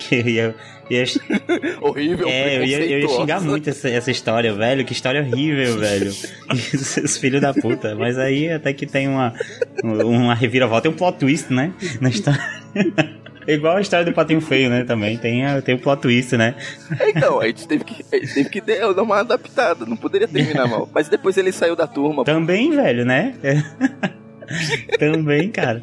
que 0.00 0.16
eu 0.16 0.28
ia, 0.28 0.54
ia 0.90 1.04
Horrível, 1.80 2.26
É, 2.28 2.56
eu 2.58 2.64
ia, 2.64 2.84
eu 2.84 2.98
ia 2.98 3.08
xingar 3.08 3.40
muito 3.40 3.70
essa, 3.70 3.88
essa 3.88 4.10
história, 4.10 4.52
velho. 4.52 4.84
Que 4.84 4.92
história 4.92 5.22
horrível, 5.22 5.78
velho. 5.78 6.08
Esses 6.50 7.16
filhos 7.16 7.40
da 7.40 7.54
puta. 7.54 7.94
Mas 7.94 8.18
aí 8.18 8.50
até 8.50 8.72
que 8.72 8.86
tem 8.86 9.06
uma, 9.06 9.32
uma 9.84 10.34
reviravolta. 10.34 10.82
Tem 10.82 10.90
um 10.90 10.96
plot 10.96 11.18
twist, 11.18 11.52
né? 11.52 11.72
Na 12.00 12.08
história. 12.08 12.42
Igual 13.46 13.76
a 13.76 13.80
história 13.80 14.04
do 14.04 14.12
Patinho 14.12 14.40
Feio, 14.40 14.70
né? 14.70 14.84
Também 14.84 15.16
tem, 15.18 15.44
a- 15.44 15.60
tem 15.62 15.74
o 15.74 15.78
plot 15.78 16.02
twist, 16.02 16.36
né? 16.36 16.54
Então, 17.08 17.40
a 17.40 17.46
gente 17.46 17.66
teve 17.66 17.84
que, 17.84 18.04
a 18.14 18.18
gente 18.18 18.34
teve 18.34 18.48
que 18.50 18.60
dar 18.60 19.02
uma 19.02 19.20
adaptada, 19.20 19.84
não 19.86 19.96
poderia 19.96 20.28
terminar 20.28 20.66
mal. 20.68 20.88
Mas 20.94 21.08
depois 21.08 21.36
ele 21.36 21.52
saiu 21.52 21.74
da 21.76 21.86
turma. 21.86 22.24
Também, 22.24 22.70
velho, 22.70 23.04
né? 23.04 23.34
Também, 24.98 25.50
cara. 25.50 25.82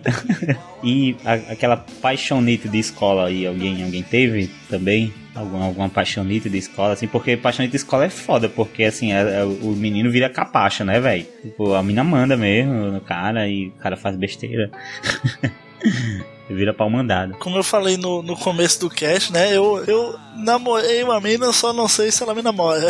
E 0.84 1.16
a- 1.26 1.52
aquela 1.54 1.78
paixonite 1.78 2.68
de 2.70 2.78
escola 2.78 3.28
aí, 3.28 3.48
alguém, 3.48 3.84
alguém 3.84 4.04
teve 4.04 4.50
também? 4.70 5.14
Alguma, 5.34 5.66
alguma 5.66 5.90
paixonite 5.90 6.50
de 6.50 6.58
escola, 6.58 6.94
assim? 6.94 7.08
Porque 7.08 7.36
paixonite 7.38 7.72
de 7.72 7.78
escola 7.78 8.06
é 8.06 8.10
foda, 8.10 8.48
porque 8.50 8.84
assim, 8.84 9.12
é- 9.14 9.40
é- 9.40 9.44
o 9.44 9.72
menino 9.76 10.12
vira 10.12 10.30
capacha, 10.30 10.84
né, 10.84 11.00
velho? 11.00 11.26
Tipo, 11.42 11.74
a 11.74 11.82
mina 11.82 12.04
manda 12.04 12.36
mesmo 12.38 12.74
no 12.92 13.02
cara 13.02 13.48
e 13.48 13.68
o 13.70 13.72
cara 13.80 13.96
faz 13.98 14.16
besteira. 14.16 14.70
Vira 16.50 16.74
pau 16.74 16.90
mandado. 16.90 17.36
Como 17.36 17.58
eu 17.58 17.64
falei 17.64 17.96
no, 17.96 18.24
no 18.24 18.36
começo 18.36 18.80
do 18.80 18.90
cast, 18.90 19.32
né? 19.32 19.56
Eu, 19.56 19.84
eu 19.88 20.20
namorei 20.36 21.04
uma 21.04 21.22
mina, 21.22 21.54
só 21.54 21.72
não 21.72 21.88
sei 21.88 22.12
se 22.12 22.24
ela 22.24 22.34
me 22.34 22.42
namora. 22.42 22.88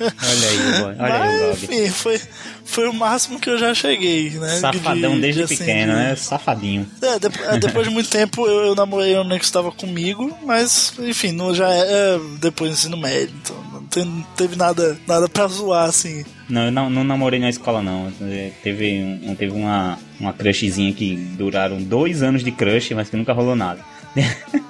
Olha 0.00 0.48
aí, 0.48 0.80
boy. 0.80 0.96
olha 0.98 1.14
aí 1.14 1.40
Mas, 1.40 1.40
Gob. 1.60 1.64
enfim, 1.74 1.90
foi, 1.90 2.20
foi 2.64 2.88
o 2.88 2.92
máximo 2.94 3.38
que 3.38 3.50
eu 3.50 3.58
já 3.58 3.74
cheguei, 3.74 4.30
né? 4.30 4.56
Safadão 4.56 5.14
De- 5.16 5.20
desde 5.20 5.38
de, 5.40 5.44
assim, 5.44 5.56
pequeno, 5.58 5.92
de- 5.92 5.98
né? 5.98 6.16
Safadinho. 6.16 6.86
É, 7.02 7.18
de- 7.18 7.42
é, 7.44 7.58
depois 7.58 7.86
de 7.86 7.92
muito 7.92 8.08
tempo 8.08 8.46
eu, 8.46 8.66
eu 8.68 8.74
namorei 8.74 9.12
uma 9.14 9.22
menina 9.24 9.38
que 9.38 9.44
estava 9.44 9.70
comigo, 9.70 10.34
mas 10.44 10.94
enfim, 10.98 11.32
não 11.32 11.54
já 11.54 11.68
é 11.68 12.18
depois 12.40 12.70
do 12.70 12.74
ensino 12.74 12.96
médio, 12.96 13.34
então 13.42 13.56
não 13.72 13.78
não 14.04 14.22
teve 14.36 14.54
nada, 14.54 14.98
nada 15.06 15.28
pra 15.28 15.46
zoar 15.48 15.88
assim. 15.88 16.24
Não, 16.48 16.64
eu 16.64 16.72
não, 16.72 16.88
não 16.88 17.04
namorei 17.04 17.38
na 17.38 17.48
escola, 17.50 17.82
não. 17.82 18.10
É, 18.22 18.50
Teve, 18.62 18.98
um, 19.22 19.34
teve 19.34 19.52
uma, 19.52 19.98
uma 20.18 20.32
crushzinha 20.32 20.92
que 20.92 21.14
duraram 21.14 21.82
dois 21.82 22.22
anos 22.22 22.42
de 22.42 22.50
crush, 22.50 22.94
mas 22.94 23.10
que 23.10 23.16
nunca 23.16 23.32
rolou 23.32 23.54
nada. 23.54 23.84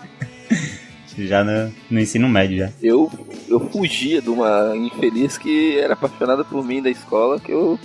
já 1.19 1.43
no, 1.43 1.73
no 1.91 2.01
ensino 2.01 2.29
médio, 2.29 2.59
já. 2.59 2.71
Eu, 2.83 3.11
eu 3.49 3.61
fugia 3.71 4.21
de 4.23 4.31
uma 4.31 4.77
infeliz 4.77 5.37
que 5.39 5.77
era 5.79 5.95
apaixonada 5.95 6.45
por 6.45 6.65
mim 6.65 6.81
da 6.83 6.91
escola, 6.91 7.41
que 7.41 7.51
eu 7.53 7.79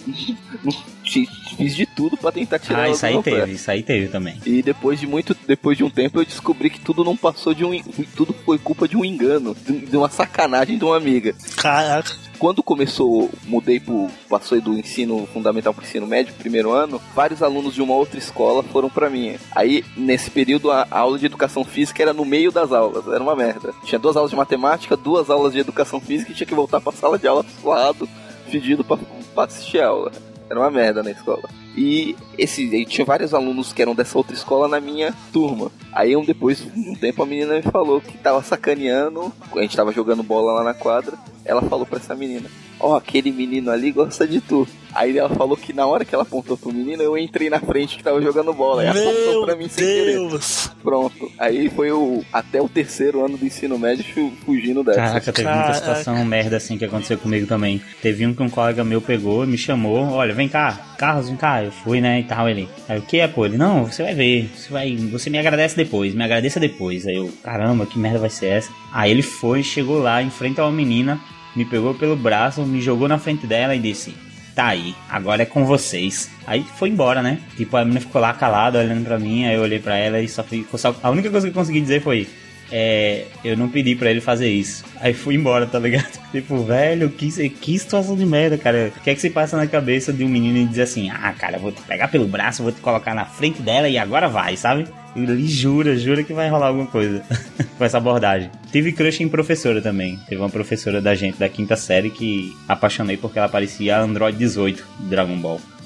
fiz 1.58 1.76
de 1.76 1.86
tudo 1.86 2.16
pra 2.18 2.32
tentar 2.32 2.60
tirar 2.60 2.84
Ah, 2.84 2.90
isso 2.90 3.06
aí 3.06 3.14
meu 3.14 3.24
pé. 3.24 3.32
teve, 3.42 3.52
isso 3.54 3.72
aí 3.72 3.82
teve 3.84 4.08
também. 4.08 4.40
E 4.46 4.62
depois 4.62 5.00
de 5.00 5.08
muito, 5.08 5.36
depois 5.48 5.78
de 5.78 5.84
um 5.84 5.90
tempo 5.90 6.20
eu 6.20 6.26
descobri 6.26 6.70
que 6.70 6.80
tudo 6.80 7.04
não 7.04 7.16
passou 7.18 7.54
de 7.54 7.66
um, 7.66 7.80
tudo 8.16 8.34
foi 8.46 8.58
culpa 8.60 8.88
de 8.88 8.96
um 8.98 9.04
engano, 9.04 9.56
de, 9.68 9.80
de 9.86 9.98
uma 9.98 10.10
sacanagem 10.10 10.78
de 10.78 10.84
uma 10.86 10.98
amiga. 10.98 11.36
Caraca, 11.58 12.16
Quando 12.44 12.62
começou, 12.62 13.30
mudei 13.46 13.80
pro, 13.80 14.10
passou 14.28 14.60
do 14.60 14.78
ensino 14.78 15.26
fundamental 15.28 15.74
pro 15.74 15.82
ensino 15.82 16.06
médio, 16.06 16.34
primeiro 16.34 16.74
ano, 16.74 17.02
vários 17.16 17.42
alunos 17.42 17.74
de 17.74 17.82
uma 17.82 17.94
outra 17.94 18.20
escola 18.20 18.62
foram 18.62 18.90
pra 18.90 19.10
minha. 19.10 19.40
Aí, 19.56 19.82
nesse 19.96 20.30
período, 20.30 20.70
a, 20.70 20.86
aula 20.92 21.18
de 21.18 21.26
educação 21.26 21.64
física 21.64 22.04
era 22.04 22.12
no 22.12 22.26
meio 22.26 22.52
das 22.52 22.74
aulas, 22.74 23.08
era 23.08 23.24
uma 23.24 23.34
merda. 23.34 23.74
Tinha 23.86 23.98
duas 23.98 24.18
aulas 24.18 24.32
de 24.32 24.36
matemática, 24.36 24.98
duas 24.98 25.30
aulas 25.30 25.54
de 25.54 25.60
educação 25.60 26.02
física 26.02 26.34
e 26.34 26.36
tinha 26.36 26.46
que 26.46 26.54
voltar 26.54 26.82
pra 26.82 26.92
sala 26.92 27.18
de 27.18 27.26
aula 27.26 27.46
suado, 27.62 28.10
pedido 28.52 28.84
pra, 28.84 28.98
pra 29.34 29.46
assistir 29.46 29.80
a 29.80 29.88
aula. 29.88 30.12
Era 30.50 30.60
uma 30.60 30.70
merda 30.70 31.02
na 31.02 31.12
escola. 31.12 31.50
E 31.78 32.14
esse, 32.38 32.64
e 32.66 32.86
tinha 32.86 33.06
vários 33.06 33.34
alunos 33.34 33.72
que 33.72 33.82
eram 33.82 33.96
dessa 33.96 34.18
outra 34.18 34.34
escola 34.34 34.68
na 34.68 34.82
minha 34.82 35.16
turma. 35.32 35.72
Aí 35.94 36.14
um 36.14 36.26
depois 36.26 36.58
de 36.58 36.90
um 36.90 36.94
tempo 36.94 37.24
a 37.24 37.26
menina 37.26 37.56
me 37.56 37.62
falou 37.62 38.02
que 38.02 38.18
tava 38.18 38.44
sacaneando, 38.44 39.32
a 39.56 39.62
gente 39.62 39.78
tava 39.78 39.94
jogando 39.94 40.22
bola 40.22 40.56
lá 40.56 40.64
na 40.66 40.74
quadra. 40.74 41.18
Ela 41.46 41.62
falou 41.64 41.86
pra 41.86 42.00
essa 42.00 42.16
menina: 42.16 42.50
Ó, 42.80 42.96
aquele 42.96 43.32
menino 43.32 43.70
ali 43.72 43.92
gosta 43.92 44.28
de 44.28 44.40
tu. 44.42 44.68
Aí 44.96 45.18
ela 45.18 45.30
falou 45.30 45.58
que 45.58 45.74
na 45.74 45.88
hora 45.88 46.06
que 46.06 46.14
ela 46.14 46.22
apontou 46.24 46.56
pro 46.56 46.72
menino, 46.72 47.02
eu 47.02 47.18
entrei 47.18 47.50
na 47.50 47.60
frente 47.60 47.98
que 47.98 48.04
tava 48.04 48.22
jogando 48.22 48.54
bola. 48.54 48.84
Aí 48.84 48.88
ela 48.90 49.00
apontou 49.00 49.32
meu 49.32 49.46
pra 49.46 49.56
mim 49.56 49.68
sem 49.68 49.84
querer. 49.84 50.14
Deus! 50.18 50.70
Pronto. 50.84 51.32
Aí 51.40 51.68
foi 51.72 51.92
o 51.92 52.24
até 52.32 52.62
o 52.62 52.70
terceiro 52.70 53.26
ano 53.26 53.36
do 53.38 53.44
ensino 53.46 53.78
médio 53.80 54.06
fu- 54.14 54.32
fugindo 54.46 54.84
dessa. 54.84 55.00
Caraca, 55.00 55.34
teve 55.34 55.48
muita 55.48 55.62
Caraca. 55.64 55.80
situação 55.80 56.24
merda 56.26 56.58
assim 56.58 56.78
que 56.78 56.86
aconteceu 56.86 57.18
comigo 57.18 57.48
também. 57.48 57.82
Teve 58.04 58.26
um 58.28 58.34
que 58.36 58.44
um 58.44 58.50
colega 58.50 58.84
meu 58.84 59.02
pegou, 59.02 59.48
me 59.48 59.58
chamou, 59.58 60.12
olha, 60.12 60.34
vem 60.34 60.48
cá, 60.48 60.80
Carlos, 60.98 61.28
vem 61.28 61.38
cá. 61.38 61.64
Eu 61.64 61.72
fui, 61.72 62.00
né, 62.00 62.20
e 62.20 62.24
tal, 62.24 62.48
ele. 62.48 62.70
Aí 62.88 63.00
o 63.00 63.02
que 63.02 63.20
é, 63.20 63.28
pô? 63.28 63.46
Ele, 63.48 63.58
não, 63.58 63.86
você 63.86 64.04
vai 64.04 64.14
ver, 64.14 64.52
você 64.56 64.72
vai, 64.72 64.96
você 64.96 65.30
me 65.30 65.40
agradece 65.40 65.76
depois, 65.76 66.14
me 66.14 66.24
agradeça 66.24 66.60
depois. 66.60 67.08
Aí 67.08 67.16
eu, 67.16 67.32
caramba, 67.42 67.86
que 67.88 67.98
merda 67.98 68.20
vai 68.20 68.30
ser 68.30 68.46
essa? 68.48 68.72
Aí 68.92 69.10
ele 69.10 69.24
foi, 69.24 69.64
chegou 69.64 69.98
lá, 70.00 70.22
em 70.22 70.30
frente 70.30 70.60
a 70.62 70.66
uma 70.66 70.72
menina, 70.72 71.20
me 71.56 71.66
pegou 71.66 71.94
pelo 71.94 72.16
braço, 72.16 72.66
me 72.66 72.82
jogou 72.82 73.08
na 73.08 73.18
frente 73.18 73.48
dela 73.48 73.76
e 73.76 73.80
disse. 73.80 74.14
Tá 74.56 74.68
aí, 74.68 74.96
agora 75.10 75.42
é 75.42 75.46
com 75.46 75.66
vocês. 75.66 76.30
Aí 76.46 76.64
foi 76.76 76.90
embora, 76.90 77.24
né? 77.24 77.40
Tipo, 77.58 77.76
a 77.76 77.84
menina 77.84 78.02
ficou 78.02 78.22
lá 78.22 78.34
calada, 78.34 78.80
olhando 78.80 79.04
pra 79.04 79.18
mim, 79.18 79.46
aí 79.46 79.56
eu 79.56 79.62
olhei 79.62 79.80
pra 79.80 79.98
ela 79.98 80.22
e 80.22 80.28
só 80.28 80.44
ficou. 80.44 80.78
Só... 80.78 80.96
A 81.02 81.10
única 81.10 81.32
coisa 81.32 81.48
que 81.48 81.52
eu 81.52 81.60
consegui 81.60 81.82
dizer 81.82 82.04
foi: 82.04 82.28
é, 82.72 83.26
eu 83.44 83.58
não 83.58 83.68
pedi 83.68 83.96
pra 83.96 84.10
ele 84.10 84.22
fazer 84.22 84.50
isso. 84.50 84.84
Aí 85.00 85.14
fui 85.14 85.36
embora, 85.36 85.66
tá 85.66 85.80
ligado? 85.80 86.20
Tipo, 86.32 86.64
velho, 86.64 87.10
que, 87.10 87.50
que 87.50 87.78
situação 87.78 88.16
de 88.16 88.26
merda, 88.26 88.58
cara. 88.58 88.92
O 88.96 89.00
que 89.00 89.10
é 89.10 89.16
que 89.16 89.22
se 89.22 89.30
passa 89.30 89.58
na 89.58 89.68
cabeça 89.68 90.14
de 90.14 90.24
um 90.24 90.30
menino 90.30 90.58
e 90.58 90.66
dizer 90.66 90.84
assim: 90.84 91.10
ah, 91.10 91.34
cara, 91.38 91.58
vou 91.58 91.72
te 91.72 91.82
pegar 91.82 92.08
pelo 92.08 92.28
braço, 92.28 92.64
vou 92.64 92.72
te 92.72 92.82
colocar 92.82 93.14
na 93.14 93.26
frente 93.26 93.62
dela 93.62 93.90
e 93.90 93.98
agora 93.98 94.28
vai, 94.28 94.56
sabe? 94.56 94.88
Ele 95.16 95.48
jura, 95.48 95.96
jura 95.96 96.24
que 96.24 96.34
vai 96.34 96.50
rolar 96.50 96.68
alguma 96.68 96.88
coisa 96.88 97.24
com 97.78 97.86
essa 97.86 97.98
abordagem. 97.98 98.50
Tive 98.72 98.92
crush 98.92 99.22
em 99.22 99.30
professora 99.30 99.82
também. 99.82 100.20
Teve 100.28 100.42
uma 100.42 100.50
professora 100.50 101.02
da 101.02 101.14
gente 101.14 101.38
da 101.38 101.48
quinta 101.48 101.76
série 101.76 102.10
que 102.10 102.56
apaixonei 102.68 103.18
porque 103.18 103.38
ela 103.38 103.50
parecia 103.50 103.98
a 103.98 104.02
Android 104.02 104.38
18 104.38 104.84
de 105.00 105.06
Dragon 105.08 105.38
Ball. 105.38 105.62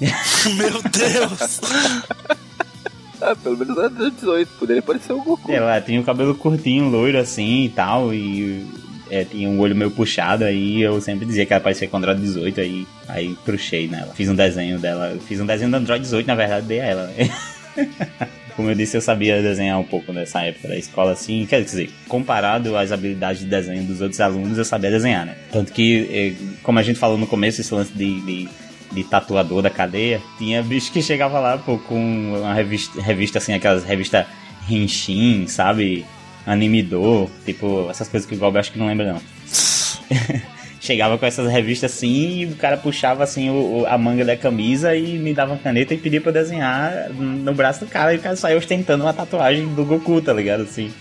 Meu 0.56 0.82
Deus! 0.82 1.60
Ah, 3.20 3.34
pelo 3.34 3.56
menos 3.56 3.76
era 3.76 3.90
18, 3.90 4.48
poderia 4.60 4.80
parecer 4.80 5.12
o 5.12 5.20
Goku. 5.20 5.50
Ela 5.50 5.80
tinha 5.80 6.00
o 6.00 6.04
cabelo 6.04 6.36
curtinho, 6.36 6.88
loiro 6.88 7.18
assim 7.18 7.64
e 7.64 7.68
tal, 7.68 8.14
e 8.14 8.64
é, 9.10 9.24
tinha 9.24 9.48
um 9.48 9.58
olho 9.58 9.74
meio 9.74 9.90
puxado, 9.90 10.44
aí 10.44 10.80
eu 10.80 11.00
sempre 11.00 11.26
dizia 11.26 11.44
que 11.44 11.52
ela 11.52 11.60
parecia 11.60 11.88
com 11.88 11.96
Android 11.96 12.20
18, 12.20 12.60
aí, 12.60 12.86
aí 13.08 13.36
cruchei 13.44 13.88
nela. 13.88 14.12
Fiz 14.14 14.28
um 14.28 14.34
desenho 14.34 14.78
dela, 14.78 15.10
eu 15.10 15.20
fiz 15.20 15.40
um 15.40 15.46
desenho 15.46 15.70
do 15.70 15.76
Android 15.76 16.02
18, 16.02 16.26
na 16.26 16.34
verdade, 16.34 16.66
dei 16.66 16.80
a 16.80 16.86
ela. 16.86 17.12
Como 18.58 18.68
eu 18.68 18.74
disse, 18.74 18.96
eu 18.96 19.00
sabia 19.00 19.40
desenhar 19.40 19.78
um 19.78 19.84
pouco 19.84 20.12
nessa 20.12 20.42
época 20.42 20.66
da 20.66 20.76
escola, 20.76 21.12
assim, 21.12 21.46
quer 21.46 21.62
dizer, 21.62 21.92
comparado 22.08 22.76
às 22.76 22.90
habilidades 22.90 23.42
de 23.42 23.46
desenho 23.46 23.84
dos 23.84 24.00
outros 24.00 24.20
alunos, 24.20 24.58
eu 24.58 24.64
sabia 24.64 24.90
desenhar, 24.90 25.24
né? 25.24 25.36
Tanto 25.52 25.72
que, 25.72 26.08
eh, 26.10 26.56
como 26.60 26.76
a 26.76 26.82
gente 26.82 26.98
falou 26.98 27.16
no 27.16 27.24
começo, 27.24 27.60
esse 27.60 27.72
lance 27.72 27.92
de, 27.92 28.20
de, 28.20 28.48
de 28.90 29.04
tatuador 29.04 29.62
da 29.62 29.70
cadeia, 29.70 30.20
tinha 30.38 30.60
bicho 30.60 30.90
que 30.90 31.00
chegava 31.00 31.38
lá, 31.38 31.56
pô, 31.56 31.78
com 31.78 32.34
uma 32.36 32.52
revista, 32.52 33.00
revista 33.00 33.38
assim, 33.38 33.52
aquelas 33.52 33.84
revistas 33.84 34.26
Henshin, 34.68 35.46
sabe? 35.46 36.04
Animidor, 36.44 37.30
tipo, 37.44 37.88
essas 37.88 38.08
coisas 38.08 38.28
que 38.28 38.34
o 38.34 38.38
Gob 38.38 38.58
acho 38.58 38.72
que 38.72 38.78
não 38.80 38.88
lembra, 38.88 39.12
não. 39.12 39.22
Chegava 40.80 41.18
com 41.18 41.26
essas 41.26 41.50
revistas 41.50 41.92
assim 41.92 42.40
e 42.40 42.46
o 42.46 42.56
cara 42.56 42.76
puxava 42.76 43.24
assim 43.24 43.50
o, 43.50 43.84
a 43.86 43.98
manga 43.98 44.24
da 44.24 44.36
camisa 44.36 44.94
e 44.94 45.18
me 45.18 45.34
dava 45.34 45.52
uma 45.52 45.58
caneta 45.58 45.94
e 45.94 45.98
pedia 45.98 46.20
pra 46.20 46.32
desenhar 46.32 47.10
no 47.10 47.52
braço 47.52 47.84
do 47.84 47.90
cara 47.90 48.14
e 48.14 48.18
o 48.18 48.20
cara 48.20 48.36
saiu 48.36 48.58
ostentando 48.58 49.04
uma 49.04 49.12
tatuagem 49.12 49.66
do 49.74 49.84
Goku, 49.84 50.20
tá 50.20 50.32
ligado? 50.32 50.62
Assim, 50.62 50.92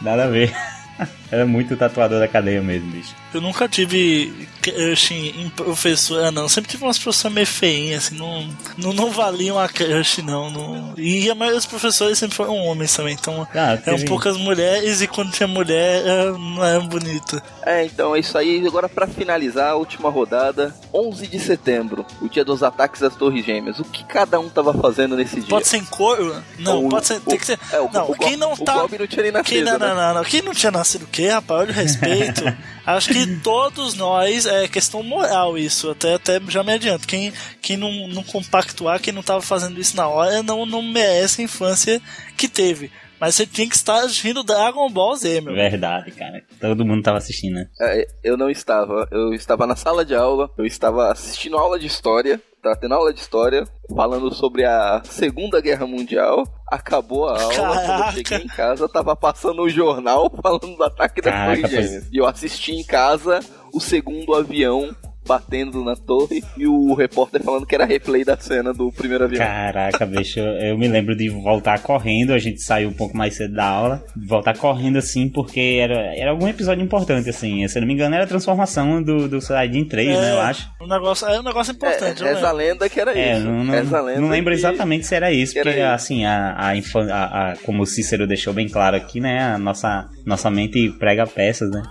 nada 0.00 0.24
a 0.24 0.28
ver. 0.28 0.52
Era 1.30 1.44
muito 1.44 1.76
tatuador 1.76 2.18
da 2.18 2.26
cadeia 2.26 2.62
mesmo, 2.62 2.90
bicho. 2.90 3.14
Eu 3.34 3.42
nunca 3.42 3.68
tive 3.68 4.48
crush 4.62 5.10
em, 5.12 5.42
em 5.44 5.48
professora, 5.50 6.30
não. 6.30 6.48
Sempre 6.48 6.70
tive 6.70 6.84
umas 6.84 6.98
professoras 6.98 7.34
meio 7.34 7.46
feinhas, 7.46 8.06
assim, 8.06 8.16
não, 8.16 8.48
não, 8.78 8.92
não 8.94 9.10
valiam 9.10 9.58
a 9.58 9.68
crush, 9.68 10.22
não, 10.22 10.48
não. 10.50 10.94
E 10.96 11.30
a 11.30 11.34
maioria 11.34 11.58
dos 11.58 11.66
professores 11.66 12.18
sempre 12.18 12.34
foram 12.34 12.56
homens 12.56 12.94
também, 12.96 13.12
então 13.14 13.46
Ah, 13.54 13.78
eram 13.84 13.98
poucas 14.06 14.38
mulheres 14.38 15.02
e 15.02 15.06
quando 15.06 15.30
tinha 15.30 15.46
mulher 15.46 16.06
era- 16.06 16.32
não 16.32 16.64
era 16.64 16.80
bonita. 16.80 17.42
É, 17.64 17.84
então 17.84 18.16
é 18.16 18.20
isso 18.20 18.36
aí. 18.38 18.66
Agora 18.66 18.88
pra 18.88 19.06
finalizar 19.06 19.72
a 19.72 19.74
última 19.76 20.08
rodada, 20.08 20.74
11 20.94 21.26
de 21.26 21.38
setembro, 21.38 22.06
o 22.22 22.28
dia 22.28 22.44
dos 22.44 22.62
ataques 22.62 23.02
às 23.02 23.14
Torres 23.14 23.44
Gêmeas. 23.44 23.78
O 23.78 23.84
que 23.84 24.02
cada 24.04 24.40
um 24.40 24.48
tava 24.48 24.72
fazendo 24.72 25.14
nesse 25.14 25.36
dia? 25.40 25.48
Pode 25.50 25.68
ser 25.68 25.76
em 25.76 25.84
coro? 25.84 26.42
Não, 26.58 26.86
O- 26.86 26.88
pode 26.88 27.06
ser. 27.06 27.20
Tem 27.20 27.36
o- 27.36 27.38
que 27.38 27.44
ser. 27.44 27.58
é, 27.70 27.78
o- 27.80 27.90
não, 27.92 28.10
o 28.10 28.14
quem 28.16 28.36
não 28.38 28.54
o 28.54 28.56
tá. 28.56 28.72
Gob 28.78 28.98
não 28.98 29.06
tinha 29.06 29.22
nem 29.22 29.32
Quem, 29.42 29.60
nascido, 29.62 29.64
não, 29.64 29.78
né? 29.78 29.94
não, 29.94 29.94
não, 29.94 30.14
não. 30.14 30.24
Quem 30.24 30.40
não 30.40 30.54
tinha 30.54 30.72
nascido 30.72 30.87
o 30.96 31.06
quê, 31.06 31.28
rapaz? 31.28 31.60
Olha 31.62 31.70
o 31.70 31.74
respeito. 31.74 32.42
Acho 32.86 33.10
que 33.10 33.36
todos 33.40 33.94
nós, 33.94 34.46
é 34.46 34.66
questão 34.66 35.02
moral 35.02 35.58
isso. 35.58 35.90
Até, 35.90 36.14
até 36.14 36.40
já 36.48 36.62
me 36.64 36.72
adianto. 36.72 37.06
Quem, 37.06 37.32
quem 37.60 37.76
não, 37.76 38.08
não 38.08 38.22
compactuar, 38.22 39.00
quem 39.00 39.12
não 39.12 39.22
tava 39.22 39.42
fazendo 39.42 39.78
isso 39.78 39.96
na 39.96 40.08
hora, 40.08 40.42
não, 40.42 40.64
não 40.64 40.82
merece 40.82 41.42
a 41.42 41.44
infância 41.44 42.00
que 42.36 42.48
teve. 42.48 42.90
Mas 43.20 43.34
você 43.34 43.46
tinha 43.46 43.68
que 43.68 43.74
estar 43.74 43.98
assistindo 43.98 44.44
Dragon 44.44 44.88
Ball 44.90 45.16
Z, 45.16 45.40
meu. 45.40 45.54
Verdade, 45.54 46.12
cara. 46.12 46.42
Todo 46.60 46.86
mundo 46.86 47.02
tava 47.02 47.18
assistindo, 47.18 47.54
né? 47.54 47.66
É, 47.80 48.06
eu 48.22 48.36
não 48.36 48.48
estava. 48.48 49.08
Eu 49.10 49.34
estava 49.34 49.66
na 49.66 49.74
sala 49.74 50.04
de 50.04 50.14
aula, 50.14 50.50
eu 50.56 50.64
estava 50.64 51.10
assistindo 51.10 51.58
aula 51.58 51.78
de 51.78 51.86
história, 51.86 52.40
tava 52.62 52.76
tendo 52.76 52.94
aula 52.94 53.12
de 53.12 53.20
história, 53.20 53.64
falando 53.94 54.32
sobre 54.34 54.64
a 54.64 55.00
Segunda 55.04 55.60
Guerra 55.60 55.86
Mundial. 55.86 56.44
Acabou 56.70 57.28
a 57.28 57.40
aula, 57.40 57.54
quando 57.54 57.74
eu 57.74 57.86
Caraca. 57.86 58.12
cheguei 58.12 58.38
em 58.38 58.48
casa, 58.48 58.88
tava 58.88 59.16
passando 59.16 59.62
o 59.62 59.68
jornal 59.68 60.30
falando 60.42 60.76
do 60.76 60.82
ataque 60.82 61.20
das 61.20 61.32
Caraca. 61.32 61.68
E 62.12 62.16
eu 62.18 62.26
assisti 62.26 62.72
em 62.72 62.84
casa 62.84 63.40
o 63.72 63.80
segundo 63.80 64.34
avião 64.34 64.94
batendo 65.28 65.84
na 65.84 65.94
torre 65.94 66.42
e 66.56 66.66
o 66.66 66.94
repórter 66.94 67.42
falando 67.42 67.66
que 67.66 67.74
era 67.74 67.84
replay 67.84 68.24
da 68.24 68.36
cena 68.36 68.72
do 68.72 68.90
primeiro 68.90 69.24
avião. 69.24 69.38
Caraca, 69.44 70.06
bicho, 70.06 70.40
eu, 70.40 70.76
me 70.78 70.88
lembro 70.88 71.14
de 71.14 71.28
voltar 71.28 71.78
correndo, 71.80 72.32
a 72.32 72.38
gente 72.38 72.62
saiu 72.62 72.88
um 72.88 72.92
pouco 72.94 73.16
mais 73.16 73.34
cedo 73.36 73.54
da 73.54 73.64
aula, 73.66 74.02
voltar 74.16 74.56
correndo 74.56 74.96
assim, 74.96 75.28
porque 75.28 75.78
era, 75.80 76.16
era 76.16 76.30
algum 76.30 76.48
episódio 76.48 76.82
importante, 76.82 77.28
assim. 77.28 77.68
Se 77.68 77.76
eu 77.78 77.82
não 77.82 77.86
me 77.86 77.94
engano, 77.94 78.14
era 78.14 78.24
a 78.24 78.26
transformação 78.28 79.02
do, 79.02 79.28
do 79.28 79.40
Saiyajin 79.40 79.84
3, 79.84 80.08
né, 80.18 80.32
eu 80.32 80.40
acho. 80.40 80.68
Um 80.80 80.86
negócio, 80.88 81.26
é 81.28 81.38
um 81.38 81.42
negócio 81.42 81.72
importante. 81.72 82.22
É, 82.22 82.30
eu 82.30 82.34
reza 82.34 82.48
a 82.48 82.52
lembro. 82.52 82.72
lenda 82.72 82.88
que 82.88 82.98
era 83.00 83.16
É, 83.18 83.34
isso. 83.36 83.44
não, 83.46 83.64
não, 83.64 84.20
não 84.22 84.28
lembro 84.30 84.52
que- 84.52 84.58
exatamente 84.58 85.06
se 85.06 85.14
era 85.14 85.30
isso, 85.30 85.58
era 85.58 85.64
porque 85.70 85.80
isso. 85.82 85.90
assim, 85.92 86.24
a, 86.24 86.54
a, 86.56 86.72
a- 86.72 87.52
a- 87.52 87.56
como 87.64 87.82
o 87.82 87.86
Cícero 87.86 88.26
deixou 88.26 88.52
bem 88.54 88.68
claro 88.68 88.96
aqui, 88.96 89.20
né, 89.20 89.38
a 89.42 89.58
nossa, 89.58 90.08
nossa 90.28 90.50
mente 90.50 90.90
prega 90.98 91.26
peças, 91.26 91.70
né, 91.70 91.82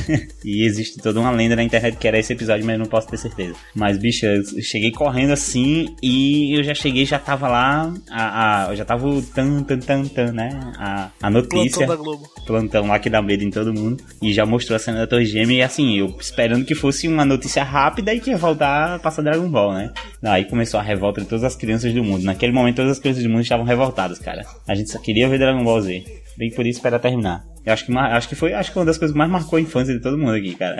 e 0.44 0.64
existe 0.64 0.98
toda 0.98 1.20
uma 1.20 1.30
lenda 1.30 1.54
na 1.54 1.62
internet 1.62 1.96
que 1.96 2.08
era 2.08 2.18
esse 2.18 2.32
episódio, 2.32 2.64
mas 2.64 2.78
não 2.78 2.86
posso 2.86 3.06
ter 3.08 3.18
certeza. 3.18 3.54
Mas, 3.74 3.98
bicho, 3.98 4.26
eu 4.26 4.42
cheguei 4.62 4.90
correndo 4.90 5.32
assim 5.32 5.94
e 6.02 6.58
eu 6.58 6.64
já 6.64 6.74
cheguei, 6.74 7.04
já 7.04 7.18
tava 7.18 7.48
lá, 7.48 7.92
a, 8.10 8.66
a, 8.66 8.70
eu 8.70 8.76
já 8.76 8.84
tava 8.84 9.06
o 9.06 9.22
tan, 9.22 9.62
tan, 9.62 9.78
tan, 9.78 10.04
tan, 10.04 10.32
né? 10.32 10.48
A, 10.78 11.10
a 11.20 11.30
notícia. 11.30 11.86
Plantão 11.86 11.86
da 11.86 11.96
Globo. 11.96 12.30
plantão 12.46 12.86
lá 12.86 12.98
que 12.98 13.10
dá 13.10 13.20
medo 13.20 13.44
em 13.44 13.50
todo 13.50 13.72
mundo. 13.72 14.02
E 14.20 14.32
já 14.32 14.46
mostrou 14.46 14.76
a 14.76 14.78
cena 14.78 14.98
da 14.98 15.06
Torre 15.06 15.26
Gêmea. 15.26 15.58
E 15.58 15.62
assim, 15.62 15.98
eu 15.98 16.14
esperando 16.18 16.64
que 16.64 16.74
fosse 16.74 17.06
uma 17.06 17.24
notícia 17.24 17.62
rápida 17.62 18.14
e 18.14 18.20
que 18.20 18.30
ia 18.30 18.36
voltar 18.36 18.94
a 18.94 18.98
passar 18.98 19.22
Dragon 19.22 19.48
Ball, 19.48 19.74
né? 19.74 19.92
Aí 20.22 20.44
começou 20.44 20.80
a 20.80 20.82
revolta 20.82 21.20
de 21.20 21.26
todas 21.26 21.44
as 21.44 21.56
crianças 21.56 21.92
do 21.92 22.02
mundo. 22.02 22.24
Naquele 22.24 22.52
momento, 22.52 22.76
todas 22.76 22.92
as 22.92 22.98
crianças 22.98 23.22
do 23.22 23.28
mundo 23.28 23.42
estavam 23.42 23.64
revoltadas, 23.64 24.18
cara. 24.18 24.44
A 24.66 24.74
gente 24.74 24.90
só 24.90 24.98
queria 24.98 25.28
ver 25.28 25.38
Dragon 25.38 25.62
Ball 25.62 25.80
Z. 25.80 26.22
Bem 26.36 26.50
por 26.50 26.66
isso 26.66 26.80
para 26.80 26.98
terminar. 26.98 27.44
Eu 27.64 27.72
acho 27.72 27.86
que, 27.86 27.96
acho 27.96 28.28
que 28.28 28.34
foi 28.34 28.52
acho 28.54 28.72
que 28.72 28.78
uma 28.78 28.84
das 28.84 28.98
coisas 28.98 29.12
que 29.12 29.18
mais 29.18 29.30
marcou 29.30 29.56
a 29.56 29.60
infância 29.60 29.94
de 29.94 30.00
todo 30.00 30.18
mundo 30.18 30.32
aqui, 30.34 30.54
cara. 30.54 30.76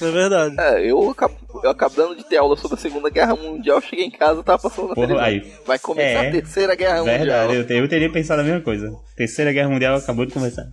É 0.00 0.10
verdade. 0.12 0.54
É, 0.58 0.88
eu 0.90 1.10
acabo, 1.10 1.34
eu 1.64 1.70
acabando 1.70 2.14
de 2.14 2.24
ter 2.24 2.36
aula 2.36 2.56
sobre 2.56 2.76
a 2.76 2.80
Segunda 2.80 3.10
Guerra 3.10 3.34
Mundial, 3.34 3.80
cheguei 3.80 4.04
em 4.04 4.10
casa, 4.10 4.42
tava 4.44 4.62
passando 4.62 4.88
na 4.88 4.94
Porra, 4.94 5.08
televisão. 5.08 5.26
aí. 5.48 5.52
Vai 5.66 5.78
começar 5.80 6.24
É. 6.24 6.28
a 6.28 6.30
Terceira 6.30 6.74
Guerra 6.76 7.02
Verdade, 7.02 7.18
Mundial. 7.20 7.54
eu, 7.54 7.66
te- 7.66 7.74
eu 7.74 7.88
teria 7.88 8.10
pensado 8.12 8.40
a 8.40 8.44
mesma 8.44 8.60
coisa. 8.60 8.92
Terceira 9.16 9.52
Guerra 9.52 9.68
Mundial 9.68 9.96
acabou 9.96 10.24
de 10.24 10.32
começar. 10.32 10.66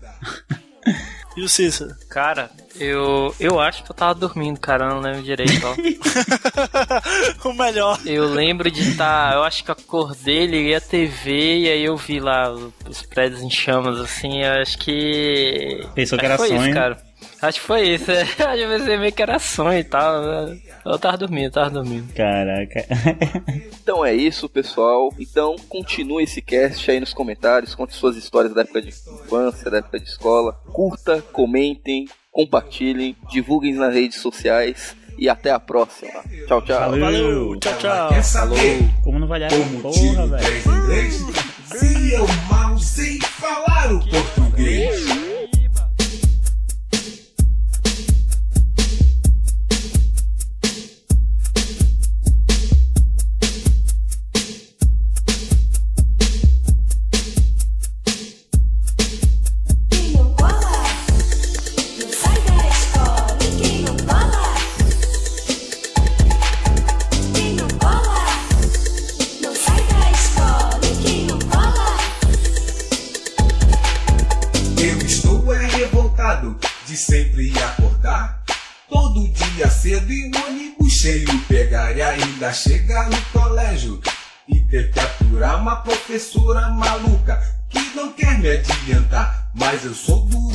E 1.35 1.41
o 1.41 1.49
Cícero? 1.49 1.93
Cara, 2.09 2.49
eu, 2.79 3.35
eu 3.39 3.59
acho 3.59 3.83
que 3.83 3.91
eu 3.91 3.95
tava 3.95 4.15
dormindo, 4.15 4.59
cara, 4.59 4.85
eu 4.85 4.89
não 4.91 5.01
lembro 5.01 5.21
direito, 5.21 5.61
ó. 5.65 5.75
o 7.49 7.53
melhor. 7.53 7.99
Eu 8.05 8.25
lembro 8.25 8.71
de 8.71 8.91
estar, 8.91 9.33
eu 9.33 9.43
acho 9.43 9.63
que 9.63 9.71
acordei, 9.71 10.45
liguei 10.45 10.75
a 10.75 10.81
TV 10.81 11.59
e 11.59 11.69
aí 11.69 11.83
eu 11.83 11.97
vi 11.97 12.19
lá 12.19 12.51
os 12.51 13.01
prédios 13.01 13.41
em 13.41 13.49
chamas, 13.49 13.99
assim, 13.99 14.43
eu 14.43 14.61
acho 14.61 14.77
que... 14.77 15.85
Pensou 15.93 16.17
que 16.17 16.25
era 16.25 16.37
foi 16.37 16.47
sonho. 16.49 16.61
Isso, 16.61 16.73
cara. 16.73 17.04
Acho 17.41 17.59
que 17.59 17.65
foi 17.65 17.89
isso, 17.89 18.11
é. 18.11 18.21
Acho 18.21 18.37
que 18.37 18.67
pensei 18.67 18.97
meio 18.97 19.11
que 19.11 19.21
era 19.21 19.39
sonho 19.39 19.79
e 19.79 19.83
tal, 19.83 20.21
né? 20.21 20.59
Eu 20.85 20.99
tava 20.99 21.17
dormindo, 21.17 21.45
eu 21.45 21.51
tava 21.51 21.69
dormindo. 21.69 22.13
Caraca. 22.13 22.85
Então 23.85 24.03
é 24.03 24.15
isso, 24.15 24.49
pessoal. 24.49 25.13
Então 25.19 25.55
continue 25.69 26.23
esse 26.23 26.41
cast 26.41 26.89
aí 26.89 26.99
nos 26.99 27.13
comentários, 27.13 27.75
conte 27.75 27.93
suas 27.93 28.17
histórias 28.17 28.51
da 28.51 28.61
época 28.61 28.81
de 28.81 28.87
infância, 28.87 29.69
da 29.69 29.77
época 29.77 29.99
de 29.99 30.09
escola. 30.09 30.53
Curta, 30.73 31.21
comentem, 31.31 32.07
compartilhem, 32.31 33.15
divulguem 33.29 33.75
nas 33.75 33.93
redes 33.93 34.19
sociais 34.19 34.95
e 35.19 35.29
até 35.29 35.51
a 35.51 35.59
próxima. 35.59 36.23
Tchau, 36.47 36.61
tchau. 36.63 36.79
Valeu. 36.79 36.99
Valeu, 36.99 37.59
tchau, 37.59 37.77
tchau. 37.77 38.09
Quer 38.09 38.23
saber 38.23 38.79
Como 39.03 39.19
não 39.19 39.27
valhar 39.27 39.51
como 39.51 39.81
porra, 39.81 40.27
velho. 40.27 40.41
10 40.41 40.65
em 40.65 40.87
10? 40.87 41.13
Se 41.65 42.13
eu 42.13 42.25
mal 42.49 42.77
sei 42.79 43.19
falar 43.21 43.93
o 43.93 43.99
português. 43.99 45.05
Chegar 82.55 83.09
no 83.09 83.21
colégio. 83.33 84.01
E 84.47 84.59
ter 84.61 84.91
que 84.91 84.99
aturar 84.99 85.59
uma 85.59 85.77
professora 85.77 86.69
maluca 86.69 87.41
que 87.69 87.79
não 87.95 88.13
quer 88.13 88.39
me 88.39 88.49
adiantar. 88.49 89.49
Mas 89.53 89.83
eu 89.83 89.93
sou 89.93 90.25
duro 90.25 90.54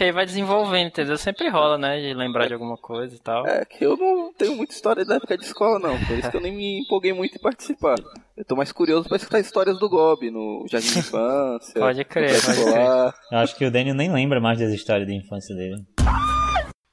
Interessante 0.00 0.04
aí 0.04 0.12
vai 0.12 0.24
desenvolvendo, 0.26 0.86
entendeu? 0.88 1.16
Sempre 1.18 1.48
rola, 1.48 1.76
né? 1.76 2.00
De 2.00 2.14
lembrar 2.14 2.46
de 2.46 2.54
alguma 2.54 2.76
coisa 2.76 3.14
e 3.14 3.18
tal. 3.18 3.46
É 3.46 3.64
que 3.64 3.84
eu 3.84 3.96
não 3.96 4.32
tenho 4.32 4.56
muita 4.56 4.72
história 4.72 5.04
da 5.04 5.16
época 5.16 5.36
de 5.36 5.44
escola, 5.44 5.78
não. 5.78 5.98
Por 6.06 6.18
isso 6.18 6.30
que 6.30 6.36
eu 6.36 6.40
nem 6.40 6.52
me 6.52 6.80
empolguei 6.82 7.12
muito 7.12 7.36
em 7.36 7.40
participar. 7.40 7.96
Eu 8.36 8.44
tô 8.44 8.56
mais 8.56 8.72
curioso 8.72 9.06
pra 9.08 9.16
escutar 9.18 9.38
histórias 9.40 9.78
do 9.78 9.88
Gob 9.88 10.30
no 10.30 10.64
Jardim 10.70 10.90
de 10.92 10.98
Infância. 11.00 11.74
Pode 11.78 12.04
crer, 12.04 12.30
pode 12.32 12.44
pré-escolar. 12.44 13.14
Eu 13.30 13.38
acho 13.38 13.56
que 13.56 13.64
o 13.64 13.70
Daniel 13.70 13.94
nem 13.94 14.10
lembra 14.12 14.40
mais 14.40 14.58
das 14.58 14.70
histórias 14.72 15.06
de 15.06 15.14
infância 15.14 15.54
dele. 15.54 15.76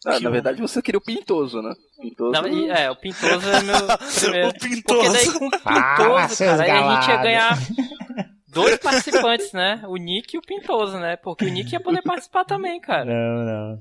Ah, 0.05 0.19
na 0.21 0.29
verdade 0.29 0.61
você 0.61 0.81
queria 0.81 0.99
o 0.99 1.03
Pintoso, 1.03 1.61
né? 1.61 1.73
Pintoso. 1.99 2.31
Não, 2.31 2.47
e- 2.47 2.69
é, 2.69 2.89
o 2.89 2.95
Pintoso 2.95 3.49
é 3.49 3.61
meu 3.61 3.75
primeiro. 4.21 4.49
O 4.49 4.53
Pintoso. 4.53 4.83
Porque 5.01 5.09
daí 5.09 5.31
com 5.33 5.47
o 5.47 5.51
Pintoso, 5.51 6.35
seus 6.35 6.49
cara, 6.57 6.63
aí 6.63 6.71
a 6.71 6.95
gente 7.01 7.09
ia 7.09 7.17
ganhar 7.17 7.57
dois 8.57 8.77
participantes, 8.77 9.53
né? 9.53 9.81
O 9.87 9.95
Nick 9.97 10.35
e 10.35 10.39
o 10.39 10.41
Pintoso, 10.41 10.97
né? 10.97 11.15
Porque 11.15 11.45
o 11.45 11.49
Nick 11.49 11.71
ia 11.71 11.79
poder 11.79 12.01
participar 12.01 12.43
também, 12.43 12.79
cara. 12.79 13.05
Não, 13.05 13.77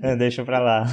não. 0.00 0.16
Deixa 0.18 0.44
pra 0.44 0.60
lá. 0.60 0.84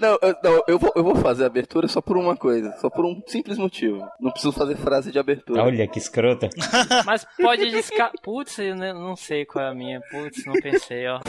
Não, 0.00 0.18
eu, 0.22 0.36
não, 0.42 0.62
eu, 0.66 0.78
vou, 0.78 0.92
eu 0.96 1.04
vou 1.04 1.14
fazer 1.16 1.44
a 1.44 1.46
abertura 1.46 1.86
só 1.88 2.00
por 2.00 2.16
uma 2.16 2.36
coisa, 2.36 2.72
só 2.80 2.88
por 2.88 3.04
um 3.04 3.20
simples 3.26 3.58
motivo. 3.58 4.06
Não 4.20 4.30
preciso 4.30 4.52
fazer 4.52 4.76
frase 4.76 5.12
de 5.12 5.18
abertura. 5.18 5.62
Olha 5.62 5.86
que 5.86 5.98
escrota. 5.98 6.48
Mas 7.04 7.26
pode 7.40 7.70
descar... 7.70 8.10
Putz, 8.22 8.56
não 8.76 9.16
sei 9.16 9.44
qual 9.44 9.66
é 9.66 9.70
a 9.70 9.74
minha. 9.74 10.00
Putz, 10.10 10.44
não 10.46 10.54
pensei, 10.54 11.06
ó. 11.06 11.20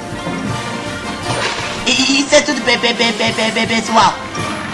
Isso 1.87 2.33
é 2.33 2.41
tudo 2.41 2.63
bem, 2.65 2.77
bem, 2.79 2.93
bem, 2.93 3.67
pessoal. 3.67 4.64